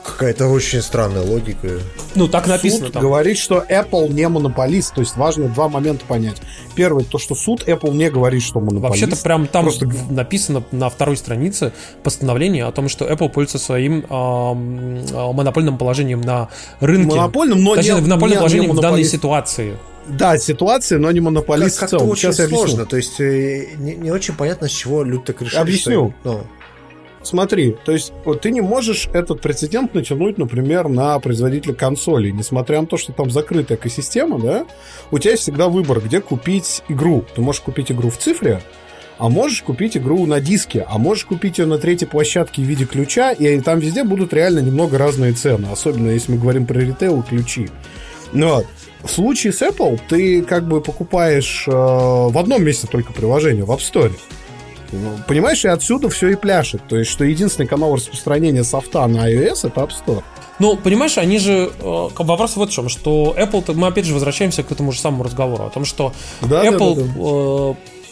Какая-то 0.06 0.48
очень 0.48 0.82
странная 0.82 1.22
логика. 1.24 1.80
Ну, 2.16 2.28
так 2.28 2.46
написано 2.48 2.86
суд 2.86 2.94
там. 2.94 3.02
говорит, 3.02 3.38
что 3.38 3.64
Apple 3.70 4.10
не 4.12 4.28
монополист. 4.28 4.94
То 4.94 5.02
есть 5.02 5.16
важно 5.16 5.48
два 5.48 5.70
момента 5.70 6.06
понять. 6.06 6.42
Первый, 6.76 7.06
то, 7.06 7.18
что 7.18 7.36
суд 7.36 7.68
Apple 7.68 7.94
не 7.96 8.10
говорит, 8.10 8.44
что 8.44 8.60
монополист. 8.60 9.02
Вообще-то 9.02 9.24
прям 9.24 9.48
там 9.48 9.64
Просто 9.64 9.90
написано 10.10 10.64
на 10.72 10.90
второй 10.90 11.16
странице 11.16 11.72
постановление 12.04 12.66
о 12.66 12.72
том, 12.74 12.90
что 12.90 13.06
Apple 13.10 13.30
пользуется 13.30 13.60
своим 13.60 14.06
а, 14.10 14.54
монопольным 14.54 15.78
положением 15.78 16.22
на 16.22 16.50
рынке. 16.82 17.16
монопольным, 17.16 17.64
но 17.64 17.76
Точнее, 17.76 17.96
не, 17.96 18.02
монопольным 18.02 18.30
не- 18.30 18.34
не 18.36 18.38
положением 18.40 18.72
в 18.76 18.80
данной 18.82 19.04
ситуации. 19.06 19.78
Да, 20.06 20.38
ситуация, 20.38 21.00
но 21.00 21.10
не 21.12 21.22
монополист 21.22 21.80
Как- 21.80 21.88
в 21.88 21.92
Как-то 21.92 21.98
целом. 22.00 22.12
очень 22.12 22.34
Сейчас 22.34 22.50
сложно. 22.50 22.86
То 22.86 22.98
есть 22.98 23.22
э, 23.22 23.68
не, 23.78 23.96
не 23.96 24.12
очень 24.12 24.34
понятно, 24.36 24.68
с 24.68 24.72
чего 24.72 25.02
люди 25.04 25.24
так 25.24 25.42
решили. 25.42 25.60
Объясню. 25.62 26.14
что- 26.22 26.32
ну, 26.34 26.42
Смотри, 27.24 27.76
то 27.86 27.94
есть 27.94 28.12
вот 28.26 28.42
ты 28.42 28.52
не 28.52 28.62
можешь 28.62 29.08
этот 29.14 29.42
прецедент 29.42 29.94
натянуть, 29.94 30.38
например, 30.38 30.90
на 30.90 31.18
производителя 31.20 31.74
консолей. 31.74 32.32
Несмотря 32.32 32.82
на 32.82 32.88
то, 32.88 32.98
что 32.98 33.14
там 33.14 33.32
закрытая 33.32 33.78
экосистема, 33.78 34.40
да, 34.40 34.66
у 35.10 35.20
тебя 35.20 35.32
есть 35.32 35.44
всегда 35.44 35.70
выбор, 35.70 36.02
где 36.02 36.20
купить 36.20 36.84
игру. 36.90 37.24
Ты 37.34 37.42
можешь 37.42 37.62
купить 37.62 37.92
игру 37.92 38.10
в 38.10 38.18
цифре, 38.18 38.62
а 39.18 39.30
можешь 39.30 39.62
купить 39.62 39.96
игру 39.96 40.26
на 40.26 40.42
диске, 40.42 40.86
а 40.90 40.98
можешь 40.98 41.26
купить 41.26 41.58
ее 41.58 41.66
на 41.66 41.78
третьей 41.78 42.08
площадке 42.08 42.62
в 42.62 42.66
виде 42.66 42.86
ключа, 42.86 43.32
и 43.32 43.60
там 43.62 43.80
везде 43.80 44.04
будут 44.04 44.34
реально 44.34 44.60
немного 44.60 44.98
разные 44.98 45.32
цены, 45.34 45.68
особенно 45.72 46.10
если 46.10 46.34
мы 46.34 46.40
говорим 46.40 46.66
про 46.66 46.80
ритейл 46.80 47.24
ключи. 47.24 47.70
Но 48.34 48.64
в 49.02 49.10
случае 49.10 49.54
с 49.54 49.62
Apple 49.62 50.00
ты 50.10 50.42
как 50.42 50.68
бы 50.68 50.82
покупаешь 50.82 51.66
э, 51.68 51.72
в 51.72 52.38
одном 52.38 52.64
месте 52.64 52.88
только 52.88 53.14
приложение, 53.14 53.64
в 53.64 53.72
App 53.72 53.80
Store. 53.80 54.12
Понимаешь, 55.28 55.64
и 55.66 55.68
отсюда 55.68 56.10
все 56.10 56.30
и 56.30 56.36
пляшет. 56.36 56.82
То 56.88 56.98
есть, 56.98 57.12
что 57.12 57.24
единственный 57.24 57.68
канал 57.68 57.96
распространения 57.96 58.64
софта 58.64 59.06
на 59.08 59.30
iOS 59.32 59.68
это 59.68 59.82
App 59.82 59.92
Store. 60.06 60.24
Ну, 60.60 60.78
понимаешь, 60.78 61.18
они 61.18 61.40
же... 61.40 61.72
э, 61.80 62.08
Вопрос 62.16 62.56
вот 62.56 62.70
в 62.70 62.74
чем, 62.74 62.88
что 62.90 63.36
Apple... 63.38 63.74
Мы 63.74 63.88
опять 63.88 64.06
же 64.06 64.14
возвращаемся 64.14 64.64
к 64.64 64.72
этому 64.72 64.92
же 64.92 65.00
самому 65.00 65.24
разговору. 65.24 65.66
О 65.66 65.70
том, 65.70 65.84
что 65.84 66.14
Да, 66.42 66.64
Apple 66.64 66.96
да, 66.96 67.04
да, 67.04 67.72
э, 67.72 68.03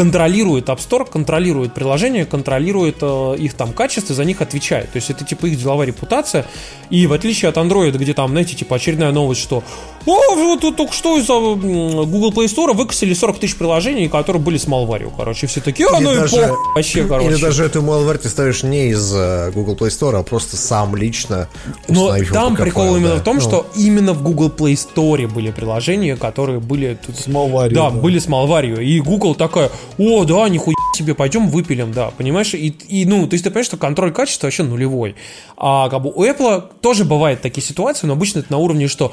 контролирует 0.00 0.66
App 0.70 0.78
Store, 0.78 1.06
контролирует 1.10 1.74
приложения, 1.74 2.24
контролирует 2.24 2.96
э, 3.02 3.34
их 3.38 3.52
там 3.52 3.74
качество, 3.74 4.14
за 4.14 4.24
них 4.24 4.40
отвечает. 4.40 4.90
То 4.92 4.96
есть 4.96 5.10
это 5.10 5.26
типа 5.26 5.44
их 5.44 5.58
деловая 5.58 5.86
репутация. 5.88 6.46
И 6.88 7.06
в 7.06 7.12
отличие 7.12 7.50
от 7.50 7.58
Android, 7.58 7.90
где 7.98 8.14
там, 8.14 8.30
знаете, 8.30 8.56
типа 8.56 8.76
очередная 8.76 9.12
новость, 9.12 9.42
что 9.42 9.62
о, 10.06 10.34
вот 10.34 10.62
тут 10.62 10.76
только 10.76 10.94
что 10.94 11.18
из 11.18 11.26
Google 11.26 12.32
Play 12.32 12.46
Store 12.46 12.72
выкосили 12.72 13.12
40 13.12 13.38
тысяч 13.38 13.56
приложений, 13.56 14.08
которые 14.08 14.40
были 14.42 14.56
с 14.56 14.66
малварью, 14.66 15.12
короче. 15.14 15.46
Все 15.46 15.60
такие, 15.60 15.86
а, 15.92 15.96
Или 15.98 16.04
ну 16.04 16.12
и 16.14 16.16
даже- 16.16 16.36
похуй 16.36 16.56
вообще, 16.74 17.04
короче. 17.04 17.28
Или 17.28 17.40
даже 17.40 17.64
эту 17.64 17.82
malware 17.82 18.16
ты 18.16 18.30
ставишь 18.30 18.62
не 18.62 18.88
из 18.88 19.12
э, 19.14 19.50
Google 19.54 19.74
Play 19.74 19.88
Store, 19.90 20.18
а 20.18 20.22
просто 20.22 20.56
сам 20.56 20.96
лично 20.96 21.48
Но 21.88 22.16
там 22.32 22.56
прикол 22.56 22.84
файл, 22.84 22.96
именно 22.96 23.14
да. 23.16 23.20
в 23.20 23.24
том, 23.24 23.36
Ну, 23.36 23.42
что 23.42 23.66
именно 23.76 24.14
в 24.14 24.22
Google 24.22 24.48
Play 24.48 24.72
Store 24.72 25.28
были 25.28 25.50
приложения, 25.50 26.16
которые 26.16 26.60
были 26.60 26.98
тут... 27.06 27.18
С 27.18 27.26
малварью, 27.26 27.74
Да, 27.76 27.90
да. 27.90 27.96
были 27.96 28.18
с 28.18 28.26
малварью. 28.28 28.80
И 28.80 29.00
Google 29.00 29.34
такая, 29.34 29.70
о, 29.98 30.24
да, 30.24 30.48
нихуя 30.48 30.74
себе, 30.96 31.14
пойдем 31.14 31.48
выпилим, 31.48 31.92
да, 31.92 32.10
понимаешь? 32.10 32.54
И, 32.54 32.68
и, 32.68 33.04
ну, 33.04 33.26
то 33.26 33.34
есть 33.34 33.44
ты 33.44 33.50
понимаешь, 33.50 33.66
что 33.66 33.76
контроль 33.76 34.12
качества 34.12 34.46
вообще 34.46 34.62
нулевой. 34.62 35.16
А 35.56 35.88
как 35.88 36.02
бы 36.02 36.10
у 36.10 36.24
Apple 36.24 36.64
тоже 36.80 37.04
бывают 37.04 37.40
такие 37.40 37.62
ситуации, 37.62 38.06
но 38.06 38.14
обычно 38.14 38.40
это 38.40 38.52
на 38.52 38.58
уровне, 38.58 38.88
что 38.88 39.12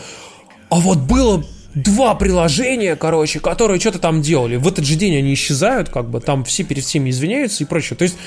а 0.70 0.80
вот 0.80 0.98
было 0.98 1.44
два 1.76 2.16
приложения, 2.16 2.96
короче, 2.96 3.40
которые 3.40 3.80
что-то 3.80 4.00
там 4.00 4.22
делали. 4.22 4.56
В 4.56 4.68
этот 4.68 4.86
же 4.86 4.96
день 4.96 5.16
они 5.16 5.34
исчезают, 5.34 5.90
как 5.90 6.10
бы 6.10 6.20
там 6.20 6.44
все 6.44 6.64
перед 6.64 6.84
всеми 6.84 7.10
извиняются 7.10 7.64
и 7.64 7.68
прочее. 7.68 7.96
То 7.98 8.04
есть, 8.04 8.18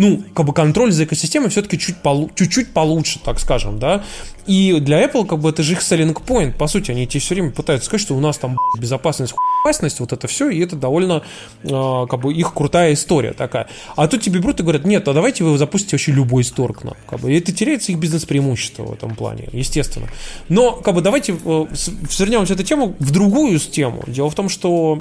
ну, 0.00 0.24
как 0.34 0.46
бы 0.46 0.54
контроль 0.54 0.92
за 0.92 1.04
экосистемой 1.04 1.50
все-таки 1.50 1.78
чуть 1.78 1.96
полу- 2.02 2.30
чуть-чуть 2.34 2.72
получше, 2.72 3.20
так 3.22 3.38
скажем, 3.38 3.78
да. 3.78 4.02
И 4.46 4.80
для 4.80 5.04
Apple, 5.04 5.26
как 5.26 5.40
бы, 5.40 5.50
это 5.50 5.62
же 5.62 5.74
их 5.74 5.80
selling 5.80 6.14
point. 6.14 6.54
По 6.56 6.68
сути, 6.68 6.90
они 6.90 7.06
тебе 7.06 7.20
все 7.20 7.34
время 7.34 7.50
пытаются 7.50 7.84
сказать, 7.84 8.00
что 8.00 8.16
у 8.16 8.20
нас 8.20 8.38
там 8.38 8.56
безопасность, 8.78 9.34
безопасность, 9.62 10.00
вот 10.00 10.14
это 10.14 10.26
все, 10.26 10.48
и 10.48 10.58
это 10.60 10.74
довольно, 10.74 11.22
э, 11.64 12.06
как 12.08 12.18
бы, 12.18 12.32
их 12.32 12.54
крутая 12.54 12.94
история 12.94 13.34
такая. 13.34 13.68
А 13.94 14.08
тут 14.08 14.22
тебе 14.22 14.40
берут 14.40 14.58
и 14.60 14.62
говорят, 14.62 14.86
нет, 14.86 15.06
а 15.06 15.12
давайте 15.12 15.44
вы 15.44 15.58
запустите 15.58 15.96
вообще 15.96 16.12
любой 16.12 16.44
стор 16.44 16.72
к 16.72 16.82
нам. 16.82 16.94
Как 17.06 17.20
бы, 17.20 17.30
и 17.30 17.38
это 17.38 17.52
теряется 17.52 17.92
их 17.92 17.98
бизнес-преимущество 17.98 18.84
в 18.84 18.92
этом 18.94 19.14
плане, 19.14 19.50
естественно. 19.52 20.08
Но, 20.48 20.72
как 20.72 20.94
бы, 20.94 21.02
давайте 21.02 21.36
э, 21.44 21.66
свернем 22.08 22.40
эту 22.44 22.62
тему 22.62 22.96
в 22.98 23.10
другую 23.10 23.58
тему. 23.58 24.02
Дело 24.06 24.30
в 24.30 24.34
том, 24.34 24.48
что 24.48 24.98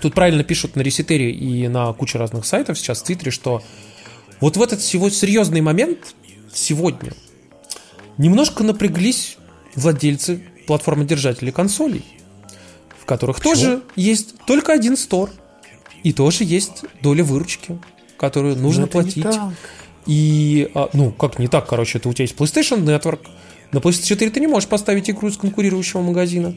тут 0.00 0.14
правильно 0.14 0.44
пишут 0.44 0.76
на 0.76 0.82
Ресетере 0.82 1.32
и 1.32 1.66
на 1.66 1.92
куче 1.94 2.16
разных 2.18 2.46
сайтов 2.46 2.78
сейчас 2.78 3.00
в 3.00 3.04
Твиттере, 3.04 3.32
что 3.32 3.60
вот 4.40 4.56
в 4.56 4.62
этот 4.62 4.80
всего 4.80 5.10
серьезный 5.10 5.60
момент 5.60 6.14
сегодня 6.52 7.12
немножко 8.18 8.62
напряглись 8.62 9.38
владельцы 9.74 10.42
платформодержателей 10.66 11.52
консолей, 11.52 12.04
в 12.98 13.04
которых 13.04 13.40
тоже 13.40 13.82
есть 13.96 14.34
только 14.46 14.72
один 14.72 14.96
стор, 14.96 15.30
и 16.02 16.12
тоже 16.12 16.44
есть 16.44 16.84
доля 17.02 17.24
выручки, 17.24 17.78
которую 18.16 18.56
нужно 18.56 18.86
платить. 18.86 19.26
И, 20.06 20.70
а, 20.74 20.90
ну, 20.92 21.10
как 21.12 21.38
не 21.38 21.48
так, 21.48 21.66
короче, 21.66 21.98
это 21.98 22.08
у 22.08 22.12
тебя 22.12 22.24
есть 22.24 22.36
PlayStation 22.36 22.84
Network. 22.84 23.20
На 23.72 23.78
PlayStation 23.78 24.06
4 24.08 24.30
ты 24.30 24.40
не 24.40 24.46
можешь 24.46 24.68
поставить 24.68 25.08
игру 25.08 25.28
из 25.28 25.38
конкурирующего 25.38 26.02
магазина. 26.02 26.54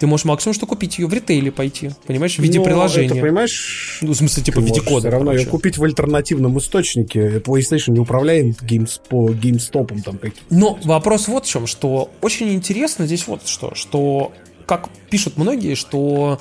Ты 0.00 0.06
можешь 0.06 0.24
максимум 0.24 0.54
что 0.54 0.64
купить 0.66 0.98
ее 0.98 1.06
в 1.06 1.12
ритейле 1.12 1.52
пойти, 1.52 1.90
понимаешь, 2.06 2.36
в 2.36 2.38
виде 2.38 2.58
Но 2.58 2.64
приложения. 2.64 3.08
Это, 3.08 3.20
понимаешь, 3.20 3.98
Ну, 4.00 4.12
в 4.12 4.16
смысле, 4.16 4.42
типа 4.42 4.62
в 4.62 4.64
виде 4.64 4.80
кода. 4.80 5.00
все 5.00 5.10
равно 5.10 5.32
ее 5.34 5.44
купить 5.44 5.76
в 5.76 5.84
альтернативном 5.84 6.56
источнике. 6.58 7.38
PlayStation 7.40 7.90
не 7.90 8.00
управляет 8.00 8.62
геймс 8.62 8.96
по 8.96 9.30
геймстопом 9.30 10.00
там 10.00 10.16
каким 10.16 10.42
Но 10.48 10.78
вопрос 10.84 11.28
вот 11.28 11.44
в 11.44 11.48
чем, 11.48 11.66
что 11.66 12.10
очень 12.22 12.54
интересно 12.54 13.04
здесь 13.04 13.26
вот 13.26 13.46
что, 13.46 13.74
что, 13.74 14.32
как 14.64 14.88
пишут 15.10 15.36
многие, 15.36 15.74
что 15.74 16.40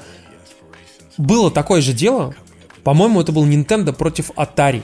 было 1.18 1.52
такое 1.52 1.82
же 1.82 1.92
дело, 1.92 2.34
по-моему, 2.86 3.20
это 3.20 3.34
был 3.34 3.46
Nintendo 3.46 3.92
против 3.92 4.32
Atari. 4.38 4.84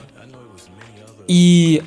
И 1.30 1.81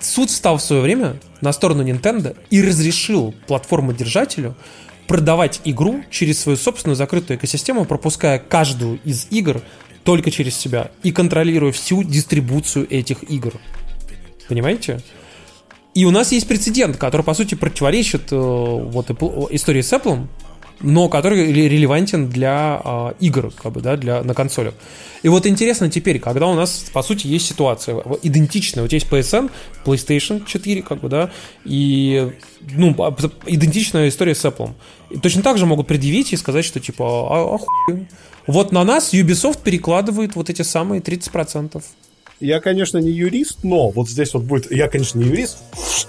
суд 0.00 0.28
встал 0.28 0.56
в 0.56 0.62
свое 0.62 0.82
время 0.82 1.20
на 1.40 1.52
сторону 1.52 1.84
Nintendo 1.84 2.36
и 2.50 2.60
разрешил 2.60 3.32
платформодержателю 3.46 4.56
продавать 5.06 5.60
игру 5.64 6.02
через 6.10 6.40
свою 6.40 6.56
собственную 6.56 6.96
закрытую 6.96 7.38
экосистему, 7.38 7.84
пропуская 7.84 8.38
каждую 8.38 9.00
из 9.04 9.26
игр 9.30 9.62
только 10.04 10.30
через 10.30 10.56
себя 10.56 10.90
и 11.02 11.12
контролируя 11.12 11.72
всю 11.72 12.02
дистрибуцию 12.02 12.86
этих 12.90 13.22
игр. 13.30 13.54
Понимаете? 14.48 15.00
И 15.94 16.04
у 16.04 16.10
нас 16.10 16.32
есть 16.32 16.48
прецедент, 16.48 16.96
который, 16.96 17.22
по 17.22 17.34
сути, 17.34 17.54
противоречит 17.54 18.32
э, 18.32 18.36
вот 18.36 19.10
Apple- 19.10 19.48
истории 19.50 19.80
с 19.80 19.92
Apple, 19.92 20.26
но 20.80 21.08
который 21.08 21.52
ре- 21.52 21.68
релевантен 21.68 22.28
для 22.28 22.80
э, 22.84 23.12
игр, 23.20 23.52
как 23.52 23.72
бы, 23.72 23.80
да, 23.80 23.96
для, 23.96 24.22
на 24.22 24.34
консолях. 24.34 24.74
И 25.22 25.28
вот 25.28 25.46
интересно 25.46 25.88
теперь, 25.90 26.18
когда 26.18 26.46
у 26.46 26.54
нас, 26.54 26.86
по 26.92 27.02
сути, 27.02 27.26
есть 27.26 27.46
ситуация 27.46 27.96
идентичная. 28.22 28.82
Вот 28.82 28.92
есть 28.92 29.06
PSN, 29.10 29.50
PlayStation 29.84 30.44
4, 30.44 30.82
как 30.82 31.00
бы, 31.00 31.08
да, 31.08 31.30
и, 31.64 32.32
ну, 32.72 32.94
по- 32.94 33.16
идентичная 33.46 34.08
история 34.08 34.34
с 34.34 34.44
Apple. 34.44 34.72
И 35.10 35.18
точно 35.18 35.42
так 35.42 35.58
же 35.58 35.66
могут 35.66 35.86
предъявить 35.86 36.32
и 36.32 36.36
сказать, 36.36 36.64
что, 36.64 36.80
типа, 36.80 37.04
а, 37.04 37.54
а 37.54 37.58
хуй. 37.58 38.06
Вот 38.46 38.72
на 38.72 38.84
нас 38.84 39.14
Ubisoft 39.14 39.62
перекладывает 39.62 40.34
вот 40.36 40.50
эти 40.50 40.60
самые 40.62 41.00
30%. 41.00 41.82
Я, 42.40 42.60
конечно, 42.60 42.98
не 42.98 43.10
юрист, 43.10 43.58
но 43.62 43.90
вот 43.90 44.08
здесь 44.08 44.34
вот 44.34 44.42
будет... 44.42 44.70
Я, 44.70 44.88
конечно, 44.88 45.18
не 45.18 45.26
юрист, 45.26 45.58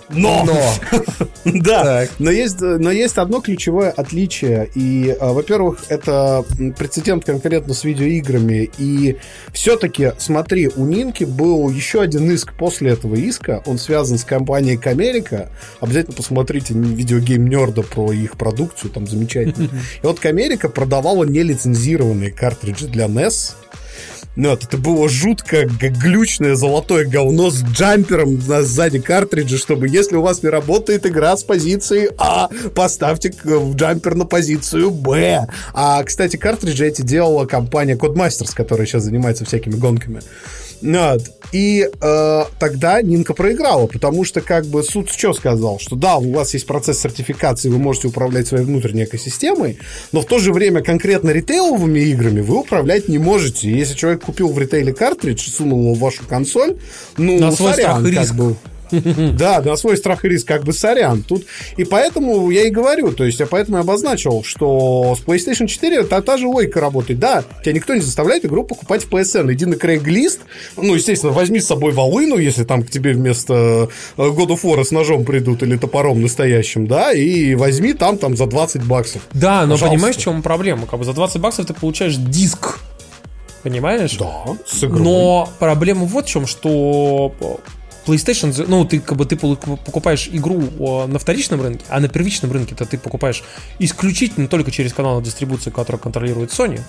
но... 0.10 0.44
Но. 0.46 0.62
Да, 1.46 2.08
но 2.18 2.32
есть, 2.32 2.60
но 2.60 2.90
есть 2.90 3.20
одно 3.20 3.40
ключевое 3.40 3.92
отличие. 3.92 4.68
И, 4.74 5.16
а, 5.20 5.32
во-первых, 5.32 5.84
это 5.90 6.44
прецедент 6.76 7.24
конкретно 7.24 7.76
с 7.76 7.84
видеоиграми. 7.84 8.72
И 8.80 9.18
все-таки, 9.54 10.14
смотри, 10.18 10.70
у 10.76 10.86
Нинки 10.86 11.24
был 11.24 11.70
еще 11.70 12.02
один 12.02 12.30
иск 12.32 12.54
после 12.58 12.92
этого 12.92 13.14
иска. 13.14 13.62
Он 13.68 13.78
связан 13.78 14.18
с 14.18 14.24
компанией 14.24 14.78
Камерика. 14.78 15.52
Обязательно 15.82 16.16
посмотрите 16.16 16.74
видеогейм 16.74 17.48
Нерда 17.48 17.84
про 17.84 18.12
их 18.12 18.38
продукцию, 18.38 18.90
там 18.90 19.06
замечательно. 19.06 19.66
И 20.02 20.06
вот 20.06 20.20
Камерика 20.20 20.68
продавала 20.68 21.26
нелицензированные 21.26 22.32
картриджи 22.32 22.88
для 22.88 23.06
NES. 23.06 23.54
Ну, 24.36 24.50
вот, 24.50 24.64
это 24.64 24.78
было 24.78 25.08
жутко 25.08 25.66
глючное 25.66 26.56
золотое 26.56 27.06
говно 27.06 27.50
с 27.50 27.64
джампером 27.64 28.42
на 28.48 28.64
сзади 28.64 29.00
картриджа, 29.00 29.58
чтобы 29.58 29.88
если 29.88 30.18
у 30.18 30.22
вас 30.22 30.44
не 30.44 30.50
работает 30.50 31.06
игра 31.06 31.36
с 31.38 31.44
позиции 31.44 32.10
А, 32.18 32.50
поставьте 32.76 33.34
джампер 33.76 34.16
на 34.16 34.26
позицию 34.26 34.92
Б. 34.92 35.48
А, 35.74 36.04
кстати, 36.04 36.36
картриджи 36.36 36.86
эти 36.86 37.02
делала 37.02 37.46
компания 37.46 37.96
Codemasters, 37.96 38.54
которая 38.54 38.86
сейчас 38.86 39.04
занимается 39.04 39.46
всякими 39.46 39.76
гонками. 39.76 40.22
Вот. 40.86 41.24
И 41.52 41.90
э, 42.00 42.44
тогда 42.60 43.02
Нинка 43.02 43.34
проиграла, 43.34 43.88
потому 43.88 44.24
что 44.24 44.42
как 44.42 44.66
бы 44.66 44.84
суд 44.84 45.10
что 45.10 45.34
сказал, 45.34 45.80
что 45.80 45.96
да, 45.96 46.18
у 46.18 46.32
вас 46.32 46.54
есть 46.54 46.68
процесс 46.68 47.00
сертификации, 47.00 47.70
вы 47.70 47.78
можете 47.80 48.08
управлять 48.10 48.48
своей 48.48 48.66
внутренней 48.66 49.06
экосистемой, 49.06 49.80
но 50.12 50.22
в 50.22 50.26
то 50.26 50.38
же 50.40 50.54
время 50.54 50.82
конкретно 50.82 51.32
ритейловыми 51.32 52.00
играми 52.00 52.42
вы 52.42 52.60
управлять 52.60 53.08
не 53.08 53.18
можете. 53.18 53.70
Если 53.70 53.96
человек 53.96 54.24
купил 54.24 54.52
в 54.52 54.60
ритейле 54.60 54.94
картридж 54.94 55.48
и 55.48 55.52
сунул 55.52 55.82
его 55.82 55.94
в 55.96 56.00
вашу 56.00 56.26
консоль, 56.26 56.78
ну, 57.18 57.40
На 57.40 57.52
свой 57.52 57.74
сорян, 57.74 58.00
страх 58.00 58.08
и 58.08 58.14
как 58.14 58.24
риск. 58.24 58.36
бы. 58.36 58.56
Да, 59.36 59.62
на 59.62 59.76
свой 59.76 59.98
страх 59.98 60.26
и 60.26 60.30
риск, 60.30 60.48
как 60.48 60.64
бы 60.64 60.74
сорян. 60.74 61.24
Тут, 61.24 61.46
и 61.78 61.84
поэтому 61.84 62.50
я 62.52 62.64
и 62.64 62.70
говорю, 62.70 63.12
то 63.12 63.24
есть 63.24 63.40
я 63.40 63.46
поэтому 63.46 63.78
и 63.78 63.80
обозначил, 63.82 64.44
что 64.44 65.16
с 65.20 65.24
PlayStation 65.26 65.68
4 65.68 66.04
та, 66.04 66.22
та 66.22 66.38
же 66.38 66.48
логика 66.48 66.80
работает. 66.80 67.20
Да, 67.20 67.44
тебя 67.64 67.74
никто 67.74 67.94
не 67.94 68.02
заставляет 68.02 68.46
игру 68.46 68.64
покупать 68.64 69.04
в 69.04 69.10
PSN. 69.10 69.52
Иди 69.54 69.66
на 69.66 69.76
Craigslist, 69.76 70.40
ну, 70.78 70.96
естественно, 70.96 71.32
возьми 71.34 71.60
с 71.60 71.68
собой 71.68 71.92
волыну, 71.92 72.38
если 72.38 72.64
там 72.64 72.84
к 72.84 72.90
тебе 72.90 73.14
вместо 73.14 73.90
э, 74.18 74.22
God 74.22 74.48
of 74.48 74.62
War 74.64 74.84
с 74.84 74.92
ножом 74.92 75.26
придут 75.26 75.64
или 75.64 75.78
топором 75.78 76.22
настоящим, 76.22 76.88
да, 76.88 77.12
и 77.12 77.56
возьми 77.56 77.94
там, 77.94 78.18
там 78.18 78.36
за 78.38 78.46
20 78.46 78.84
баксов. 78.84 79.22
Да, 79.34 79.66
но 79.66 79.74
Пожалуйста. 79.74 79.88
понимаешь, 79.90 80.16
в 80.16 80.20
чем 80.20 80.42
проблема? 80.42 80.88
Как 80.88 81.00
бы 81.00 81.06
за 81.06 81.14
20 81.14 81.42
баксов 81.42 81.66
ты 81.66 81.74
получаешь 81.74 82.16
диск. 82.16 82.80
Понимаешь? 83.64 84.16
Да, 84.18 84.44
с 84.68 84.84
игрой. 84.84 85.02
Но 85.02 85.50
проблема 85.58 86.06
вот 86.06 86.26
в 86.26 86.30
чем, 86.30 86.46
что 86.46 87.34
PlayStation, 88.06 88.66
ну, 88.68 88.86
ты 88.86 89.00
как 89.00 89.18
бы 89.18 89.26
ты 89.26 89.36
покупаешь 89.36 90.30
игру 90.32 90.62
на 91.08 91.20
вторичном 91.20 91.62
рынке, 91.62 91.86
а 91.90 92.00
на 92.00 92.08
первичном 92.08 92.52
рынке 92.52 92.76
то 92.76 92.86
ты 92.86 92.98
покупаешь 92.98 93.44
исключительно 93.80 94.48
только 94.48 94.72
через 94.72 94.94
канал 94.94 95.22
дистрибуции, 95.22 95.70
который 95.70 95.98
контролирует 95.98 96.52
Sony. 96.52 96.82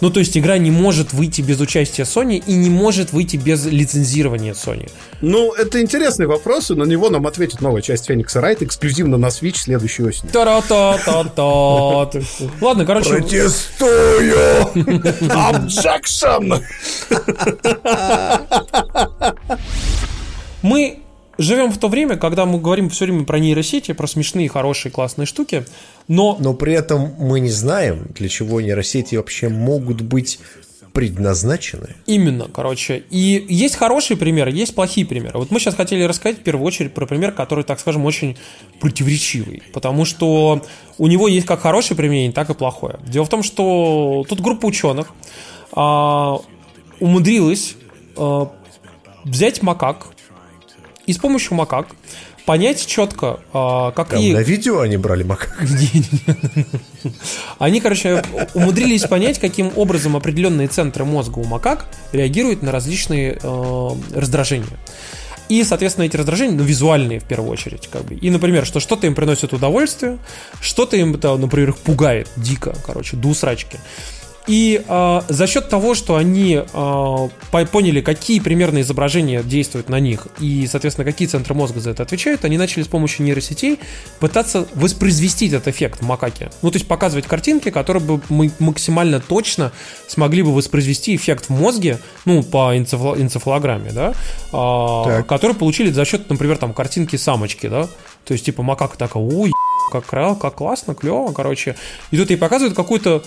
Ну, 0.00 0.10
то 0.10 0.20
есть 0.20 0.36
игра 0.36 0.58
не 0.58 0.70
может 0.70 1.12
выйти 1.14 1.40
без 1.40 1.58
участия 1.60 2.02
Sony 2.02 2.42
и 2.44 2.52
не 2.52 2.68
может 2.68 3.12
выйти 3.12 3.36
без 3.36 3.64
лицензирования 3.64 4.52
Sony. 4.52 4.90
Ну, 5.22 5.52
это 5.52 5.80
интересный 5.80 6.26
вопрос, 6.26 6.70
и 6.70 6.74
на 6.74 6.84
него 6.84 7.08
нам 7.08 7.26
ответит 7.26 7.62
новая 7.62 7.80
часть 7.82 8.06
Феникса 8.06 8.40
Райт 8.40 8.62
эксклюзивно 8.62 9.16
на 9.16 9.26
Switch 9.26 9.56
следующей 9.56 10.02
осенью. 10.04 10.32
Та-ра-та-та-та. 10.32 12.20
Ладно, 12.60 12.84
короче, 12.84 13.08
Протестую! 13.10 14.36
Objection! 15.30 16.62
Мы 20.66 20.98
живем 21.38 21.70
в 21.70 21.78
то 21.78 21.86
время, 21.86 22.16
когда 22.16 22.44
мы 22.44 22.58
говорим 22.58 22.90
все 22.90 23.04
время 23.04 23.24
про 23.24 23.38
нейросети, 23.38 23.92
про 23.92 24.08
смешные, 24.08 24.48
хорошие, 24.48 24.90
классные 24.90 25.26
штуки, 25.26 25.64
но 26.08 26.36
Но 26.40 26.54
при 26.54 26.72
этом 26.72 27.14
мы 27.18 27.38
не 27.38 27.50
знаем, 27.50 28.08
для 28.16 28.28
чего 28.28 28.60
нейросети 28.60 29.14
вообще 29.14 29.48
могут 29.48 30.00
быть 30.00 30.40
предназначены. 30.92 31.94
именно, 32.06 32.48
короче, 32.52 33.04
и 33.10 33.46
есть 33.48 33.76
хорошие 33.76 34.16
примеры, 34.16 34.50
есть 34.50 34.74
плохие 34.74 35.06
примеры. 35.06 35.38
Вот 35.38 35.52
мы 35.52 35.60
сейчас 35.60 35.76
хотели 35.76 36.02
рассказать 36.02 36.40
в 36.40 36.42
первую 36.42 36.66
очередь 36.66 36.94
про 36.94 37.06
пример, 37.06 37.30
который, 37.30 37.62
так 37.62 37.78
скажем, 37.78 38.04
очень 38.04 38.36
противоречивый, 38.80 39.62
потому 39.72 40.04
что 40.04 40.64
у 40.98 41.06
него 41.06 41.28
есть 41.28 41.46
как 41.46 41.60
хорошее 41.60 41.96
применение, 41.96 42.32
так 42.32 42.50
и 42.50 42.54
плохое. 42.54 42.98
Дело 43.06 43.24
в 43.24 43.28
том, 43.28 43.44
что 43.44 44.24
тут 44.28 44.40
группа 44.40 44.66
ученых 44.66 45.12
а, 45.72 46.40
умудрилась 46.98 47.76
а, 48.16 48.50
взять 49.24 49.62
макак 49.62 50.15
и 51.06 51.12
с 51.12 51.18
помощью 51.18 51.54
макак 51.54 51.88
понять 52.46 52.86
четко, 52.86 53.40
а, 53.52 53.90
какие... 53.90 54.32
на 54.32 54.38
видео 54.38 54.80
они 54.80 54.96
брали 54.96 55.24
макак. 55.24 55.58
Они, 57.58 57.80
короче, 57.80 58.22
умудрились 58.54 59.02
понять, 59.02 59.38
каким 59.38 59.72
образом 59.76 60.16
определенные 60.16 60.68
центры 60.68 61.04
мозга 61.04 61.38
у 61.38 61.44
макак 61.44 61.86
реагируют 62.12 62.62
на 62.62 62.72
различные 62.72 63.38
э, 63.40 63.90
раздражения. 64.14 64.66
И, 65.48 65.62
соответственно, 65.62 66.06
эти 66.06 66.16
раздражения, 66.16 66.56
ну, 66.56 66.64
визуальные 66.64 67.20
в 67.20 67.24
первую 67.24 67.52
очередь, 67.52 67.88
как 67.88 68.04
бы. 68.04 68.14
И, 68.14 68.30
например, 68.30 68.66
что 68.66 68.80
что-то 68.80 69.06
им 69.06 69.14
приносит 69.14 69.52
удовольствие, 69.52 70.18
что-то 70.60 70.96
им, 70.96 71.12
например, 71.12 71.70
их 71.70 71.76
пугает 71.78 72.28
дико, 72.36 72.74
короче, 72.84 73.16
до 73.16 73.28
усрачки. 73.28 73.78
И 74.46 74.82
э, 74.86 75.20
за 75.28 75.46
счет 75.48 75.68
того, 75.68 75.94
что 75.96 76.14
они 76.16 76.54
э, 76.54 76.62
по- 76.72 77.66
поняли, 77.66 78.00
какие 78.00 78.38
примерно 78.38 78.80
изображения 78.80 79.42
действуют 79.42 79.88
на 79.88 79.98
них, 79.98 80.28
и, 80.38 80.68
соответственно, 80.70 81.04
какие 81.04 81.26
центры 81.26 81.54
мозга 81.54 81.80
за 81.80 81.90
это 81.90 82.04
отвечают, 82.04 82.44
они 82.44 82.56
начали 82.56 82.84
с 82.84 82.86
помощью 82.88 83.26
нейросетей 83.26 83.80
пытаться 84.20 84.68
воспроизвести 84.74 85.48
этот 85.48 85.66
эффект 85.68 86.00
в 86.00 86.06
макаке. 86.06 86.50
Ну, 86.62 86.70
то 86.70 86.76
есть 86.76 86.86
показывать 86.86 87.26
картинки, 87.26 87.70
которые 87.70 88.02
бы 88.02 88.20
мы 88.28 88.52
максимально 88.60 89.18
точно 89.20 89.72
смогли 90.06 90.42
бы 90.42 90.54
воспроизвести 90.54 91.16
эффект 91.16 91.46
в 91.46 91.50
мозге, 91.50 91.98
ну, 92.24 92.42
по 92.44 92.76
энцефало- 92.76 93.20
энцефалограмме, 93.20 93.90
да, 93.90 94.14
Так. 94.52 95.26
которые 95.26 95.56
получили 95.56 95.90
за 95.90 96.04
счет, 96.04 96.30
например, 96.30 96.56
там, 96.58 96.72
картинки 96.72 97.16
самочки, 97.16 97.66
да, 97.68 97.88
то 98.24 98.32
есть, 98.32 98.44
типа, 98.44 98.62
макака 98.62 98.96
такая, 98.96 99.22
ой, 99.22 99.50
как, 99.90 100.06
как 100.06 100.54
классно, 100.54 100.94
клево, 100.94 101.32
короче. 101.32 101.76
И 102.10 102.16
тут 102.16 102.30
ей 102.30 102.36
показывают 102.36 102.74
какую-то 102.76 103.22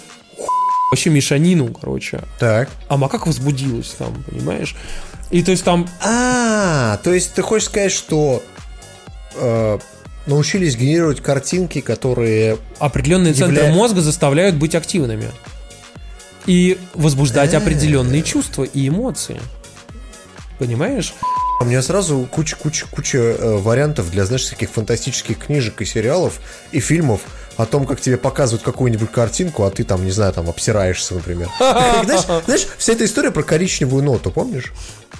вообще 0.91 1.09
мешанину, 1.09 1.67
короче. 1.67 2.21
Так. 2.39 2.69
А 2.87 2.97
макака 2.97 3.27
возбудилась 3.27 3.89
там, 3.97 4.23
понимаешь? 4.23 4.75
И 5.31 5.43
то 5.43 5.51
есть 5.51 5.63
там 5.63 5.87
А, 6.03 6.97
то 7.03 7.13
есть 7.13 7.33
ты 7.33 7.41
хочешь 7.41 7.67
сказать, 7.67 7.91
что 7.91 8.43
э, 9.35 9.79
научились 10.25 10.75
генерировать 10.75 11.21
картинки, 11.21 11.81
которые... 11.81 12.57
определенные 12.79 13.33
центры 13.33 13.67
мозга 13.71 14.01
заставляют 14.01 14.55
быть 14.55 14.75
активными. 14.75 15.29
И 16.45 16.79
возбуждать 16.95 17.53
определенные 17.53 18.23
чувства 18.23 18.63
и 18.63 18.87
эмоции. 18.87 19.39
Понимаешь? 20.57 21.13
У 21.61 21.65
меня 21.65 21.81
сразу 21.81 22.27
куча-куча-куча 22.31 23.17
э, 23.17 23.57
вариантов 23.57 24.09
для, 24.11 24.25
знаешь, 24.25 24.45
таких 24.45 24.71
фантастических 24.71 25.37
книжек 25.37 25.81
и 25.81 25.85
сериалов 25.85 26.39
и 26.71 26.79
фильмов 26.79 27.21
о 27.59 27.65
том, 27.65 27.85
как 27.85 27.99
тебе 27.99 28.15
показывают 28.15 28.63
какую-нибудь 28.63 29.11
картинку, 29.11 29.65
а 29.65 29.69
ты 29.69 29.83
там, 29.83 30.05
не 30.05 30.11
знаю, 30.11 30.31
там 30.31 30.47
обсираешься, 30.47 31.13
например. 31.13 31.49
Знаешь, 31.59 32.43
знаешь, 32.45 32.67
вся 32.77 32.93
эта 32.93 33.03
история 33.03 33.31
про 33.31 33.43
коричневую 33.43 34.01
ноту, 34.01 34.31
помнишь? 34.31 34.71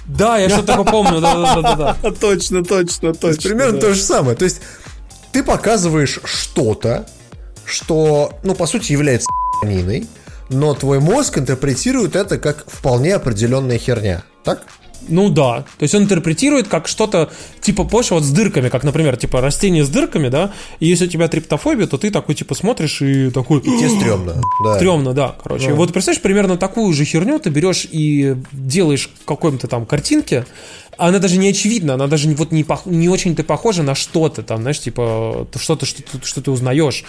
Да, 0.06 0.38
я 0.38 0.48
что-то 0.48 0.82
помню, 0.84 1.20
да-да-да. 1.20 1.96
Точно, 2.20 2.64
точно, 2.64 3.12
точно. 3.12 3.42
примерно 3.42 3.78
то 3.78 3.92
же 3.92 4.00
самое. 4.00 4.38
То 4.38 4.46
есть 4.46 4.62
ты 5.32 5.42
показываешь 5.44 6.18
что-то, 6.24 7.06
что, 7.66 8.32
ну, 8.42 8.54
по 8.54 8.66
сути, 8.66 8.92
является 8.92 9.28
ниной, 9.62 10.08
но 10.48 10.72
твой 10.72 10.98
мозг 10.98 11.36
интерпретирует 11.36 12.16
это 12.16 12.38
как 12.38 12.64
вполне 12.66 13.16
определенная 13.16 13.76
херня. 13.76 14.22
Так? 14.44 14.62
Ну 15.08 15.28
да. 15.28 15.64
То 15.78 15.82
есть 15.82 15.94
он 15.94 16.02
интерпретирует 16.04 16.68
как 16.68 16.86
что-то 16.88 17.30
типа, 17.60 17.84
помнишь, 17.84 18.10
вот 18.10 18.22
с 18.22 18.30
дырками, 18.30 18.68
как, 18.68 18.84
например, 18.84 19.16
типа 19.16 19.40
растение 19.40 19.84
с 19.84 19.88
дырками, 19.88 20.28
да, 20.28 20.52
и 20.78 20.86
если 20.86 21.06
у 21.06 21.08
тебя 21.08 21.28
триптофобия, 21.28 21.86
то 21.86 21.98
ты 21.98 22.10
такой, 22.10 22.34
типа, 22.34 22.54
смотришь 22.54 23.02
и 23.02 23.30
такой... 23.30 23.60
Тебе 23.60 23.88
стрёмно. 23.88 24.40
Да. 24.64 24.76
Стрёмно, 24.76 25.12
да, 25.12 25.34
короче. 25.42 25.72
Вот 25.74 25.92
представляешь, 25.92 26.22
примерно 26.22 26.56
такую 26.56 26.92
же 26.94 27.04
херню 27.04 27.38
ты 27.38 27.50
берешь 27.50 27.86
и 27.90 28.36
делаешь 28.52 29.10
какой-то 29.24 29.66
там 29.66 29.86
картинке, 29.86 30.46
она 30.96 31.18
даже 31.18 31.38
не 31.38 31.48
очевидна, 31.48 31.94
она 31.94 32.06
даже 32.06 32.28
вот 32.30 32.52
не, 32.52 32.62
пох- 32.62 32.82
не 32.90 33.08
очень-то 33.08 33.42
похожа 33.42 33.82
на 33.82 33.94
что-то 33.94 34.42
там, 34.42 34.60
знаешь, 34.62 34.80
типа 34.80 35.46
что-то, 35.58 35.86
что, 35.86 36.02
ты- 36.02 36.26
что 36.26 36.40
ты 36.42 36.50
узнаешь. 36.50 37.04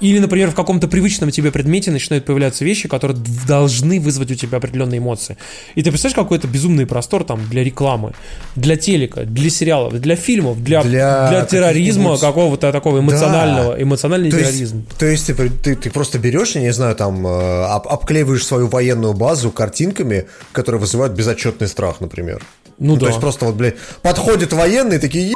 Или, 0.00 0.18
например, 0.18 0.50
в 0.50 0.54
каком-то 0.54 0.88
привычном 0.88 1.30
тебе 1.30 1.50
предмете 1.50 1.90
начинают 1.90 2.24
появляться 2.24 2.64
вещи, 2.64 2.88
которые 2.88 3.16
должны 3.46 4.00
вызвать 4.00 4.30
у 4.30 4.34
тебя 4.34 4.58
определенные 4.58 4.98
эмоции. 4.98 5.36
И 5.74 5.82
ты 5.82 5.90
представляешь, 5.90 6.16
какой 6.16 6.38
это 6.38 6.48
безумный 6.48 6.86
простор 6.86 7.24
там 7.24 7.46
для 7.48 7.62
рекламы, 7.64 8.12
для 8.56 8.76
телека, 8.76 9.24
для 9.24 9.50
сериалов, 9.50 9.98
для 10.00 10.16
фильмов, 10.16 10.62
для, 10.62 10.82
Для 10.82 11.28
для 11.28 11.44
терроризма 11.46 12.18
какого-то 12.18 12.72
такого 12.72 12.98
эмоционального, 12.98 13.74
Да. 13.76 13.82
эмоциональный 13.82 14.30
То 14.30 14.38
терроризм. 14.38 14.78
есть, 14.78 14.98
то 14.98 15.06
есть 15.06 15.26
ты, 15.28 15.48
ты, 15.50 15.76
ты 15.76 15.90
просто 15.90 16.18
берешь, 16.18 16.52
я 16.56 16.60
не 16.60 16.72
знаю, 16.72 16.96
там, 16.96 17.26
э, 17.26 17.64
об- 17.66 17.88
обклеиваешь 17.88 18.44
свою 18.44 18.66
военную 18.66 19.14
базу 19.14 19.50
картинками, 19.50 20.26
которые 20.52 20.80
вызывают 20.80 21.14
безотчетный 21.14 21.68
страх, 21.68 22.00
например. 22.00 22.42
Ну 22.78 22.94
То 22.94 23.02
да. 23.02 23.06
есть 23.08 23.20
просто 23.20 23.44
вот, 23.46 23.54
блядь, 23.54 23.76
подходят 24.02 24.52
военные 24.52 24.98
такие, 24.98 25.26
«Ебать, 25.26 25.34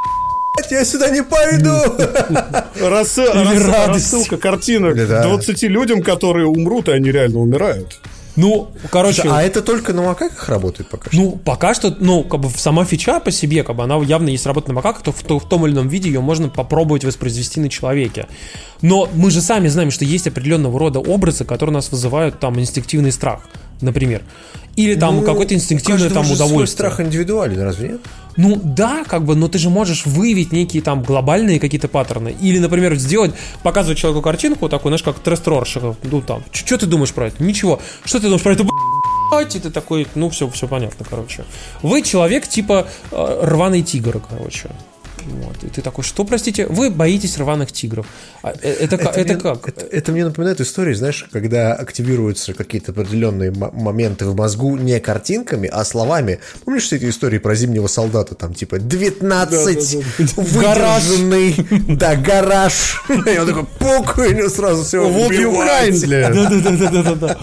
я 0.70 0.84
сюда 0.84 1.10
не 1.10 1.22
пойду. 1.22 1.70
Рассы- 2.80 3.24
Или 3.24 3.56
рас- 3.58 3.66
радость. 3.66 4.12
Рассылка 4.12 4.36
картинок 4.36 4.96
Или 4.96 5.04
да. 5.06 5.22
20 5.22 5.62
людям, 5.64 6.02
которые 6.02 6.46
умрут, 6.46 6.88
и 6.88 6.92
они 6.92 7.10
реально 7.10 7.38
умирают. 7.38 8.00
Ну, 8.36 8.70
короче, 8.92 9.22
А 9.28 9.42
это 9.42 9.62
только 9.62 9.92
на 9.92 10.02
макаках 10.02 10.48
работает 10.48 10.88
пока 10.88 11.10
что? 11.10 11.20
Ну, 11.20 11.32
пока 11.44 11.74
что, 11.74 11.96
ну, 11.98 12.22
как 12.22 12.38
бы 12.38 12.48
сама 12.50 12.84
фича 12.84 13.18
по 13.18 13.32
себе, 13.32 13.64
как 13.64 13.74
бы 13.74 13.82
она 13.82 13.96
явно 13.96 14.28
есть 14.28 14.46
работа 14.46 14.68
на 14.68 14.74
макаках, 14.74 15.02
то 15.02 15.10
в, 15.10 15.20
то 15.24 15.40
в 15.40 15.48
том 15.48 15.66
или 15.66 15.72
ином 15.74 15.88
виде 15.88 16.08
ее 16.08 16.20
можно 16.20 16.48
попробовать 16.48 17.04
воспроизвести 17.04 17.58
на 17.58 17.68
человеке. 17.68 18.28
Но 18.80 19.08
мы 19.12 19.32
же 19.32 19.40
сами 19.40 19.66
знаем, 19.66 19.90
что 19.90 20.04
есть 20.04 20.28
определенного 20.28 20.78
рода 20.78 21.00
образы, 21.00 21.44
которые 21.44 21.74
нас 21.74 21.90
вызывают 21.90 22.38
там 22.38 22.60
инстинктивный 22.60 23.10
страх, 23.10 23.40
например. 23.80 24.22
Или 24.78 24.94
там 24.94 25.16
Ну, 25.16 25.22
какое-то 25.22 25.54
инстинктивное 25.54 26.04
каждого 26.08 26.24
там 26.24 26.32
удовольствие. 26.32 26.66
страх 26.90 27.00
индивидуален, 27.00 27.60
разве 27.60 27.88
нет? 27.88 28.00
Ну 28.36 28.60
да, 28.62 29.02
как 29.04 29.24
бы, 29.24 29.34
но 29.34 29.48
ты 29.48 29.58
же 29.58 29.70
можешь 29.70 30.06
выявить 30.06 30.52
некие 30.52 30.80
там 30.82 31.02
глобальные 31.02 31.58
какие-то 31.58 31.88
паттерны. 31.88 32.36
Или, 32.40 32.60
например, 32.60 32.94
сделать, 32.94 33.32
показывать 33.64 33.98
человеку 33.98 34.22
картинку, 34.22 34.68
такую, 34.68 34.90
знаешь, 34.90 35.02
как 35.02 35.18
Трест 35.18 35.48
Роршах. 35.48 35.96
Ну 36.04 36.22
там, 36.22 36.44
что 36.52 36.78
ты 36.78 36.86
думаешь 36.86 37.12
про 37.12 37.26
это? 37.26 37.42
Ничего. 37.42 37.80
Что 38.04 38.20
ты 38.20 38.26
думаешь 38.26 38.42
про 38.42 38.52
это? 38.52 38.64
Блядь, 39.32 39.56
И 39.56 39.58
ты 39.58 39.70
такой, 39.70 40.06
ну 40.14 40.30
все, 40.30 40.48
все 40.48 40.68
понятно, 40.68 41.04
короче. 41.10 41.44
Вы 41.82 42.02
человек 42.02 42.46
типа 42.46 42.86
э, 43.10 43.40
рваный 43.42 43.82
тигр, 43.82 44.20
короче. 44.20 44.70
Вот. 45.28 45.62
И 45.64 45.68
ты 45.68 45.82
такой, 45.82 46.04
что, 46.04 46.24
простите, 46.24 46.66
вы 46.66 46.90
боитесь 46.90 47.36
рваных 47.38 47.72
тигров. 47.72 48.06
А, 48.42 48.52
э, 48.62 48.70
это, 48.72 48.96
ка- 48.98 49.10
это, 49.10 49.34
мне, 49.34 49.42
как? 49.42 49.68
Это, 49.68 49.84
это 49.84 50.12
мне 50.12 50.24
напоминает 50.24 50.60
историю, 50.60 50.96
знаешь, 50.96 51.26
когда 51.30 51.74
активируются 51.74 52.54
какие-то 52.54 52.92
определенные 52.92 53.50
моменты 53.50 54.24
в 54.26 54.34
мозгу 54.34 54.76
не 54.76 54.98
картинками, 55.00 55.68
а 55.68 55.84
словами. 55.84 56.40
Помнишь 56.64 56.84
все 56.84 56.96
эти 56.96 57.08
истории 57.10 57.38
про 57.38 57.54
зимнего 57.54 57.86
солдата? 57.86 58.34
Там 58.34 58.54
типа 58.54 58.78
19 58.78 60.04
выдержанный, 60.36 61.54
да, 61.88 62.16
гараж. 62.16 63.02
И 63.08 63.38
он 63.38 63.46
такой, 63.46 64.30
и 64.30 64.34
у 64.34 64.36
него 64.38 64.48
сразу 64.48 64.84
все 64.84 65.06
Вот 65.08 65.30
kindly. 65.30 66.32
Да-да-да-да-да-да. 66.32 67.38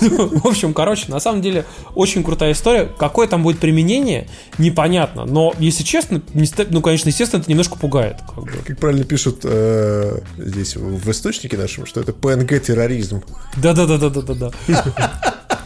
В 0.00 0.46
общем, 0.46 0.74
короче, 0.74 1.06
на 1.08 1.20
самом 1.20 1.42
деле 1.42 1.64
очень 1.94 2.22
крутая 2.22 2.52
история. 2.52 2.88
Какое 2.98 3.26
там 3.26 3.42
будет 3.42 3.58
применение, 3.58 4.28
непонятно. 4.58 5.24
Но, 5.24 5.54
если 5.58 5.82
честно, 5.82 6.22
ста- 6.66 6.74
ну, 6.74 6.80
конечно, 6.82 7.08
естественно, 7.08 7.40
это 7.40 7.50
немножко 7.50 7.76
пугает. 7.76 8.16
как 8.34 8.44
бы. 8.44 8.50
Как 8.64 8.78
правильно 8.78 9.04
пишут 9.04 9.40
э, 9.44 10.18
здесь 10.38 10.76
в 10.76 11.10
источнике 11.10 11.56
нашем, 11.56 11.86
что 11.86 12.00
это 12.00 12.12
ПНГ-терроризм. 12.12 13.22
Да-да-да-да-да-да. 13.56 14.50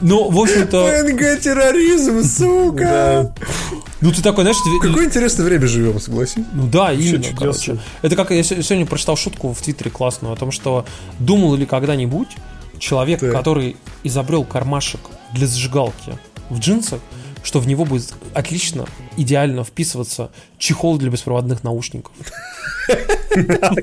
Ну, 0.02 0.31
в 0.31 0.39
общем-то, 0.39 0.86
ПНГ-терроризм, 1.05 2.22
сука! 2.24 3.35
ну 4.01 4.12
ты 4.12 4.22
такой, 4.22 4.44
знаешь, 4.44 4.56
Какое 4.81 5.05
интересное 5.06 5.44
время 5.44 5.66
живем, 5.66 6.01
согласись. 6.01 6.43
Ну 6.55 6.66
да, 6.68 6.93
именно, 6.93 7.24
короче. 7.36 7.78
Это 8.01 8.16
как 8.16 8.31
я 8.31 8.43
се- 8.43 8.62
сегодня 8.62 8.86
прочитал 8.86 9.16
шутку 9.16 9.52
в 9.52 9.60
Твиттере 9.60 9.90
классную 9.90 10.32
о 10.32 10.36
том, 10.36 10.52
что 10.52 10.86
думал 11.18 11.55
ли 11.55 11.66
когда-нибудь 11.66 12.28
человек, 12.78 13.20
который 13.20 13.77
изобрел 14.02 14.44
кармашек 14.44 15.01
для 15.35 15.47
зажигалки 15.47 16.18
в 16.48 16.59
джинсах, 16.60 17.01
что 17.43 17.59
в 17.61 17.67
него 17.67 17.85
будет 17.85 18.15
отлично, 18.35 18.87
идеально 19.17 19.65
вписываться 19.65 20.31
чехол 20.59 20.99
для 20.99 21.11
беспроводных 21.11 21.65
наушников. 21.65 22.12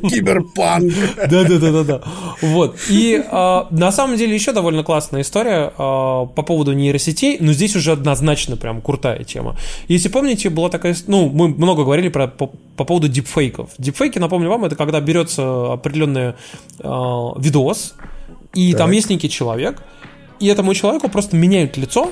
Киберпанк. 0.09 0.93
Да, 1.29 1.43
да, 1.43 1.57
да, 1.59 1.71
да, 1.71 1.83
да. 1.83 2.01
Вот. 2.41 2.77
И 2.89 3.23
а, 3.31 3.67
на 3.71 3.91
самом 3.91 4.17
деле 4.17 4.33
еще 4.33 4.51
довольно 4.51 4.83
классная 4.83 5.21
история 5.21 5.73
а, 5.77 6.25
по 6.25 6.41
поводу 6.41 6.73
нейросетей, 6.73 7.37
но 7.39 7.53
здесь 7.53 7.75
уже 7.75 7.93
однозначно 7.93 8.57
прям 8.57 8.81
крутая 8.81 9.23
тема. 9.23 9.55
Если 9.87 10.09
помните, 10.09 10.49
была 10.49 10.69
такая, 10.69 10.95
ну, 11.07 11.29
мы 11.29 11.47
много 11.49 11.83
говорили 11.83 12.09
про 12.09 12.27
по, 12.27 12.47
по 12.75 12.83
поводу 12.83 13.07
дипфейков. 13.07 13.71
Дипфейки, 13.77 14.19
напомню 14.19 14.49
вам, 14.49 14.65
это 14.65 14.75
когда 14.75 14.99
берется 14.99 15.73
определенный 15.73 16.33
а, 16.79 17.33
видос, 17.37 17.95
и 18.53 18.73
там 18.73 18.87
Так. 18.89 18.95
есть 18.95 19.09
некий 19.09 19.29
человек, 19.29 19.81
и 20.39 20.47
этому 20.47 20.73
человеку 20.73 21.09
просто 21.09 21.35
меняют 21.35 21.77
лицо 21.77 22.11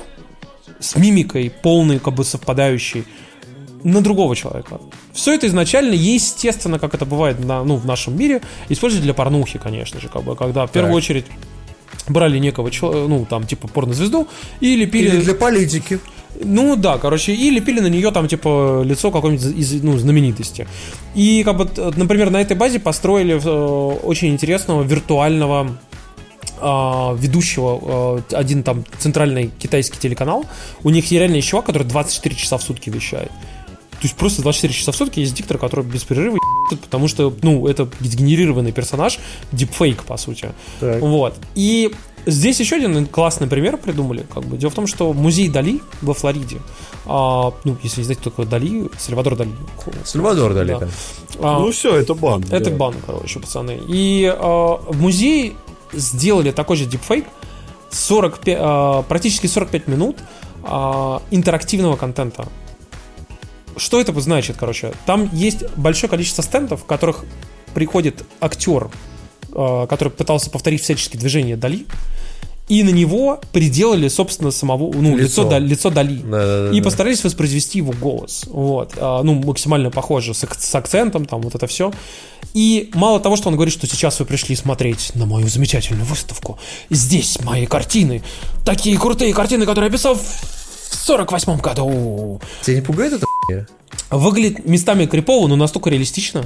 с 0.80 0.96
мимикой 0.96 1.50
полной, 1.62 1.98
как 1.98 2.14
бы 2.14 2.24
совпадающей 2.24 3.04
на 3.84 4.00
другого 4.00 4.34
человека. 4.34 4.80
Все 5.12 5.34
это 5.34 5.46
изначально, 5.46 5.94
естественно, 5.94 6.78
как 6.78 6.94
это 6.94 7.04
бывает 7.04 7.38
на, 7.44 7.62
ну, 7.62 7.76
в 7.76 7.86
нашем 7.86 8.18
мире, 8.18 8.42
используют 8.68 9.04
для 9.04 9.14
порнухи, 9.14 9.58
конечно 9.58 10.00
же, 10.00 10.08
как 10.08 10.24
бы, 10.24 10.34
когда 10.34 10.66
в 10.66 10.72
первую 10.72 10.92
Так. 10.92 10.98
очередь 10.98 11.26
брали 12.08 12.38
некого 12.38 12.70
человека, 12.70 13.08
ну, 13.08 13.24
там, 13.24 13.46
типа, 13.46 13.68
порнозвезду, 13.68 14.28
и 14.60 14.76
лепили... 14.76 15.08
Или 15.08 15.20
для 15.22 15.34
политики. 15.34 16.00
Ну 16.44 16.76
да, 16.76 16.98
короче, 16.98 17.32
и 17.32 17.50
лепили 17.50 17.80
на 17.80 17.86
нее 17.86 18.10
там 18.10 18.28
типа 18.28 18.82
лицо 18.84 19.10
какой-нибудь 19.10 19.56
из 19.56 19.82
ну, 19.82 19.96
знаменитости. 19.96 20.66
И 21.14 21.42
как 21.44 21.56
бы, 21.56 21.70
например, 21.96 22.30
на 22.30 22.40
этой 22.40 22.56
базе 22.56 22.78
построили 22.78 23.40
э, 23.42 23.96
очень 24.02 24.28
интересного 24.28 24.82
виртуального 24.82 25.78
ведущего 26.58 28.22
э, 28.30 28.34
один 28.36 28.62
там 28.62 28.84
центральный 28.98 29.50
китайский 29.58 29.98
телеканал. 29.98 30.44
У 30.82 30.90
них 30.90 31.10
реально 31.10 31.36
есть 31.36 31.48
чувак, 31.48 31.66
который 31.66 31.84
24 31.84 32.34
часа 32.34 32.56
в 32.58 32.62
сутки 32.62 32.88
вещает. 32.90 33.28
То 33.28 34.02
есть 34.02 34.14
просто 34.14 34.42
24 34.42 34.74
часа 34.74 34.92
в 34.92 34.96
сутки 34.96 35.20
есть 35.20 35.34
диктор, 35.34 35.58
который 35.58 35.84
без 35.84 36.04
перерыва 36.04 36.38
потому 36.74 37.08
что, 37.08 37.32
ну, 37.42 37.66
это 37.66 37.88
сгенерированный 38.00 38.72
персонаж, 38.72 39.18
дипфейк, 39.52 40.02
по 40.04 40.16
сути. 40.16 40.50
Так. 40.80 41.00
Вот. 41.00 41.34
И 41.54 41.92
здесь 42.26 42.58
еще 42.60 42.76
один 42.76 43.06
классный 43.06 43.46
пример 43.46 43.76
придумали. 43.76 44.26
Как 44.32 44.44
бы. 44.44 44.56
Дело 44.56 44.70
в 44.70 44.74
том, 44.74 44.86
что 44.86 45.12
музей 45.12 45.48
Дали 45.48 45.80
во 46.02 46.14
Флориде, 46.14 46.60
а, 47.06 47.52
ну, 47.64 47.76
если 47.82 48.00
не 48.00 48.04
знаете, 48.04 48.20
кто 48.20 48.30
такой 48.30 48.46
Дали, 48.46 48.90
Сальвадор 48.98 49.36
Дали. 49.36 49.52
Сальвадор 50.04 50.54
Дали. 50.54 50.72
Да. 50.72 50.78
да. 50.80 50.88
А, 51.40 51.60
Ну 51.60 51.70
все, 51.70 51.96
это 51.96 52.14
бан. 52.14 52.44
это 52.50 52.70
да. 52.70 52.76
бан, 52.76 52.94
короче, 53.04 53.38
пацаны. 53.38 53.80
И 53.88 54.26
а, 54.26 54.76
в 54.76 55.00
музее 55.00 55.54
сделали 55.92 56.50
такой 56.50 56.76
же 56.76 56.86
дипфейк, 56.86 57.26
45, 57.90 58.56
а, 58.58 59.02
практически 59.02 59.46
45 59.46 59.88
минут 59.88 60.18
а, 60.62 61.22
интерактивного 61.30 61.96
контента. 61.96 62.48
Что 63.76 64.00
это 64.00 64.18
значит, 64.20 64.56
короче? 64.58 64.92
Там 65.04 65.28
есть 65.32 65.68
большое 65.76 66.10
количество 66.10 66.42
стендов, 66.42 66.82
в 66.82 66.86
которых 66.86 67.24
приходит 67.74 68.24
актер, 68.40 68.90
а, 69.52 69.86
который 69.86 70.08
пытался 70.10 70.50
повторить 70.50 70.82
всяческие 70.82 71.20
движения 71.20 71.56
Дали, 71.56 71.86
и 72.68 72.82
на 72.82 72.90
него 72.90 73.40
приделали, 73.52 74.08
собственно, 74.08 74.50
самого, 74.50 74.92
ну, 74.92 75.16
лицо, 75.16 75.42
Лицо. 75.42 75.48
Дали- 75.48 75.68
лицо 75.68 75.90
Дали. 75.90 76.16
Да-да-да. 76.16 76.76
И 76.76 76.80
постарались 76.80 77.22
воспроизвести 77.22 77.78
его 77.78 77.92
голос. 77.92 78.44
Вот. 78.48 78.94
А, 78.96 79.22
ну, 79.22 79.34
максимально 79.34 79.90
похоже, 79.90 80.34
с, 80.34 80.44
с 80.58 80.74
акцентом, 80.74 81.26
там, 81.26 81.42
вот 81.42 81.54
это 81.54 81.66
все. 81.68 81.92
И 82.54 82.90
мало 82.94 83.20
того, 83.20 83.36
что 83.36 83.48
он 83.48 83.54
говорит, 83.54 83.72
что 83.72 83.86
сейчас 83.86 84.18
вы 84.18 84.26
пришли 84.26 84.56
смотреть 84.56 85.12
на 85.14 85.26
мою 85.26 85.46
замечательную 85.46 86.06
выставку, 86.06 86.58
здесь 86.90 87.38
мои 87.42 87.66
картины, 87.66 88.22
такие 88.64 88.98
крутые 88.98 89.32
картины, 89.32 89.64
которые 89.64 89.88
я 89.88 89.92
писал 89.92 90.14
в 90.16 90.24
48 90.90 91.58
году. 91.58 92.40
Тебя 92.62 92.76
не 92.76 92.82
пугает 92.82 93.12
это? 93.12 93.26
Выглядит 94.10 94.66
местами 94.66 95.06
крипово, 95.06 95.46
но 95.46 95.54
настолько 95.56 95.90
реалистично. 95.90 96.44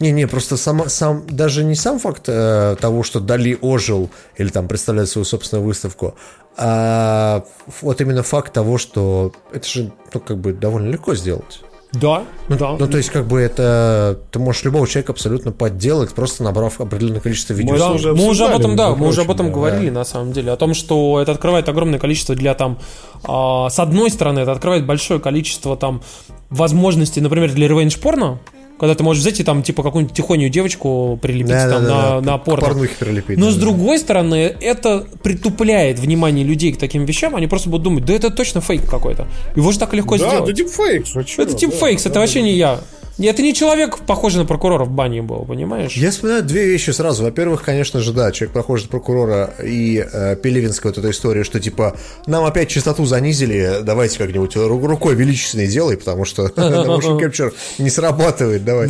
Не-не, 0.00 0.26
просто 0.26 0.56
сама, 0.56 0.88
сам, 0.88 1.24
даже 1.26 1.64
не 1.64 1.74
сам 1.74 1.98
факт 1.98 2.24
э, 2.26 2.76
того, 2.80 3.02
что 3.02 3.20
Дали 3.20 3.58
ожил 3.60 4.10
или 4.36 4.48
там 4.48 4.68
представляет 4.68 5.08
свою 5.08 5.24
собственную 5.24 5.66
выставку, 5.66 6.14
а 6.56 7.44
вот 7.80 8.00
именно 8.00 8.22
факт 8.22 8.52
того, 8.52 8.78
что 8.78 9.32
это 9.52 9.66
же, 9.66 9.92
ну, 10.12 10.20
как 10.20 10.38
бы 10.38 10.52
довольно 10.52 10.90
легко 10.90 11.14
сделать. 11.14 11.62
Да, 11.92 12.24
да. 12.48 12.76
Ну, 12.78 12.88
то 12.88 12.96
есть, 12.96 13.10
как 13.10 13.26
бы 13.26 13.40
это... 13.40 14.18
Ты 14.30 14.38
можешь 14.38 14.64
любого 14.64 14.86
человека 14.86 15.12
абсолютно 15.12 15.52
подделать, 15.52 16.14
просто 16.14 16.42
набрав 16.42 16.80
определенное 16.80 17.20
количество 17.20 17.52
видео. 17.52 17.76
Да, 17.76 17.90
уже 17.90 18.14
мы 18.14 18.28
уже 18.28 18.46
об 18.46 18.58
этом, 18.58 18.76
да, 18.76 18.94
мы 18.94 19.06
уже 19.06 19.20
об 19.20 19.30
этом 19.30 19.48
да. 19.48 19.52
говорили 19.52 19.90
на 19.90 20.04
самом 20.04 20.32
деле, 20.32 20.52
о 20.52 20.56
том, 20.56 20.72
что 20.72 21.20
это 21.20 21.32
открывает 21.32 21.68
огромное 21.68 21.98
количество 21.98 22.34
для 22.34 22.54
там, 22.54 22.78
а, 23.24 23.68
с 23.68 23.78
одной 23.78 24.10
стороны, 24.10 24.40
это 24.40 24.52
открывает 24.52 24.86
большое 24.86 25.20
количество 25.20 25.76
там 25.76 26.02
возможностей, 26.48 27.20
например, 27.20 27.52
для 27.52 27.68
ревенж 27.68 27.98
порно, 27.98 28.38
когда 28.78 28.94
ты 28.94 29.04
можешь 29.04 29.22
взять 29.22 29.38
и 29.40 29.44
там 29.44 29.62
типа 29.62 29.82
какую-нибудь 29.82 30.16
тихонюю 30.16 30.50
девочку 30.50 31.18
прилепить 31.22 31.50
там 31.50 31.84
на, 31.84 32.20
на 32.20 32.38
к 32.38 32.44
порно. 32.44 32.66
порнухе 32.66 32.94
прилепить. 32.98 33.38
Но 33.38 33.46
да, 33.46 33.52
с 33.52 33.54
да. 33.54 33.60
другой 33.60 33.98
стороны, 33.98 34.54
это 34.60 35.06
притупляет 35.22 35.98
внимание 35.98 36.44
людей 36.44 36.72
к 36.72 36.78
таким 36.78 37.04
вещам, 37.04 37.36
они 37.36 37.46
просто 37.46 37.68
будут 37.68 37.84
думать, 37.84 38.04
да 38.04 38.12
это 38.12 38.30
точно 38.30 38.60
фейк 38.60 38.88
какой-то. 38.88 39.28
Его 39.56 39.70
же 39.72 39.78
так 39.78 39.92
легко 39.94 40.16
Да, 40.18 40.28
сделать. 40.28 40.50
это 40.50 40.52
дипфейкс. 40.52 41.16
а 41.16 41.20
это 41.42 41.54
тип 41.54 41.70
Да, 41.80 41.86
это 41.88 42.10
да, 42.10 42.20
вообще 42.20 42.40
да. 42.40 42.44
не 42.46 42.52
я. 42.54 42.80
Это 43.18 43.42
не 43.42 43.52
человек, 43.54 43.98
похожий 43.98 44.40
на 44.40 44.46
прокурора 44.46 44.84
в 44.84 44.90
бане 44.90 45.20
был, 45.22 45.44
понимаешь? 45.44 45.92
Я 45.94 46.10
вспоминаю 46.10 46.42
две 46.42 46.66
вещи 46.66 46.90
сразу. 46.90 47.22
Во-первых, 47.24 47.62
конечно 47.62 48.00
же, 48.00 48.12
да, 48.12 48.32
человек 48.32 48.54
похож 48.54 48.82
на 48.84 48.88
прокурора 48.88 49.52
и 49.62 50.04
э, 50.10 50.36
Пелевинская 50.36 50.90
вот 50.92 50.98
эта 50.98 51.10
история, 51.10 51.44
что 51.44 51.60
типа 51.60 51.96
нам 52.26 52.44
опять 52.44 52.68
частоту 52.70 53.04
занизили, 53.04 53.80
давайте 53.82 54.18
как-нибудь 54.18 54.56
ру- 54.56 54.86
рукой 54.86 55.14
величественной 55.14 55.66
делай, 55.66 55.96
потому 55.98 56.24
что 56.24 56.46
motion 56.56 57.20
capture 57.20 57.52
не 57.78 57.90
срабатывает, 57.90 58.64
давай. 58.64 58.88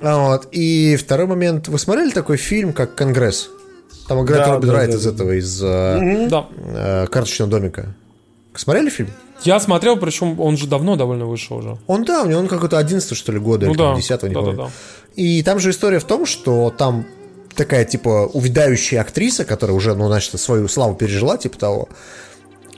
А 0.00 0.28
вот. 0.28 0.48
И 0.52 0.96
второй 0.96 1.26
момент. 1.26 1.68
Вы 1.68 1.78
смотрели 1.78 2.10
такой 2.10 2.38
фильм, 2.38 2.72
как 2.72 2.94
«Конгресс»? 2.94 3.50
Там 4.08 4.24
играет 4.24 4.46
Да, 4.46 4.54
Робин 4.54 4.68
да, 4.68 4.74
Райт 4.74 4.90
да, 4.90 4.96
из 4.96 5.06
этого, 5.06 5.32
из 5.32 5.62
э, 5.62 6.26
Да. 6.30 6.46
э, 6.58 7.06
«Карточного 7.10 7.50
домика». 7.50 7.94
Смотрели 8.54 8.88
фильм? 8.90 9.10
Я 9.44 9.60
смотрел, 9.60 9.96
причем 9.96 10.40
он 10.40 10.56
же 10.56 10.66
давно 10.66 10.96
довольно 10.96 11.26
вышел 11.26 11.58
уже. 11.58 11.78
Он 11.86 12.04
давний, 12.04 12.34
он 12.34 12.48
какой-то 12.48 12.78
11 12.78 13.16
что 13.16 13.32
ли 13.32 13.38
года, 13.38 13.66
Ну 13.66 13.72
или 13.72 13.78
да, 13.78 13.94
10 13.94 14.22
не 14.24 14.28
да, 14.30 14.40
помню. 14.40 14.56
да, 14.56 14.64
да. 14.64 14.70
И 15.16 15.42
там 15.42 15.58
же 15.58 15.70
история 15.70 15.98
в 15.98 16.04
том, 16.04 16.26
что 16.26 16.72
там 16.76 17.04
такая, 17.54 17.84
типа, 17.84 18.30
увядающая 18.32 19.00
актриса, 19.00 19.44
которая 19.44 19.76
уже, 19.76 19.94
ну, 19.94 20.06
значит, 20.06 20.38
свою 20.40 20.68
славу 20.68 20.94
пережила, 20.94 21.36
типа 21.36 21.58
того, 21.58 21.88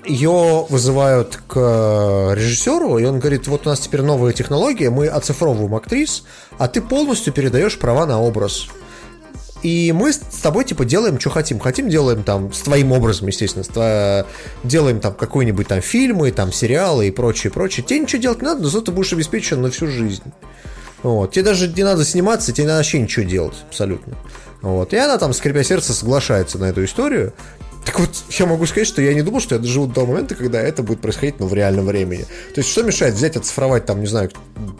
ее 0.07 0.66
вызывают 0.69 1.39
к 1.47 2.35
режиссеру, 2.35 2.99
и 2.99 3.05
он 3.05 3.20
говорит, 3.20 3.47
вот 3.47 3.66
у 3.66 3.70
нас 3.70 3.81
теперь 3.81 4.03
новая 4.03 4.32
технология, 4.32 4.91
мы 4.91 5.07
оцифровываем 5.07 5.74
актрис, 5.74 6.24
а 6.59 6.69
ты 6.69 6.82
полностью 6.82 7.32
передаешь 7.32 7.78
права 7.78 8.05
на 8.07 8.20
образ. 8.20 8.66
И 9.65 9.93
мы 9.93 10.12
с 10.12 10.19
тобой, 10.19 10.65
типа, 10.66 10.85
делаем, 10.85 11.19
что 11.19 11.31
хотим. 11.31 11.59
Хотим, 11.59 11.89
делаем 11.89 12.23
там 12.23 12.53
с 12.53 12.61
твоим 12.61 12.93
образом, 12.93 13.28
естественно. 13.28 13.65
тво- 13.65 14.27
Делаем 14.62 15.01
там 15.01 15.15
какой-нибудь 15.15 15.66
там 15.66 15.81
фильмы, 15.81 16.31
там 16.32 16.53
сериалы 16.53 17.09
и 17.09 17.11
прочее, 17.11 17.51
прочее. 17.51 17.85
Тебе 17.85 18.01
ничего 18.01 18.20
делать 18.20 18.43
не 18.43 18.49
надо, 18.49 18.62
но 18.62 18.69
зато 18.69 18.86
ты 18.86 18.93
будешь 18.93 19.15
обеспечен 19.15 19.62
на 19.62 19.70
всю 19.70 19.86
жизнь. 19.86 20.23
Вот. 21.03 21.32
Тебе 21.32 21.45
даже 21.47 21.69
не 21.69 21.82
надо 21.82 22.05
сниматься, 22.05 22.53
тебе 22.53 22.65
не 22.65 22.69
надо 22.69 22.78
вообще 22.81 22.99
ничего 22.99 23.24
делать, 23.24 23.57
абсолютно. 23.66 24.16
Вот. 24.61 24.93
И 24.93 24.97
она 24.99 25.16
там, 25.16 25.32
скрипя 25.32 25.65
сердце, 25.65 25.95
соглашается 25.95 26.59
на 26.59 26.66
эту 26.66 26.85
историю. 26.85 27.32
Так 27.86 28.01
вот, 28.01 28.11
я 28.31 28.45
могу 28.45 28.66
сказать, 28.66 28.86
что 28.86 29.01
я 29.01 29.15
не 29.15 29.23
думал, 29.23 29.41
что 29.41 29.55
я 29.55 29.61
доживу 29.61 29.86
до 29.86 29.95
того 29.95 30.09
момента, 30.09 30.35
когда 30.35 30.61
это 30.61 30.82
будет 30.82 31.01
происходить, 31.01 31.41
ну, 31.41 31.47
в 31.47 31.55
реальном 31.55 31.86
времени. 31.86 32.24
То 32.55 32.61
есть, 32.61 32.70
что 32.70 32.82
мешает 32.82 33.15
взять, 33.15 33.36
оцифровать, 33.36 33.86
там, 33.86 34.01
не 34.01 34.07
знаю, 34.07 34.31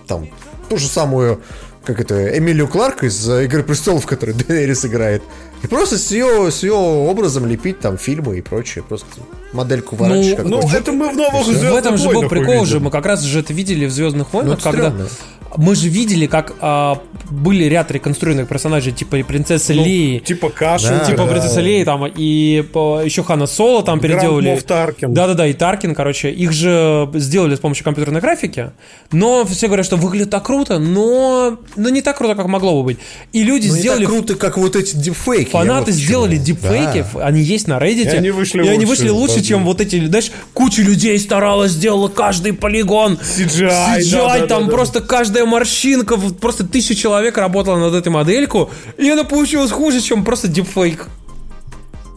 там, 0.07 0.29
ту 0.69 0.77
же 0.77 0.89
самую, 0.89 1.43
как 1.85 2.01
это, 2.01 2.37
Эмилию 2.37 2.67
Кларк 2.69 3.05
из 3.05 3.29
э, 3.29 3.45
«Игры 3.45 3.63
престолов», 3.63 4.07
который 4.07 4.35
Дейнерис 4.35 4.85
играет, 4.85 5.23
и 5.63 5.67
просто 5.67 5.99
с 5.99 6.11
ее, 6.11 6.51
с 6.51 6.63
ее 6.63 6.73
образом 6.73 7.47
лепить 7.47 7.81
там 7.81 7.97
фильмы 7.99 8.39
и 8.39 8.41
прочее, 8.43 8.85
просто 8.87 9.07
модельку 9.53 9.97
ворачивать. 9.97 10.45
Ну, 10.47 10.61
хочешь. 10.63 10.77
это 10.77 10.93
мы 10.93 11.11
в 11.11 11.17
новых 11.17 11.47
В 11.47 11.53
«Звездных 11.53 11.75
этом 11.75 11.97
же 11.99 12.05
был 12.07 12.15
войнах» 12.15 12.31
прикол 12.31 12.49
увидим. 12.55 12.67
же, 12.67 12.81
мы 12.81 12.91
как 12.91 13.07
раз 13.07 13.23
же 13.23 13.41
это 13.41 13.53
видели 13.53 13.87
в 13.87 13.93
Звездных 13.93 14.33
войнах, 14.33 14.59
это 14.59 14.63
когда 14.63 14.91
стрёмно. 14.91 15.09
Мы 15.57 15.75
же 15.75 15.89
видели, 15.89 16.27
как 16.27 16.55
а, 16.61 16.99
были 17.31 17.65
ряд 17.65 17.91
реконструированных 17.91 18.49
персонажей, 18.49 18.93
типа 18.93 19.19
принцессы 19.19 19.73
Леи, 19.73 20.19
Типа 20.19 20.51
Кашин. 20.51 20.91
Да, 20.99 21.05
типа 21.05 21.19
да. 21.19 21.27
принцессы 21.27 21.61
Леи, 21.61 21.85
там, 21.85 22.07
и 22.07 22.63
по- 22.73 23.01
еще 23.05 23.23
Хана 23.23 23.47
Соло 23.47 23.83
там 23.83 24.01
переделали. 24.01 24.51
Мофф 24.51 24.63
Таркин. 24.65 25.15
Да-да-да, 25.15 25.47
и 25.47 25.53
Таркин, 25.53 25.95
короче, 25.95 26.31
их 26.31 26.53
же 26.53 27.09
сделали 27.15 27.55
с 27.55 27.61
помощью 27.61 27.85
компьютерной 27.85 28.21
графики, 28.21 28.73
но 29.13 29.45
все 29.45 29.67
говорят, 29.67 29.87
что 29.87 29.97
выглядит 29.97 30.31
так 30.31 30.45
круто, 30.45 30.79
но, 30.79 31.59
но 31.77 31.89
не 31.89 32.03
так 32.03 32.19
круто, 32.19 32.35
как 32.35 32.47
могло 32.47 32.81
бы 32.81 32.85
быть. 32.85 32.99
И 33.33 33.43
люди 33.43 33.69
Ну, 33.69 33.75
не 33.75 33.81
сделали... 33.81 34.05
так 34.05 34.15
круто, 34.15 34.35
как 34.35 34.57
вот 34.59 34.77
эти 34.77 34.97
дипфейки. 34.97 35.51
Фанаты 35.51 35.93
вот 35.93 36.01
сделали 36.01 36.37
дипфейки, 36.37 37.05
Да. 37.15 37.27
они 37.27 37.43
есть 37.43 37.69
на 37.69 37.79
Reddit. 37.79 38.13
И 38.13 38.17
они 38.17 38.31
вышли 38.31 38.59
и 38.65 38.69
они 38.69 38.85
лучше, 38.87 38.87
вышли 38.87 39.09
лучше, 39.11 39.37
да, 39.37 39.43
чем 39.43 39.59
да. 39.61 39.65
вот 39.67 39.81
эти, 39.81 40.05
знаешь, 40.07 40.31
куча 40.53 40.83
людей 40.83 41.19
старалась, 41.19 41.73
сделала 41.73 42.09
каждый 42.09 42.53
полигон. 42.53 43.15
CGI, 43.23 43.99
CGI, 43.99 44.11
да, 44.11 44.39
да, 44.41 44.47
там 44.47 44.61
да, 44.65 44.67
да. 44.67 44.73
просто 44.73 45.01
каждая 45.01 45.44
морщинка, 45.47 46.17
вот 46.17 46.39
просто 46.39 46.67
тысяча 46.67 46.95
человек 46.95 47.39
работала 47.39 47.79
над 47.79 47.95
этой 47.95 48.09
модельку, 48.09 48.71
и 48.99 49.09
она 49.11 49.25
получилась 49.25 49.71
хуже, 49.71 50.01
чем 50.01 50.25
просто 50.25 50.49
дипфейк. 50.49 51.09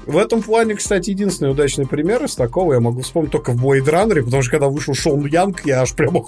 В 0.08 0.16
этом 0.16 0.42
плане, 0.42 0.76
кстати, 0.76 1.10
единственный 1.10 1.52
удачный 1.52 1.86
пример 1.86 2.24
из 2.24 2.34
такого 2.36 2.74
я 2.74 2.80
могу 2.80 3.02
вспомнить 3.02 3.32
только 3.32 3.52
в 3.52 3.64
Blade 3.64 3.86
Runner, 3.86 4.24
потому 4.24 4.42
что 4.42 4.52
когда 4.52 4.68
вышел 4.70 4.94
Шон 4.94 5.26
Янг, 5.26 5.66
я 5.66 5.82
аж 5.82 5.94
прямо 5.94 6.24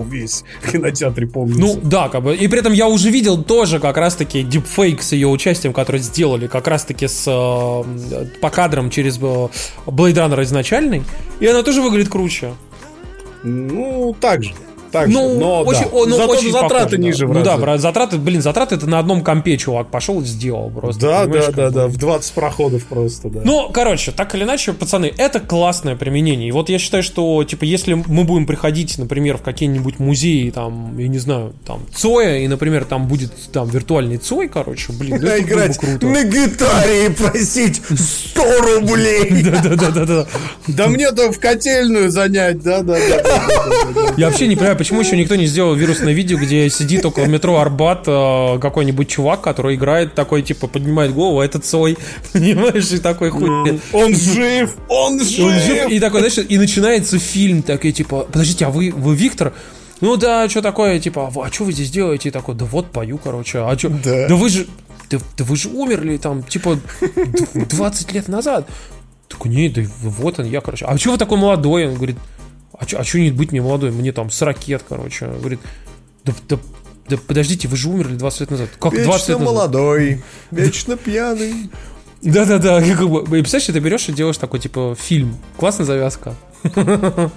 весь 0.00 0.44
в 0.62 0.70
кинотеатре, 0.70 1.26
помню. 1.26 1.56
Ну, 1.58 1.80
да, 1.82 2.08
как 2.08 2.22
бы. 2.22 2.36
И 2.36 2.46
при 2.46 2.60
этом 2.60 2.72
я 2.72 2.86
уже 2.86 3.10
видел 3.10 3.42
тоже 3.42 3.80
как 3.80 3.96
раз-таки 3.96 4.44
дипфейк 4.44 5.02
с 5.02 5.12
ее 5.12 5.26
участием, 5.26 5.72
который 5.72 6.00
сделали 6.00 6.46
как 6.46 6.68
раз-таки 6.68 7.08
с 7.08 7.24
э, 7.26 8.26
по 8.40 8.50
кадрам 8.50 8.88
через 8.88 9.18
э, 9.18 9.20
Blade 9.20 10.14
Runner 10.14 10.42
изначальный. 10.44 11.02
И 11.40 11.46
она 11.48 11.64
тоже 11.64 11.82
выглядит 11.82 12.10
круче. 12.10 12.54
ну 13.42 14.14
так 14.20 14.44
же. 14.44 14.54
Так 14.94 15.08
Ну, 15.08 15.28
же, 15.28 15.38
но 15.40 15.62
очень, 15.62 15.80
да. 15.80 15.88
о, 15.90 16.06
ну, 16.06 16.16
Зато 16.16 16.32
очень 16.32 16.52
затраты 16.52 16.74
похоже, 16.84 16.98
ниже 16.98 17.26
да. 17.26 17.32
в 17.32 17.34
Ну 17.34 17.42
да, 17.42 17.78
затраты, 17.78 18.16
блин, 18.16 18.40
затраты 18.42 18.76
это 18.76 18.86
на 18.86 19.00
одном 19.00 19.24
компе 19.24 19.56
чувак 19.56 19.88
пошел 19.88 20.20
и 20.20 20.24
сделал 20.24 20.70
просто. 20.70 21.00
Да, 21.00 21.26
да, 21.26 21.50
да, 21.50 21.70
да, 21.70 21.86
в 21.88 21.96
20 21.96 22.32
проходов 22.32 22.84
просто, 22.84 23.28
да. 23.28 23.40
Ну, 23.44 23.70
короче, 23.74 24.12
так 24.12 24.32
или 24.36 24.44
иначе, 24.44 24.72
пацаны, 24.72 25.12
это 25.18 25.40
классное 25.40 25.96
применение. 25.96 26.48
И 26.48 26.52
вот 26.52 26.68
я 26.68 26.78
считаю, 26.78 27.02
что, 27.02 27.42
типа, 27.42 27.64
если 27.64 27.94
мы 27.94 28.22
будем 28.22 28.46
приходить, 28.46 28.96
например, 28.96 29.36
в 29.36 29.42
какие-нибудь 29.42 29.98
музеи, 29.98 30.50
там, 30.50 30.96
я 30.96 31.08
не 31.08 31.18
знаю, 31.18 31.54
там, 31.66 31.80
Цоя, 31.92 32.38
и, 32.38 32.46
например, 32.46 32.84
там 32.84 33.08
будет 33.08 33.32
там 33.52 33.68
виртуальный 33.68 34.18
Цой, 34.18 34.46
короче, 34.48 34.92
блин, 34.92 35.16
ну, 35.16 35.22
было 35.22 35.30
бы 35.30 35.38
играть 35.40 35.76
круто. 35.76 36.06
на 36.06 36.22
гитаре 36.22 37.06
и 37.06 37.08
просить 37.08 37.82
100 37.84 38.42
рублей. 38.60 39.42
Да-да-да-да. 39.64 40.26
Да 40.68 40.86
мне-то 40.86 41.32
в 41.32 41.40
котельную 41.40 42.12
занять, 42.12 42.62
да, 42.62 42.82
да, 42.82 42.94
да, 42.94 43.22
да, 43.22 43.46
да, 43.48 43.92
да, 43.92 44.02
да. 44.06 44.14
Я 44.16 44.28
вообще 44.28 44.46
не 44.46 44.54
понимаю, 44.54 44.76
почему 44.84 45.00
еще 45.00 45.16
никто 45.16 45.34
не 45.36 45.46
сделал 45.46 45.74
вирусное 45.74 46.12
видео, 46.12 46.36
где 46.36 46.68
сидит 46.68 47.06
около 47.06 47.24
метро 47.24 47.58
Арбат 47.58 48.04
э, 48.06 48.58
какой-нибудь 48.60 49.08
чувак, 49.08 49.40
который 49.40 49.76
играет 49.76 50.14
такой, 50.14 50.42
типа, 50.42 50.66
поднимает 50.68 51.14
голову, 51.14 51.40
а 51.40 51.44
это 51.44 51.58
Цой, 51.58 51.96
понимаешь, 52.34 52.92
и 52.92 52.98
такой 52.98 53.30
хуй. 53.30 53.80
Он 53.94 54.14
жив! 54.14 54.76
Он 54.90 55.18
жив! 55.24 55.88
И 55.88 55.98
такой, 56.00 56.20
знаешь, 56.20 56.38
и 56.46 56.58
начинается 56.58 57.18
фильм, 57.18 57.62
такой, 57.62 57.92
типа, 57.92 58.26
подождите, 58.30 58.66
а 58.66 58.70
вы, 58.70 58.92
вы 58.94 59.16
Виктор? 59.16 59.54
Ну 60.02 60.16
да, 60.16 60.50
что 60.50 60.60
такое, 60.60 61.00
типа, 61.00 61.32
а 61.34 61.50
что 61.50 61.64
вы 61.64 61.72
здесь 61.72 61.90
делаете? 61.90 62.28
И 62.28 62.32
такой, 62.32 62.54
да 62.54 62.66
вот, 62.66 62.90
пою, 62.90 63.16
короче, 63.16 63.60
а 63.60 63.78
что? 63.78 63.88
Да. 63.88 64.28
Да 64.28 64.36
вы 64.36 64.50
же, 64.50 64.66
да, 65.08 65.16
да 65.38 65.44
вы 65.44 65.56
же 65.56 65.70
умерли 65.70 66.18
там, 66.18 66.42
типа, 66.42 66.78
д- 67.00 67.64
20 67.70 68.12
лет 68.12 68.28
назад. 68.28 68.68
Такой, 69.30 69.50
нет, 69.50 69.72
да 69.72 69.82
вот 70.02 70.38
он, 70.40 70.44
я, 70.44 70.60
короче. 70.60 70.84
А 70.84 70.98
что 70.98 71.12
вы 71.12 71.16
такой 71.16 71.38
молодой? 71.38 71.88
Он 71.88 71.94
говорит, 71.94 72.16
а 72.78 72.86
что 72.86 72.98
а 72.98 73.04
чё 73.04 73.18
не 73.18 73.30
быть 73.30 73.52
мне 73.52 73.62
молодой? 73.62 73.90
Мне 73.90 74.12
там 74.12 74.30
с 74.30 74.42
ракет, 74.42 74.82
короче. 74.88 75.26
Говорит, 75.26 75.60
да, 76.24 76.32
да, 76.48 76.58
да 77.08 77.16
подождите, 77.16 77.68
вы 77.68 77.76
же 77.76 77.88
умерли 77.88 78.16
20 78.16 78.40
лет 78.40 78.50
назад. 78.50 78.68
Как 78.78 78.92
20 78.92 79.06
Вечно 79.06 79.30
лет 79.32 79.40
назад? 79.40 79.54
молодой, 79.54 80.22
вечно 80.50 80.96
пьяный. 80.96 81.70
Да-да-да, 82.22 82.82
и 82.82 82.94
как 82.94 83.10
бы, 83.10 83.20
и 83.20 83.42
представляешь, 83.42 83.66
ты 83.66 83.78
берешь 83.80 84.08
и 84.08 84.12
делаешь 84.12 84.38
такой, 84.38 84.58
типа, 84.58 84.96
фильм. 84.98 85.36
Классная 85.56 85.86
завязка. 85.86 86.34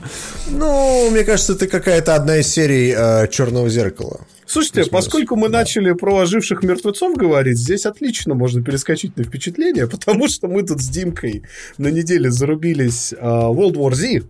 Ну, 0.49 1.09
мне 1.11 1.25
кажется, 1.25 1.53
это 1.53 1.67
какая-то 1.67 2.15
одна 2.15 2.37
из 2.37 2.47
серий 2.47 2.93
э, 2.97 3.27
Черного 3.27 3.69
зеркала. 3.69 4.21
Слушайте, 4.45 4.89
поскольку 4.89 5.35
мы 5.35 5.49
начали 5.49 5.91
про 5.91 6.19
оживших 6.19 6.63
мертвецов 6.63 7.17
говорить, 7.17 7.57
здесь 7.57 7.85
отлично 7.85 8.33
можно 8.33 8.63
перескочить 8.63 9.17
на 9.17 9.23
впечатление, 9.25 9.87
потому 9.91 10.29
что 10.29 10.47
мы 10.47 10.63
тут 10.63 10.81
с 10.81 10.87
Димкой 10.87 11.43
на 11.77 11.89
неделе 11.89 12.31
зарубились 12.31 13.13
а, 13.19 13.51
World 13.51 13.73
War 13.73 13.93
Z. 13.93 14.23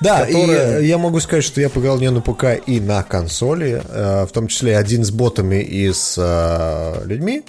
Да, 0.00 0.26
Которая- 0.26 0.80
и 0.80 0.86
я 0.86 0.98
могу 0.98 1.20
сказать, 1.20 1.44
что 1.44 1.60
я 1.60 1.68
поиграл 1.68 1.98
не 1.98 2.10
на 2.10 2.20
ПК 2.20 2.60
и 2.66 2.80
на 2.80 3.02
консоли, 3.02 3.82
э, 3.88 4.26
в 4.26 4.32
том 4.32 4.48
числе 4.48 4.76
один 4.76 5.04
с 5.04 5.10
ботами 5.10 5.62
и 5.62 5.92
с 5.92 6.16
э, 6.18 7.06
людьми. 7.06 7.42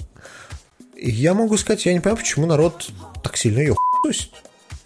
И 0.96 1.10
я 1.10 1.34
могу 1.34 1.56
сказать, 1.56 1.84
я 1.86 1.92
не 1.92 2.00
понимаю, 2.00 2.18
почему 2.18 2.46
народ 2.46 2.88
так 3.22 3.36
сильно 3.36 3.58
ее 3.58 3.74
хуесосит. 3.74 4.30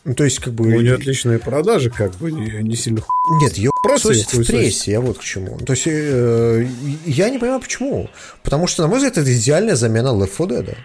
Ну, 0.05 0.15
то 0.15 0.25
есть, 0.25 0.39
как 0.39 0.55
бы... 0.55 0.67
У 0.67 0.81
нее 0.81 0.95
отличные 0.95 1.39
продажи, 1.39 1.91
как 1.91 2.15
бы 2.17 2.33
не, 2.33 2.63
не 2.63 2.75
сильно 2.75 3.03
Нет, 3.43 3.53
ее 3.59 3.71
Просто 3.83 4.15
в 4.15 4.47
прессе, 4.47 4.93
я 4.93 5.01
вот 5.01 5.19
к 5.19 5.23
чему. 5.23 5.59
То 5.59 5.75
есть, 5.75 5.85
э, 5.87 6.67
я 7.05 7.29
не 7.29 7.39
понимаю, 7.39 7.61
почему. 7.61 8.09
Потому 8.43 8.67
что, 8.67 8.83
на 8.83 8.89
мой 8.89 8.97
взгляд, 8.99 9.19
это 9.19 9.33
идеальная 9.33 9.77
замена 9.77 10.09
Left 10.09 10.37
4 10.37 10.61
Dead. 10.61 10.77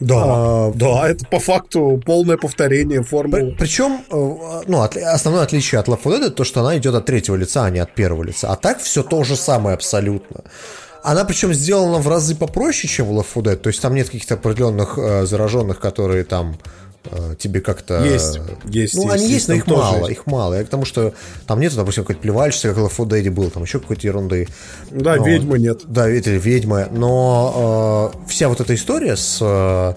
Да, 0.00 0.16
А, 0.18 0.72
да, 0.74 1.08
это 1.10 1.26
по 1.26 1.38
факту 1.38 2.00
полное 2.04 2.36
повторение 2.38 3.02
формулы. 3.02 3.54
Причем, 3.58 4.00
э, 4.10 4.62
ну, 4.66 4.82
отли- 4.82 5.02
основное 5.02 5.42
отличие 5.42 5.78
от 5.78 5.88
Left 5.88 6.02
4 6.02 6.26
Dead 6.26 6.30
то, 6.30 6.44
что 6.44 6.60
она 6.60 6.76
идет 6.78 6.94
от 6.94 7.04
третьего 7.06 7.36
лица, 7.36 7.64
а 7.66 7.70
не 7.70 7.80
от 7.80 7.94
первого 7.94 8.22
лица. 8.24 8.48
А 8.50 8.56
так 8.56 8.80
все 8.80 9.02
то 9.02 9.22
же 9.24 9.36
самое 9.36 9.74
абсолютно. 9.74 10.42
Она 11.02 11.24
причем 11.24 11.52
сделана 11.54 11.98
в 11.98 12.08
разы 12.08 12.34
попроще, 12.34 12.88
чем 12.92 13.06
в 13.06 13.18
Left 13.18 13.26
4 13.34 13.42
Dead. 13.42 13.56
То 13.56 13.68
есть 13.68 13.80
там 13.82 13.94
нет 13.94 14.06
каких-то 14.06 14.34
определенных 14.34 14.98
э, 14.98 15.26
зараженных, 15.26 15.80
которые 15.80 16.24
там 16.24 16.56
тебе 17.38 17.60
как-то... 17.60 18.04
Есть, 18.04 18.40
есть, 18.64 18.94
Ну, 18.94 19.02
есть, 19.04 19.14
они 19.14 19.22
есть, 19.24 19.32
есть, 19.32 19.48
но 19.48 19.54
их 19.54 19.66
мало, 19.66 19.98
есть. 19.98 20.10
их 20.10 20.26
мало. 20.26 20.54
Я 20.54 20.64
к 20.64 20.68
тому, 20.68 20.84
что 20.84 21.14
там 21.46 21.60
нету, 21.60 21.76
допустим, 21.76 22.04
какой-то 22.04 22.20
плевальщицы, 22.20 22.68
как 22.68 22.78
Left 22.78 22.96
4 22.96 23.22
Dead 23.22 23.30
был, 23.30 23.50
там 23.50 23.62
еще 23.62 23.80
какой-то 23.80 24.06
ерунды. 24.06 24.48
Да, 24.90 25.16
Ну, 25.16 25.24
ведьмы 25.24 25.58
нет. 25.58 25.82
Да, 25.86 26.08
это 26.08 26.30
ведьмы. 26.30 26.88
Но 26.90 28.12
э, 28.14 28.28
вся 28.28 28.48
вот 28.48 28.60
эта 28.60 28.74
история 28.74 29.16
с 29.16 29.38
э, 29.40 29.94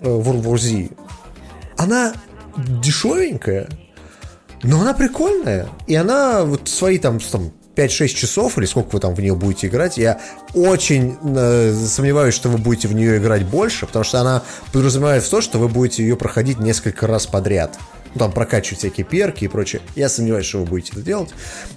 э, 0.00 0.06
World 0.06 0.42
War 0.42 0.58
Z, 0.58 0.88
она 1.76 2.14
дешевенькая, 2.56 3.68
но 4.62 4.80
она 4.80 4.94
прикольная. 4.94 5.68
И 5.86 5.94
она 5.94 6.44
вот 6.44 6.68
свои 6.68 6.98
там, 6.98 7.18
там 7.20 7.52
5-6 7.74 8.08
часов, 8.08 8.58
или 8.58 8.66
сколько 8.66 8.90
вы 8.94 9.00
там 9.00 9.14
в 9.14 9.20
нее 9.20 9.34
будете 9.34 9.66
играть, 9.68 9.96
я 9.96 10.20
очень 10.54 11.16
э, 11.22 11.74
сомневаюсь, 11.74 12.34
что 12.34 12.48
вы 12.48 12.58
будете 12.58 12.88
в 12.88 12.94
нее 12.94 13.18
играть 13.18 13.44
больше, 13.44 13.86
потому 13.86 14.04
что 14.04 14.20
она 14.20 14.42
подразумевает 14.72 15.22
в 15.22 15.30
то, 15.30 15.40
что 15.40 15.58
вы 15.58 15.68
будете 15.68 16.02
ее 16.02 16.16
проходить 16.16 16.58
несколько 16.58 17.06
раз 17.06 17.26
подряд. 17.26 17.78
Ну, 18.14 18.18
там 18.20 18.32
прокачивать 18.32 18.80
всякие 18.80 19.06
перки 19.06 19.44
и 19.44 19.48
прочее. 19.48 19.80
Я 19.96 20.08
сомневаюсь, 20.08 20.44
что 20.44 20.58
вы 20.58 20.66
будете 20.66 20.92
это 20.92 21.02
делать. 21.02 21.30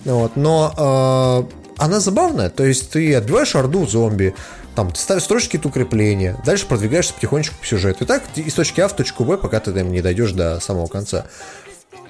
Вот. 0.04 0.36
Но 0.36 1.48
э, 1.48 1.56
она 1.78 2.00
забавная. 2.00 2.50
То 2.50 2.66
есть 2.66 2.90
ты 2.90 3.16
отбиваешь 3.16 3.56
орду 3.56 3.88
зомби, 3.88 4.36
там, 4.76 4.94
строишь 4.94 5.46
какие-то 5.46 5.70
укрепления, 5.70 6.38
дальше 6.46 6.66
продвигаешься 6.68 7.14
потихонечку 7.14 7.56
по 7.60 7.66
сюжету. 7.66 8.04
И 8.04 8.08
так 8.08 8.24
из 8.36 8.54
точки 8.54 8.82
А 8.82 8.90
в 8.90 8.96
точку 8.96 9.24
Б, 9.24 9.38
пока 9.38 9.62
ты 9.62 9.72
там 9.72 9.92
не 9.92 10.02
дойдешь 10.02 10.34
до 10.34 10.60
самого 10.60 10.88
конца. 10.88 11.26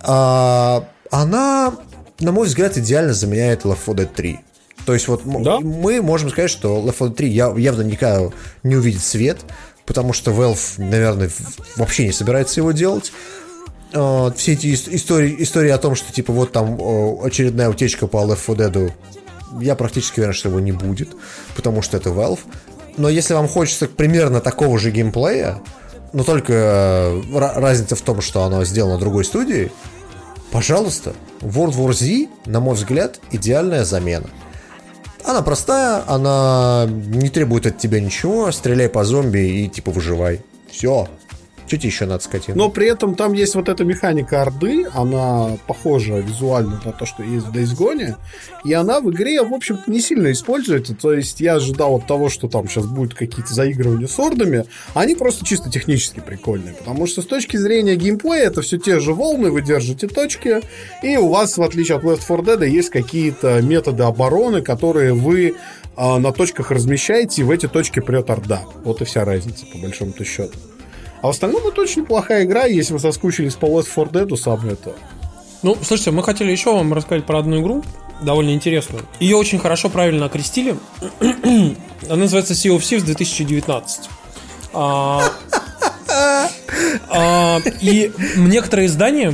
А, 0.01 0.87
она, 1.11 1.75
на 2.19 2.31
мой 2.31 2.47
взгляд, 2.47 2.77
идеально 2.77 3.13
заменяет 3.13 3.63
Left 3.65 3.79
4 3.85 3.93
Dead 4.07 4.13
3. 4.13 4.39
То 4.85 4.93
есть 4.93 5.07
вот 5.07 5.21
Да. 5.43 5.59
мы 5.59 6.01
можем 6.01 6.29
сказать, 6.29 6.51
что 6.51 6.77
Left 6.81 6.93
4 6.97 7.09
Dead 7.09 7.15
3 7.15 7.29
я- 7.29 7.53
явно 7.57 7.81
никогда 7.81 8.29
не 8.63 8.75
увидит 8.75 9.01
свет, 9.03 9.37
потому 9.85 10.13
что 10.13 10.31
Valve, 10.31 10.59
наверное, 10.77 11.29
вообще 11.77 12.05
не 12.05 12.11
собирается 12.11 12.59
его 12.59 12.71
делать. 12.71 13.11
А, 13.93 14.31
Все 14.35 14.53
эти 14.53 14.67
ис- 14.67 14.93
истории, 14.93 15.35
истории 15.39 15.69
о 15.69 15.77
том, 15.77 15.95
что 15.95 16.11
типа 16.11 16.33
вот 16.33 16.51
там 16.51 16.75
очередная 17.23 17.69
утечка 17.69 18.07
по 18.07 18.17
Left 18.17 18.45
4 18.45 18.69
Dead, 18.69 18.91
я 19.61 19.75
практически 19.75 20.19
уверен, 20.19 20.33
что 20.33 20.49
его 20.49 20.59
не 20.59 20.71
будет, 20.73 21.09
потому 21.55 21.81
что 21.81 21.97
это 21.97 22.09
Valve. 22.09 22.39
Но 22.97 23.09
если 23.09 23.33
вам 23.33 23.47
хочется 23.47 23.87
примерно 23.87 24.39
такого 24.41 24.79
же 24.79 24.91
геймплея, 24.91 25.61
но 26.13 26.23
только 26.23 26.53
э, 26.53 27.21
ра- 27.37 27.59
разница 27.59 27.95
в 27.95 28.01
том, 28.01 28.21
что 28.21 28.43
оно 28.43 28.63
сделано 28.65 28.97
другой 28.97 29.25
студией, 29.25 29.71
пожалуйста, 30.56 31.14
World 31.41 31.73
War 31.73 31.91
Z, 31.91 32.30
на 32.45 32.61
мой 32.61 32.76
взгляд, 32.76 33.19
идеальная 33.30 33.84
замена. 33.84 34.30
Она 35.26 35.41
простая, 35.41 36.02
она 36.07 36.88
не 36.88 37.27
требует 37.27 37.65
от 37.65 37.77
тебя 37.77 37.99
ничего, 37.99 38.49
стреляй 38.53 38.88
по 38.88 39.03
зомби 39.03 39.40
и 39.40 39.68
типа 39.68 39.91
выживай. 39.91 40.40
Все. 40.72 41.10
Что 41.67 41.77
тебе 41.77 41.89
еще 41.89 42.05
надо, 42.05 42.23
скотина? 42.23 42.55
Но 42.55 42.69
при 42.69 42.87
этом 42.87 43.15
там 43.15 43.33
есть 43.33 43.55
вот 43.55 43.69
эта 43.69 43.83
механика 43.83 44.41
Орды, 44.41 44.85
она 44.93 45.57
похожа 45.67 46.19
визуально 46.19 46.79
на 46.85 46.91
то, 46.91 47.05
что 47.05 47.23
есть 47.23 47.47
в 47.47 47.51
Days 47.51 48.15
и 48.63 48.73
она 48.73 49.01
в 49.01 49.11
игре, 49.11 49.41
в 49.41 49.53
общем 49.53 49.79
не 49.87 49.99
сильно 49.99 50.31
используется. 50.31 50.95
То 50.95 51.13
есть 51.13 51.41
я 51.41 51.55
ожидал 51.55 51.95
от 51.95 52.07
того, 52.07 52.29
что 52.29 52.47
там 52.47 52.67
сейчас 52.67 52.85
будут 52.85 53.13
какие-то 53.15 53.53
заигрывания 53.53 54.07
с 54.07 54.19
ордами, 54.19 54.65
они 54.93 55.15
просто 55.15 55.45
чисто 55.45 55.69
технически 55.69 56.19
прикольные. 56.19 56.73
Потому 56.75 57.07
что 57.07 57.21
с 57.21 57.25
точки 57.25 57.57
зрения 57.57 57.95
геймплея 57.95 58.45
это 58.45 58.61
все 58.61 58.77
те 58.77 58.99
же 58.99 59.13
волны, 59.13 59.49
вы 59.49 59.61
держите 59.61 60.07
точки, 60.07 60.61
и 61.01 61.17
у 61.17 61.29
вас, 61.29 61.57
в 61.57 61.63
отличие 61.63 61.97
от 61.97 62.03
Left 62.03 62.21
4 62.21 62.39
Dead, 62.39 62.67
есть 62.67 62.89
какие-то 62.89 63.61
методы 63.61 64.03
обороны, 64.03 64.61
которые 64.61 65.13
вы 65.13 65.55
а, 65.95 66.19
на 66.19 66.31
точках 66.31 66.71
размещаете, 66.71 67.41
и 67.41 67.45
в 67.45 67.51
эти 67.51 67.67
точки 67.67 67.99
прет 67.99 68.29
Орда. 68.29 68.63
Вот 68.83 69.01
и 69.01 69.05
вся 69.05 69.25
разница, 69.25 69.65
по 69.65 69.77
большому-то 69.77 70.23
счету. 70.23 70.57
А 71.26 71.27
в 71.27 71.31
остальном 71.31 71.65
это 71.65 71.81
очень 71.81 72.03
неплохая 72.03 72.43
игра, 72.43 72.65
если 72.65 72.93
вы 72.93 72.99
соскучились 72.99 73.56
по 73.56 73.65
Left 73.65 73.88
4 73.88 74.26
Dead, 74.26 74.38
самое 74.38 74.76
то. 74.76 74.95
Ну, 75.64 75.76
слушайте, 75.81 76.11
мы 76.11 76.22
хотели 76.22 76.52
еще 76.52 76.72
вам 76.72 76.93
рассказать 76.93 77.26
про 77.26 77.39
одну 77.39 77.61
игру, 77.61 77.84
довольно 78.22 78.52
интересную. 78.52 79.03
Ее 79.19 79.35
очень 79.35 79.57
хорошо, 79.57 79.89
правильно 79.89 80.27
окрестили. 80.27 80.76
Она 81.19 82.15
называется 82.15 82.53
Sea 82.53 82.77
of 82.77 82.81
Thieves 82.81 83.06
2019. 83.06 84.07
А, 84.73 85.23
а, 87.10 87.60
и 87.81 88.11
некоторые 88.38 88.85
издания, 88.85 89.34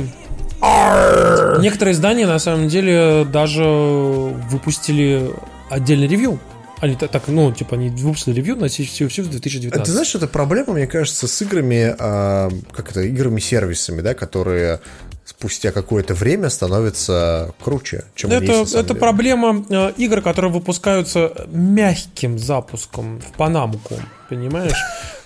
некоторые 0.62 1.92
издания 1.92 2.26
на 2.26 2.38
самом 2.38 2.68
деле 2.68 3.26
даже 3.30 3.64
выпустили 3.64 5.30
отдельный 5.68 6.06
ревью. 6.06 6.38
Они 6.82 6.96
так, 6.96 7.28
ну, 7.28 7.52
типа, 7.52 7.76
они 7.76 7.90
выпустили 7.90 8.34
ревью 8.34 8.56
на 8.56 8.64
of 8.64 9.06
Thieves 9.06 9.28
2019. 9.28 9.86
Ты 9.86 9.92
знаешь, 9.92 10.08
что 10.08 10.18
это 10.18 10.26
проблема, 10.26 10.72
мне 10.72 10.88
кажется, 10.88 11.28
с 11.28 11.42
играми, 11.42 11.94
а, 11.96 12.50
как 12.72 12.90
это, 12.90 13.02
играми-сервисами, 13.02 14.00
да, 14.00 14.14
которые 14.14 14.80
спустя 15.24 15.70
какое-то 15.70 16.14
время 16.14 16.50
становятся 16.50 17.54
круче, 17.62 18.06
чем 18.16 18.32
Это, 18.32 18.44
есть 18.46 18.74
это 18.74 18.88
деле. 18.88 18.98
проблема 18.98 19.64
э, 19.68 19.92
игр, 19.96 20.22
которые 20.22 20.50
выпускаются 20.50 21.46
мягким 21.52 22.36
запуском 22.36 23.20
в 23.20 23.36
Панамку, 23.36 23.94
понимаешь? 24.28 24.76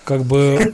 Как 0.07 0.23
бы 0.23 0.73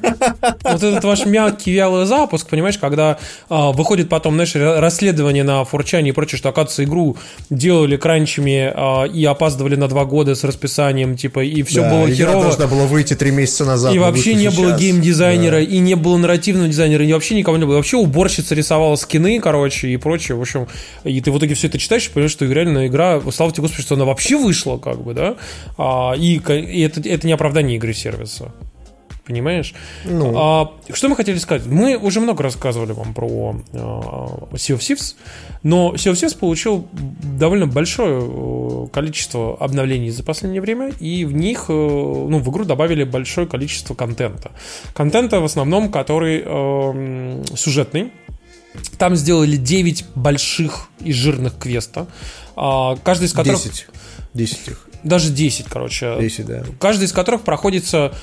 вот 0.64 0.84
этот 0.84 1.04
ваш 1.04 1.26
мягкий 1.26 1.72
вялый 1.72 2.06
запуск, 2.06 2.48
понимаешь, 2.48 2.78
когда 2.78 3.18
а, 3.50 3.72
выходит 3.72 4.08
потом, 4.10 4.36
знаешь, 4.36 4.54
ра- 4.56 4.80
расследование 4.80 5.44
на 5.44 5.64
форчане 5.66 6.10
и 6.10 6.12
прочее, 6.12 6.38
что, 6.38 6.50
оказывается, 6.50 6.84
игру 6.84 7.18
делали 7.50 7.98
кранчами 7.98 8.72
а, 8.76 9.06
и 9.06 9.26
опаздывали 9.26 9.76
на 9.76 9.88
два 9.88 10.06
года 10.06 10.36
с 10.36 10.44
расписанием, 10.44 11.18
типа, 11.18 11.40
и 11.44 11.64
все 11.64 11.82
Да, 11.82 11.90
было 11.90 12.06
игра 12.06 12.16
херово. 12.16 12.44
должна 12.44 12.68
была 12.68 12.86
выйти 12.86 13.16
три 13.16 13.32
месяца 13.32 13.66
назад. 13.66 13.92
И 13.94 13.98
но 13.98 14.04
вообще 14.06 14.36
не 14.36 14.50
было 14.52 14.68
сейчас. 14.70 14.82
геймдизайнера, 14.82 15.56
Да. 15.56 15.62
и 15.62 15.80
не 15.80 15.96
было 15.96 16.18
нарративного 16.18 16.68
дизайнера, 16.68 17.04
и 17.04 17.12
вообще 17.12 17.34
никого 17.34 17.58
не 17.58 17.66
было. 17.66 17.78
Вообще 17.78 17.98
уборщица 17.98 18.54
рисовала 18.54 18.96
скины, 18.98 19.40
короче, 19.40 19.88
и 19.90 19.98
прочее. 19.98 20.38
В 20.38 20.42
общем, 20.42 20.68
и 21.04 21.20
ты 21.22 21.32
в 21.32 21.40
итоге 21.40 21.56
все 21.56 21.68
это 21.68 21.80
читаешь 21.80 22.06
и 22.06 22.10
понимаешь, 22.12 22.32
что 22.32 22.46
реально 22.46 22.86
игра, 22.86 23.20
слава 23.32 23.52
тебе, 23.52 23.64
Господи, 23.64 23.82
что 23.82 23.96
она 23.96 24.06
вообще 24.06 24.38
вышла, 24.38 24.78
как 24.78 25.02
бы, 25.02 25.16
да? 25.16 25.38
А, 25.80 26.14
и 26.16 26.36
и 26.38 26.82
это, 26.82 27.02
это 27.10 27.26
не 27.26 27.34
оправдание 27.34 27.78
игры 27.78 27.96
сервиса. 27.96 28.52
Понимаешь? 29.26 29.74
Ну. 30.04 30.34
А, 30.36 30.74
что 30.92 31.08
мы 31.08 31.16
хотели 31.16 31.38
сказать? 31.38 31.66
Мы 31.66 31.96
уже 31.96 32.20
много 32.20 32.44
рассказывали 32.44 32.92
вам 32.92 33.14
про 33.14 33.56
а, 33.74 33.78
Sea 34.54 34.76
of 34.76 34.80
Thieves, 34.80 35.16
но 35.64 35.94
Sea 35.94 36.12
of 36.12 36.16
Thieves 36.16 36.38
получил 36.38 36.88
довольно 36.92 37.66
большое 37.66 38.22
э, 38.22 38.88
количество 38.92 39.56
обновлений 39.58 40.10
за 40.10 40.24
последнее 40.24 40.62
время, 40.62 40.90
и 41.00 41.24
в 41.24 41.32
них, 41.32 41.66
э, 41.70 41.74
ну, 41.74 42.40
в 42.40 42.50
игру 42.52 42.66
добавили 42.66 43.06
большое 43.06 43.48
количество 43.48 43.94
контента. 43.94 44.52
Контента 44.94 45.40
в 45.40 45.46
основном, 45.46 45.90
который 45.90 46.44
э, 46.46 47.44
сюжетный, 47.56 48.12
там 48.98 49.16
сделали 49.16 49.56
9 49.56 50.06
больших 50.16 50.90
и 51.00 51.14
жирных 51.14 51.58
квеста, 51.58 52.08
а, 52.56 52.98
каждый 53.04 53.26
из 53.26 53.34
которых... 53.34 53.64
10. 53.64 53.88
10 54.34 54.68
их. 54.68 54.90
Даже 55.04 55.32
10, 55.32 55.66
короче. 55.66 56.18
10, 56.20 56.46
да. 56.46 56.64
Каждый 56.80 57.06
из 57.06 57.12
которых 57.12 57.42
проходится 57.42 58.14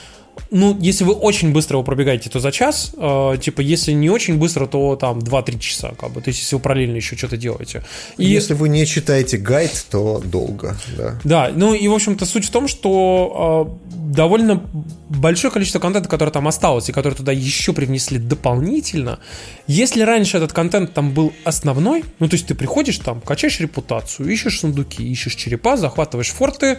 ну, 0.51 0.77
если 0.81 1.05
вы 1.05 1.13
очень 1.13 1.53
быстро 1.53 1.77
его 1.77 1.85
пробегаете, 1.85 2.31
то 2.31 2.41
за 2.41 2.51
час. 2.53 2.93
э, 2.97 3.37
типа, 3.41 3.61
если 3.61 3.93
не 3.93 4.11
очень 4.11 4.39
быстро, 4.39 4.67
то 4.67 4.97
там 4.97 5.19
2-3 5.19 5.59
часа, 5.59 5.93
как 5.99 6.13
бы. 6.13 6.21
То 6.21 6.29
есть, 6.31 6.41
если 6.41 6.57
вы 6.57 6.63
параллельно 6.63 6.97
еще 6.97 7.17
что-то 7.17 7.37
делаете. 7.37 7.85
И 8.17 8.25
если 8.25 8.55
вы 8.55 8.69
не 8.69 8.87
читаете 8.87 9.37
гайд, 9.37 9.87
то 9.91 10.21
долго, 10.25 10.77
да. 10.97 11.21
Да, 11.25 11.51
ну 11.55 11.75
и, 11.75 11.87
в 11.89 11.95
общем-то, 11.95 12.27
суть 12.27 12.47
в 12.47 12.51
том, 12.51 12.69
что 12.69 13.79
э, 13.85 13.91
довольно 14.13 14.63
большое 15.09 15.53
количество 15.53 15.79
контента, 15.79 16.09
которое 16.09 16.33
там 16.33 16.49
осталось, 16.49 16.89
и 16.89 16.93
который 16.93 17.15
туда 17.15 17.33
еще 17.33 17.73
привнесли 17.73 18.19
дополнительно. 18.19 19.19
Если 19.67 20.03
раньше 20.03 20.37
этот 20.37 20.53
контент 20.53 20.95
там 20.95 21.13
был 21.13 21.33
основной, 21.45 22.05
ну, 22.19 22.29
то 22.29 22.35
есть 22.35 22.47
ты 22.47 22.55
приходишь 22.55 22.99
там, 22.99 23.21
качаешь 23.21 23.61
репутацию, 23.61 24.29
ищешь 24.29 24.61
сундуки, 24.61 25.03
ищешь 25.03 25.35
черепа, 25.35 25.77
захватываешь 25.77 26.31
форты 26.31 26.79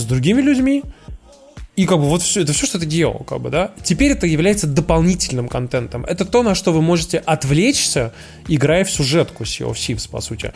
с 0.00 0.04
другими 0.04 0.40
людьми, 0.40 0.84
и 1.78 1.86
как 1.86 1.98
бы 1.98 2.06
вот 2.06 2.22
все, 2.22 2.40
это 2.42 2.52
все, 2.52 2.66
что 2.66 2.80
ты 2.80 2.86
делал, 2.86 3.20
как 3.20 3.40
бы, 3.40 3.50
да. 3.50 3.70
Теперь 3.84 4.10
это 4.10 4.26
является 4.26 4.66
дополнительным 4.66 5.46
контентом. 5.46 6.04
Это 6.06 6.24
то, 6.24 6.42
на 6.42 6.56
что 6.56 6.72
вы 6.72 6.82
можете 6.82 7.18
отвлечься, 7.18 8.12
играя 8.48 8.84
в 8.84 8.90
сюжетку 8.90 9.44
Sea 9.44 9.70
of 9.70 9.74
Thieves, 9.74 10.10
по 10.10 10.20
сути. 10.20 10.52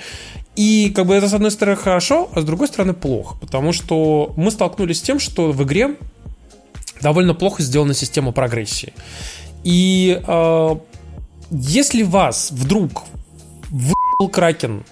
И 0.57 0.93
как 0.93 1.07
бы 1.07 1.15
это 1.15 1.29
с 1.29 1.33
одной 1.33 1.53
стороны 1.53 1.77
хорошо, 1.77 2.29
а 2.35 2.41
с 2.41 2.45
другой 2.45 2.67
стороны 2.67 2.93
плохо. 2.93 3.37
Потому 3.41 3.73
что 3.73 4.33
мы 4.37 4.51
столкнулись 4.51 4.99
с 4.99 5.03
тем, 5.03 5.21
что 5.21 5.53
в 5.53 5.63
игре 5.63 5.95
довольно 7.01 7.35
плохо 7.35 7.63
сделана 7.63 7.95
система 7.95 8.33
прогрессии. 8.33 8.93
И 9.63 10.21
э, 10.27 10.77
если 11.53 12.03
вас 12.03 12.51
вдруг 12.51 13.05
выебал 13.71 14.29
Кракен, 14.29 14.83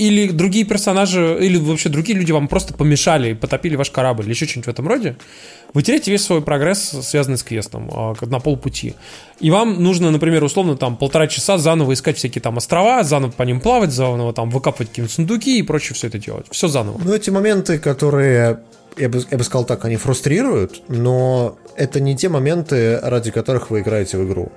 или 0.00 0.30
другие 0.30 0.64
персонажи, 0.64 1.36
или 1.42 1.58
вообще 1.58 1.90
другие 1.90 2.18
люди 2.18 2.32
вам 2.32 2.48
просто 2.48 2.72
помешали, 2.72 3.34
потопили 3.34 3.76
ваш 3.76 3.90
корабль, 3.90 4.24
или 4.24 4.30
еще 4.30 4.46
что-нибудь 4.46 4.66
в 4.66 4.70
этом 4.70 4.88
роде, 4.88 5.16
вы 5.74 5.82
теряете 5.82 6.10
весь 6.10 6.24
свой 6.24 6.40
прогресс, 6.40 6.96
связанный 7.02 7.36
с 7.36 7.42
квестом, 7.42 7.90
а, 7.92 8.14
на 8.22 8.40
полпути. 8.40 8.94
И 9.40 9.50
вам 9.50 9.82
нужно, 9.82 10.10
например, 10.10 10.42
условно, 10.42 10.74
там, 10.74 10.96
полтора 10.96 11.26
часа 11.26 11.58
заново 11.58 11.92
искать 11.92 12.16
всякие 12.16 12.40
там 12.40 12.56
острова, 12.56 13.04
заново 13.04 13.32
по 13.32 13.42
ним 13.42 13.60
плавать, 13.60 13.92
заново 13.92 14.32
там 14.32 14.48
выкапывать 14.48 14.88
какие-нибудь 14.88 15.14
сундуки 15.14 15.58
и 15.58 15.62
прочее 15.62 15.94
все 15.94 16.06
это 16.06 16.18
делать. 16.18 16.46
Все 16.50 16.68
заново. 16.68 16.98
Ну, 17.04 17.12
эти 17.12 17.28
моменты, 17.28 17.78
которые, 17.78 18.60
я 18.96 19.10
бы, 19.10 19.22
я 19.30 19.36
бы 19.36 19.44
сказал 19.44 19.66
так, 19.66 19.84
они 19.84 19.96
фрустрируют, 19.96 20.80
но 20.88 21.58
это 21.76 22.00
не 22.00 22.16
те 22.16 22.30
моменты, 22.30 22.98
ради 23.02 23.30
которых 23.30 23.70
вы 23.70 23.80
играете 23.80 24.16
в 24.16 24.26
игру. 24.26 24.50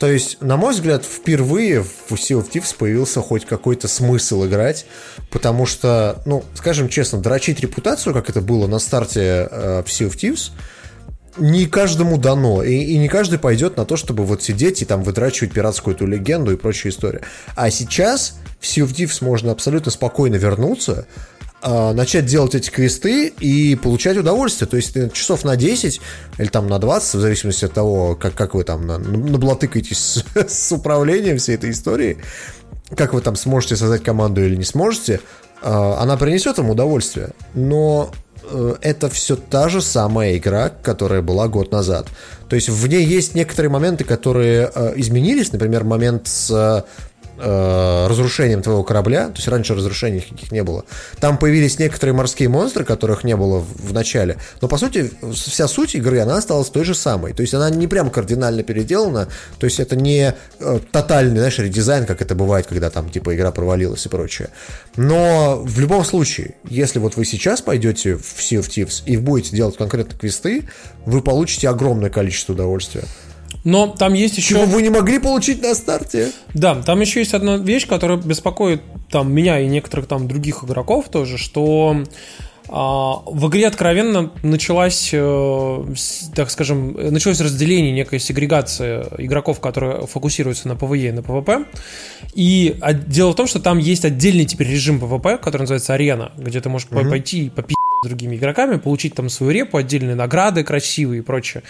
То 0.00 0.10
есть, 0.10 0.40
на 0.40 0.56
мой 0.56 0.72
взгляд, 0.72 1.04
впервые 1.04 1.82
в 1.82 2.12
Sea 2.12 2.40
of 2.40 2.50
Thieves 2.50 2.74
появился 2.76 3.20
хоть 3.20 3.44
какой-то 3.44 3.86
смысл 3.86 4.46
играть, 4.46 4.86
потому 5.30 5.66
что, 5.66 6.22
ну, 6.24 6.42
скажем 6.54 6.88
честно, 6.88 7.20
дрочить 7.20 7.60
репутацию, 7.60 8.14
как 8.14 8.30
это 8.30 8.40
было 8.40 8.66
на 8.66 8.78
старте 8.78 9.46
э, 9.50 9.82
в 9.86 9.90
Sea 9.90 10.08
of 10.08 10.16
Thieves, 10.16 10.52
не 11.36 11.66
каждому 11.66 12.16
дано, 12.16 12.62
и, 12.62 12.76
и 12.76 12.96
не 12.96 13.08
каждый 13.08 13.38
пойдет 13.38 13.76
на 13.76 13.84
то, 13.84 13.98
чтобы 13.98 14.24
вот 14.24 14.42
сидеть 14.42 14.80
и 14.80 14.86
там 14.86 15.02
выдрачивать 15.02 15.52
пиратскую 15.52 15.94
эту 15.94 16.06
легенду 16.06 16.50
и 16.50 16.56
прочая 16.56 16.92
история. 16.92 17.20
А 17.54 17.70
сейчас 17.70 18.38
в 18.58 18.64
Sea 18.64 18.86
of 18.86 18.94
Thieves 18.94 19.22
можно 19.22 19.52
абсолютно 19.52 19.90
спокойно 19.90 20.36
вернуться, 20.36 21.06
начать 21.62 22.26
делать 22.26 22.54
эти 22.54 22.70
квесты 22.70 23.28
и 23.28 23.74
получать 23.76 24.16
удовольствие. 24.16 24.68
То 24.68 24.76
есть 24.76 24.94
часов 25.12 25.44
на 25.44 25.56
10 25.56 26.00
или 26.38 26.48
там 26.48 26.68
на 26.68 26.78
20, 26.78 27.14
в 27.14 27.20
зависимости 27.20 27.64
от 27.64 27.72
того, 27.72 28.16
как, 28.16 28.34
как 28.34 28.54
вы 28.54 28.64
там 28.64 28.86
наблатыкаетесь 28.86 30.24
с, 30.34 30.48
с 30.48 30.72
управлением 30.72 31.38
всей 31.38 31.56
этой 31.56 31.70
истории, 31.70 32.18
как 32.96 33.14
вы 33.14 33.20
там 33.20 33.36
сможете 33.36 33.76
создать 33.76 34.02
команду 34.02 34.44
или 34.44 34.56
не 34.56 34.64
сможете, 34.64 35.20
э, 35.62 35.94
она 35.98 36.16
принесет 36.16 36.58
вам 36.58 36.70
удовольствие. 36.70 37.30
Но 37.54 38.10
э, 38.42 38.74
это 38.80 39.08
все 39.08 39.36
та 39.36 39.68
же 39.68 39.80
самая 39.80 40.36
игра, 40.36 40.70
которая 40.70 41.22
была 41.22 41.48
год 41.48 41.72
назад. 41.72 42.08
То 42.48 42.56
есть 42.56 42.68
в 42.68 42.86
ней 42.88 43.04
есть 43.04 43.34
некоторые 43.34 43.70
моменты, 43.70 44.04
которые 44.04 44.70
э, 44.74 44.92
изменились. 44.96 45.52
Например, 45.52 45.84
момент 45.84 46.26
с 46.26 46.84
э, 47.40 48.06
разрушением 48.08 48.62
твоего 48.62 48.82
корабля, 48.84 49.28
то 49.28 49.36
есть 49.36 49.48
раньше 49.48 49.74
разрушений 49.74 50.16
никаких 50.16 50.52
не 50.52 50.62
было. 50.62 50.84
Там 51.18 51.38
появились 51.38 51.78
некоторые 51.78 52.14
морские 52.14 52.48
монстры, 52.48 52.84
которых 52.84 53.24
не 53.24 53.36
было 53.36 53.58
в, 53.58 53.88
в 53.88 53.92
начале, 53.92 54.36
но 54.60 54.68
по 54.68 54.76
сути 54.78 55.10
вся 55.32 55.68
суть 55.68 55.94
игры, 55.94 56.20
она 56.20 56.36
осталась 56.36 56.68
той 56.68 56.84
же 56.84 56.94
самой. 56.94 57.32
То 57.32 57.42
есть 57.42 57.54
она 57.54 57.70
не 57.70 57.86
прям 57.86 58.10
кардинально 58.10 58.62
переделана, 58.62 59.28
то 59.58 59.66
есть 59.66 59.80
это 59.80 59.96
не 59.96 60.34
э, 60.58 60.80
тотальный, 60.92 61.38
знаешь, 61.38 61.58
редизайн, 61.58 62.06
как 62.06 62.22
это 62.22 62.34
бывает, 62.34 62.66
когда 62.66 62.90
там 62.90 63.08
типа 63.08 63.34
игра 63.34 63.50
провалилась 63.50 64.06
и 64.06 64.08
прочее. 64.08 64.50
Но 64.96 65.60
в 65.64 65.80
любом 65.80 66.04
случае, 66.04 66.54
если 66.68 66.98
вот 66.98 67.16
вы 67.16 67.24
сейчас 67.24 67.62
пойдете 67.62 68.16
в 68.16 68.38
Sea 68.38 68.60
of 68.60 68.68
Thieves 68.68 69.02
и 69.06 69.16
будете 69.16 69.56
делать 69.56 69.76
конкретно 69.76 70.18
квесты, 70.18 70.68
вы 71.06 71.22
получите 71.22 71.68
огромное 71.68 72.10
количество 72.10 72.52
удовольствия. 72.52 73.04
Но 73.64 73.88
там 73.88 74.14
есть 74.14 74.36
еще... 74.36 74.54
Чего 74.54 74.64
вы 74.64 74.82
не 74.82 74.90
могли 74.90 75.18
получить 75.18 75.62
на 75.62 75.74
старте? 75.74 76.32
Да, 76.54 76.76
там 76.82 77.00
еще 77.00 77.20
есть 77.20 77.34
одна 77.34 77.56
вещь, 77.56 77.86
которая 77.86 78.18
беспокоит 78.18 78.82
там 79.10 79.32
меня 79.32 79.60
и 79.60 79.66
некоторых 79.66 80.06
там 80.06 80.28
других 80.28 80.64
игроков 80.64 81.08
тоже, 81.10 81.36
что 81.36 82.04
а, 82.72 83.22
в 83.26 83.48
игре 83.48 83.66
откровенно 83.66 84.30
началась, 84.44 85.10
э, 85.12 85.84
так 86.36 86.50
скажем, 86.50 86.92
началось 86.92 87.40
разделение, 87.40 87.90
некая 87.90 88.20
сегрегация 88.20 89.08
игроков, 89.18 89.60
которые 89.60 90.06
фокусируются 90.06 90.68
на 90.68 90.72
PvE 90.72 91.08
и 91.08 91.10
на 91.10 91.20
PvP. 91.20 91.66
И 92.34 92.76
дело 93.08 93.32
в 93.32 93.34
том, 93.34 93.48
что 93.48 93.58
там 93.58 93.78
есть 93.78 94.04
отдельный 94.04 94.44
теперь 94.44 94.68
режим 94.68 95.02
PvP, 95.02 95.38
который 95.38 95.62
называется 95.62 95.94
арена, 95.94 96.30
где 96.36 96.60
ты 96.60 96.68
можешь 96.68 96.86
угу. 96.90 97.10
пойти 97.10 97.46
и 97.46 97.50
попить 97.50 97.76
другими 98.02 98.36
игроками, 98.36 98.76
получить 98.76 99.14
там 99.14 99.28
свою 99.28 99.52
репу, 99.52 99.76
отдельные 99.76 100.14
награды 100.14 100.64
красивые 100.64 101.20
и 101.20 101.22
прочее. 101.22 101.62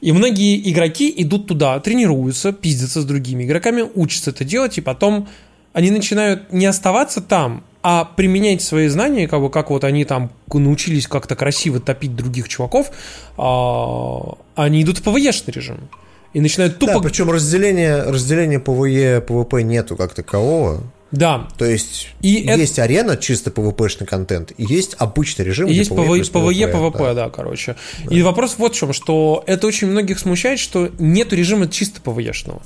И 0.00 0.12
многие 0.12 0.70
игроки 0.70 1.12
идут 1.16 1.48
туда, 1.48 1.80
тренируются, 1.80 2.52
пиздятся 2.52 3.02
с 3.02 3.04
другими 3.04 3.44
игроками, 3.44 3.84
учатся 3.94 4.30
это 4.30 4.44
делать, 4.44 4.78
и 4.78 4.80
потом 4.80 5.28
они 5.72 5.90
начинают 5.90 6.52
не 6.52 6.66
оставаться 6.66 7.20
там, 7.20 7.64
а 7.82 8.04
применять 8.04 8.62
свои 8.62 8.86
знания, 8.86 9.26
как, 9.26 9.40
бы, 9.40 9.50
как 9.50 9.70
вот 9.70 9.82
они 9.82 10.04
там 10.04 10.30
научились 10.52 11.08
как-то 11.08 11.34
красиво 11.34 11.80
топить 11.80 12.14
других 12.14 12.48
чуваков, 12.48 12.92
а, 13.36 14.38
они 14.54 14.82
идут 14.82 14.98
в 14.98 15.02
PvE 15.02 15.19
-шный 15.19 15.52
режим. 15.52 15.88
И 16.32 16.40
начинают 16.40 16.78
тупо... 16.78 16.94
Да, 16.94 17.00
причем 17.00 17.30
разделение, 17.30 18.02
разделение 18.04 18.60
PvE, 18.60 19.20
PvP 19.20 19.62
нету 19.62 19.96
как 19.96 20.14
такового. 20.14 20.82
Да. 21.12 21.46
То 21.58 21.66
есть 21.66 22.08
и 22.22 22.28
есть 22.30 22.72
это... 22.74 22.84
арена, 22.84 23.16
чисто 23.16 23.50
PvP 23.50 23.69
-шный 23.69 24.06
контент, 24.06 24.52
и 24.56 24.64
есть 24.64 24.96
обычный 24.98 25.44
режим. 25.44 25.68
И 25.68 25.74
есть 25.74 25.90
PvE, 25.90 26.22
PvE, 26.22 26.72
PvP, 26.72 26.98
да, 26.98 27.14
да 27.14 27.30
короче. 27.30 27.76
Да. 28.04 28.14
И 28.14 28.22
вопрос 28.22 28.54
вот 28.58 28.74
в 28.74 28.78
чем, 28.78 28.92
что 28.92 29.44
это 29.46 29.66
очень 29.66 29.88
многих 29.88 30.18
смущает, 30.18 30.58
что 30.58 30.90
нету 30.98 31.36
режима 31.36 31.68
чисто 31.68 32.00
PvE-шного 32.02 32.62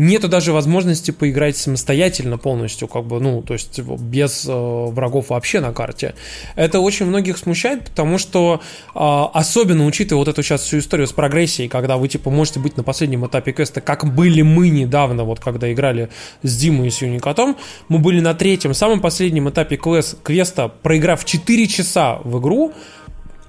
нету 0.00 0.28
даже 0.28 0.52
возможности 0.52 1.10
поиграть 1.10 1.56
самостоятельно 1.56 2.38
полностью, 2.38 2.88
как 2.88 3.04
бы, 3.04 3.20
ну, 3.20 3.42
то 3.42 3.52
есть 3.52 3.78
без 3.78 4.46
э, 4.48 4.52
врагов 4.52 5.28
вообще 5.28 5.60
на 5.60 5.72
карте. 5.72 6.14
Это 6.56 6.80
очень 6.80 7.06
многих 7.06 7.36
смущает, 7.36 7.84
потому 7.84 8.16
что 8.16 8.60
э, 8.94 8.98
особенно 8.98 9.84
учитывая 9.86 10.24
вот 10.24 10.28
эту 10.28 10.42
сейчас 10.42 10.62
всю 10.62 10.78
историю 10.78 11.06
с 11.06 11.12
прогрессией, 11.12 11.68
когда 11.68 11.98
вы 11.98 12.08
типа 12.08 12.30
можете 12.30 12.60
быть 12.60 12.76
на 12.76 12.82
последнем 12.82 13.26
этапе 13.26 13.52
квеста, 13.52 13.80
как 13.82 14.12
были 14.14 14.40
мы 14.40 14.70
недавно, 14.70 15.24
вот 15.24 15.40
когда 15.40 15.70
играли 15.70 16.08
с 16.42 16.56
Димой 16.56 16.88
и 16.88 16.90
с 16.90 17.02
Юникотом, 17.02 17.56
мы 17.88 17.98
были 17.98 18.20
на 18.20 18.34
третьем, 18.34 18.72
самом 18.72 19.00
последнем 19.00 19.50
этапе 19.50 19.76
квест, 19.76 20.16
квеста, 20.22 20.68
проиграв 20.68 21.24
4 21.26 21.66
часа 21.66 22.20
в 22.24 22.40
игру, 22.40 22.72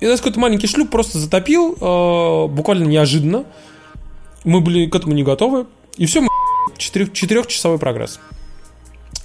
и 0.02 0.06
нас 0.06 0.20
какой-то 0.20 0.40
маленький 0.40 0.68
шлюп 0.68 0.90
просто 0.90 1.18
затопил, 1.18 1.78
э, 1.80 2.48
буквально 2.48 2.86
неожиданно. 2.86 3.46
Мы 4.44 4.60
были 4.60 4.88
к 4.88 4.96
этому 4.96 5.14
не 5.14 5.24
готовы. 5.24 5.68
И 5.98 6.08
все, 6.08 6.22
мы 6.22 6.31
четырехчасовой 6.78 7.80
прогресс. 7.80 8.20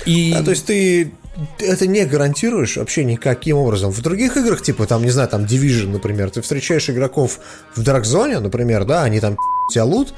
И... 0.04 0.34
А, 0.36 0.42
то 0.42 0.50
есть 0.50 0.66
ты 0.66 1.12
это 1.58 1.86
не 1.86 2.04
гарантируешь 2.04 2.76
вообще 2.76 3.04
никаким 3.04 3.58
образом. 3.58 3.90
В 3.90 4.00
других 4.00 4.36
играх, 4.36 4.62
типа, 4.62 4.86
там, 4.86 5.02
не 5.02 5.10
знаю, 5.10 5.28
там, 5.28 5.44
Division, 5.44 5.88
например, 5.88 6.30
ты 6.30 6.40
встречаешь 6.40 6.88
игроков 6.88 7.40
в 7.74 7.82
Dark 7.82 8.02
Zone, 8.02 8.38
например, 8.38 8.84
да, 8.84 9.02
они 9.02 9.20
там 9.20 9.36
тебя 9.72 9.84
лут, 9.84 10.14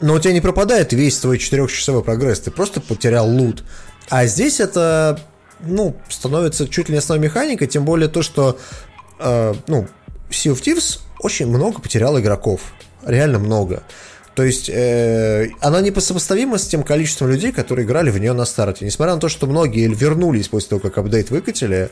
но 0.00 0.14
у 0.14 0.18
тебя 0.18 0.32
не 0.32 0.40
пропадает 0.40 0.92
весь 0.92 1.18
твой 1.18 1.38
четырехчасовой 1.38 2.02
прогресс, 2.02 2.40
ты 2.40 2.50
просто 2.50 2.80
потерял 2.80 3.28
лут. 3.28 3.64
А 4.08 4.26
здесь 4.26 4.60
это, 4.60 5.20
ну, 5.60 5.96
становится 6.08 6.68
чуть 6.68 6.88
ли 6.88 6.94
не 6.94 6.98
основной 6.98 7.28
механикой, 7.28 7.66
тем 7.66 7.84
более 7.84 8.08
то, 8.08 8.22
что, 8.22 8.58
э, 9.18 9.54
ну, 9.66 9.88
Sea 10.30 10.52
of 10.52 10.62
Thieves 10.62 11.00
очень 11.20 11.46
много 11.46 11.80
потерял 11.80 12.18
игроков. 12.18 12.60
Реально 13.04 13.38
много. 13.38 13.82
То 14.36 14.42
есть 14.42 14.68
э, 14.68 15.48
она 15.60 15.80
не 15.80 15.90
сопоставима 15.98 16.58
с 16.58 16.66
тем 16.68 16.82
количеством 16.82 17.30
людей, 17.30 17.52
которые 17.52 17.86
играли 17.86 18.10
в 18.10 18.18
нее 18.18 18.34
на 18.34 18.44
старте. 18.44 18.84
Несмотря 18.84 19.14
на 19.14 19.20
то, 19.20 19.30
что 19.30 19.46
многие 19.46 19.88
вернулись 19.88 20.48
после 20.48 20.68
того, 20.68 20.80
как 20.80 20.98
апдейт 20.98 21.30
выкатили, 21.30 21.88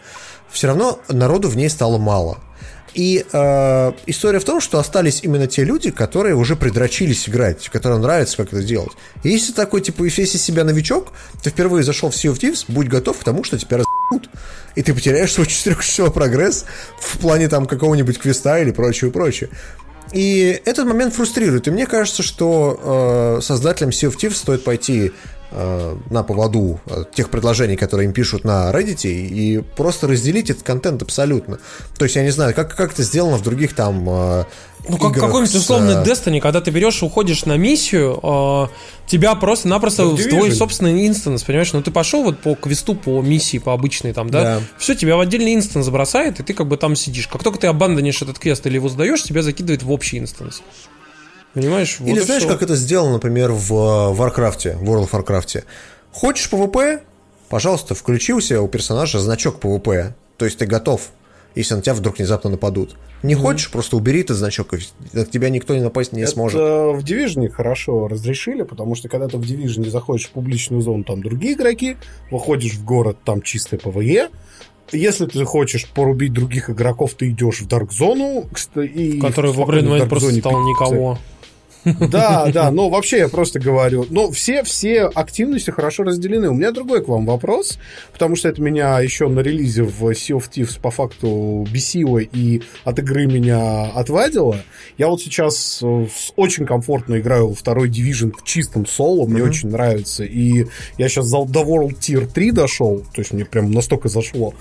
все 0.50 0.66
равно 0.66 1.00
народу 1.08 1.48
в 1.48 1.56
ней 1.56 1.70
стало 1.70 1.96
мало. 1.96 2.38
И 2.92 3.24
э, 3.32 3.92
история 4.06 4.38
в 4.38 4.44
том, 4.44 4.60
что 4.60 4.78
остались 4.78 5.20
именно 5.22 5.46
те 5.46 5.64
люди, 5.64 5.90
которые 5.90 6.36
уже 6.36 6.54
придрочились 6.54 7.28
играть, 7.28 7.68
которым 7.70 8.02
нравится, 8.02 8.36
как 8.36 8.52
это 8.52 8.62
делать. 8.62 8.92
И 9.22 9.30
если 9.30 9.52
такой, 9.52 9.80
типа, 9.80 10.04
если 10.04 10.24
себя 10.24 10.64
новичок, 10.64 11.12
ты 11.42 11.48
впервые 11.48 11.82
зашел 11.82 12.10
в 12.10 12.14
Sea 12.14 12.30
of 12.30 12.38
Thieves, 12.38 12.66
будь 12.68 12.88
готов 12.88 13.18
к 13.18 13.24
тому, 13.24 13.42
что 13.42 13.58
тебя 13.58 13.78
раз***ут, 13.78 14.28
и 14.76 14.82
ты 14.82 14.92
потеряешь 14.92 15.32
свой 15.32 15.46
четырехчасовой 15.46 16.12
прогресс 16.12 16.66
в 17.00 17.18
плане 17.18 17.48
там 17.48 17.66
какого-нибудь 17.66 18.18
квеста 18.18 18.60
или 18.60 18.70
прочего, 18.70 19.10
прочее. 19.10 19.48
И 20.14 20.62
этот 20.64 20.86
момент 20.86 21.12
фрустрирует. 21.12 21.66
И 21.66 21.72
мне 21.72 21.86
кажется, 21.86 22.22
что 22.22 23.38
э, 23.38 23.42
создателям 23.42 23.90
Sea 23.90 24.08
of 24.08 24.16
Thieves 24.16 24.36
стоит 24.36 24.62
пойти 24.62 25.10
э, 25.50 25.96
на 26.08 26.22
поводу 26.22 26.80
э, 26.86 27.04
тех 27.12 27.30
предложений, 27.30 27.76
которые 27.76 28.06
им 28.06 28.12
пишут 28.12 28.44
на 28.44 28.70
Reddit, 28.70 29.08
и 29.08 29.58
просто 29.76 30.06
разделить 30.06 30.50
этот 30.50 30.62
контент 30.62 31.02
абсолютно. 31.02 31.58
То 31.98 32.04
есть, 32.04 32.14
я 32.14 32.22
не 32.22 32.30
знаю, 32.30 32.54
как, 32.54 32.76
как 32.76 32.92
это 32.92 33.02
сделано 33.02 33.38
в 33.38 33.42
других 33.42 33.74
там 33.74 34.08
э, 34.08 34.44
ну, 34.88 34.98
как 34.98 35.14
какой-нибудь 35.14 35.54
условный 35.54 35.94
с... 35.94 36.08
Destiny, 36.08 36.40
когда 36.40 36.60
ты 36.60 36.70
берешь 36.70 37.02
уходишь 37.02 37.44
на 37.44 37.56
миссию, 37.56 38.18
э, 38.22 38.66
тебя 39.06 39.34
просто-напросто 39.34 40.06
в 40.06 40.28
твой 40.28 40.52
собственный 40.52 41.06
инстанс, 41.06 41.42
понимаешь? 41.42 41.72
Ну, 41.72 41.82
ты 41.82 41.90
пошел 41.90 42.22
вот 42.22 42.38
по 42.40 42.54
квесту, 42.54 42.94
по 42.94 43.22
миссии, 43.22 43.58
по 43.58 43.72
обычной 43.72 44.12
там, 44.12 44.30
да? 44.30 44.42
да. 44.42 44.60
Все, 44.78 44.94
тебя 44.94 45.16
в 45.16 45.20
отдельный 45.20 45.54
инстанс 45.54 45.88
бросает, 45.88 46.40
и 46.40 46.42
ты 46.42 46.52
как 46.52 46.68
бы 46.68 46.76
там 46.76 46.96
сидишь. 46.96 47.28
Как 47.28 47.42
только 47.42 47.58
ты 47.58 47.66
abandon 47.66 48.01
ишь 48.01 48.20
этот 48.22 48.38
квест 48.38 48.66
или 48.66 48.74
его 48.74 48.88
сдаешь, 48.88 49.22
тебя 49.22 49.42
закидывает 49.42 49.82
в 49.82 49.90
общий 49.90 50.18
инстанс. 50.18 50.62
Понимаешь? 51.54 51.96
Вот 52.00 52.08
или 52.08 52.20
знаешь, 52.20 52.42
все. 52.42 52.52
как 52.52 52.62
это 52.62 52.76
сделано, 52.76 53.14
например, 53.14 53.52
в 53.52 53.72
Warcraft, 53.72 54.82
World 54.82 55.08
of 55.08 55.10
Warcraft. 55.10 55.64
Хочешь 56.12 56.48
PvP? 56.50 57.00
Пожалуйста, 57.48 57.94
включи 57.94 58.32
у 58.32 58.40
себя 58.40 58.60
у 58.60 58.68
персонажа 58.68 59.20
значок 59.20 59.60
PvP. 59.62 60.12
То 60.36 60.44
есть 60.44 60.58
ты 60.58 60.66
готов 60.66 61.10
если 61.54 61.74
на 61.74 61.82
тебя 61.82 61.94
вдруг 61.94 62.18
внезапно 62.18 62.50
нападут. 62.50 62.96
Не 63.22 63.34
хочешь, 63.34 63.70
просто 63.70 63.96
убери 63.96 64.20
этот 64.20 64.36
значок, 64.36 64.74
и 64.74 64.78
на 65.12 65.24
тебя 65.24 65.48
никто 65.48 65.74
не 65.74 65.80
напасть 65.80 66.12
не 66.12 66.22
Это 66.22 66.30
сможет. 66.32 66.60
в 66.60 67.04
Division 67.04 67.48
хорошо 67.48 68.08
разрешили, 68.08 68.62
потому 68.62 68.94
что 68.94 69.08
когда 69.08 69.28
ты 69.28 69.38
в 69.38 69.42
Division 69.42 69.88
заходишь 69.88 70.26
в 70.26 70.30
публичную 70.30 70.82
зону, 70.82 71.04
там 71.04 71.22
другие 71.22 71.54
игроки, 71.54 71.96
выходишь 72.30 72.74
в 72.74 72.84
город, 72.84 73.18
там 73.24 73.40
чистое 73.42 73.80
ПВЕ. 73.80 74.28
Если 74.92 75.24
ты 75.26 75.44
хочешь 75.44 75.88
порубить 75.88 76.32
других 76.32 76.68
игроков, 76.68 77.14
ты 77.14 77.30
идешь 77.30 77.60
в 77.62 77.66
Dark 77.66 77.88
Zone, 77.88 78.46
и 78.84 79.18
Который 79.18 79.52
в 79.52 79.60
определенный 79.60 79.90
момент 79.92 80.10
просто 80.10 80.32
стал 80.34 80.60
никого. 80.68 81.18
Да, 81.84 82.50
да, 82.52 82.70
но 82.70 82.88
вообще 82.88 83.18
я 83.18 83.28
просто 83.28 83.60
говорю, 83.60 84.06
но 84.10 84.30
все, 84.30 84.62
все 84.62 85.04
активности 85.04 85.70
хорошо 85.70 86.04
разделены. 86.04 86.48
У 86.48 86.54
меня 86.54 86.70
другой 86.70 87.04
к 87.04 87.08
вам 87.08 87.26
вопрос, 87.26 87.78
потому 88.12 88.36
что 88.36 88.48
это 88.48 88.62
меня 88.62 89.00
еще 89.00 89.28
на 89.28 89.40
релизе 89.40 89.82
в 89.82 90.02
Sea 90.10 90.38
of 90.38 90.50
Thieves 90.50 90.80
по 90.80 90.90
факту 90.90 91.66
бесило 91.70 92.18
и 92.18 92.62
от 92.84 92.98
игры 92.98 93.26
меня 93.26 93.84
отвадило. 93.86 94.56
Я 94.98 95.08
вот 95.08 95.20
сейчас 95.20 95.80
э, 95.82 96.06
очень 96.36 96.66
комфортно 96.66 97.18
играю 97.18 97.48
во 97.48 97.54
второй 97.54 97.90
Division 97.90 98.32
в 98.36 98.44
чистом 98.44 98.86
соло, 98.86 99.26
мне 99.26 99.42
очень 99.42 99.70
нравится, 99.70 100.24
и 100.24 100.66
я 100.98 101.08
сейчас 101.08 101.30
до 101.30 101.44
World 101.44 101.98
Tier 101.98 102.30
3 102.32 102.50
дошел, 102.52 103.00
то 103.12 103.20
есть 103.20 103.32
мне 103.32 103.44
прям 103.44 103.70
настолько 103.70 104.08
зашло. 104.08 104.54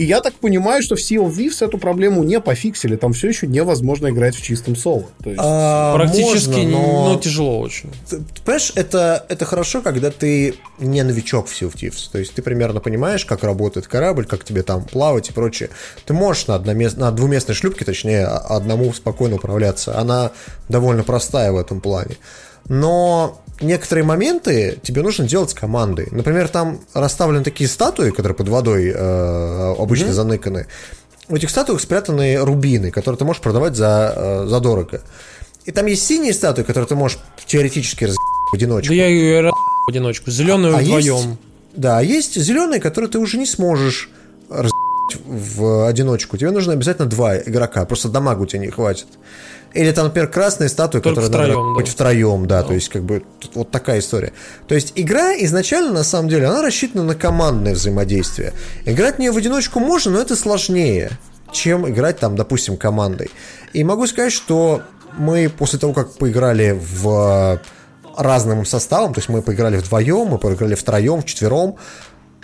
И 0.00 0.04
я 0.04 0.22
так 0.22 0.32
понимаю, 0.32 0.82
что 0.82 0.96
в 0.96 0.98
Sea 0.98 1.18
of 1.18 1.36
Thieves 1.36 1.62
эту 1.62 1.76
проблему 1.76 2.22
не 2.22 2.40
пофиксили, 2.40 2.96
там 2.96 3.12
все 3.12 3.28
еще 3.28 3.46
невозможно 3.46 4.08
играть 4.08 4.34
в 4.34 4.42
чистом 4.42 4.74
соло. 4.74 5.04
То 5.22 5.28
есть... 5.28 5.42
А, 5.44 5.94
Практически, 5.94 6.60
можно, 6.60 6.70
но... 6.70 7.12
но 7.12 7.18
тяжело 7.18 7.60
очень. 7.60 7.90
Ты- 8.08 8.22
Понимаешь, 8.42 8.72
это, 8.76 9.26
это 9.28 9.44
хорошо, 9.44 9.82
когда 9.82 10.10
ты 10.10 10.54
не 10.78 11.02
новичок 11.02 11.48
в 11.48 11.52
Sea 11.52 11.70
of 11.70 11.74
Thieves. 11.74 12.10
То 12.10 12.16
есть 12.16 12.32
ты 12.32 12.40
примерно 12.40 12.80
понимаешь, 12.80 13.26
как 13.26 13.44
работает 13.44 13.88
корабль, 13.88 14.24
как 14.24 14.42
тебе 14.42 14.62
там 14.62 14.84
плавать 14.84 15.28
и 15.28 15.34
прочее. 15.34 15.68
Ты 16.06 16.14
можешь 16.14 16.46
на, 16.46 16.54
одномест... 16.54 16.96
на 16.96 17.12
двуместной 17.12 17.54
шлюпке, 17.54 17.84
точнее, 17.84 18.24
одному 18.24 18.94
спокойно 18.94 19.36
управляться. 19.36 19.98
Она 19.98 20.32
довольно 20.70 21.02
простая 21.02 21.52
в 21.52 21.58
этом 21.58 21.82
плане. 21.82 22.16
Но 22.68 23.38
некоторые 23.60 24.04
моменты 24.04 24.78
тебе 24.82 25.02
нужно 25.02 25.26
делать 25.26 25.50
с 25.50 25.54
командой. 25.54 26.08
Например, 26.10 26.48
там 26.48 26.80
расставлены 26.94 27.44
такие 27.44 27.68
статуи, 27.68 28.10
которые 28.10 28.36
под 28.36 28.48
водой 28.48 28.92
э, 28.94 29.74
обычно 29.78 30.12
заныканы. 30.12 30.66
В 31.28 31.34
этих 31.34 31.50
статуях 31.50 31.80
спрятаны 31.80 32.38
рубины, 32.38 32.90
которые 32.90 33.18
ты 33.18 33.24
можешь 33.24 33.42
продавать 33.42 33.76
за, 33.76 34.12
э, 34.16 34.46
за 34.46 34.60
дорого. 34.60 35.02
И 35.64 35.72
там 35.72 35.86
есть 35.86 36.04
синие 36.06 36.32
статуи, 36.32 36.62
которые 36.62 36.88
ты 36.88 36.94
можешь 36.94 37.18
теоретически 37.46 38.04
раз 38.04 38.16
в 38.52 38.54
одиночку. 38.54 38.88
Да 38.88 38.94
я 38.94 39.06
ее 39.06 39.40
раз 39.40 39.52
в 39.86 39.90
одиночку. 39.90 40.30
Зеленую 40.30 40.74
А 40.76 40.82
есть- 40.82 41.06
вдвоем. 41.06 41.38
Да, 41.74 41.98
а 41.98 42.02
есть 42.02 42.34
зеленые, 42.40 42.80
которые 42.80 43.10
ты 43.10 43.18
уже 43.18 43.38
не 43.38 43.46
сможешь 43.46 44.10
раз 44.48 44.72
в 45.24 45.86
одиночку. 45.86 46.36
Тебе 46.36 46.50
нужно 46.50 46.72
обязательно 46.72 47.08
два 47.08 47.38
игрока, 47.38 47.84
просто 47.84 48.08
дамагу 48.08 48.46
тебе 48.46 48.60
не 48.66 48.70
хватит. 48.70 49.06
Или 49.72 49.92
там, 49.92 50.06
например, 50.06 50.28
красные 50.28 50.68
статуи, 50.68 51.00
Только 51.00 51.20
которые 51.20 51.30
надо 51.30 51.52
втроем, 51.52 51.74
да. 51.74 51.80
быть 51.80 51.88
втроем, 51.88 52.46
да, 52.46 52.62
то 52.62 52.74
есть 52.74 52.88
как 52.88 53.04
бы 53.04 53.22
вот 53.54 53.70
такая 53.70 54.00
история. 54.00 54.32
То 54.66 54.74
есть 54.74 54.92
игра 54.96 55.32
изначально, 55.44 55.92
на 55.92 56.04
самом 56.04 56.28
деле, 56.28 56.46
она 56.46 56.62
рассчитана 56.62 57.04
на 57.04 57.14
командное 57.14 57.74
взаимодействие. 57.74 58.52
Играть 58.84 59.16
в 59.16 59.18
нее 59.20 59.30
в 59.30 59.36
одиночку 59.36 59.78
можно, 59.78 60.12
но 60.12 60.20
это 60.20 60.34
сложнее, 60.34 61.10
чем 61.52 61.88
играть 61.88 62.18
там, 62.18 62.34
допустим, 62.34 62.76
командой. 62.76 63.30
И 63.72 63.84
могу 63.84 64.06
сказать, 64.06 64.32
что 64.32 64.82
мы 65.16 65.48
после 65.48 65.78
того, 65.78 65.92
как 65.92 66.14
поиграли 66.14 66.76
в 66.78 67.60
разным 68.16 68.64
составом, 68.66 69.14
то 69.14 69.18
есть 69.18 69.28
мы 69.28 69.40
поиграли 69.40 69.76
вдвоем, 69.76 70.26
мы 70.28 70.38
поиграли 70.38 70.74
втроем, 70.74 71.22
вчетвером, 71.22 71.76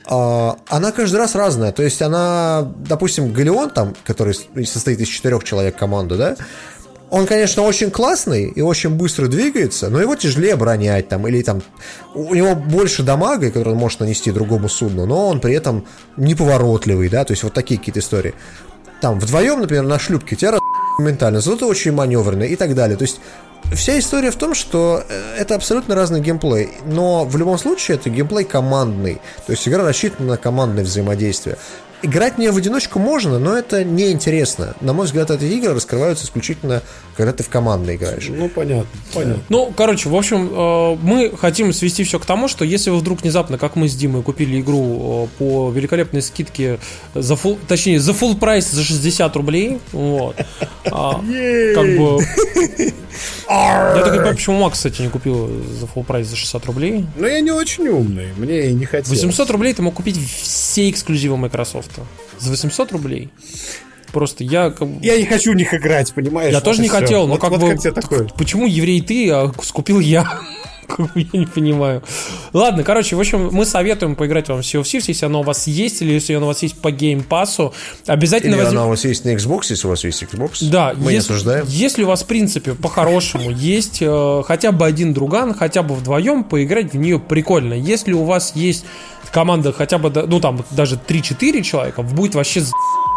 а, 0.09 0.57
она 0.69 0.93
каждый 0.93 1.17
раз 1.17 1.35
разная. 1.35 1.73
То 1.73 1.83
есть 1.83 2.01
она, 2.01 2.73
допустим, 2.77 3.33
Галеон, 3.33 3.71
там, 3.71 3.95
который 4.05 4.35
состоит 4.65 5.01
из 5.01 5.09
четырех 5.09 5.43
человек 5.45 5.77
команды, 5.77 6.17
да, 6.17 6.37
он, 7.11 7.27
конечно, 7.27 7.63
очень 7.63 7.91
классный 7.91 8.47
и 8.47 8.61
очень 8.61 8.91
быстро 8.91 9.29
двигается, 9.29 9.89
но 9.91 10.01
его 10.01 10.17
тяжелее 10.17 10.55
оборонять 10.55 11.09
там, 11.09 11.27
или 11.29 11.43
там 11.43 11.63
у 12.15 12.35
него 12.35 12.55
больше 12.55 13.03
дамага, 13.03 13.51
который 13.51 13.75
он 13.75 13.79
может 13.79 14.01
нанести 14.01 14.33
другому 14.33 14.69
судну, 14.69 15.07
но 15.07 15.29
он 15.29 15.41
при 15.41 15.55
этом 15.55 15.87
неповоротливый, 16.17 17.09
да, 17.09 17.25
то 17.25 17.33
есть 17.33 17.45
вот 17.45 17.53
такие 17.53 17.79
какие-то 17.79 18.01
истории. 18.01 18.35
Там 19.01 19.21
вдвоем, 19.21 19.61
например, 19.61 19.85
на 19.85 19.99
шлюпке 19.99 20.37
тебя 20.37 20.53
раз 20.53 20.61
моментально, 20.99 21.41
зато 21.41 21.59
ты 21.59 21.65
очень 21.67 21.93
маневренный 21.93 22.49
и 22.49 22.57
так 22.57 22.75
далее. 22.75 22.97
То 22.97 23.03
есть 23.03 23.21
вся 23.73 23.99
история 23.99 24.31
в 24.31 24.37
том, 24.37 24.55
что 24.55 25.05
э, 25.09 25.37
это 25.39 25.55
абсолютно 25.55 25.95
разный 25.95 26.21
геймплей, 26.21 26.71
но 26.87 27.25
в 27.25 27.37
любом 27.37 27.59
случае 27.59 27.99
это 27.99 28.11
геймплей 28.11 28.45
командный, 28.45 29.21
то 29.47 29.53
есть 29.53 29.69
игра 29.69 29.85
рассчитана 29.85 30.31
на 30.31 30.37
командное 30.37 30.85
взаимодействие. 30.85 31.57
Играть 32.03 32.35
в 32.35 32.39
нее 32.39 32.51
в 32.51 32.57
одиночку 32.57 32.99
можно, 32.99 33.39
но 33.39 33.57
это 33.57 33.83
неинтересно. 33.83 34.75
На 34.81 34.93
мой 34.93 35.07
взгляд, 35.07 35.31
эти 35.31 35.45
игры 35.45 35.75
раскрываются 35.75 36.27
исключительно, 36.27 36.83
когда 37.17 37.33
ты 37.33 37.43
в 37.43 37.49
командно 37.49 37.97
играешь. 37.97 38.29
Ну, 38.29 38.49
понятно, 38.49 38.87
понятно. 39.15 39.43
Ну, 39.49 39.73
короче, 39.75 40.09
в 40.09 40.15
общем, 40.15 40.51
э, 40.53 40.99
мы 41.03 41.33
хотим 41.37 41.73
свести 41.73 42.05
все 42.05 42.19
к 42.19 42.27
тому, 42.27 42.49
что 42.49 42.65
если 42.65 42.91
вы 42.91 42.99
вдруг 42.99 43.23
внезапно, 43.23 43.57
как 43.57 43.77
мы 43.77 43.89
с 43.89 43.95
Димой, 43.95 44.23
купили 44.23 44.61
игру 44.61 45.27
э, 45.27 45.39
по 45.39 45.71
великолепной 45.71 46.23
скидке, 46.23 46.79
за 47.15 47.35
full, 47.35 47.59
точнее, 47.67 47.99
за 47.99 48.13
full 48.13 48.39
прайс 48.39 48.71
за 48.71 48.83
60 48.85 49.35
рублей, 49.37 49.81
вот, 49.93 50.37
а, 50.91 51.15
как 51.15 51.97
бы... 51.97 52.23
Я 53.49 54.03
так 54.03 54.13
не 54.13 54.19
понимаю, 54.19 54.35
почему 54.35 54.61
Макс, 54.61 54.77
кстати, 54.77 55.03
не 55.03 55.09
купил 55.09 55.49
за 55.79 55.87
full 55.87 56.05
прайс 56.05 56.27
за 56.27 56.37
60 56.37 56.67
рублей. 56.67 57.07
Но 57.17 57.27
я 57.27 57.41
не 57.41 57.51
очень 57.51 57.89
умный, 57.89 58.29
мне 58.37 58.71
и 58.71 58.75
не 58.75 58.85
хотелось. 58.85 59.23
800 59.23 59.51
рублей 59.51 59.73
ты 59.73 59.83
мог 59.83 59.95
купить 59.95 60.19
все 60.19 60.91
эксклюзивы 60.91 61.37
Microsoft. 61.37 61.86
За 62.39 62.51
800 62.51 62.93
рублей. 62.93 63.31
Просто 64.13 64.45
я 64.45 64.73
Я 65.03 65.19
не 65.19 65.25
хочу 65.27 65.53
в 65.53 65.57
них 65.57 65.75
играть, 65.75 66.13
понимаешь? 66.15 66.51
Я 66.53 66.59
Вот 66.59 66.65
тоже 66.65 66.81
не 66.81 66.89
всё. 66.89 66.99
хотел, 67.01 67.23
но 67.27 67.33
вот, 67.35 67.41
как 67.41 67.51
вот 67.51 67.61
бы... 67.61 67.71
как 67.71 67.81
тебе 67.81 67.93
такое? 67.93 68.29
Почему 68.39 68.67
еврей 68.67 69.01
ты, 69.01 69.31
а 69.31 69.53
скупил 69.63 70.01
я? 70.01 70.41
Я 71.17 71.25
не 71.41 71.47
понимаю. 71.47 72.01
Ладно, 72.53 72.85
короче, 72.85 73.17
в 73.17 73.21
общем, 73.21 73.49
мы 73.51 73.67
советуем 73.67 74.15
поиграть 74.15 74.49
вам 74.49 74.63
в 74.63 74.65
Sea 74.65 74.81
of 74.81 74.85
Thieves, 74.85 75.05
если 75.09 75.27
оно 75.27 75.41
у 75.41 75.43
вас 75.43 75.67
есть, 75.67 76.01
или 76.01 76.13
если 76.13 76.35
оно 76.35 76.47
у 76.47 76.49
вас 76.49 76.63
есть 76.63 76.79
по 76.81 76.93
геймпасу. 76.93 77.75
Обязательно 78.07 78.55
Или 78.55 78.63
возьм- 78.63 78.77
она 78.77 78.87
у 78.87 78.91
вас 78.91 79.05
есть 79.05 79.25
на 79.25 79.31
Xbox, 79.35 79.63
если 79.71 79.89
у 79.89 79.91
вас 79.91 80.05
есть 80.05 80.23
Xbox. 80.23 80.69
Да, 80.71 80.95
мы 80.97 81.09
не 81.11 81.15
если, 81.15 81.33
осуждаем. 81.33 81.65
если 81.69 82.05
у 82.05 82.07
вас, 82.07 82.23
в 82.23 82.27
принципе, 82.27 82.75
по-хорошему 82.75 83.51
есть 83.77 83.99
э, 84.01 84.43
хотя 84.47 84.71
бы 84.71 84.87
один 84.87 85.13
друган, 85.13 85.55
хотя 85.55 85.83
бы 85.83 85.97
вдвоем, 85.97 86.45
поиграть 86.45 86.93
в 86.93 86.97
нее 86.97 87.19
прикольно. 87.19 87.75
Если 87.75 88.13
у 88.13 88.23
вас 88.23 88.53
есть 88.55 88.85
команда 89.31 89.73
хотя 89.73 89.99
бы, 89.99 90.11
ну 90.27 90.41
там 90.41 90.65
даже 90.71 90.97
3-4 90.97 91.63
человека, 91.63 92.03
будет 92.03 92.35
вообще 92.35 92.61
за- 92.61 92.73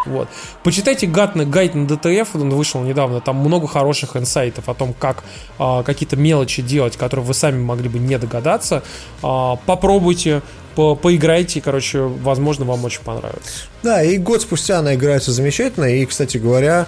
вот. 0.06 0.27
Почитайте 0.64 1.07
гайд 1.07 1.36
на, 1.36 1.45
гайд 1.45 1.76
на 1.76 1.86
DTF, 1.86 2.30
он 2.36 2.49
вышел 2.52 2.81
недавно, 2.81 3.19
там 3.22 3.36
много 3.38 3.68
хороших 3.68 4.15
инсайтов 4.15 4.69
о 4.69 4.73
том, 4.73 4.94
как 4.98 5.23
а, 5.57 5.84
какие-то 5.84 6.15
мелочи 6.15 6.61
делать, 6.61 6.95
которые 6.95 7.26
вы 7.26 7.34
сами 7.34 7.60
могли 7.61 7.90
бы 7.90 7.99
не 7.99 8.18
догадаться. 8.18 8.81
А, 9.22 9.57
попробуйте, 9.65 10.41
по- 10.76 10.95
поиграйте, 10.95 11.60
короче, 11.60 11.99
возможно, 12.02 12.64
вам 12.65 12.86
очень 12.86 13.02
понравится. 13.02 13.64
Да, 13.84 14.02
и 14.02 14.18
год 14.18 14.41
спустя 14.41 14.80
она 14.80 14.95
играется 14.95 15.31
замечательно. 15.34 15.86
И, 15.86 16.06
кстати 16.06 16.38
говоря, 16.38 16.88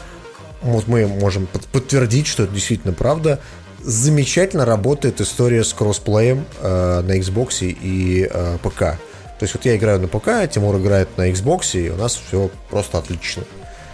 вот 0.61 0.88
мы 0.88 1.06
можем 1.07 1.48
под- 1.48 1.68
подтвердить, 1.68 2.27
что 2.27 2.43
это 2.43 2.53
действительно 2.53 2.93
правда. 2.93 3.39
Замечательно 3.84 4.64
работает 4.65 5.19
история 5.22 5.64
с 5.65 5.73
кроссплеем 5.73 6.45
э, 6.61 7.02
на 7.02 7.18
Xbox 7.19 7.61
и 7.65 8.30
э, 8.31 8.57
ПК. 8.64 8.98
То 9.41 9.45
есть 9.45 9.55
вот 9.55 9.65
я 9.65 9.76
играю 9.76 9.99
на 9.99 10.07
ПК, 10.07 10.47
Тимур 10.51 10.77
играет 10.77 11.18
на 11.18 11.31
Xbox, 11.31 11.76
и 11.76 11.89
у 11.89 11.95
нас 11.95 12.22
все 12.27 12.51
просто 12.69 12.99
отлично. 12.99 13.41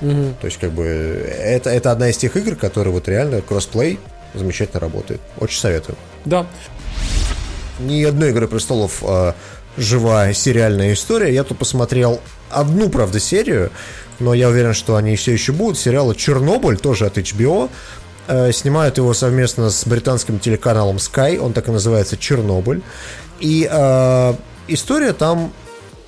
То 0.02 0.46
есть 0.46 0.58
как 0.58 0.74
бы 0.74 0.84
это, 0.84 1.70
это 1.70 1.90
одна 1.90 2.10
из 2.10 2.18
тех 2.18 2.36
игр, 2.36 2.58
которые 2.58 2.92
вот 2.92 3.08
реально 3.08 3.40
кроссплей 3.40 3.98
замечательно 4.34 4.82
работает. 4.82 5.22
Очень 5.40 5.62
советую. 5.62 5.98
Да. 6.26 6.46
ни 7.80 8.04
одной 8.04 8.32
Игры 8.32 8.50
престолов 8.50 9.02
э, 9.08 9.32
живая 9.78 10.34
сериальная 10.34 10.92
история. 10.92 11.34
Я 11.34 11.46
тут 11.46 11.60
посмотрел 11.60 12.20
одну, 12.50 12.90
правда, 12.90 13.22
серию, 13.22 13.72
но 14.20 14.34
я 14.34 14.50
уверен, 14.50 14.74
что 14.74 14.98
они 14.98 15.16
все 15.16 15.32
еще 15.32 15.54
будут. 15.54 15.80
Сериал 15.80 16.14
Чернобыль, 16.14 16.78
тоже 16.78 17.06
от 17.06 17.18
HBO. 17.18 17.70
Э, 18.28 18.52
снимают 18.52 18.98
его 18.98 19.14
совместно 19.14 19.70
с 19.70 19.88
британским 19.88 20.40
телеканалом 20.40 20.98
Sky. 20.98 21.38
Он 21.38 21.54
так 21.54 21.70
и 21.70 21.72
называется 21.72 22.18
Чернобыль. 22.18 22.82
И 23.40 23.66
э, 23.72 24.34
история 24.68 25.14
там 25.14 25.52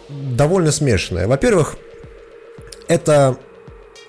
довольно 0.10 0.72
смешанная. 0.72 1.28
Во-первых, 1.28 1.76
это 2.88 3.38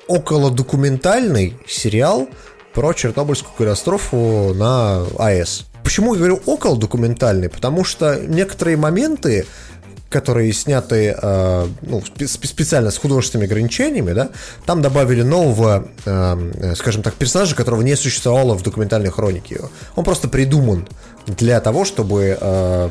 около 0.09 0.51
документальный 0.51 1.57
сериал 1.67 2.29
про 2.75 2.93
Чернобыльскую 2.93 3.55
катастрофу 3.57 4.55
на 4.55 5.05
АЭС. 5.19 5.67
Почему 5.85 6.15
я 6.15 6.19
говорю 6.19 6.41
около 6.47 6.77
документальный? 6.77 7.49
Потому 7.49 7.85
что 7.85 8.17
некоторые 8.21 8.77
моменты, 8.77 9.47
которые 10.09 10.53
сняты 10.53 11.17
э, 11.21 11.67
ну, 11.83 11.99
спе- 12.01 12.27
спе- 12.27 12.47
специально 12.47 12.91
с 12.91 12.99
художественными 12.99 13.47
ограничениями, 13.47 14.13
да, 14.13 14.31
там 14.67 14.83
добавили 14.83 15.23
нового, 15.23 15.89
э, 16.05 16.75
скажем 16.77 17.03
так, 17.03 17.15
персонажа, 17.15 17.55
которого 17.55 17.83
не 17.83 17.97
существовало 17.97 18.55
в 18.55 18.63
документальной 18.63 19.11
хронике. 19.11 19.61
Он 19.97 20.05
просто 20.05 20.29
придуман 20.29 20.89
для 21.27 21.61
того, 21.61 21.85
чтобы 21.85 22.37
э, 22.41 22.89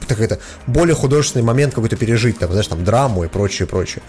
как- 0.00 0.08
так 0.08 0.20
это 0.20 0.38
более 0.66 0.94
художественный 0.94 1.42
момент 1.44 1.74
какой-то 1.74 1.96
пережить, 1.96 2.38
там, 2.38 2.50
знаешь, 2.50 2.66
там, 2.68 2.84
драму 2.84 3.24
и 3.24 3.28
прочее, 3.28 3.66
прочее. 3.68 4.02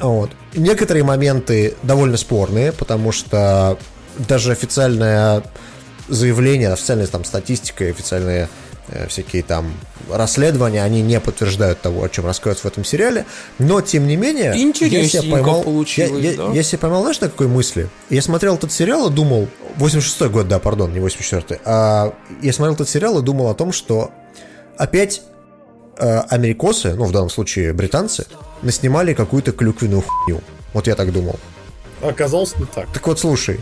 Вот. 0.00 0.30
Некоторые 0.54 1.04
моменты 1.04 1.74
довольно 1.82 2.16
спорные, 2.16 2.72
потому 2.72 3.12
что 3.12 3.78
даже 4.18 4.52
официальное 4.52 5.42
заявление, 6.08 6.72
официальная 6.72 7.06
там 7.06 7.24
статистика 7.24 7.84
официальные 7.84 8.48
э, 8.88 9.06
всякие 9.06 9.42
там 9.44 9.72
расследования, 10.10 10.82
они 10.82 11.00
не 11.02 11.20
подтверждают 11.20 11.80
того, 11.80 12.02
о 12.02 12.08
чем 12.08 12.26
рассказывается 12.26 12.64
в 12.68 12.72
этом 12.72 12.84
сериале, 12.84 13.24
но 13.60 13.80
тем 13.80 14.06
не 14.08 14.16
менее, 14.16 14.46
я 14.46 14.52
себя 14.54 14.62
Интересненько 14.62 15.30
поймал, 15.30 15.58
я, 15.58 15.64
получилось, 15.64 16.24
я- 16.24 16.36
да? 16.36 16.52
я 16.52 16.62
себя 16.64 16.78
поймал, 16.78 17.02
знаешь, 17.02 17.20
на 17.20 17.28
какой 17.28 17.46
мысли? 17.46 17.88
Я 18.10 18.20
смотрел 18.22 18.56
этот 18.56 18.72
сериал 18.72 19.08
и 19.08 19.12
думал, 19.12 19.48
86-й 19.78 20.28
год, 20.28 20.48
да, 20.48 20.58
пардон, 20.58 20.92
не 20.92 20.98
84-й, 20.98 21.60
а 21.64 22.12
я 22.42 22.52
смотрел 22.52 22.74
этот 22.74 22.88
сериал 22.88 23.18
и 23.20 23.22
думал 23.22 23.48
о 23.48 23.54
том, 23.54 23.72
что 23.72 24.10
опять 24.82 25.22
э, 25.96 26.18
америкосы, 26.28 26.94
ну, 26.94 27.04
в 27.04 27.12
данном 27.12 27.30
случае 27.30 27.72
британцы, 27.72 28.26
наснимали 28.62 29.14
какую-то 29.14 29.52
клюквенную 29.52 30.02
хуйню. 30.02 30.40
Вот 30.72 30.88
я 30.88 30.96
так 30.96 31.12
думал. 31.12 31.38
Оказалось 32.02 32.56
не 32.56 32.64
так. 32.64 32.88
Так 32.92 33.06
вот, 33.06 33.20
слушай, 33.20 33.60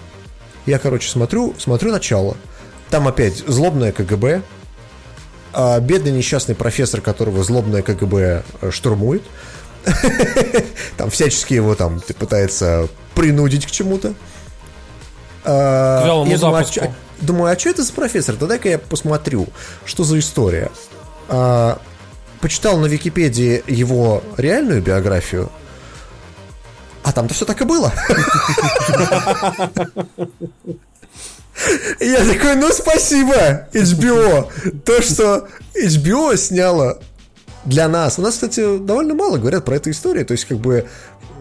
я, 0.64 0.78
короче, 0.78 1.10
смотрю, 1.10 1.54
смотрю 1.58 1.92
начало. 1.92 2.36
Там 2.88 3.06
опять 3.06 3.36
злобное 3.46 3.92
КГБ, 3.92 4.42
а 5.52 5.78
бедный 5.80 6.12
несчастный 6.12 6.54
профессор, 6.54 7.02
которого 7.02 7.44
злобное 7.44 7.82
КГБ 7.82 8.42
э, 8.62 8.70
штурмует. 8.70 9.22
Там 10.96 11.10
всячески 11.10 11.54
его 11.54 11.74
там 11.74 12.00
пытается 12.18 12.88
принудить 13.14 13.66
к 13.66 13.70
чему-то. 13.70 14.12
А, 15.42 16.24
К 16.24 16.28
я 16.28 16.38
думаю, 16.38 16.56
а 16.56 16.64
чё- 16.64 16.92
Думаю, 17.20 17.52
а 17.52 17.58
что 17.58 17.70
это 17.70 17.82
за 17.82 17.92
профессор? 17.92 18.36
Да 18.36 18.46
дай-ка 18.46 18.68
я 18.68 18.78
посмотрю, 18.78 19.46
что 19.84 20.04
за 20.04 20.18
история. 20.18 20.70
А, 21.30 21.78
почитал 22.40 22.76
на 22.78 22.86
Википедии 22.86 23.62
его 23.68 24.22
реальную 24.36 24.82
биографию, 24.82 25.50
а 27.04 27.12
там-то 27.12 27.34
все 27.34 27.44
так 27.44 27.60
и 27.60 27.64
было. 27.64 27.92
Я 32.00 32.24
такой, 32.24 32.56
ну 32.56 32.72
спасибо, 32.72 33.68
HBO. 33.72 34.50
То, 34.84 35.02
что 35.02 35.48
HBO 35.74 36.36
сняла 36.36 36.98
для 37.64 37.88
нас. 37.88 38.18
У 38.18 38.22
нас, 38.22 38.34
кстати, 38.34 38.78
довольно 38.78 39.14
мало 39.14 39.36
говорят 39.38 39.64
про 39.64 39.76
эту 39.76 39.90
историю. 39.90 40.26
То 40.26 40.32
есть, 40.32 40.46
как 40.46 40.58
бы, 40.58 40.88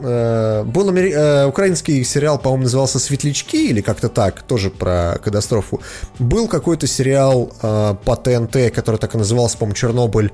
э, 0.02 0.64
был 0.64 0.90
амери- 0.90 1.14
э, 1.14 1.46
украинский 1.48 2.04
сериал, 2.04 2.40
по-моему, 2.40 2.64
назывался 2.64 3.00
«Светлячки» 3.00 3.70
или 3.70 3.82
как-то 3.82 4.10
так, 4.10 4.42
тоже 4.44 4.70
про 4.70 5.20
катастрофу. 5.24 5.82
Был 6.20 6.48
какой-то 6.48 6.88
сериал 6.88 7.52
э, 7.62 7.96
по 8.06 8.16
ТНТ, 8.16 8.72
который 8.74 8.98
так 8.98 9.16
и 9.16 9.18
назывался, 9.18 9.58
по-моему, 9.58 9.76
«Чернобыль». 9.76 10.32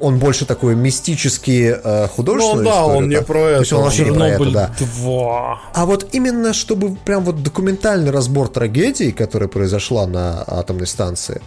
Он 0.00 0.18
больше 0.18 0.44
такой 0.46 0.76
мистический, 0.76 1.72
э, 1.74 2.06
художественный. 2.06 2.64
Ну 2.64 2.70
да, 2.70 2.84
он 2.84 3.08
не 3.08 3.20
про 3.20 3.54
То 3.54 3.58
есть 3.60 3.72
он 3.72 3.78
это. 3.80 3.84
вообще 3.86 4.04
не 4.04 4.12
про 4.16 4.28
это, 4.28 4.50
да. 4.52 4.70
2. 4.78 5.60
А 5.74 5.86
вот 5.86 6.08
именно 6.12 6.52
чтобы 6.52 6.94
прям 7.04 7.24
вот 7.24 7.42
документальный 7.42 8.12
разбор 8.12 8.46
трагедии, 8.48 9.10
которая 9.10 9.48
произошла 9.48 10.06
на 10.06 10.44
атомной 10.46 10.86
станции, 10.86 11.40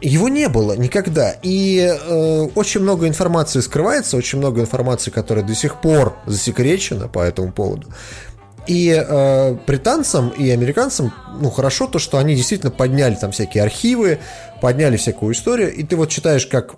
его 0.00 0.28
не 0.28 0.48
было 0.48 0.74
никогда. 0.74 1.34
И 1.42 1.78
э, 1.78 2.48
очень 2.54 2.80
много 2.80 3.08
информации 3.08 3.60
скрывается, 3.60 4.16
очень 4.16 4.38
много 4.38 4.60
информации, 4.60 5.10
которая 5.10 5.44
до 5.44 5.54
сих 5.54 5.80
пор 5.80 6.16
засекречена 6.26 7.08
по 7.08 7.20
этому 7.20 7.52
поводу. 7.52 7.88
И 8.66 8.90
э, 8.90 9.56
британцам 9.66 10.28
и 10.28 10.50
американцам, 10.50 11.12
ну, 11.40 11.50
хорошо 11.50 11.86
то, 11.86 11.98
что 11.98 12.18
они 12.18 12.34
действительно 12.34 12.70
подняли 12.70 13.14
там 13.14 13.32
всякие 13.32 13.62
архивы, 13.62 14.18
подняли 14.60 14.96
всякую 14.98 15.32
историю, 15.32 15.74
и 15.74 15.82
ты 15.84 15.96
вот 15.96 16.10
читаешь, 16.10 16.46
как 16.46 16.76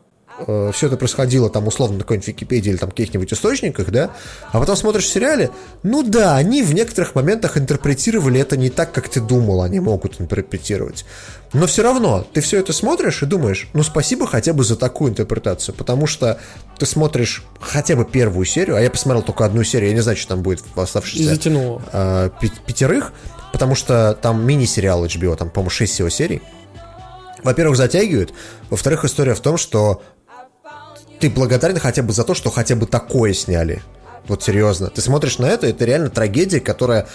все 0.73 0.87
это 0.87 0.97
происходило 0.97 1.51
там 1.51 1.67
условно 1.67 1.99
на 1.99 2.03
какой-нибудь 2.03 2.29
Википедии 2.29 2.71
или 2.71 2.77
там 2.77 2.91
каких-нибудь 2.91 3.33
источниках, 3.33 3.91
да, 3.91 4.11
а 4.53 4.61
потом 4.61 4.77
смотришь 4.77 5.05
в 5.05 5.13
сериале, 5.13 5.51
ну 5.83 6.03
да, 6.03 6.37
они 6.37 6.63
в 6.63 6.75
некоторых 6.75 7.15
моментах 7.15 7.57
интерпретировали 7.57 8.41
это 8.41 8.57
не 8.57 8.71
так, 8.71 8.93
как 8.93 9.09
ты 9.09 9.21
думал, 9.21 9.63
они 9.63 9.81
могут 9.81 10.21
интерпретировать. 10.21 11.05
Но 11.53 11.67
все 11.67 11.83
равно, 11.83 12.25
ты 12.33 12.41
все 12.41 12.59
это 12.59 12.73
смотришь 12.73 13.23
и 13.23 13.27
думаешь, 13.27 13.69
ну 13.73 13.83
спасибо 13.83 14.27
хотя 14.27 14.53
бы 14.53 14.63
за 14.65 14.77
такую 14.77 15.11
интерпретацию, 15.11 15.75
потому 15.75 16.07
что 16.07 16.39
ты 16.79 16.87
смотришь 16.87 17.45
хотя 17.61 17.97
бы 17.97 18.05
первую 18.05 18.47
серию, 18.47 18.77
а 18.77 18.81
я 18.81 18.91
посмотрел 18.91 19.23
только 19.23 19.45
одну 19.45 19.65
серию, 19.65 19.89
я 19.91 19.95
не 19.95 20.01
знаю, 20.01 20.17
что 20.17 20.29
там 20.29 20.43
будет 20.43 20.61
в 20.61 20.79
И 20.79 20.83
оставшихся 20.83 21.25
затянуло. 21.25 21.83
э, 21.93 22.31
пятерых, 22.67 23.13
потому 23.53 23.75
что 23.75 24.17
там 24.21 24.47
мини-сериал 24.47 25.05
HBO, 25.05 25.37
там, 25.37 25.51
по-моему, 25.51 25.71
6 25.71 25.93
всего 25.93 26.09
серий. 26.09 26.41
Во-первых, 27.43 27.77
затягивают. 27.77 28.33
Во-вторых, 28.69 29.05
история 29.05 29.35
в 29.35 29.41
том, 29.41 29.57
что 29.57 30.03
ты 31.21 31.31
благодарен 31.31 31.79
хотя 31.79 32.03
бы 32.03 32.13
за 32.13 32.25
то, 32.25 32.35
что 32.35 32.51
хотя 32.51 32.77
бы 32.77 32.87
такое 32.87 33.33
сняли. 33.33 33.83
Вот 34.27 34.43
серьезно. 34.43 34.89
Ты 34.89 35.01
смотришь 35.01 35.39
на 35.39 35.47
это, 35.47 35.67
это 35.67 35.85
реально 35.85 36.11
трагедия, 36.11 36.61
которая 36.61 37.09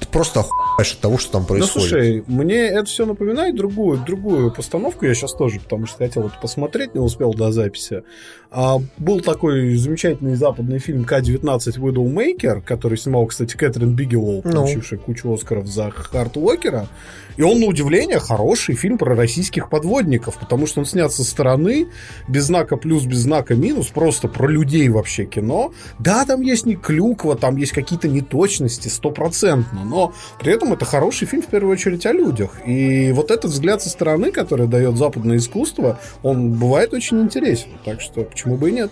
ты 0.00 0.08
просто 0.08 0.40
охуеваешь 0.40 0.94
от 0.94 0.98
того, 1.00 1.16
что 1.18 1.32
там 1.32 1.42
Ну, 1.42 1.48
происходит. 1.48 1.88
слушай, 1.88 2.24
мне 2.26 2.56
это 2.68 2.86
все 2.86 3.06
напоминает 3.06 3.54
другую, 3.54 3.98
другую 4.04 4.52
постановку. 4.52 5.04
Я 5.06 5.14
сейчас 5.14 5.32
тоже, 5.32 5.60
потому 5.60 5.86
что 5.86 5.98
хотел 5.98 6.26
это 6.26 6.34
посмотреть, 6.42 6.94
не 6.94 7.00
успел 7.00 7.34
до 7.34 7.52
записи. 7.52 8.02
А, 8.50 8.78
был 8.98 9.20
такой 9.20 9.76
замечательный 9.76 10.34
западный 10.34 10.78
фильм 10.80 11.04
К-19 11.04 11.78
Widowmaker, 11.78 12.62
который 12.62 12.98
снимал, 12.98 13.26
кстати, 13.26 13.56
Кэтрин 13.56 13.94
Бигелоу, 13.94 14.42
Ну. 14.44 14.52
получившая 14.52 14.98
кучу 14.98 15.32
Оскаров 15.32 15.66
за 15.68 15.90
Харт 15.90 16.36
Уокера. 16.36 16.88
И 17.36 17.42
он, 17.42 17.60
на 17.60 17.66
удивление, 17.66 18.18
хороший 18.18 18.74
фильм 18.74 18.98
про 18.98 19.14
российских 19.14 19.70
подводников, 19.70 20.36
потому 20.38 20.66
что 20.66 20.80
он 20.80 20.86
снят 20.86 21.12
со 21.12 21.24
стороны, 21.24 21.88
без 22.28 22.44
знака 22.44 22.76
плюс, 22.76 23.04
без 23.04 23.18
знака 23.18 23.54
минус, 23.54 23.88
просто 23.88 24.28
про 24.28 24.48
людей 24.48 24.88
вообще 24.88 25.24
кино. 25.24 25.72
Да, 25.98 26.24
там 26.24 26.40
есть 26.42 26.66
не 26.66 26.76
клюква, 26.76 27.36
там 27.36 27.56
есть 27.56 27.72
какие-то 27.72 28.08
неточности, 28.08 28.88
стопроцентно, 28.88 29.84
но 29.84 30.14
при 30.40 30.52
этом 30.52 30.72
это 30.72 30.84
хороший 30.84 31.26
фильм 31.26 31.42
в 31.42 31.46
первую 31.46 31.72
очередь 31.72 32.06
о 32.06 32.12
людях. 32.12 32.50
И 32.66 33.12
вот 33.12 33.30
этот 33.30 33.50
взгляд 33.50 33.82
со 33.82 33.88
стороны, 33.88 34.32
который 34.32 34.66
дает 34.66 34.96
западное 34.96 35.36
искусство, 35.38 35.98
он 36.22 36.52
бывает 36.52 36.92
очень 36.92 37.20
интересен. 37.20 37.68
Так 37.84 38.00
что 38.00 38.22
почему 38.22 38.56
бы 38.56 38.70
и 38.70 38.72
нет? 38.72 38.90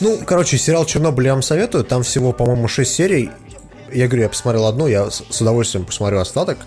Ну, 0.00 0.18
короче, 0.24 0.58
сериал 0.58 0.84
«Чернобыль» 0.84 1.26
я 1.26 1.32
вам 1.34 1.42
советую. 1.42 1.84
Там 1.84 2.02
всего, 2.02 2.32
по-моему, 2.32 2.66
6 2.66 2.92
серий. 2.92 3.30
Я 3.92 4.06
говорю, 4.06 4.22
я 4.22 4.28
посмотрел 4.30 4.66
одну, 4.66 4.86
я 4.86 5.10
с 5.10 5.40
удовольствием 5.40 5.84
посмотрю 5.84 6.18
остаток. 6.18 6.58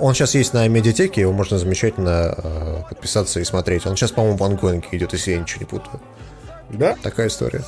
Он 0.00 0.14
сейчас 0.14 0.34
есть 0.34 0.54
на 0.54 0.66
медиатеке, 0.66 1.20
его 1.20 1.32
можно 1.32 1.58
замечательно 1.58 2.34
э, 2.36 2.76
подписаться 2.88 3.38
и 3.38 3.44
смотреть. 3.44 3.86
Он 3.86 3.96
сейчас, 3.96 4.12
по-моему, 4.12 4.38
в 4.38 4.44
ангоинге 4.44 4.88
идет, 4.92 5.12
если 5.12 5.32
я 5.32 5.38
ничего 5.38 5.60
не 5.60 5.66
путаю. 5.66 6.00
Да? 6.70 6.96
Такая 7.02 7.28
история. 7.28 7.62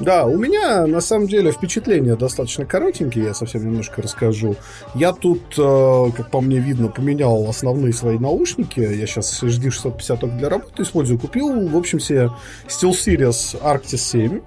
Да, 0.00 0.26
у 0.26 0.36
меня 0.36 0.86
на 0.86 1.00
самом 1.00 1.28
деле 1.28 1.52
впечатления 1.52 2.16
достаточно 2.16 2.66
коротенькие, 2.66 3.26
я 3.26 3.34
совсем 3.34 3.64
немножко 3.64 4.02
расскажу. 4.02 4.56
Я 4.94 5.12
тут, 5.12 5.54
э, 5.56 6.06
как 6.16 6.30
по 6.30 6.40
мне 6.40 6.58
видно, 6.58 6.88
поменял 6.88 7.48
основные 7.48 7.92
свои 7.92 8.18
наушники. 8.18 8.80
Я 8.80 9.06
сейчас 9.06 9.42
HD 9.42 9.70
650 9.70 10.20
только 10.20 10.36
для 10.36 10.48
работы 10.48 10.82
использую. 10.82 11.20
Купил, 11.20 11.68
в 11.68 11.76
общем, 11.76 12.00
себе 12.00 12.30
SteelSeries 12.66 13.60
Arctis 13.62 13.98
7. 13.98 14.40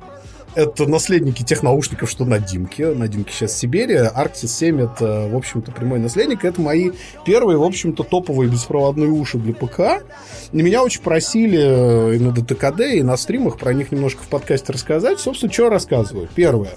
Это 0.57 0.87
наследники 0.87 1.43
тех 1.43 1.61
наушников, 1.61 2.09
что 2.09 2.25
на 2.25 2.39
Димке. 2.39 2.87
На 2.87 3.07
Димке 3.07 3.31
сейчас 3.31 3.55
Сибирия. 3.55 4.11
Arctis 4.11 4.47
7 4.47 4.81
это, 4.81 5.29
в 5.31 5.35
общем-то, 5.35 5.71
прямой 5.71 5.99
наследник. 5.99 6.43
Это 6.43 6.59
мои 6.59 6.89
первые, 7.27 7.59
в 7.59 7.63
общем-то, 7.63 8.01
топовые 8.01 8.49
беспроводные 8.49 9.11
уши 9.11 9.37
для 9.37 9.53
ПК. 9.53 10.03
И 10.51 10.57
меня 10.57 10.83
очень 10.83 11.03
просили 11.03 11.59
э, 11.59 12.15
и 12.15 12.19
на 12.19 12.31
ДТКД, 12.31 12.79
и 12.95 13.03
на 13.03 13.17
стримах 13.17 13.59
про 13.59 13.71
них 13.71 13.91
немножко 13.91 14.23
в 14.23 14.29
подкасте 14.29 14.73
рассказать. 14.73 15.19
Собственно, 15.19 15.53
что 15.53 15.69
рассказываю? 15.69 16.27
Первое. 16.33 16.71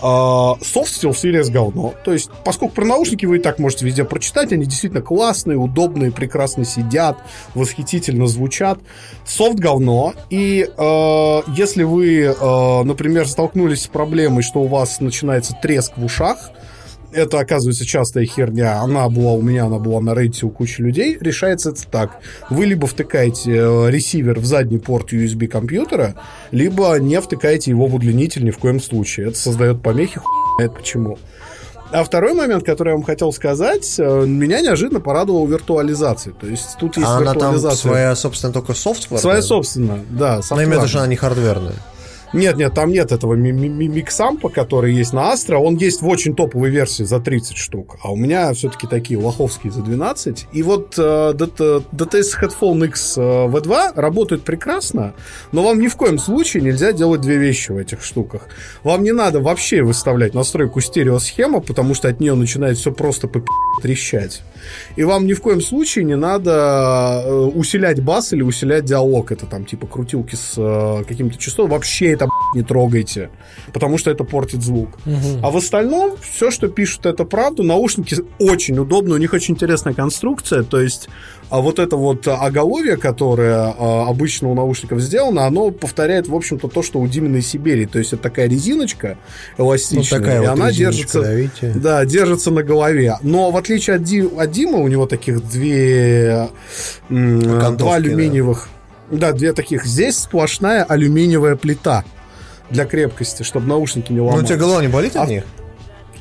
Софт 0.00 0.92
Steel 0.92 1.10
Series 1.10 1.50
говно. 1.50 1.94
То 2.04 2.12
есть, 2.12 2.30
поскольку 2.44 2.74
про 2.74 2.84
наушники 2.84 3.26
вы 3.26 3.36
и 3.36 3.40
так 3.40 3.58
можете 3.58 3.86
везде 3.86 4.04
прочитать, 4.04 4.52
они 4.52 4.64
действительно 4.64 5.02
классные, 5.02 5.58
удобные, 5.58 6.10
прекрасно 6.10 6.64
сидят, 6.64 7.18
восхитительно 7.54 8.26
звучат. 8.26 8.78
Софт 9.26 9.58
говно. 9.58 10.14
И 10.30 10.68
э, 10.76 11.42
если 11.56 11.82
вы, 11.82 12.22
э, 12.22 12.82
например, 12.84 13.28
столкнулись 13.28 13.82
с 13.82 13.86
проблемой, 13.86 14.42
что 14.42 14.60
у 14.60 14.66
вас 14.66 15.00
начинается 15.00 15.56
треск 15.60 15.96
в 15.96 16.04
ушах, 16.04 16.50
это, 17.12 17.40
оказывается, 17.40 17.84
частая 17.84 18.24
херня. 18.24 18.80
Она 18.80 19.08
была 19.08 19.32
у 19.32 19.42
меня, 19.42 19.66
она 19.66 19.78
была 19.78 20.00
на 20.00 20.14
рейте 20.14 20.46
у 20.46 20.50
кучи 20.50 20.80
людей. 20.80 21.16
Решается 21.20 21.70
это 21.70 21.86
так. 21.86 22.18
Вы 22.48 22.66
либо 22.66 22.86
втыкаете 22.86 23.52
э, 23.52 23.90
ресивер 23.90 24.38
в 24.40 24.44
задний 24.44 24.78
порт 24.78 25.12
USB 25.12 25.46
компьютера, 25.46 26.14
либо 26.50 26.96
не 26.98 27.20
втыкаете 27.20 27.70
его 27.70 27.86
в 27.86 27.94
удлинитель 27.94 28.44
ни 28.44 28.50
в 28.50 28.58
коем 28.58 28.80
случае. 28.80 29.28
Это 29.28 29.38
создает 29.38 29.82
помехи, 29.82 30.18
хуй 30.18 30.40
знает 30.56 30.74
почему. 30.74 31.18
А 31.92 32.04
второй 32.04 32.34
момент, 32.34 32.64
который 32.64 32.90
я 32.90 32.94
вам 32.94 33.02
хотел 33.02 33.32
сказать, 33.32 33.96
э, 33.98 34.24
меня 34.26 34.60
неожиданно 34.60 35.00
порадовала 35.00 35.46
виртуализация. 35.46 36.32
То 36.34 36.46
есть 36.46 36.76
тут 36.78 36.96
есть 36.96 37.08
А 37.08 37.16
она 37.16 37.32
там 37.34 37.54
виртуализация. 37.54 37.76
своя, 37.76 38.14
собственно, 38.14 38.52
только 38.52 38.74
софтвер? 38.74 39.18
Своя 39.18 39.42
собственная, 39.42 40.04
да. 40.10 40.36
Но 40.36 40.36
в 40.36 40.40
виду, 40.40 40.42
софтварная. 40.42 40.86
что 40.88 40.98
она 40.98 41.06
не 41.08 41.16
хардверная. 41.16 41.74
Нет, 42.32 42.56
нет, 42.56 42.74
там 42.74 42.92
нет 42.92 43.10
этого 43.10 43.34
ми- 43.34 43.50
ми- 43.50 43.68
ми- 43.68 43.88
миксампа, 43.88 44.50
который 44.50 44.94
есть 44.94 45.12
на 45.12 45.32
Astra. 45.32 45.56
Он 45.56 45.76
есть 45.76 46.00
в 46.00 46.06
очень 46.08 46.36
топовой 46.36 46.70
версии 46.70 47.02
за 47.02 47.18
30 47.18 47.56
штук. 47.56 47.96
А 48.02 48.12
у 48.12 48.16
меня 48.16 48.52
все-таки 48.52 48.86
такие 48.86 49.18
лоховские 49.18 49.72
за 49.72 49.82
12. 49.82 50.46
И 50.52 50.62
вот 50.62 50.94
э, 50.96 51.02
DT 51.34 51.84
DTS 51.92 52.40
Headphone 52.40 52.86
X 52.86 53.18
э, 53.18 53.20
V2 53.20 53.92
работают 53.96 54.44
прекрасно, 54.44 55.14
но 55.50 55.64
вам 55.64 55.80
ни 55.80 55.88
в 55.88 55.96
коем 55.96 56.18
случае 56.18 56.62
нельзя 56.62 56.92
делать 56.92 57.20
две 57.20 57.36
вещи 57.36 57.72
в 57.72 57.76
этих 57.76 58.04
штуках. 58.04 58.42
Вам 58.84 59.02
не 59.02 59.12
надо 59.12 59.40
вообще 59.40 59.82
выставлять 59.82 60.32
настройку 60.34 60.80
стереосхема, 60.80 61.60
потому 61.60 61.94
что 61.94 62.08
от 62.08 62.20
нее 62.20 62.34
начинает 62.34 62.78
все 62.78 62.92
просто 62.92 63.26
по 63.26 63.42
трещать. 63.82 64.42
И 64.96 65.04
вам 65.04 65.26
ни 65.26 65.32
в 65.32 65.40
коем 65.40 65.60
случае 65.60 66.04
не 66.04 66.16
надо 66.16 67.22
э, 67.24 67.32
усилять 67.32 68.02
бас 68.02 68.32
или 68.32 68.42
усилять 68.42 68.84
диалог. 68.84 69.32
Это 69.32 69.46
там 69.46 69.64
типа 69.64 69.86
крутилки 69.86 70.34
с 70.34 70.54
э, 70.56 71.04
каким-то 71.08 71.38
частотом. 71.38 71.70
Вообще 71.70 72.12
это 72.12 72.28
не 72.54 72.62
трогайте, 72.62 73.30
потому 73.72 73.98
что 73.98 74.10
это 74.10 74.24
портит 74.24 74.62
звук. 74.62 74.98
А 75.42 75.50
в 75.50 75.56
остальном 75.56 76.16
все, 76.20 76.50
что 76.50 76.68
пишут, 76.68 77.06
это 77.06 77.24
правда. 77.24 77.62
Наушники 77.62 78.16
очень 78.38 78.78
удобны, 78.78 79.14
у 79.14 79.18
них 79.18 79.32
очень 79.32 79.54
интересная 79.54 79.94
конструкция. 79.94 80.62
То 80.62 80.80
есть 80.80 81.08
а 81.50 81.60
вот 81.60 81.78
это 81.78 81.96
вот 81.96 82.26
оголовье, 82.28 82.96
которое 82.96 83.74
а, 83.76 84.06
обычно 84.08 84.48
у 84.48 84.54
наушников 84.54 85.00
сделано, 85.00 85.46
оно 85.46 85.70
повторяет, 85.72 86.28
в 86.28 86.34
общем-то, 86.34 86.68
то, 86.68 86.82
что 86.82 87.00
у 87.00 87.06
Димина 87.08 87.36
и 87.36 87.40
Сибири. 87.42 87.86
То 87.86 87.98
есть 87.98 88.12
это 88.12 88.22
такая 88.22 88.48
резиночка 88.48 89.18
эластичная, 89.58 90.18
Ну, 90.20 90.24
такая 90.24 90.36
и 90.36 90.46
вот 90.46 90.48
она 90.52 90.72
держится, 90.72 91.22
да, 91.22 91.34
видите? 91.34 91.72
да, 91.74 92.04
держится 92.04 92.50
на 92.50 92.62
голове. 92.62 93.16
Но 93.22 93.50
в 93.50 93.56
отличие 93.56 93.96
от, 93.96 94.04
Ди- 94.04 94.28
от 94.38 94.50
Димы, 94.50 94.82
у 94.82 94.88
него 94.88 95.06
таких 95.06 95.42
две 95.48 96.48
Окантовки, 97.08 97.78
два 97.78 97.94
алюминиевых, 97.96 98.68
да. 99.10 99.32
две 99.32 99.52
таких. 99.52 99.84
Здесь 99.84 100.18
сплошная 100.18 100.84
алюминиевая 100.84 101.56
плита 101.56 102.04
для 102.70 102.84
крепкости, 102.84 103.42
чтобы 103.42 103.66
наушники 103.66 104.12
не 104.12 104.18
Ну, 104.18 104.24
у 104.24 104.28
ломались. 104.28 104.48
тебя 104.48 104.58
голова 104.58 104.80
не 104.82 104.88
болит 104.88 105.16
от 105.16 105.26
А- 105.26 105.26
них? 105.26 105.44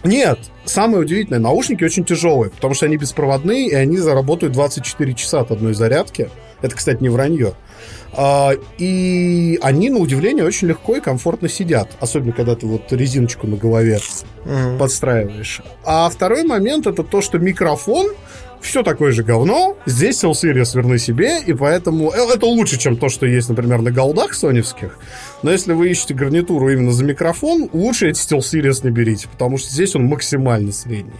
Нет, 0.03 0.39
самое 0.65 1.01
удивительное, 1.01 1.39
наушники 1.39 1.83
очень 1.83 2.05
тяжелые, 2.05 2.51
потому 2.51 2.73
что 2.73 2.85
они 2.85 2.97
беспроводные, 2.97 3.67
и 3.67 3.73
они 3.73 3.97
заработают 3.97 4.53
24 4.53 5.13
часа 5.13 5.41
от 5.41 5.51
одной 5.51 5.73
зарядки. 5.73 6.29
Это, 6.61 6.75
кстати, 6.75 7.01
не 7.01 7.09
вранье. 7.09 7.53
А, 8.13 8.51
и 8.77 9.59
они, 9.61 9.89
на 9.89 9.99
удивление, 9.99 10.43
очень 10.43 10.67
легко 10.67 10.95
и 10.95 10.99
комфортно 10.99 11.47
сидят. 11.47 11.89
Особенно, 11.99 12.33
когда 12.33 12.55
ты 12.55 12.65
вот 12.65 12.91
резиночку 12.91 13.47
на 13.47 13.55
голове 13.55 13.99
подстраиваешь. 14.77 15.61
А 15.85 16.09
второй 16.09 16.43
момент 16.43 16.87
это 16.87 17.03
то, 17.03 17.21
что 17.21 17.37
микрофон 17.39 18.09
все 18.61 18.83
такое 18.83 19.11
же 19.11 19.23
говно. 19.23 19.77
Здесь 19.85 20.23
SteelSeries 20.23 20.75
верны 20.75 20.99
себе, 20.99 21.39
и 21.41 21.53
поэтому 21.53 22.11
э, 22.11 22.17
это 22.33 22.45
лучше, 22.45 22.77
чем 22.77 22.97
то, 22.97 23.09
что 23.09 23.25
есть, 23.25 23.49
например, 23.49 23.81
на 23.81 23.91
голдах 23.91 24.33
соневских. 24.33 24.97
Но 25.41 25.51
если 25.51 25.73
вы 25.73 25.89
ищете 25.89 26.13
гарнитуру 26.13 26.69
именно 26.69 26.91
за 26.91 27.03
микрофон, 27.03 27.69
лучше 27.71 28.09
эти 28.09 28.19
SteelSeries 28.19 28.83
не 28.83 28.91
берите, 28.91 29.27
потому 29.29 29.57
что 29.57 29.69
здесь 29.71 29.95
он 29.95 30.05
максимально 30.05 30.71
средний. 30.71 31.13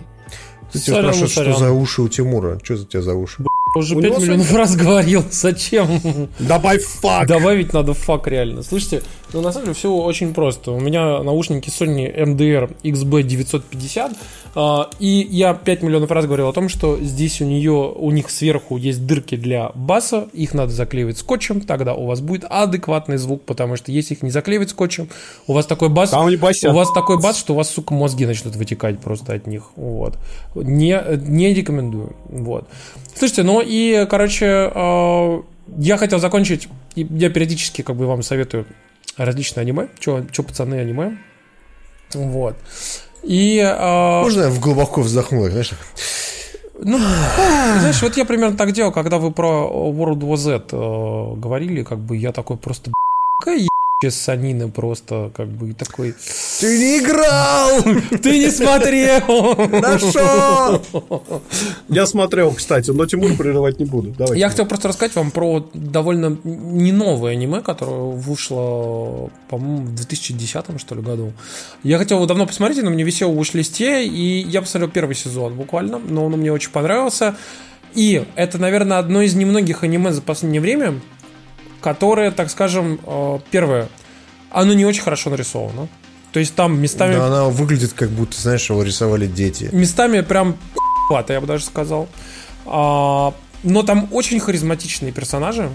Ты 0.72 0.80
тебя 0.80 0.98
спрашивают, 0.98 1.32
что 1.32 1.54
за 1.54 1.72
уши 1.72 2.02
у 2.02 2.08
Тимура. 2.10 2.60
Что 2.64 2.78
за 2.78 2.86
тебя 2.86 3.02
за 3.02 3.16
уши? 3.16 3.44
Уже 3.76 3.96
У 3.96 4.02
5 4.02 4.12
него 4.12 4.22
миллионов 4.22 4.54
раз 4.54 4.76
говорил. 4.76 5.24
Зачем? 5.32 6.30
Добавь 6.40 6.84
фак! 6.84 7.28
Добавить 7.28 7.74
надо 7.74 7.94
фак 7.94 8.28
реально. 8.28 8.64
Слушайте, 8.64 9.04
ну 9.34 9.42
на 9.42 9.52
самом 9.52 9.66
деле 9.66 9.76
все 9.76 9.92
очень 9.92 10.34
просто. 10.34 10.72
У 10.72 10.80
меня 10.80 11.22
наушники 11.24 11.70
Sony 11.70 12.14
MDR 12.16 12.76
XB950, 12.84 14.16
а, 14.56 14.90
и 15.00 15.28
я 15.30 15.54
5 15.54 15.84
миллионов 15.84 16.12
раз 16.12 16.26
говорил 16.26 16.48
о 16.48 16.54
том, 16.54 16.70
что 16.70 16.98
здесь 17.00 17.42
у 17.42 17.46
нее, 17.46 17.94
у 17.96 18.12
них 18.12 18.30
сверху 18.30 18.78
есть 18.78 19.06
дырки 19.06 19.36
для 19.36 19.72
баса, 19.76 20.28
их 20.34 20.54
надо 20.54 20.72
заклеивать 20.72 21.18
скотчем, 21.18 21.62
тогда 21.62 21.94
у 21.94 22.06
вас 22.06 22.22
будет 22.22 22.46
адекватный 22.50 23.18
звук, 23.18 23.44
потому 23.44 23.76
что 23.76 23.92
если 23.92 24.16
их 24.16 24.24
не 24.24 24.32
заклеивать 24.32 24.72
скотчем, 24.72 25.10
у 25.48 25.54
вас 25.54 25.66
такой 25.66 25.90
бас, 25.90 26.10
Там 26.12 26.30
басят. 26.38 26.72
у 26.72 26.76
вас 26.76 26.92
такой 26.92 27.22
бас, 27.22 27.38
что 27.38 27.54
у 27.54 27.58
вас, 27.58 27.70
сука, 27.70 27.94
мозги 27.94 28.26
начнут 28.26 28.56
вытекать 28.56 29.00
просто 29.00 29.34
от 29.34 29.48
них. 29.48 29.64
Вот. 29.76 30.18
Не, 30.56 31.02
не 31.28 31.54
рекомендую. 31.54 32.16
Вот. 32.30 32.68
Слушайте, 33.16 33.44
ну 33.44 33.62
и, 33.64 34.08
короче, 34.10 34.72
э, 34.74 35.42
я 35.78 35.98
хотел 35.98 36.20
закончить. 36.20 36.68
Я 36.96 37.30
периодически 37.30 37.82
как 37.82 37.96
бы 37.96 38.08
вам 38.08 38.24
советую 38.24 38.66
различные 39.26 39.62
аниме. 39.62 39.88
Че, 40.00 40.24
пацаны, 40.44 40.76
аниме. 40.76 41.18
Вот. 42.14 42.56
И... 43.24 43.60
э, 43.60 44.22
Можно 44.22 44.44
я 44.44 44.50
в 44.50 44.60
глубоко 44.60 45.02
вздохну, 45.02 45.50
знаешь? 45.50 45.74
ну, 46.82 46.98
знаешь, 46.98 48.02
вот 48.02 48.18
я 48.18 48.26
примерно 48.26 48.58
так 48.58 48.72
делал, 48.72 48.92
когда 48.92 49.18
вы 49.18 49.32
про 49.32 49.70
World 49.70 50.20
War 50.20 50.38
Z 50.38 50.64
э, 50.72 51.36
говорили, 51.36 51.84
как 51.84 52.00
бы 52.00 52.16
я 52.16 52.32
такой 52.32 52.58
просто, 52.58 52.92
какая 53.40 53.68
ебучая 54.02 54.12
санина 54.12 54.70
просто, 54.70 55.30
как 55.36 55.50
бы 55.50 55.74
такой, 55.74 56.16
Ты 56.62 56.78
не 56.78 57.00
играл! 57.00 57.84
ты 58.24 58.40
не 58.40 58.50
смотрел! 58.50 59.58
Нашел! 59.82 60.82
Я 61.90 62.06
смотрел, 62.06 62.54
кстати, 62.54 62.92
но 62.92 63.06
Тимур 63.06 63.36
прерывать 63.36 63.78
не 63.80 63.86
буду. 63.86 64.12
Давай. 64.12 64.40
Я 64.40 64.48
хотел 64.50 64.66
просто 64.68 64.88
рассказать 64.88 65.16
вам 65.16 65.32
про 65.32 65.70
довольно 65.74 66.38
не 66.46 66.94
новое 66.94 67.34
аниме, 67.34 67.62
которое 67.62 68.14
вышло, 68.14 69.30
по-моему, 69.50 69.88
в 69.88 69.96
2010 69.96 70.80
что 70.80 70.96
ли 70.96 71.02
году. 71.02 71.34
Я 71.84 71.98
хотел 71.98 72.18
его 72.18 72.26
давно 72.26 72.46
посмотреть, 72.46 72.82
но 72.82 72.92
мне 72.92 73.04
висел 73.04 73.34
в 73.34 73.38
уш-листе, 73.38 74.06
и 74.06 74.48
я 74.48 74.62
посмотрел 74.62 74.90
первый 74.90 75.16
сезон 75.16 75.56
буквально, 75.56 76.00
но 76.00 76.26
он 76.26 76.32
мне 76.34 76.54
очень 76.54 76.72
понравился. 76.72 77.36
И 77.96 78.24
это, 78.36 78.60
наверное, 78.60 79.00
одно 79.00 79.22
из 79.22 79.36
немногих 79.36 79.84
аниме 79.84 80.14
за 80.14 80.22
последнее 80.22 80.62
время, 80.62 81.02
которое, 81.82 82.32
так 82.32 82.50
скажем, 82.50 83.00
э, 83.06 83.40
первое, 83.52 83.90
оно 84.52 84.74
не 84.74 84.86
очень 84.86 85.02
хорошо 85.02 85.30
нарисовано. 85.30 85.88
То 86.32 86.40
есть 86.40 86.54
там 86.56 86.80
местами, 86.80 87.16
Да, 87.16 87.28
она 87.28 87.46
выглядит, 87.46 87.94
как 87.94 88.10
будто, 88.10 88.40
знаешь, 88.40 88.70
его 88.70 88.84
рисовали 88.84 89.26
дети. 89.26 89.70
местами 89.72 90.22
прям 90.22 90.58
хвата, 91.08 91.34
я 91.34 91.42
бы 91.42 91.48
даже 91.48 91.66
сказал. 91.66 92.08
А, 92.66 93.34
но 93.64 93.84
там 93.84 94.08
очень 94.12 94.40
харизматичные 94.40 95.12
персонажи. 95.12 95.70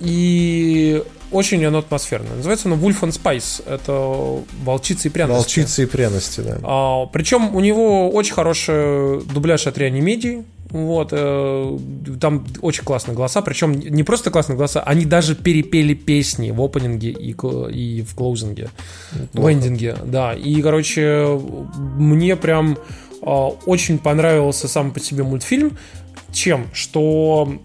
И 0.00 1.02
очень 1.34 1.64
оно 1.64 1.78
атмосферное. 1.78 2.36
Называется 2.36 2.68
оно 2.68 2.76
Wolf 2.76 3.00
and 3.02 3.10
Spice. 3.10 3.62
Это 3.66 4.42
волчица 4.62 5.08
и 5.08 5.10
пряности. 5.10 5.36
Волчицы 5.36 5.82
и 5.82 5.86
пряности, 5.86 6.40
да. 6.40 6.58
А, 6.62 7.06
причем 7.06 7.54
у 7.54 7.60
него 7.60 8.10
очень 8.10 8.34
хороший 8.34 9.22
дубляж 9.24 9.66
от 9.66 9.76
реанимедии. 9.76 10.44
Вот, 10.70 11.10
э, 11.12 11.78
там 12.20 12.44
очень 12.60 12.82
классные 12.82 13.14
голоса, 13.14 13.42
причем 13.42 13.72
не 13.72 14.02
просто 14.02 14.32
классные 14.32 14.56
голоса, 14.56 14.82
они 14.82 15.04
даже 15.04 15.36
перепели 15.36 15.94
песни 15.94 16.50
в 16.50 16.60
опенинге 16.60 17.10
и, 17.10 17.30
и 17.30 18.02
в 18.02 18.14
клоузинге, 18.16 18.70
в 19.32 19.52
эндинге, 19.52 19.96
да. 20.04 20.34
И, 20.34 20.60
короче, 20.62 21.40
мне 21.76 22.34
прям 22.34 22.76
а, 23.22 23.48
очень 23.66 23.98
понравился 23.98 24.66
сам 24.66 24.90
по 24.90 24.98
себе 24.98 25.22
мультфильм, 25.22 25.76
чем, 26.32 26.66
что 26.72 27.60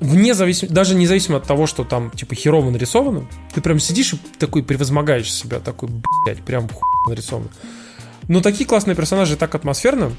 вне 0.00 0.34
зависимости, 0.34 0.72
даже 0.72 0.94
независимо 0.94 1.38
от 1.38 1.44
того, 1.44 1.66
что 1.66 1.84
там 1.84 2.10
типа 2.10 2.34
херово 2.34 2.70
нарисовано, 2.70 3.26
ты 3.54 3.60
прям 3.60 3.78
сидишь 3.80 4.14
и 4.14 4.18
такой 4.38 4.62
превозмогаешь 4.62 5.32
себя, 5.32 5.60
такой, 5.60 5.88
блядь, 6.24 6.42
прям 6.42 6.68
хуй 6.68 6.82
нарисовано. 7.08 7.48
Но 8.28 8.40
такие 8.40 8.66
классные 8.66 8.94
персонажи, 8.94 9.36
так 9.36 9.54
атмосферно, 9.54 10.12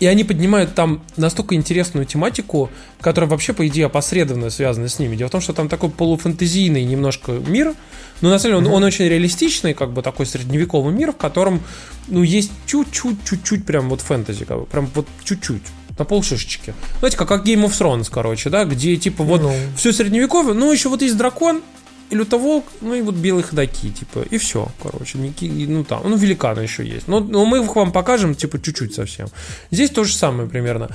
и 0.00 0.06
они 0.06 0.24
поднимают 0.24 0.74
там 0.74 1.02
настолько 1.18 1.54
интересную 1.54 2.06
тематику, 2.06 2.70
которая 3.00 3.30
вообще, 3.30 3.52
по 3.52 3.66
идее, 3.68 3.86
опосредованно 3.86 4.48
связана 4.48 4.88
с 4.88 4.98
ними. 4.98 5.14
Дело 5.14 5.28
в 5.28 5.32
том, 5.32 5.42
что 5.42 5.52
там 5.52 5.68
такой 5.68 5.90
полуфантазийный 5.90 6.84
немножко 6.84 7.32
мир, 7.32 7.74
но 8.22 8.30
на 8.30 8.38
самом 8.38 8.62
деле 8.62 8.68
он, 8.68 8.76
он 8.76 8.84
очень 8.84 9.04
реалистичный, 9.04 9.74
как 9.74 9.92
бы 9.92 10.00
такой 10.00 10.24
средневековый 10.24 10.94
мир, 10.94 11.12
в 11.12 11.18
котором, 11.18 11.60
ну, 12.08 12.22
есть 12.22 12.50
чуть-чуть, 12.64 13.22
чуть-чуть 13.28 13.66
прям 13.66 13.90
вот 13.90 14.00
фэнтези, 14.00 14.46
как 14.46 14.60
бы, 14.60 14.66
прям 14.66 14.88
вот 14.94 15.06
чуть-чуть. 15.22 15.62
На 16.00 16.06
полшишечки. 16.06 16.72
Знаете, 17.00 17.18
как, 17.18 17.28
как 17.28 17.46
Game 17.46 17.66
of 17.66 17.72
Thrones, 17.72 18.08
короче, 18.10 18.48
да, 18.48 18.64
где 18.64 18.96
типа 18.96 19.22
вот 19.22 19.42
Ну. 19.42 19.52
все 19.76 19.92
средневековье, 19.92 20.54
ну 20.54 20.72
еще 20.72 20.88
вот 20.88 21.02
есть 21.02 21.14
дракон, 21.14 21.60
и 22.08 22.14
лютоволк, 22.14 22.64
ну 22.80 22.94
и 22.94 23.02
вот 23.02 23.16
белые 23.16 23.42
ходаки, 23.42 23.90
типа, 23.90 24.20
и 24.30 24.38
все, 24.38 24.68
короче, 24.82 25.18
ну 25.18 25.84
там, 25.84 26.00
ну 26.04 26.16
великаны 26.16 26.60
еще 26.60 26.86
есть. 26.86 27.06
Но, 27.06 27.20
но 27.20 27.44
мы 27.44 27.62
их 27.62 27.76
вам 27.76 27.92
покажем, 27.92 28.34
типа, 28.34 28.60
чуть-чуть 28.60 28.94
совсем. 28.94 29.28
Здесь 29.70 29.90
то 29.90 30.04
же 30.04 30.14
самое 30.14 30.48
примерно. 30.48 30.88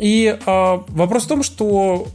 И 0.00 0.36
а, 0.44 0.84
вопрос 0.88 1.24
в 1.24 1.28
том, 1.28 1.44
что 1.44 2.08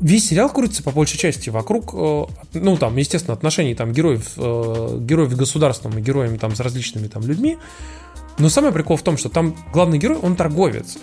весь 0.00 0.28
сериал 0.28 0.50
крутится 0.50 0.82
по 0.82 0.90
большей 0.90 1.16
части 1.18 1.48
вокруг, 1.50 1.94
э, 1.94 2.24
ну 2.54 2.76
там, 2.76 2.96
естественно, 2.96 3.34
отношений 3.34 3.74
там 3.74 3.92
героев, 3.92 4.32
э, 4.36 4.98
героев 5.00 5.30
с 5.30 5.36
государством 5.36 5.96
и 5.96 6.02
героями 6.02 6.38
там 6.38 6.56
с 6.56 6.60
различными 6.60 7.06
там 7.06 7.22
людьми. 7.22 7.56
Но 8.40 8.48
самый 8.48 8.72
прикол 8.72 8.96
в 8.96 9.02
том, 9.02 9.16
что 9.16 9.28
там 9.28 9.54
главный 9.72 9.98
герой, 9.98 10.18
он 10.20 10.36
торговец. 10.36 10.96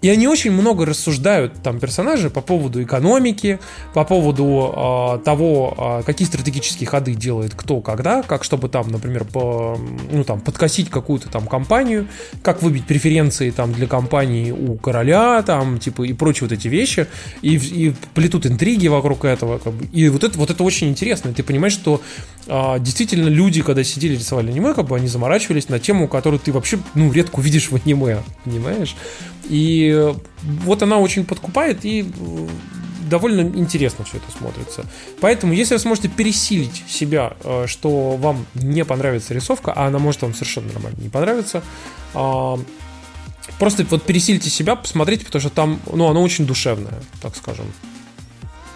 И 0.00 0.08
они 0.08 0.28
очень 0.28 0.52
много 0.52 0.86
рассуждают 0.86 1.60
там 1.62 1.80
персонажи 1.80 2.30
по 2.30 2.40
поводу 2.40 2.80
экономики, 2.80 3.58
по 3.94 4.04
поводу 4.04 4.72
э, 4.72 5.24
того, 5.24 5.74
э, 5.76 6.02
какие 6.06 6.26
стратегические 6.28 6.86
ходы 6.86 7.14
делает 7.14 7.54
кто, 7.56 7.80
когда, 7.80 8.22
как 8.22 8.44
чтобы 8.44 8.68
там, 8.68 8.92
например, 8.92 9.24
по, 9.24 9.76
ну, 10.12 10.22
там, 10.22 10.40
подкосить 10.40 10.88
какую-то 10.88 11.28
там 11.28 11.48
компанию, 11.48 12.06
как 12.42 12.62
выбить 12.62 12.86
преференции 12.86 13.50
там 13.50 13.72
для 13.72 13.88
компании 13.88 14.52
у 14.52 14.76
короля, 14.76 15.42
там, 15.42 15.80
типа, 15.80 16.04
и 16.04 16.12
прочие 16.12 16.48
вот 16.48 16.52
эти 16.56 16.68
вещи, 16.68 17.08
и, 17.42 17.56
и 17.56 17.94
плетут 18.14 18.46
интриги 18.46 18.86
вокруг 18.86 19.24
этого, 19.24 19.58
как 19.58 19.72
бы. 19.72 19.86
и 19.86 20.08
вот 20.08 20.22
это, 20.22 20.38
вот 20.38 20.50
это 20.50 20.62
очень 20.62 20.88
интересно, 20.88 21.32
ты 21.32 21.42
понимаешь, 21.42 21.72
что 21.72 22.00
а, 22.48 22.78
действительно 22.78 23.28
люди, 23.28 23.62
когда 23.62 23.84
сидели 23.84 24.14
рисовали 24.14 24.50
аниме, 24.50 24.74
как 24.74 24.86
бы 24.86 24.96
они 24.96 25.06
заморачивались 25.06 25.68
на 25.68 25.78
тему, 25.78 26.08
которую 26.08 26.40
ты 26.40 26.50
вообще, 26.50 26.78
ну, 26.94 27.12
редко 27.12 27.40
увидишь 27.40 27.70
в 27.70 27.76
аниме, 27.76 28.22
понимаешь? 28.44 28.96
И 29.48 30.14
вот 30.42 30.82
она 30.82 30.98
очень 30.98 31.24
подкупает 31.24 31.84
и 31.84 32.02
э, 32.02 32.48
довольно 33.08 33.40
интересно 33.40 34.04
все 34.04 34.18
это 34.18 34.30
смотрится. 34.36 34.86
Поэтому, 35.20 35.52
если 35.52 35.74
вы 35.74 35.80
сможете 35.80 36.08
пересилить 36.08 36.84
себя, 36.88 37.34
э, 37.44 37.66
что 37.66 38.16
вам 38.16 38.46
не 38.54 38.84
понравится 38.84 39.34
рисовка, 39.34 39.72
а 39.72 39.86
она 39.86 39.98
может 39.98 40.22
вам 40.22 40.34
совершенно 40.34 40.72
нормально 40.72 40.98
не 41.00 41.08
понравиться, 41.08 41.62
а, 42.14 42.58
просто 43.58 43.84
вот 43.90 44.04
пересилите 44.04 44.50
себя, 44.50 44.76
посмотрите, 44.76 45.24
потому 45.24 45.40
что 45.40 45.50
там, 45.50 45.80
ну, 45.92 46.08
оно 46.08 46.22
очень 46.22 46.46
душевное, 46.46 47.00
так 47.20 47.36
скажем. 47.36 47.66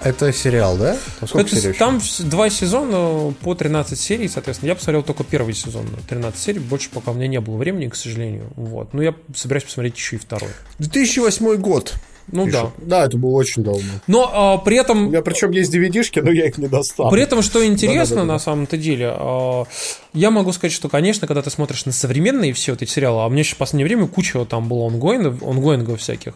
Это 0.05 0.33
сериал, 0.33 0.77
да? 0.77 0.97
Там, 1.21 1.41
это, 1.41 1.57
серий 1.57 1.75
там 1.75 2.01
два 2.21 2.51
сезона 2.51 3.33
по 3.41 3.55
13 3.55 3.99
серий, 3.99 4.29
соответственно. 4.29 4.71
Я 4.71 4.75
посмотрел 4.75 5.03
только 5.03 5.25
первый 5.25 5.55
сезон, 5.55 5.87
13 6.09 6.41
серий. 6.41 6.59
Больше 6.59 6.91
пока 6.91 7.13
у 7.13 7.15
меня 7.15 7.29
не 7.29 7.41
было 7.41 7.57
времени, 7.57 7.89
к 7.89 7.95
сожалению. 7.95 8.47
Вот. 8.57 8.95
Но 8.95 9.03
я 9.03 9.15
собираюсь 9.35 9.65
посмотреть 9.65 9.97
еще 9.97 10.17
и 10.17 10.19
второй. 10.19 10.51
2008 10.79 11.57
год. 11.57 11.95
Ну 12.31 12.47
Пишет. 12.47 12.61
да. 12.61 12.71
Да, 12.79 13.07
это 13.07 13.17
было 13.17 13.33
очень 13.33 13.63
давно. 13.63 13.83
Но 14.07 14.31
а, 14.33 14.59
при 14.59 14.77
этом... 14.77 15.07
У 15.07 15.09
меня 15.09 15.23
причем 15.23 15.51
есть 15.51 15.75
DVD-шки, 15.75 16.21
но 16.21 16.31
я 16.31 16.47
их 16.47 16.57
не 16.57 16.69
достал. 16.69 17.11
При 17.11 17.23
этом, 17.23 17.43
что 17.43 17.65
интересно 17.67 18.17
да, 18.17 18.23
да, 18.23 18.27
да, 18.27 18.33
на 18.35 18.39
самом-то 18.39 18.77
деле, 18.77 19.13
а, 19.13 19.65
я 20.13 20.31
могу 20.31 20.53
сказать, 20.53 20.73
что, 20.73 20.89
конечно, 20.89 21.27
когда 21.27 21.43
ты 21.43 21.51
смотришь 21.51 21.85
на 21.85 21.93
современные 21.93 22.53
все 22.53 22.75
эти 22.75 22.85
сериалы, 22.85 23.25
а 23.25 23.29
мне 23.29 23.43
сейчас 23.43 23.57
в 23.57 23.59
последнее 23.59 23.87
время 23.87 24.07
куча 24.07 24.45
там 24.45 24.69
было 24.69 24.87
онгоингов, 24.87 25.43
онгоингов 25.43 26.01
всяких, 26.01 26.35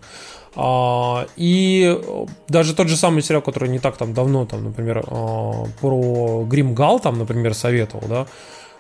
и 0.59 2.01
даже 2.49 2.75
тот 2.75 2.89
же 2.89 2.97
самый 2.97 3.23
сериал, 3.23 3.43
который 3.43 3.69
не 3.69 3.79
так 3.79 3.97
там 3.97 4.15
давно, 4.15 4.47
там, 4.47 4.65
например, 4.65 5.05
а, 5.07 5.65
про 5.81 6.45
Гримгал, 6.45 6.99
там, 7.01 7.19
например, 7.19 7.55
советовал, 7.55 8.09
да, 8.09 8.27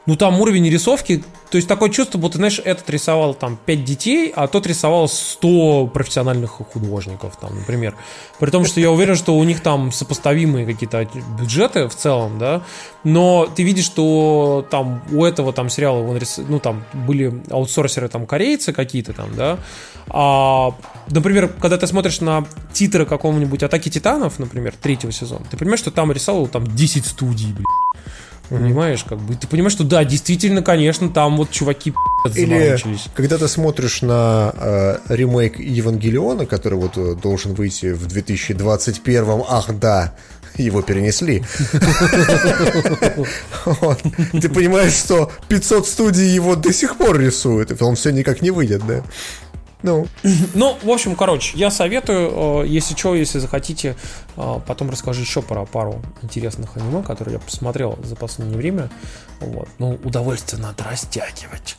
ну 0.06 0.14
там 0.16 0.40
уровень 0.40 0.70
рисовки, 0.70 1.24
то 1.50 1.56
есть 1.56 1.66
такое 1.66 1.90
чувство, 1.90 2.18
будто, 2.18 2.38
знаешь, 2.38 2.60
этот 2.64 2.88
рисовал 2.90 3.34
там 3.34 3.58
5 3.66 3.84
детей, 3.84 4.32
а 4.34 4.46
тот 4.46 4.66
рисовал 4.66 5.08
100 5.08 5.88
профессиональных 5.88 6.52
художников, 6.52 7.36
там, 7.40 7.56
например. 7.56 7.96
При 8.38 8.50
том, 8.50 8.64
что 8.64 8.78
я 8.80 8.90
уверен, 8.90 9.16
что 9.16 9.36
у 9.36 9.42
них 9.42 9.60
там 9.60 9.90
сопоставимые 9.90 10.64
какие-то 10.64 11.08
бюджеты 11.38 11.88
в 11.88 11.94
целом, 11.96 12.38
да, 12.38 12.62
но 13.02 13.46
ты 13.46 13.64
видишь, 13.64 13.84
что 13.84 14.64
там 14.70 15.02
у 15.10 15.24
этого 15.24 15.52
там 15.52 15.68
сериала, 15.68 15.98
он 15.98 16.16
рис... 16.16 16.38
ну 16.48 16.60
там 16.60 16.84
были 16.92 17.42
аутсорсеры 17.50 18.08
там 18.08 18.26
корейцы 18.26 18.72
какие-то 18.72 19.12
там, 19.12 19.34
да, 19.34 19.58
а, 20.08 20.72
например, 21.10 21.48
когда 21.48 21.76
ты 21.76 21.86
смотришь 21.86 22.20
на 22.20 22.46
титры 22.72 23.06
какого-нибудь 23.06 23.62
Атаки 23.62 23.88
Титанов, 23.88 24.38
например, 24.38 24.74
третьего 24.80 25.12
сезона, 25.12 25.44
ты 25.50 25.56
понимаешь, 25.56 25.80
что 25.80 25.90
там 25.90 26.12
рисовал 26.12 26.46
там 26.46 26.66
10 26.66 27.06
студий, 27.06 27.52
блин. 27.52 27.66
Понимаешь, 28.48 29.02
как 29.02 29.18
бы 29.18 29.34
ты 29.34 29.48
понимаешь, 29.48 29.72
что 29.72 29.82
да, 29.82 30.04
действительно, 30.04 30.62
конечно, 30.62 31.08
там 31.08 31.36
вот 31.36 31.50
чуваки 31.50 31.92
Или 32.36 32.76
когда 33.14 33.38
ты 33.38 33.48
смотришь 33.48 34.02
на 34.02 34.52
э, 34.54 34.98
ремейк 35.08 35.58
Евангелиона, 35.58 36.46
который 36.46 36.78
вот 36.78 36.96
э, 36.96 37.16
должен 37.20 37.54
выйти 37.54 37.92
в 37.92 38.06
2021, 38.06 39.42
ах 39.48 39.74
да, 39.78 40.14
его 40.58 40.82
перенесли. 40.82 41.42
Ты 44.40 44.48
понимаешь, 44.48 44.92
что 44.94 45.32
500 45.48 45.86
студий 45.86 46.28
его 46.28 46.56
до 46.56 46.72
сих 46.72 46.96
пор 46.96 47.18
рисуют, 47.18 47.70
и 47.70 47.84
он 47.84 47.96
все 47.96 48.10
никак 48.10 48.42
не 48.42 48.50
выйдет, 48.50 48.86
да? 48.86 49.02
Ну. 49.86 50.08
ну, 50.54 50.76
в 50.82 50.90
общем, 50.90 51.14
короче, 51.14 51.56
я 51.56 51.70
советую, 51.70 52.64
э, 52.64 52.66
если 52.66 52.96
что, 52.96 53.14
если 53.14 53.38
захотите, 53.38 53.94
э, 54.36 54.60
потом 54.66 54.90
расскажу 54.90 55.20
еще 55.20 55.42
про 55.42 55.64
пару 55.64 56.02
интересных 56.22 56.76
аниме, 56.76 57.04
которые 57.04 57.34
я 57.34 57.38
посмотрел 57.38 57.96
за 58.02 58.16
последнее 58.16 58.58
время. 58.58 58.90
Вот. 59.38 59.68
Ну, 59.78 59.96
удовольствие 60.02 60.60
надо 60.60 60.82
растягивать. 60.90 61.76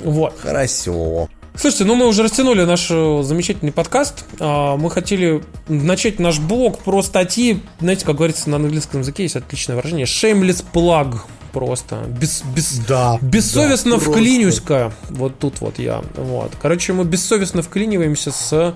Вот. 0.00 0.36
Хорошо. 0.40 1.28
Слушайте, 1.54 1.84
ну 1.84 1.94
мы 1.94 2.08
уже 2.08 2.24
растянули 2.24 2.64
наш 2.64 2.88
э, 2.90 3.22
замечательный 3.22 3.72
подкаст. 3.72 4.24
А, 4.40 4.76
мы 4.76 4.90
хотели 4.90 5.40
начать 5.68 6.18
наш 6.18 6.40
блог 6.40 6.80
про 6.80 7.02
статьи, 7.02 7.62
знаете, 7.78 8.04
как 8.04 8.16
говорится 8.16 8.50
на 8.50 8.56
английском 8.56 9.00
языке, 9.00 9.22
есть 9.24 9.36
отличное 9.36 9.76
выражение, 9.76 10.06
shameless 10.06 10.64
plug 10.72 11.18
просто. 11.52 12.04
Без, 12.08 12.42
без, 12.54 12.78
да, 12.78 13.18
бессовестно 13.20 13.92
да, 13.92 13.98
вклинюсь-ка. 13.98 14.92
Вот 15.10 15.38
тут 15.38 15.60
вот 15.60 15.78
я. 15.78 16.02
Вот. 16.14 16.52
Короче, 16.60 16.92
мы 16.92 17.04
бессовестно 17.04 17.62
вклиниваемся 17.62 18.30
с 18.30 18.74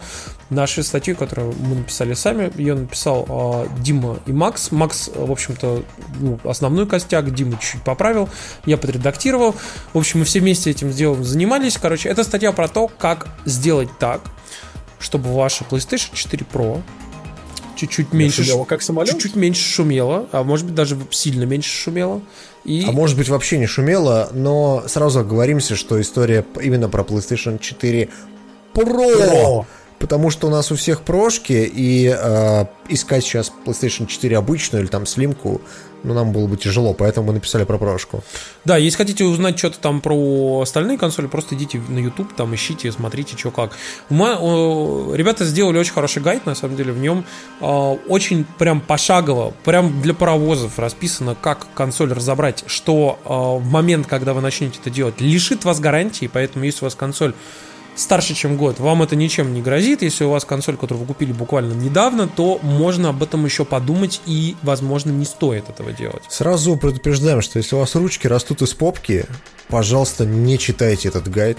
нашей 0.50 0.84
статьей, 0.84 1.14
которую 1.14 1.54
мы 1.58 1.76
написали 1.76 2.14
сами. 2.14 2.52
Ее 2.56 2.74
написал 2.74 3.26
э, 3.28 3.66
Дима 3.80 4.18
и 4.26 4.32
Макс. 4.32 4.70
Макс, 4.70 5.10
в 5.14 5.30
общем-то, 5.30 5.82
ну, 6.20 6.38
основной 6.44 6.86
костяк, 6.86 7.32
Дима 7.34 7.52
чуть-чуть 7.52 7.82
поправил, 7.82 8.28
я 8.66 8.76
подредактировал. 8.76 9.54
В 9.92 9.98
общем, 9.98 10.20
мы 10.20 10.24
все 10.24 10.40
вместе 10.40 10.70
этим 10.70 10.90
делом 10.90 11.24
занимались. 11.24 11.78
Короче, 11.78 12.08
это 12.08 12.24
статья 12.24 12.52
про 12.52 12.68
то, 12.68 12.88
как 12.88 13.28
сделать 13.44 13.88
так, 13.98 14.20
чтобы 14.98 15.34
ваша 15.34 15.64
PlayStation 15.64 16.10
4 16.14 16.46
Pro 16.52 16.82
чуть-чуть 17.88 18.12
меньше, 18.12 18.44
шумело, 18.44 18.64
как 18.64 18.82
самолет? 18.82 19.12
чуть-чуть 19.12 19.36
меньше 19.36 19.62
шумело, 19.62 20.28
а 20.32 20.42
может 20.42 20.66
быть 20.66 20.74
даже 20.74 20.98
сильно 21.10 21.44
меньше 21.44 21.70
шумело. 21.70 22.22
И... 22.64 22.84
А 22.86 22.92
может 22.92 23.16
быть 23.16 23.28
вообще 23.28 23.58
не 23.58 23.66
шумело, 23.66 24.28
но 24.32 24.84
сразу 24.86 25.20
оговоримся, 25.20 25.76
что 25.76 26.00
история 26.00 26.44
именно 26.60 26.88
про 26.88 27.02
PlayStation 27.02 27.58
4 27.58 28.08
Pro. 28.74 28.84
Pro. 28.84 29.66
Потому 30.02 30.30
что 30.30 30.48
у 30.48 30.50
нас 30.50 30.72
у 30.72 30.74
всех 30.74 31.02
прошки, 31.02 31.52
и 31.52 32.12
э, 32.12 32.64
искать 32.88 33.22
сейчас 33.22 33.52
PlayStation 33.64 34.08
4 34.08 34.36
обычную 34.36 34.82
или 34.82 34.90
там 34.90 35.06
слимку 35.06 35.60
ну, 36.02 36.12
нам 36.12 36.32
было 36.32 36.48
бы 36.48 36.56
тяжело, 36.56 36.92
поэтому 36.92 37.28
мы 37.28 37.34
написали 37.34 37.62
про 37.62 37.78
прошку. 37.78 38.24
Да, 38.64 38.76
если 38.76 38.96
хотите 38.96 39.24
узнать 39.24 39.56
что-то 39.56 39.78
там 39.78 40.00
про 40.00 40.62
остальные 40.62 40.98
консоли, 40.98 41.28
просто 41.28 41.54
идите 41.54 41.80
на 41.88 42.00
YouTube, 42.00 42.34
там 42.34 42.52
ищите, 42.52 42.90
смотрите, 42.90 43.36
что 43.36 43.52
как. 43.52 43.76
Мы, 44.08 44.26
ребята 45.16 45.44
сделали 45.44 45.78
очень 45.78 45.92
хороший 45.92 46.20
гайд, 46.20 46.46
на 46.46 46.56
самом 46.56 46.74
деле, 46.74 46.92
в 46.92 46.98
нем 46.98 47.24
а, 47.60 47.92
очень 48.08 48.44
прям 48.58 48.80
пошагово, 48.80 49.54
прям 49.62 50.02
для 50.02 50.14
паровозов 50.14 50.80
расписано, 50.80 51.36
как 51.40 51.68
консоль 51.74 52.12
разобрать, 52.12 52.64
что 52.66 53.20
а, 53.24 53.58
в 53.58 53.64
момент, 53.70 54.08
когда 54.08 54.34
вы 54.34 54.40
начнете 54.40 54.80
это 54.80 54.90
делать, 54.90 55.20
лишит 55.20 55.64
вас 55.64 55.78
гарантии, 55.78 56.28
поэтому 56.32 56.64
если 56.64 56.84
у 56.84 56.86
вас 56.86 56.96
консоль 56.96 57.34
старше, 57.94 58.34
чем 58.34 58.56
год, 58.56 58.80
вам 58.80 59.02
это 59.02 59.16
ничем 59.16 59.52
не 59.52 59.62
грозит. 59.62 60.02
Если 60.02 60.24
у 60.24 60.30
вас 60.30 60.44
консоль, 60.44 60.76
которую 60.76 61.00
вы 61.00 61.06
купили 61.06 61.32
буквально 61.32 61.74
недавно, 61.74 62.28
то 62.28 62.58
можно 62.62 63.10
об 63.10 63.22
этом 63.22 63.44
еще 63.44 63.64
подумать 63.64 64.20
и, 64.26 64.56
возможно, 64.62 65.10
не 65.10 65.24
стоит 65.24 65.68
этого 65.68 65.92
делать. 65.92 66.22
Сразу 66.28 66.76
предупреждаем, 66.76 67.42
что 67.42 67.58
если 67.58 67.76
у 67.76 67.78
вас 67.78 67.94
ручки 67.94 68.26
растут 68.26 68.62
из 68.62 68.74
попки, 68.74 69.26
пожалуйста, 69.68 70.24
не 70.24 70.58
читайте 70.58 71.08
этот 71.08 71.28
гайд. 71.28 71.58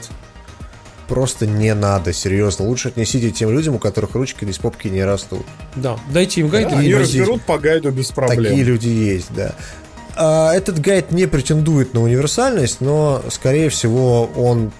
Просто 1.08 1.46
не 1.46 1.74
надо, 1.74 2.14
серьезно. 2.14 2.66
Лучше 2.66 2.88
отнесите 2.88 3.30
тем 3.30 3.52
людям, 3.52 3.76
у 3.76 3.80
которых 3.80 4.16
ручки 4.16 4.46
из 4.46 4.58
попки 4.58 4.88
не 4.88 5.04
растут. 5.04 5.46
Да, 5.76 6.00
дайте 6.10 6.42
им 6.42 6.48
гайд. 6.48 6.70
Да, 6.70 6.80
они 6.80 6.96
разберут 6.96 7.44
по 7.44 7.58
гайду 7.58 7.92
без 7.92 8.12
проблем. 8.12 8.44
Такие 8.44 8.64
люди 8.64 8.88
есть, 8.88 9.34
да. 9.36 9.54
А, 10.16 10.54
этот 10.54 10.80
гайд 10.80 11.12
не 11.12 11.28
претендует 11.28 11.94
на 11.94 12.02
универсальность, 12.02 12.80
но, 12.80 13.22
скорее 13.30 13.70
всего, 13.70 14.30
он 14.36 14.72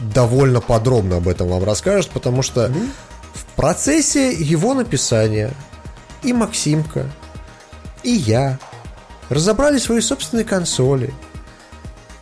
довольно 0.00 0.60
подробно 0.60 1.16
об 1.16 1.28
этом 1.28 1.48
вам 1.48 1.64
расскажет, 1.64 2.10
потому 2.10 2.42
что 2.42 2.66
mm-hmm. 2.66 2.88
в 3.34 3.44
процессе 3.56 4.32
его 4.32 4.74
написания 4.74 5.52
и 6.22 6.32
Максимка, 6.32 7.10
и 8.02 8.10
я 8.10 8.58
разобрали 9.28 9.78
свои 9.78 10.00
собственные 10.00 10.44
консоли, 10.44 11.12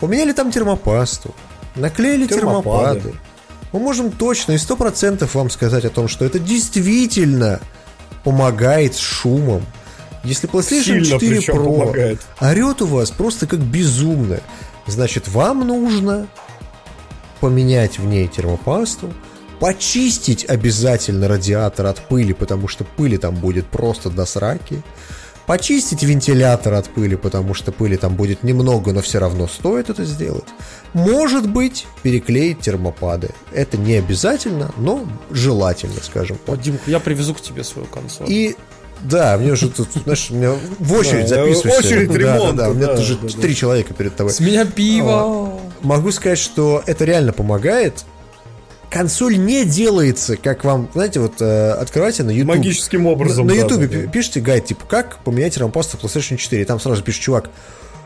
поменяли 0.01 0.33
там 0.33 0.51
термопасту, 0.51 1.35
наклеили 1.75 2.27
термопады. 2.27 3.01
термопады. 3.01 3.29
Мы 3.73 3.81
можем 3.81 4.11
точно 4.11 4.53
и 4.53 4.59
сто 4.59 4.77
процентов 4.77 5.35
вам 5.35 5.51
сказать 5.51 5.85
о 5.85 5.91
том, 5.91 6.09
что 6.09 6.25
это 6.25 6.39
действительно 6.39 7.61
помогает 8.25 8.95
с 8.95 8.99
шумом. 8.99 9.65
Если 10.25 10.49
PlayStation 10.49 11.05
Сильно 11.05 11.05
4 11.05 11.39
Pro 11.39 11.65
помогает. 11.65 12.21
орет 12.41 12.83
у 12.83 12.87
вас 12.87 13.11
просто 13.11 13.47
как 13.47 13.61
безумно, 13.61 14.41
значит 14.87 15.29
вам 15.29 15.67
нужно 15.67 16.27
поменять 17.41 17.99
в 17.99 18.05
ней 18.05 18.29
термопасту, 18.29 19.13
почистить 19.61 20.45
обязательно 20.45 21.29
радиатор 21.29 21.87
от 21.87 22.07
пыли, 22.07 22.33
потому 22.33 22.69
что 22.69 22.85
пыли 22.85 23.17
там 23.17 23.35
будет 23.35 23.67
просто 23.67 24.11
до 24.11 24.25
сраки, 24.25 24.83
почистить 25.47 26.03
вентилятор 26.03 26.75
от 26.75 26.89
пыли, 26.91 27.17
потому 27.17 27.55
что 27.55 27.73
пыли 27.73 27.97
там 27.97 28.15
будет 28.15 28.43
немного, 28.43 28.93
но 28.93 29.01
все 29.01 29.19
равно 29.19 29.49
стоит 29.49 29.91
это 29.91 30.05
сделать. 30.05 30.45
Может 30.93 31.51
быть, 31.51 31.87
переклеить 32.03 32.61
термопады. 32.61 33.31
Это 33.53 33.79
не 33.79 33.95
обязательно, 33.95 34.71
но 34.77 35.09
желательно, 35.31 36.01
скажем 36.03 36.39
так. 36.45 36.61
Димка, 36.61 36.91
я 36.91 37.01
привезу 37.01 37.35
к 37.35 37.41
тебе 37.41 37.65
свою 37.65 37.87
консоль. 37.89 38.31
И 38.31 38.57
да, 39.03 39.37
мне 39.39 39.53
уже 39.53 39.69
тут, 39.69 39.89
знаешь, 40.05 40.31
мне 40.31 40.51
в 40.51 40.93
очередь 40.93 41.29
да, 41.29 41.45
записывайся. 41.45 41.79
Очередь 41.79 42.15
ремонта. 42.15 42.53
Да, 42.53 42.53
да, 42.53 42.65
да, 42.65 42.71
у 42.71 42.75
меня 42.75 42.93
уже 42.93 43.17
да, 43.17 43.29
три 43.29 43.55
человека 43.55 43.95
перед 43.95 44.17
тобой. 44.17 44.33
С 44.33 44.41
меня 44.41 44.65
пиво. 44.65 45.61
Могу 45.83 46.11
сказать, 46.13 46.39
что 46.39 46.83
это 46.87 47.05
реально 47.05 47.33
помогает. 47.33 48.05
Консоль 48.91 49.37
не 49.39 49.65
делается, 49.65 50.37
как 50.37 50.65
вам, 50.65 50.89
знаете, 50.95 51.21
вот 51.21 51.41
э, 51.41 51.71
открывайте 51.73 52.23
на 52.23 52.31
YouTube. 52.31 52.57
Магическим 52.57 53.07
образом. 53.07 53.47
На, 53.47 53.53
на 53.53 53.59
YouTube 53.59 53.81
да, 53.81 53.87
да, 53.87 54.07
пишите 54.07 54.41
гайд, 54.41 54.65
типа, 54.65 54.87
как 54.87 55.19
поменять 55.25 55.59
рампаст 55.59 55.93
в 55.93 56.03
PlayStation 56.03 56.37
4. 56.39 56.63
И 56.63 56.65
там 56.65 56.81
сразу 56.81 57.03
пишет 57.03 57.21
чувак, 57.21 57.51
А, 57.51 57.51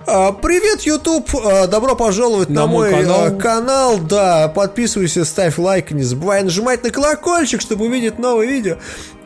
Привет, 0.04 0.82
YouTube! 0.82 1.28
А, 1.44 1.66
Добро 1.66 1.94
пожаловать 1.94 2.48
на, 2.48 2.62
На 2.62 2.66
мой 2.66 2.90
мой 2.90 3.02
канал. 3.02 3.24
а, 3.24 3.30
канал. 3.30 3.98
Да, 3.98 4.48
подписывайся, 4.48 5.24
ставь 5.24 5.58
лайк, 5.58 5.90
не 5.92 6.02
забывай 6.02 6.42
нажимать 6.42 6.82
на 6.82 6.90
колокольчик, 6.90 7.60
чтобы 7.60 7.86
увидеть 7.86 8.18
новые 8.18 8.50
видео. 8.50 8.76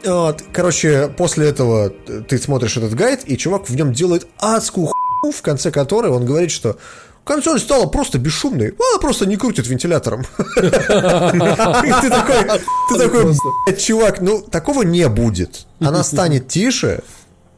Вот. 0.04 0.42
Короче, 0.52 1.08
после 1.16 1.48
этого 1.48 1.90
ты 1.90 2.38
смотришь 2.38 2.76
этот 2.76 2.94
гайд, 2.94 3.22
и 3.24 3.36
чувак 3.38 3.68
в 3.68 3.74
нем 3.74 3.92
делает 3.92 4.26
адскую 4.38 4.88
хуйню, 4.88 5.32
в 5.34 5.42
конце 5.42 5.70
которой 5.70 6.12
он 6.12 6.24
говорит, 6.26 6.50
что 6.50 6.76
консоль 7.24 7.58
стала 7.58 7.86
просто 7.86 8.18
бесшумной, 8.18 8.68
она 8.68 8.98
просто 9.00 9.26
не 9.26 9.36
крутит 9.36 9.66
вентилятором. 9.66 10.24
Ты 10.56 10.70
такой, 12.10 12.60
ты 12.90 12.98
такой, 12.98 13.24
«Блядь, 13.66 13.82
чувак, 13.82 14.20
ну 14.20 14.40
такого 14.42 14.82
не 14.82 15.08
будет. 15.08 15.66
Она 15.80 16.04
станет 16.04 16.48
тише, 16.48 17.00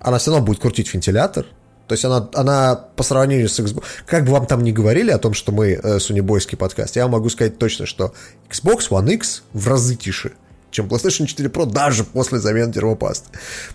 она 0.01 0.19
все 0.19 0.31
равно 0.31 0.47
будет 0.47 0.61
крутить 0.61 0.93
вентилятор. 0.95 1.47
То 1.89 1.95
есть 1.95 2.05
она, 2.05 2.29
она 2.35 2.77
по 2.77 3.03
сравнению 3.03 3.49
с 3.49 3.59
Xbox... 3.59 3.83
Как 4.07 4.25
бы 4.25 4.33
вам 4.33 4.47
там 4.47 4.63
ни 4.63 4.73
говорили 4.73 5.11
о 5.11 5.19
том, 5.19 5.35
что 5.35 5.53
мы 5.53 5.73
э, 5.73 5.99
сунебойский 5.99 6.57
подкаст, 6.57 6.97
я 6.97 7.09
могу 7.09 7.31
сказать 7.31 7.59
точно, 7.59 7.87
что 7.87 8.13
Xbox 8.51 8.91
One 8.91 9.15
X 9.15 9.43
в 9.55 9.67
разы 9.67 9.97
тише, 9.97 10.33
чем 10.71 10.87
PlayStation 10.87 11.27
4 11.27 11.49
Pro 11.49 11.67
даже 11.67 12.05
после 12.05 12.39
замены 12.39 12.73
термопасты. 12.73 13.31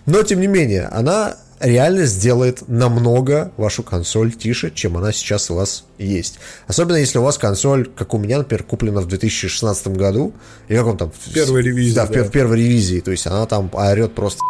Но, 0.06 0.22
тем 0.22 0.40
не 0.40 0.46
менее, 0.46 0.86
она 0.86 1.36
реально 1.58 2.04
сделает 2.04 2.68
намного 2.68 3.52
вашу 3.56 3.82
консоль 3.82 4.32
тише, 4.32 4.70
чем 4.70 4.96
она 4.96 5.12
сейчас 5.12 5.50
у 5.50 5.56
вас 5.56 5.84
есть. 5.98 6.38
Особенно 6.68 6.96
если 6.96 7.18
у 7.18 7.22
вас 7.22 7.36
консоль, 7.36 7.88
как 7.96 8.14
у 8.14 8.18
меня, 8.18 8.38
например, 8.38 8.62
куплена 8.62 9.00
в 9.00 9.08
2016 9.08 9.88
году. 9.88 10.32
И 10.68 10.74
как 10.76 10.86
он 10.86 10.96
там? 10.96 11.10
В 11.10 11.32
первой 11.32 11.62
ревизии, 11.62 11.94
Да, 11.94 12.06
в, 12.06 12.10
да. 12.10 12.22
в 12.22 12.30
первой 12.30 12.58
ревизии. 12.58 13.00
То 13.00 13.10
есть 13.10 13.26
она 13.26 13.44
там 13.46 13.70
орет 13.72 14.14
просто 14.14 14.40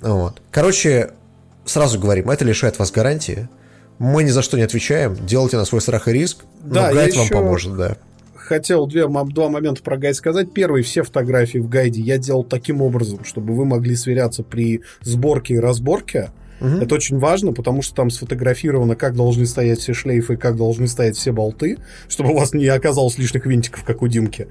вот. 0.00 0.40
Короче, 0.50 1.12
сразу 1.64 1.98
говорим, 1.98 2.30
это 2.30 2.44
лишает 2.44 2.78
вас 2.78 2.90
гарантии. 2.90 3.48
Мы 3.98 4.24
ни 4.24 4.30
за 4.30 4.42
что 4.42 4.56
не 4.56 4.62
отвечаем. 4.64 5.16
Делайте 5.24 5.56
на 5.56 5.64
свой 5.64 5.80
страх 5.80 6.08
и 6.08 6.12
риск. 6.12 6.44
Но 6.64 6.74
Да, 6.74 6.88
я 6.88 6.94
гайд 6.94 7.14
вам 7.14 7.24
еще- 7.24 7.34
поможет, 7.34 7.76
да. 7.76 7.96
Хотел 8.34 8.86
две, 8.86 9.06
два 9.08 9.48
момента 9.48 9.82
про 9.82 9.96
гайд 9.96 10.16
сказать. 10.16 10.52
Первый, 10.52 10.82
все 10.82 11.02
фотографии 11.02 11.58
в 11.58 11.68
гайде 11.68 12.00
я 12.02 12.18
делал 12.18 12.44
таким 12.44 12.82
образом, 12.82 13.24
чтобы 13.24 13.54
вы 13.54 13.64
могли 13.64 13.96
сверяться 13.96 14.42
при 14.42 14.82
сборке 15.00 15.54
и 15.54 15.58
разборке. 15.58 16.30
Это 16.60 16.94
очень 16.94 17.18
важно, 17.18 17.52
потому 17.52 17.82
что 17.82 17.94
там 17.94 18.10
сфотографировано, 18.10 18.96
как 18.96 19.14
должны 19.14 19.44
стоять 19.46 19.80
все 19.80 19.92
шлейфы, 19.92 20.36
как 20.36 20.56
должны 20.56 20.86
стоять 20.88 21.16
все 21.16 21.32
болты, 21.32 21.78
чтобы 22.08 22.30
у 22.32 22.38
вас 22.38 22.52
не 22.54 22.66
оказалось 22.68 23.18
лишних 23.18 23.44
винтиков, 23.46 23.84
как 23.84 24.02
у 24.02 24.08
Димки. 24.08 24.48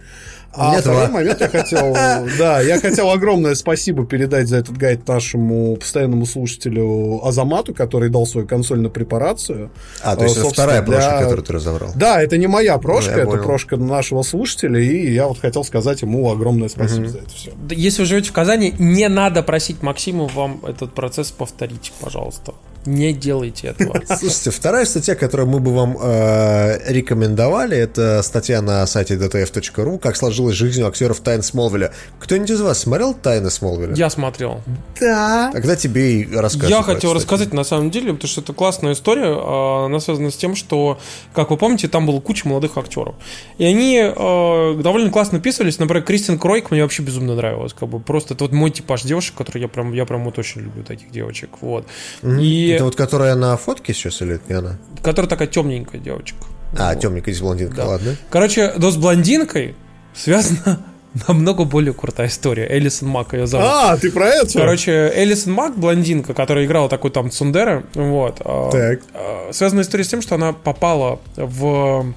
А 0.56 0.74
Нет, 0.74 0.82
второй 0.82 1.08
два. 1.08 1.14
момент 1.16 1.42
я 1.42 1.50
хотел... 1.50 1.94
Да, 2.38 2.62
я 2.62 2.80
хотел 2.80 3.10
огромное 3.10 3.56
спасибо 3.56 4.06
передать 4.06 4.48
за 4.48 4.58
этот 4.58 4.78
гайд 4.78 5.08
нашему 5.08 5.76
постоянному 5.78 6.28
слушателю 6.28 7.26
Азамату, 7.26 7.74
который 7.74 8.10
дал 8.10 8.28
свою 8.28 8.46
консоль 8.46 8.80
на 8.80 8.90
препарацию. 8.90 9.72
А, 10.04 10.16
то 10.16 10.26
есть 10.26 10.38
это 10.38 10.50
вторая 10.50 10.84
для- 10.84 11.22
которую 11.22 11.44
ты 11.44 11.54
разобрал. 11.54 11.92
да, 11.96 12.22
это 12.22 12.38
не 12.38 12.46
моя 12.46 12.78
прошка, 12.78 13.14
Ну, 13.14 13.18
это 13.22 13.32
понял. 13.32 13.44
прошка 13.44 13.78
нашего 13.78 14.22
слушателя, 14.22 14.80
и 14.80 15.12
я 15.12 15.28
вот 15.28 15.40
хотел 15.40 15.64
сказать 15.64 16.04
ему 16.04 16.30
огромное 16.32 16.70
спасибо 16.70 17.08
за 17.08 17.20
это 17.20 17.30
все. 17.32 17.52
Если 17.72 18.02
вы 18.04 18.06
живете 18.08 18.30
в 18.30 18.34
Казани, 18.34 18.76
не 18.78 19.08
надо 19.10 19.42
просить 19.42 19.82
Максиму 19.82 20.28
вам 20.28 20.62
этот 20.68 20.94
процесс 20.94 21.32
повторить, 21.32 21.92
пожалуйста. 22.00 22.54
Не 22.86 23.14
делайте 23.14 23.68
этого. 23.68 24.02
Слушайте, 24.06 24.52
вторая 24.52 24.86
статья, 24.86 25.16
которую 25.16 25.48
мы 25.48 25.60
бы 25.60 25.74
вам 25.74 25.98
э, 26.02 26.92
рекомендовали, 26.92 27.78
это 27.78 28.22
статья 28.24 28.62
на 28.62 28.86
сайте 28.88 29.16
dtf.ru 29.16 30.00
«Как 30.00 30.18
сложилась 30.18 30.56
жизнь 30.56 30.82
у 30.84 30.88
актеров 30.88 31.22
Тайн 31.22 31.44
Смолвиля». 31.44 31.94
Кто-нибудь 32.20 32.50
из 32.50 32.62
вас 32.62 32.80
смотрел 32.80 33.14
«Тайны 33.14 33.50
Смолвиля»? 33.50 33.94
Я 33.96 34.10
смотрел. 34.10 34.62
Да. 35.00 35.52
Тогда 35.54 35.76
тебе 35.76 36.22
и 36.22 36.36
расскажу. 36.36 36.68
Я 36.68 36.82
хотел 36.82 37.12
статью. 37.12 37.14
рассказать 37.14 37.54
на 37.54 37.64
самом 37.64 37.90
деле, 37.90 38.14
потому 38.14 38.28
что 38.28 38.42
это 38.42 38.52
классная 38.52 38.94
история. 38.94 39.28
а, 39.28 39.86
Она 39.86 40.02
связана 40.02 40.30
с 40.30 40.36
тем, 40.36 40.56
что, 40.56 41.00
как 41.34 41.52
вы 41.52 41.58
помните, 41.58 41.88
там 41.88 42.06
было 42.06 42.20
куча 42.20 42.48
молодых 42.48 42.78
актеров. 42.78 43.16
И 43.58 43.64
они 43.64 43.98
э, 43.98 44.82
довольно 44.82 45.10
классно 45.10 45.40
писались. 45.40 45.80
Например, 45.80 46.04
Кристин 46.04 46.38
Кройк 46.38 46.70
мне 46.72 46.84
вообще 46.84 47.02
безумно 47.02 47.36
нравилась. 47.36 47.74
Как 47.74 47.88
бы 47.88 48.02
просто 48.02 48.34
это 48.34 48.44
вот 48.44 48.52
мой 48.52 48.72
типаж 48.72 49.04
девушек, 49.04 49.36
который 49.38 49.62
я 49.62 49.70
прям, 49.70 49.94
я 49.94 50.06
прям 50.06 50.26
вот 50.26 50.38
очень 50.38 50.62
люблю 50.62 50.84
таких 50.84 51.12
девочек. 51.12 51.50
Вот. 51.62 51.83
И 52.24 52.70
Это 52.70 52.86
вот 52.86 52.96
которая 52.96 53.36
на 53.36 53.56
фотке 53.58 53.94
сейчас 53.94 54.22
или 54.22 54.36
это 54.36 54.44
не 54.52 54.60
она? 54.60 54.78
которая 55.02 55.30
такая 55.30 55.48
темненькая 55.48 56.00
девочка. 56.00 56.38
А, 56.78 56.94
Вот. 56.94 57.02
темненькая, 57.02 57.34
здесь 57.34 57.42
блондинка, 57.44 57.76
Да. 57.76 57.86
ладно. 57.88 58.16
Короче, 58.30 58.74
но 58.78 58.90
с 58.90 58.96
блондинкой 58.98 59.76
связана 60.16 60.80
намного 61.28 61.66
более 61.66 61.94
крутая 61.94 62.28
история. 62.28 62.68
Элисон 62.70 63.10
Мак 63.10 63.34
ее 63.34 63.46
зовут. 63.46 63.68
А, 63.70 63.98
ты 63.98 64.12
про 64.12 64.28
это? 64.30 64.52
Короче, 64.58 65.12
Элисон 65.16 65.54
Мак, 65.54 65.78
блондинка, 65.78 66.34
которая 66.34 66.66
играла 66.66 66.90
такой 66.90 67.12
там 67.12 67.30
Цундера, 67.30 67.84
вот. 67.94 68.42
а, 68.44 68.72
Так. 68.72 69.02
а, 69.14 69.50
Связана 69.52 69.82
история 69.82 70.04
с 70.04 70.08
тем, 70.08 70.22
что 70.22 70.36
она 70.36 70.54
попала 70.54 71.20
в, 71.36 72.14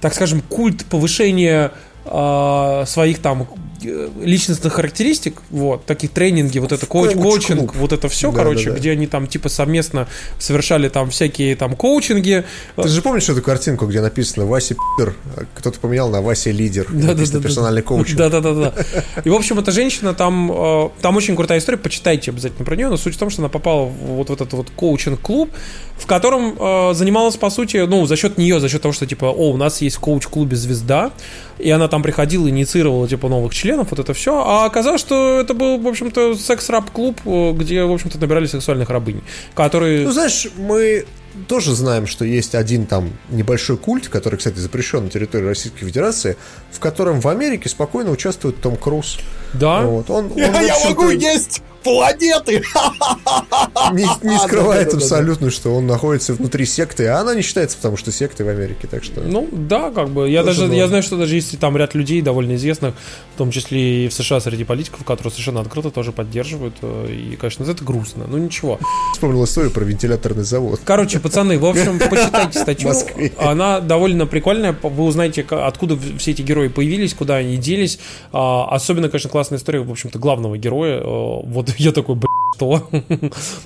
так 0.00 0.12
скажем, 0.14 0.42
культ 0.42 0.84
повышения 0.84 1.72
а, 2.04 2.84
своих 2.86 3.20
там 3.20 3.46
личностных 4.22 4.72
характеристик, 4.72 5.42
вот, 5.50 5.84
таких 5.86 6.10
тренинги, 6.10 6.58
вот 6.58 6.72
это 6.72 6.86
коуч, 6.86 7.12
коучинг, 7.12 7.74
вот 7.74 7.92
это 7.92 8.08
все, 8.08 8.30
Да, 8.30 8.38
короче, 8.38 8.66
да, 8.66 8.70
да. 8.72 8.78
где 8.78 8.90
они 8.92 9.06
там 9.06 9.26
типа 9.26 9.48
совместно 9.48 10.08
совершали 10.38 10.88
там 10.88 11.10
всякие 11.10 11.56
там 11.56 11.76
коучинги, 11.76 12.44
Ты 12.76 12.88
же 12.88 13.02
помнишь 13.02 13.28
эту 13.28 13.42
картинку, 13.42 13.86
где 13.86 14.00
написано 14.00 14.46
Вася 14.46 14.74
Пидор, 14.74 15.14
а 15.36 15.44
кто-то 15.54 15.78
поменял 15.80 16.08
на 16.08 16.20
Вася 16.22 16.50
Лидер, 16.50 16.90
написано 16.90 17.42
персональный 17.42 17.82
коуч. 17.82 18.14
Да, 18.14 18.28
да, 18.28 18.40
да, 18.40 18.54
да. 18.54 18.74
И, 19.24 19.28
в 19.28 19.34
общем, 19.34 19.58
эта 19.58 19.72
женщина 19.72 20.14
там, 20.14 20.50
э, 20.52 20.88
там 21.00 21.16
очень 21.16 21.36
крутая 21.36 21.58
история, 21.58 21.78
почитайте 21.78 22.30
обязательно 22.30 22.64
про 22.64 22.76
нее, 22.76 22.88
но 22.88 22.96
суть 22.96 23.14
в 23.14 23.18
том, 23.18 23.30
что 23.30 23.42
она 23.42 23.48
попала 23.48 23.84
вот 23.84 24.30
в 24.30 24.32
этот 24.32 24.52
вот 24.52 24.70
коучинг-клуб, 24.70 25.50
в 25.96 26.06
котором 26.06 26.56
э, 26.58 26.94
занималась, 26.94 27.36
по 27.36 27.50
сути, 27.50 27.78
ну, 27.78 28.06
за 28.06 28.16
счет 28.16 28.38
нее, 28.38 28.60
за 28.60 28.68
счет 28.68 28.82
того, 28.82 28.92
что, 28.92 29.06
типа, 29.06 29.26
о, 29.26 29.52
у 29.52 29.56
нас 29.56 29.80
есть 29.80 29.96
в 29.96 30.00
коуч-клубе 30.00 30.56
звезда, 30.56 31.12
и 31.58 31.70
она 31.70 31.88
там 31.88 32.02
приходила, 32.02 32.48
инициировала, 32.48 33.08
типа, 33.08 33.28
новых 33.28 33.54
членов, 33.54 33.88
вот 33.90 34.00
это 34.00 34.14
все, 34.14 34.42
а 34.44 34.64
оказалось, 34.64 35.00
что 35.00 35.40
это 35.40 35.54
был, 35.54 35.78
в 35.78 35.86
общем-то, 35.86 36.34
секс-раб-клуб, 36.34 37.20
где, 37.54 37.84
в 37.84 37.92
общем-то, 37.92 38.18
набирали 38.18 38.46
сексуальных 38.46 38.90
рабынь, 38.90 39.22
которые... 39.54 40.04
Ну, 40.04 40.12
знаешь, 40.12 40.48
мы 40.56 41.06
тоже 41.48 41.74
знаем, 41.74 42.06
что 42.06 42.24
есть 42.24 42.54
один 42.54 42.86
там 42.86 43.10
небольшой 43.30 43.76
культ, 43.76 44.08
который, 44.08 44.36
кстати, 44.36 44.58
запрещен 44.58 45.04
на 45.04 45.10
территории 45.10 45.46
Российской 45.46 45.84
Федерации, 45.84 46.36
в 46.70 46.80
котором 46.80 47.20
в 47.20 47.28
Америке 47.28 47.68
спокойно 47.68 48.10
участвует 48.10 48.60
Том 48.60 48.76
Круз. 48.76 49.18
Да, 49.52 49.82
Вот. 49.82 50.10
Он, 50.10 50.26
он, 50.26 50.32
Я, 50.36 50.60
я 50.60 50.88
могу 50.88 51.10
есть 51.10 51.62
планеты! 51.84 52.62
не, 53.92 54.02
не 54.26 54.38
скрывает 54.46 54.86
да-да-да-да. 54.88 54.96
абсолютно, 54.96 55.50
что 55.50 55.74
он 55.74 55.86
находится 55.86 56.34
внутри 56.34 56.64
секты, 56.66 57.06
а 57.06 57.20
она 57.20 57.34
не 57.34 57.42
считается, 57.42 57.76
потому 57.76 57.96
что 57.96 58.10
секты 58.12 58.44
в 58.44 58.48
Америке, 58.48 58.88
так 58.90 59.04
что... 59.04 59.20
Ну 59.20 59.48
да, 59.52 59.90
как 59.90 60.10
бы. 60.10 60.28
Я 60.28 60.42
Тоже 60.42 60.62
даже 60.62 60.74
я 60.74 60.88
знаю, 60.88 61.02
что 61.02 61.16
даже 61.16 61.34
есть 61.34 61.58
там 61.58 61.76
ряд 61.76 61.94
людей 61.94 62.22
довольно 62.22 62.54
известных, 62.56 62.94
в 63.34 63.38
том 63.38 63.50
числе 63.50 64.06
и 64.06 64.08
в 64.08 64.14
США 64.14 64.40
среди 64.40 64.64
политиков, 64.64 65.04
которые 65.04 65.30
совершенно 65.30 65.60
открыто 65.60 65.90
тоже 65.90 66.12
поддерживают. 66.12 66.74
э, 66.82 67.08
И, 67.12 67.36
конечно, 67.36 67.64
это 67.64 67.84
грустно. 67.84 68.24
Ну 68.28 68.38
ничего. 68.38 68.78
Вспомнил 69.12 69.44
историю 69.44 69.70
про 69.70 69.84
вентиляторный 69.84 70.44
завод. 70.44 70.80
Короче, 70.84 71.20
пацаны, 71.20 71.58
в 71.58 71.66
общем, 71.66 71.98
почитайте 71.98 72.58
статью. 72.60 72.92
Она 73.38 73.80
довольно 73.80 74.26
прикольная. 74.26 74.76
Вы 74.82 75.04
узнаете, 75.04 75.44
откуда 75.50 75.98
все 76.18 76.30
эти 76.32 76.42
герои 76.42 76.68
появились, 76.68 77.14
куда 77.14 77.36
они 77.36 77.56
делись. 77.56 77.98
А, 78.32 78.66
Особенно, 78.70 79.08
конечно, 79.08 79.30
классная 79.30 79.58
история, 79.58 79.80
в 79.80 79.90
общем-то, 79.90 80.18
главного 80.18 80.56
героя. 80.56 81.00
Э, 81.00 81.02
Вот 81.04 81.73
я 81.78 81.92
такой, 81.92 82.14
блин, 82.16 82.28
что? 82.56 82.88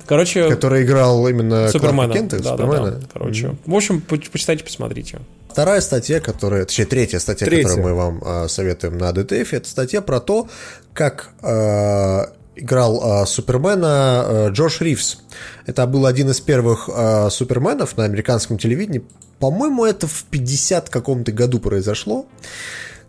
Короче, 0.07 0.49
Который 0.49 0.85
играл 0.85 1.27
именно 1.29 1.69
Супермена. 1.71 2.13
Кента, 2.13 2.37
Да, 2.39 2.43
да, 2.43 2.51
Супермена. 2.51 2.91
да. 2.93 3.07
Короче, 3.13 3.57
в 3.67 3.75
общем, 3.75 4.01
по- 4.01 4.17
почитайте, 4.17 4.65
посмотрите. 4.65 5.19
Вторая 5.51 5.81
статья, 5.81 6.21
которая, 6.21 6.65
точнее, 6.65 6.87
третья 6.87 7.19
статья, 7.19 7.47
Третья. 7.47 7.69
которую 7.69 7.89
мы 7.89 7.95
вам 7.95 8.23
а, 8.25 8.49
советуем 8.49 8.97
на 8.99 9.11
DTF, 9.11 9.49
это 9.53 9.69
статья 9.69 10.01
про 10.03 10.21
то, 10.21 10.49
как 10.95 11.31
а, 11.43 12.31
играл 12.55 13.01
а, 13.03 13.27
Супермена 13.27 13.87
а, 13.87 14.49
Джош 14.51 14.81
Ривз. 14.81 15.19
Это 15.67 15.87
был 15.87 16.07
один 16.07 16.31
из 16.31 16.41
первых 16.41 16.89
а, 16.93 17.29
Суперменов 17.31 17.97
на 17.97 18.05
американском 18.05 18.57
телевидении. 18.59 19.03
По-моему, 19.39 19.85
это 19.85 20.07
в 20.07 20.25
50 20.31 20.91
каком-то 20.91 21.31
году 21.33 21.59
произошло. 21.61 22.27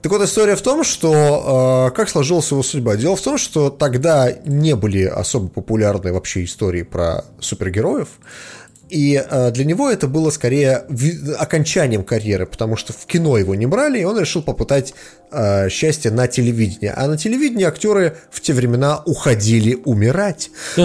Так 0.02 0.14
вот, 0.14 0.22
история 0.22 0.56
в 0.56 0.62
том, 0.62 0.86
что 0.86 1.90
э, 1.90 1.96
как 1.96 2.10
сложилась 2.10 2.50
его 2.52 2.64
судьба. 2.64 2.96
Дело 2.96 3.18
в 3.18 3.22
том, 3.22 3.38
что 3.38 3.70
тогда 3.70 4.32
не 4.46 4.76
были 4.76 5.04
особо 5.04 5.50
популярны 5.50 6.14
вообще 6.14 6.46
истории 6.46 6.84
про 6.84 7.26
супергероев. 7.40 8.08
И 8.90 9.22
э, 9.24 9.52
для 9.52 9.66
него 9.66 9.90
это 9.90 10.08
было 10.08 10.30
скорее 10.30 10.86
окончанием 11.38 12.04
карьеры, 12.04 12.46
потому 12.46 12.78
что 12.78 12.94
в 12.94 13.06
кино 13.06 13.38
его 13.38 13.56
не 13.56 13.66
брали, 13.66 14.00
и 14.00 14.06
он 14.06 14.18
решил 14.18 14.42
попытать 14.42 14.94
э, 15.32 15.68
счастье 15.70 16.12
на 16.12 16.28
телевидении. 16.28 16.92
А 16.96 17.08
на 17.08 17.18
телевидении 17.18 17.66
актеры 17.66 18.16
в 18.32 18.40
те 18.40 18.54
времена 18.54 19.02
уходили 19.06 19.78
умирать. 19.84 20.50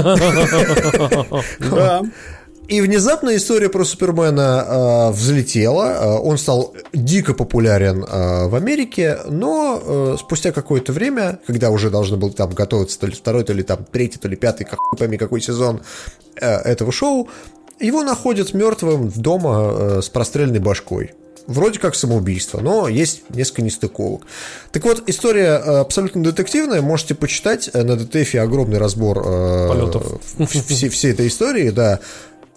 И 2.67 2.81
внезапно 2.81 3.37
история 3.37 3.69
про 3.69 3.85
Супермена 3.85 4.65
э, 4.67 5.11
взлетела. 5.11 5.85
Э, 5.85 6.19
он 6.19 6.39
стал 6.39 6.75
дико 6.95 7.35
популярен 7.35 8.03
э, 8.03 8.49
в 8.49 8.55
Америке, 8.55 9.19
но 9.29 9.81
э, 9.85 10.17
спустя 10.19 10.51
какое-то 10.51 10.93
время, 10.93 11.41
когда 11.47 11.71
уже 11.71 11.91
должны 11.91 12.17
были 12.17 12.31
там 12.31 12.51
готовиться 12.51 12.99
то 12.99 13.07
ли 13.07 13.13
второй, 13.13 13.45
то 13.45 13.53
ли 13.53 13.63
там 13.63 13.85
третий, 13.85 14.19
то 14.19 14.29
ли 14.29 14.37
пятый, 14.37 14.65
как 14.65 14.79
пойми 14.99 15.19
какой 15.19 15.43
сезон 15.43 15.83
э, 16.37 16.47
этого 16.47 16.91
шоу, 16.91 17.29
Его 17.81 18.03
находят 18.03 18.55
мертвым 18.55 19.11
дома 19.15 19.75
э, 19.79 20.01
с 20.03 20.09
простреленной 20.09 20.61
башкой. 20.61 21.13
Вроде 21.47 21.79
как 21.79 21.95
самоубийство, 21.95 22.61
но 22.61 22.89
есть 22.89 23.29
несколько 23.29 23.61
нестыковок. 23.61 24.23
Так 24.73 24.85
вот, 24.85 25.03
история 25.07 25.61
э, 25.63 25.81
абсолютно 25.81 26.23
детективная. 26.23 26.81
Можете 26.81 27.15
почитать 27.15 27.69
э, 27.71 27.83
на 27.83 27.97
ДТФ 27.97 28.37
огромный 28.37 28.79
разбор 28.79 29.23
э, 29.27 30.01
всей, 30.47 30.89
всей 30.89 31.13
этой 31.13 31.29
истории, 31.29 31.69
да. 31.69 32.01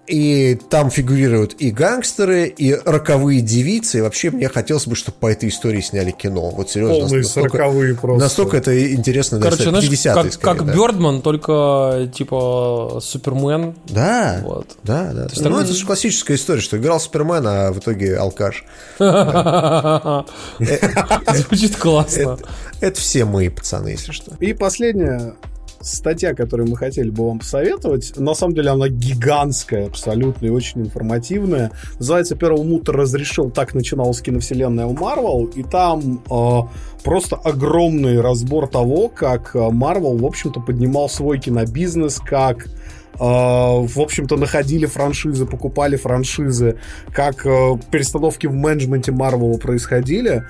И 0.07 0.57
там 0.69 0.89
фигурируют 0.89 1.55
и 1.59 1.69
гангстеры, 1.69 2.47
и 2.47 2.73
роковые 2.85 3.41
девицы. 3.41 3.97
И 3.97 4.01
вообще 4.01 4.31
мне 4.31 4.47
хотелось 4.47 4.87
бы, 4.87 4.95
чтобы 4.95 5.17
по 5.19 5.27
этой 5.29 5.49
истории 5.49 5.81
сняли 5.81 6.11
кино. 6.11 6.49
Вот 6.49 6.69
серьезно. 6.69 6.99
Полные 7.05 7.21
настолько- 7.23 7.57
просто. 7.99 8.23
Настолько 8.23 8.57
это 8.57 8.93
интересно. 8.93 9.39
Короче, 9.41 9.65
да, 9.65 9.69
знаешь, 9.71 9.85
50-е 9.89 10.13
как, 10.23 10.33
скорее, 10.33 10.57
как 10.57 10.65
да. 10.67 10.73
Бёрдман, 10.73 11.21
только 11.21 12.09
типа 12.15 12.99
Супермен. 13.03 13.75
Да, 13.89 14.39
Вот. 14.43 14.77
да, 14.83 15.11
да. 15.13 15.23
есть 15.23 15.37
ну, 15.37 15.43
такой- 15.49 15.63
это 15.63 15.73
же 15.73 15.85
классическая 15.85 16.35
история, 16.35 16.61
что 16.61 16.77
играл 16.77 16.99
Супермен, 17.01 17.45
а 17.45 17.71
в 17.73 17.79
итоге 17.79 18.15
алкаш. 18.17 18.63
Звучит 21.33 21.75
классно. 21.75 22.37
Это 22.79 22.99
все 22.99 23.25
мы, 23.25 23.49
пацаны, 23.49 23.89
если 23.89 24.11
что. 24.11 24.31
И 24.39 24.53
последняя 24.53 25.33
статья, 25.95 26.33
которую 26.33 26.69
мы 26.69 26.77
хотели 26.77 27.09
бы 27.09 27.27
вам 27.27 27.39
посоветовать, 27.39 28.17
на 28.17 28.33
самом 28.33 28.55
деле 28.55 28.69
она 28.71 28.87
гигантская 28.89 29.87
абсолютно 29.87 30.45
и 30.45 30.49
очень 30.49 30.81
информативная. 30.81 31.71
Называется 31.99 32.35
«Первый 32.35 32.65
мутор 32.65 32.97
разрешил». 32.97 33.49
Так 33.49 33.73
начиналась 33.73 34.21
киновселенная 34.21 34.85
у 34.85 34.93
Марвел. 34.93 35.45
И 35.45 35.63
там 35.63 36.21
э, 36.29 36.59
просто 37.03 37.35
огромный 37.35 38.21
разбор 38.21 38.67
того, 38.67 39.09
как 39.09 39.53
Марвел, 39.53 40.17
в 40.17 40.25
общем-то, 40.25 40.59
поднимал 40.59 41.09
свой 41.09 41.39
кинобизнес, 41.39 42.19
как 42.19 42.65
э, 42.65 42.69
в 43.19 43.99
общем-то, 43.99 44.37
находили 44.37 44.85
франшизы, 44.85 45.45
покупали 45.45 45.95
франшизы, 45.95 46.77
как 47.13 47.43
перестановки 47.91 48.47
в 48.47 48.53
менеджменте 48.53 49.11
Марвела 49.11 49.57
происходили. 49.57 50.43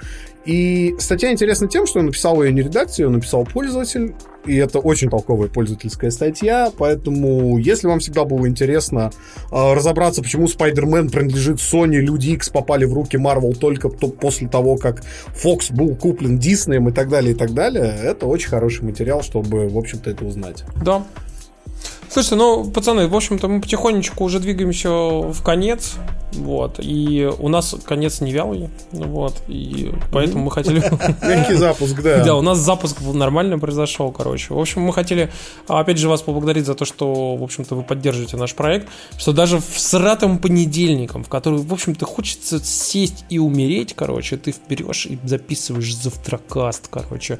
И 0.46 0.96
статья 1.00 1.32
интересна 1.32 1.68
тем, 1.68 1.86
что 1.88 2.02
написал 2.02 2.42
ее 2.42 2.54
не 2.54 2.62
редакция, 2.62 3.06
ее 3.06 3.10
написал 3.10 3.44
пользователь, 3.46 4.16
и 4.46 4.56
это 4.56 4.80
очень 4.80 5.10
толковая 5.10 5.50
пользовательская 5.50 6.10
статья, 6.10 6.72
поэтому 6.78 7.58
если 7.58 7.88
вам 7.88 8.00
всегда 8.00 8.24
было 8.24 8.48
интересно 8.48 9.12
э, 9.52 9.74
разобраться, 9.74 10.22
почему 10.22 10.48
Спайдермен 10.48 11.10
принадлежит 11.10 11.58
Sony, 11.58 11.98
Люди 11.98 12.30
X 12.30 12.50
попали 12.50 12.86
в 12.86 12.94
руки 12.94 13.18
Marvel 13.18 13.56
только 13.56 13.90
то- 13.90 14.08
после 14.08 14.48
того, 14.48 14.78
как 14.78 15.04
Fox 15.36 15.74
был 15.74 15.96
куплен 15.96 16.40
Диснеем 16.40 16.88
и 16.88 16.94
так 16.94 17.10
далее, 17.10 17.34
и 17.34 17.36
так 17.36 17.54
далее, 17.54 17.94
это 18.02 18.26
очень 18.26 18.48
хороший 18.48 18.86
материал, 18.86 19.22
чтобы, 19.22 19.68
в 19.68 19.78
общем-то, 19.78 20.10
это 20.10 20.24
узнать. 20.24 20.64
Да. 20.82 21.04
Слушайте, 22.10 22.36
ну, 22.36 22.70
пацаны, 22.70 23.08
в 23.08 23.16
общем-то, 23.16 23.48
мы 23.48 23.62
потихонечку 23.62 24.24
уже 24.24 24.40
двигаемся 24.40 24.90
в 24.90 25.42
конец. 25.44 25.96
Вот. 26.34 26.80
И 26.80 27.30
у 27.40 27.48
нас 27.48 27.76
конец 27.86 28.22
не 28.22 28.32
вялый. 28.32 28.70
Вот. 28.92 29.42
И 29.48 29.94
поэтому 30.12 30.46
мы 30.46 30.52
хотели... 30.52 30.80
Мягкий 31.26 31.54
запуск, 31.56 32.02
да. 32.02 32.24
Да, 32.24 32.36
у 32.36 32.42
нас 32.42 32.58
запуск 32.58 33.02
нормально 33.02 33.60
произошел, 33.60 34.12
короче. 34.12 34.54
В 34.54 34.60
общем, 34.60 34.82
мы 34.82 34.94
хотели, 34.94 35.32
опять 35.68 35.98
же, 35.98 36.10
вас 36.10 36.22
поблагодарить 36.22 36.66
за 36.66 36.76
то, 36.76 36.86
что, 36.86 37.36
в 37.36 37.44
общем-то, 37.44 37.76
вы 37.76 37.84
поддерживаете 37.84 38.38
наш 38.38 38.54
проект, 38.56 38.88
что 39.18 39.32
даже 39.32 39.60
в 39.60 39.80
сратом 39.80 40.40
понедельником, 40.40 41.24
в 41.24 41.30
который, 41.30 41.60
в 41.60 41.74
общем-то, 41.74 42.06
хочется 42.06 42.64
сесть 42.64 43.26
и 43.30 43.40
умереть, 43.40 43.94
короче, 43.96 44.38
ты 44.38 44.54
берешь 44.70 45.06
и 45.06 45.18
записываешь 45.24 45.96
завтракаст, 45.96 46.88
короче. 46.90 47.40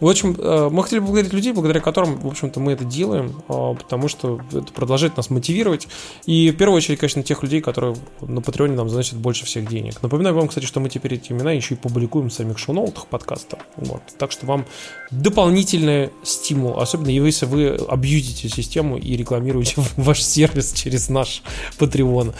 В 0.00 0.08
общем, 0.08 0.36
э, 0.38 0.68
мы 0.70 0.82
хотели 0.84 1.00
поблагодарить 1.00 1.32
людей, 1.32 1.52
благодаря 1.52 1.80
которым, 1.80 2.18
в 2.20 2.26
общем-то, 2.26 2.60
мы 2.60 2.72
это 2.72 2.84
делаем, 2.84 3.42
а, 3.48 3.74
что 4.08 4.40
это 4.52 4.72
продолжает 4.72 5.16
нас 5.16 5.30
мотивировать. 5.30 5.88
И 6.26 6.50
в 6.50 6.56
первую 6.56 6.76
очередь, 6.76 6.98
конечно, 6.98 7.22
тех 7.22 7.42
людей, 7.42 7.60
которые 7.60 7.96
на 8.20 8.40
Патреоне 8.40 8.74
нам 8.74 8.88
заносят 8.88 9.18
больше 9.18 9.44
всех 9.44 9.68
денег. 9.68 10.02
Напоминаю 10.02 10.34
вам, 10.34 10.48
кстати, 10.48 10.64
что 10.64 10.80
мы 10.80 10.88
теперь 10.88 11.14
эти 11.14 11.32
имена 11.32 11.52
еще 11.52 11.74
и 11.74 11.78
публикуем 11.78 12.28
в 12.28 12.32
самих 12.32 12.58
шоу-ноутах 12.58 13.06
подкаста. 13.06 13.58
Вот. 13.76 14.02
Так 14.18 14.32
что 14.32 14.46
вам 14.46 14.66
дополнительный 15.10 16.10
стимул, 16.22 16.78
особенно 16.78 17.10
если 17.10 17.46
вы 17.46 17.68
абьюзите 17.88 18.48
систему 18.48 18.96
и 18.96 19.16
рекламируете 19.16 19.74
ваш 19.96 20.22
сервис 20.22 20.72
через 20.72 21.08
наш 21.08 21.42
Patreon. 21.78 22.34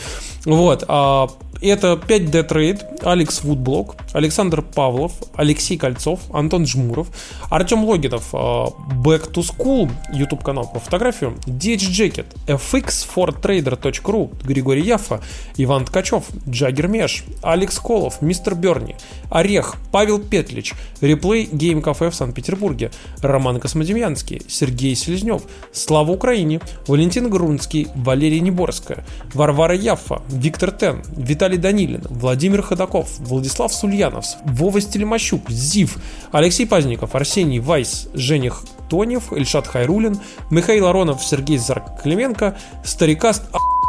Вот. 0.45 0.85
а, 0.89 1.29
Это 1.61 1.95
5D 1.95 2.49
Trade, 2.49 3.03
Алекс 3.03 3.43
Вудблок, 3.43 3.97
Александр 4.13 4.63
Павлов, 4.63 5.13
Алексей 5.35 5.77
Кольцов, 5.77 6.21
Антон 6.33 6.67
Жмуров, 6.67 7.09
Артем 7.51 7.85
Логинов, 7.85 8.29
а, 8.33 8.69
Back 9.05 9.33
to 9.33 9.43
School, 9.43 9.91
YouTube 10.13 10.43
канал 10.45 10.71
по 10.73 10.79
фотографию, 10.81 11.37
Jacket, 11.59 12.27
fx4trader.ru, 12.47 14.31
Григорий 14.45 14.83
Яфа, 14.83 15.21
Иван 15.57 15.85
Ткачев, 15.85 16.25
Джаггер 16.49 16.89
Меш, 16.89 17.25
Алекс 17.43 17.79
Колов, 17.79 18.23
Мистер 18.23 18.55
Берни, 18.55 18.97
Орех, 19.31 19.77
Павел 19.93 20.19
Петлич, 20.19 20.75
Replay 21.01 21.49
Game 21.51 21.83
Кафе 21.83 22.11
в 22.11 22.15
Санкт-Петербурге, 22.15 22.91
Роман 23.21 23.61
Космодемьянский, 23.61 24.43
Сергей 24.49 24.95
Селезнев, 24.95 25.43
Слава 25.73 26.13
Украине, 26.13 26.61
Валентин 26.87 27.29
Грунский, 27.29 27.89
Валерия 27.95 28.41
Неборская, 28.41 29.05
Варвара 29.35 29.75
Яффа, 29.75 30.23
Виктор 30.29 30.71
Тен, 30.71 31.03
Виталий 31.17 31.59
Данилин, 31.59 32.03
Владимир 32.09 32.63
Ходаков, 32.63 33.19
Владислав 33.19 33.73
Сульянов, 33.73 34.25
Вова 34.45 34.81
Стелемощук, 34.81 35.51
Зив, 35.51 35.99
Алексей 36.33 36.67
Пазников, 36.67 37.15
Арсений 37.15 37.59
Вайс, 37.59 38.09
Жених 38.15 38.63
Тонев, 38.89 39.33
Ильшат 39.33 39.67
Хайрулин, 39.67 40.19
Михаил 40.51 40.87
Аронов, 40.87 41.23
Сергей 41.23 41.48
Зарк-Клименко, 41.57 42.57
Старикаст 42.85 43.45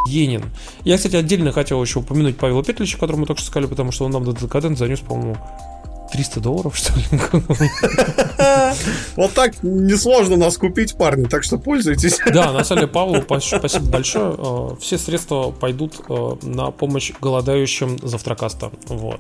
Енин. 0.08 0.46
Я, 0.84 0.98
кстати, 0.98 1.16
отдельно 1.16 1.52
хотел 1.52 1.82
еще 1.82 2.00
упомянуть 2.00 2.38
Павела 2.38 2.64
Петлича, 2.64 2.98
которого 2.98 3.22
мы 3.22 3.26
только 3.26 3.42
что 3.42 3.52
сказали, 3.52 3.68
потому 3.68 3.92
что 3.92 4.06
он 4.06 4.12
нам 4.12 4.24
до 4.24 4.34
декадент 4.34 4.78
занес, 4.78 5.00
по-моему, 5.00 5.38
300 6.12 6.40
долларов, 6.40 6.76
что 6.76 6.94
ли? 6.98 7.06
Вот 9.16 9.34
так 9.34 9.62
несложно 9.62 10.38
нас 10.38 10.58
купить, 10.58 10.96
парни, 10.98 11.26
так 11.26 11.44
что 11.44 11.58
пользуйтесь. 11.58 12.18
Да, 12.34 12.52
на 12.52 12.64
самом 12.64 12.82
деле, 12.82 12.92
Павлу 12.92 13.22
спасибо 13.22 13.86
большое. 13.86 14.36
Э, 14.38 14.70
Все 14.80 14.98
средства 14.98 15.52
пойдут 15.52 16.00
э, 16.08 16.36
на 16.44 16.72
помощь 16.72 17.12
голодающим 17.22 18.00
завтракаста. 18.02 18.72
Вот. 18.88 19.20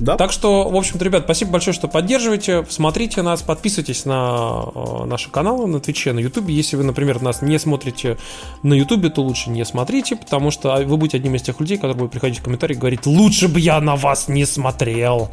Да? 0.00 0.16
Так 0.16 0.32
что, 0.32 0.68
в 0.68 0.76
общем-то, 0.76 1.04
ребят, 1.04 1.24
спасибо 1.24 1.52
большое, 1.52 1.74
что 1.74 1.88
поддерживаете. 1.88 2.64
Смотрите 2.68 3.22
нас, 3.22 3.42
подписывайтесь 3.42 4.04
на 4.04 4.64
э, 4.74 5.04
наши 5.04 5.30
каналы 5.30 5.66
на 5.66 5.80
Твиче, 5.80 6.12
на 6.12 6.20
Ютубе. 6.20 6.54
Если 6.54 6.76
вы, 6.76 6.84
например, 6.84 7.20
нас 7.22 7.42
не 7.42 7.58
смотрите 7.58 8.16
на 8.62 8.74
Ютубе, 8.74 9.10
то 9.10 9.22
лучше 9.22 9.50
не 9.50 9.64
смотрите, 9.64 10.16
потому 10.16 10.50
что 10.50 10.76
вы 10.84 10.96
будете 10.96 11.18
одним 11.18 11.34
из 11.34 11.42
тех 11.42 11.58
людей, 11.60 11.76
которые 11.76 11.96
будут 11.96 12.12
приходить 12.12 12.38
в 12.38 12.42
комментарии 12.42 12.74
и 12.74 12.78
говорить, 12.78 13.06
лучше 13.06 13.48
бы 13.48 13.60
я 13.60 13.80
на 13.80 13.96
вас 13.96 14.28
не 14.28 14.44
смотрел. 14.46 15.30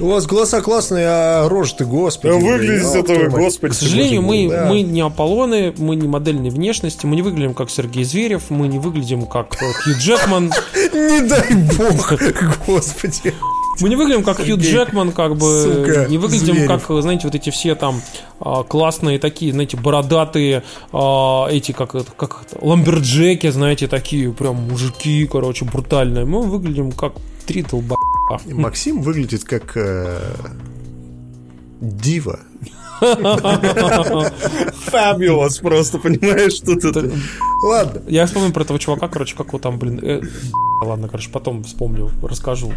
У 0.00 0.08
вас 0.08 0.26
голоса 0.26 0.60
классные, 0.60 1.06
а 1.08 1.48
рожи-то, 1.48 1.84
господи. 1.84 2.32
Выглядит 2.32 2.86
это, 2.86 3.02
твою 3.02 3.30
мать. 3.30 3.40
господи. 3.40 3.72
К 3.72 3.76
сожалению, 3.76 4.22
мы, 4.22 4.48
да. 4.48 4.66
мы 4.66 4.82
не 4.82 5.00
Аполлоны, 5.00 5.74
мы 5.76 5.96
не 5.96 6.08
модельной 6.08 6.50
внешности, 6.50 7.06
мы 7.06 7.16
не 7.16 7.22
выглядим 7.22 7.54
как 7.54 7.70
Сергей 7.70 8.04
Зверев, 8.04 8.50
мы 8.50 8.68
не 8.68 8.78
выглядим 8.78 9.26
как 9.26 9.54
э, 9.62 9.72
Хью 9.72 9.94
Джекман, 9.98 10.52
Не 10.92 11.20
дай 11.20 11.54
бог, 11.76 12.12
господи. 12.66 13.34
Мы 13.80 13.88
не 13.88 13.96
выглядим 13.96 14.22
как 14.22 14.38
Хью 14.38 14.56
Джекман, 14.58 15.12
как 15.12 15.36
бы 15.36 15.84
сука, 15.86 16.06
не 16.08 16.18
выглядим 16.18 16.54
Зверев. 16.54 16.86
как, 16.86 17.02
знаете, 17.02 17.26
вот 17.26 17.34
эти 17.34 17.50
все 17.50 17.74
там 17.74 18.00
а, 18.40 18.62
классные 18.62 19.18
такие, 19.18 19.52
знаете, 19.52 19.76
бородатые, 19.76 20.62
а, 20.92 21.46
эти 21.48 21.72
как 21.72 21.94
это, 21.94 22.10
как 22.16 22.44
это, 22.46 22.64
ламберджеки, 22.64 23.48
знаете, 23.50 23.86
такие 23.88 24.32
прям 24.32 24.56
мужики, 24.56 25.26
короче, 25.30 25.64
брутальные. 25.64 26.24
Мы 26.24 26.42
выглядим 26.42 26.92
как 26.92 27.14
три 27.46 27.62
долба. 27.62 27.96
Максим 28.46 29.02
выглядит 29.02 29.44
как 29.44 29.76
э, 29.76 30.34
дива. 31.80 32.40
Fabulous 34.92 35.60
просто, 35.60 35.98
понимаешь, 35.98 36.54
что 36.54 36.76
ты... 36.76 37.12
Ладно. 37.62 38.02
Я 38.08 38.26
вспомнил 38.26 38.52
про 38.52 38.62
этого 38.62 38.78
чувака, 38.78 39.08
короче, 39.08 39.34
как 39.36 39.48
его 39.48 39.58
там, 39.58 39.78
блин, 39.78 40.00
э, 40.02 40.20
ладно, 40.82 41.08
короче, 41.08 41.30
потом 41.30 41.64
вспомню, 41.64 42.10
расскажу. 42.22 42.72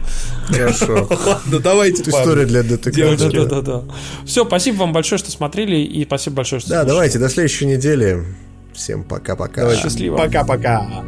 Хорошо. 0.47 1.07
Ладно, 1.09 1.59
давайте. 1.59 2.03
История 2.03 2.45
для 2.45 2.63
детектива. 2.63 3.15
Да, 3.15 3.29
да, 3.29 3.45
да, 3.45 3.61
да. 3.61 3.83
Все, 4.25 4.45
спасибо 4.45 4.77
вам 4.79 4.93
большое, 4.93 5.19
что 5.19 5.31
смотрели, 5.31 5.77
и 5.77 6.05
спасибо 6.05 6.37
большое, 6.37 6.59
что 6.59 6.69
Да, 6.69 6.83
давайте, 6.83 7.19
до 7.19 7.29
следующей 7.29 7.65
недели. 7.65 8.23
Всем 8.73 9.03
пока-пока. 9.03 9.75
Счастливо. 9.75 10.17
Пока-пока. 10.17 11.03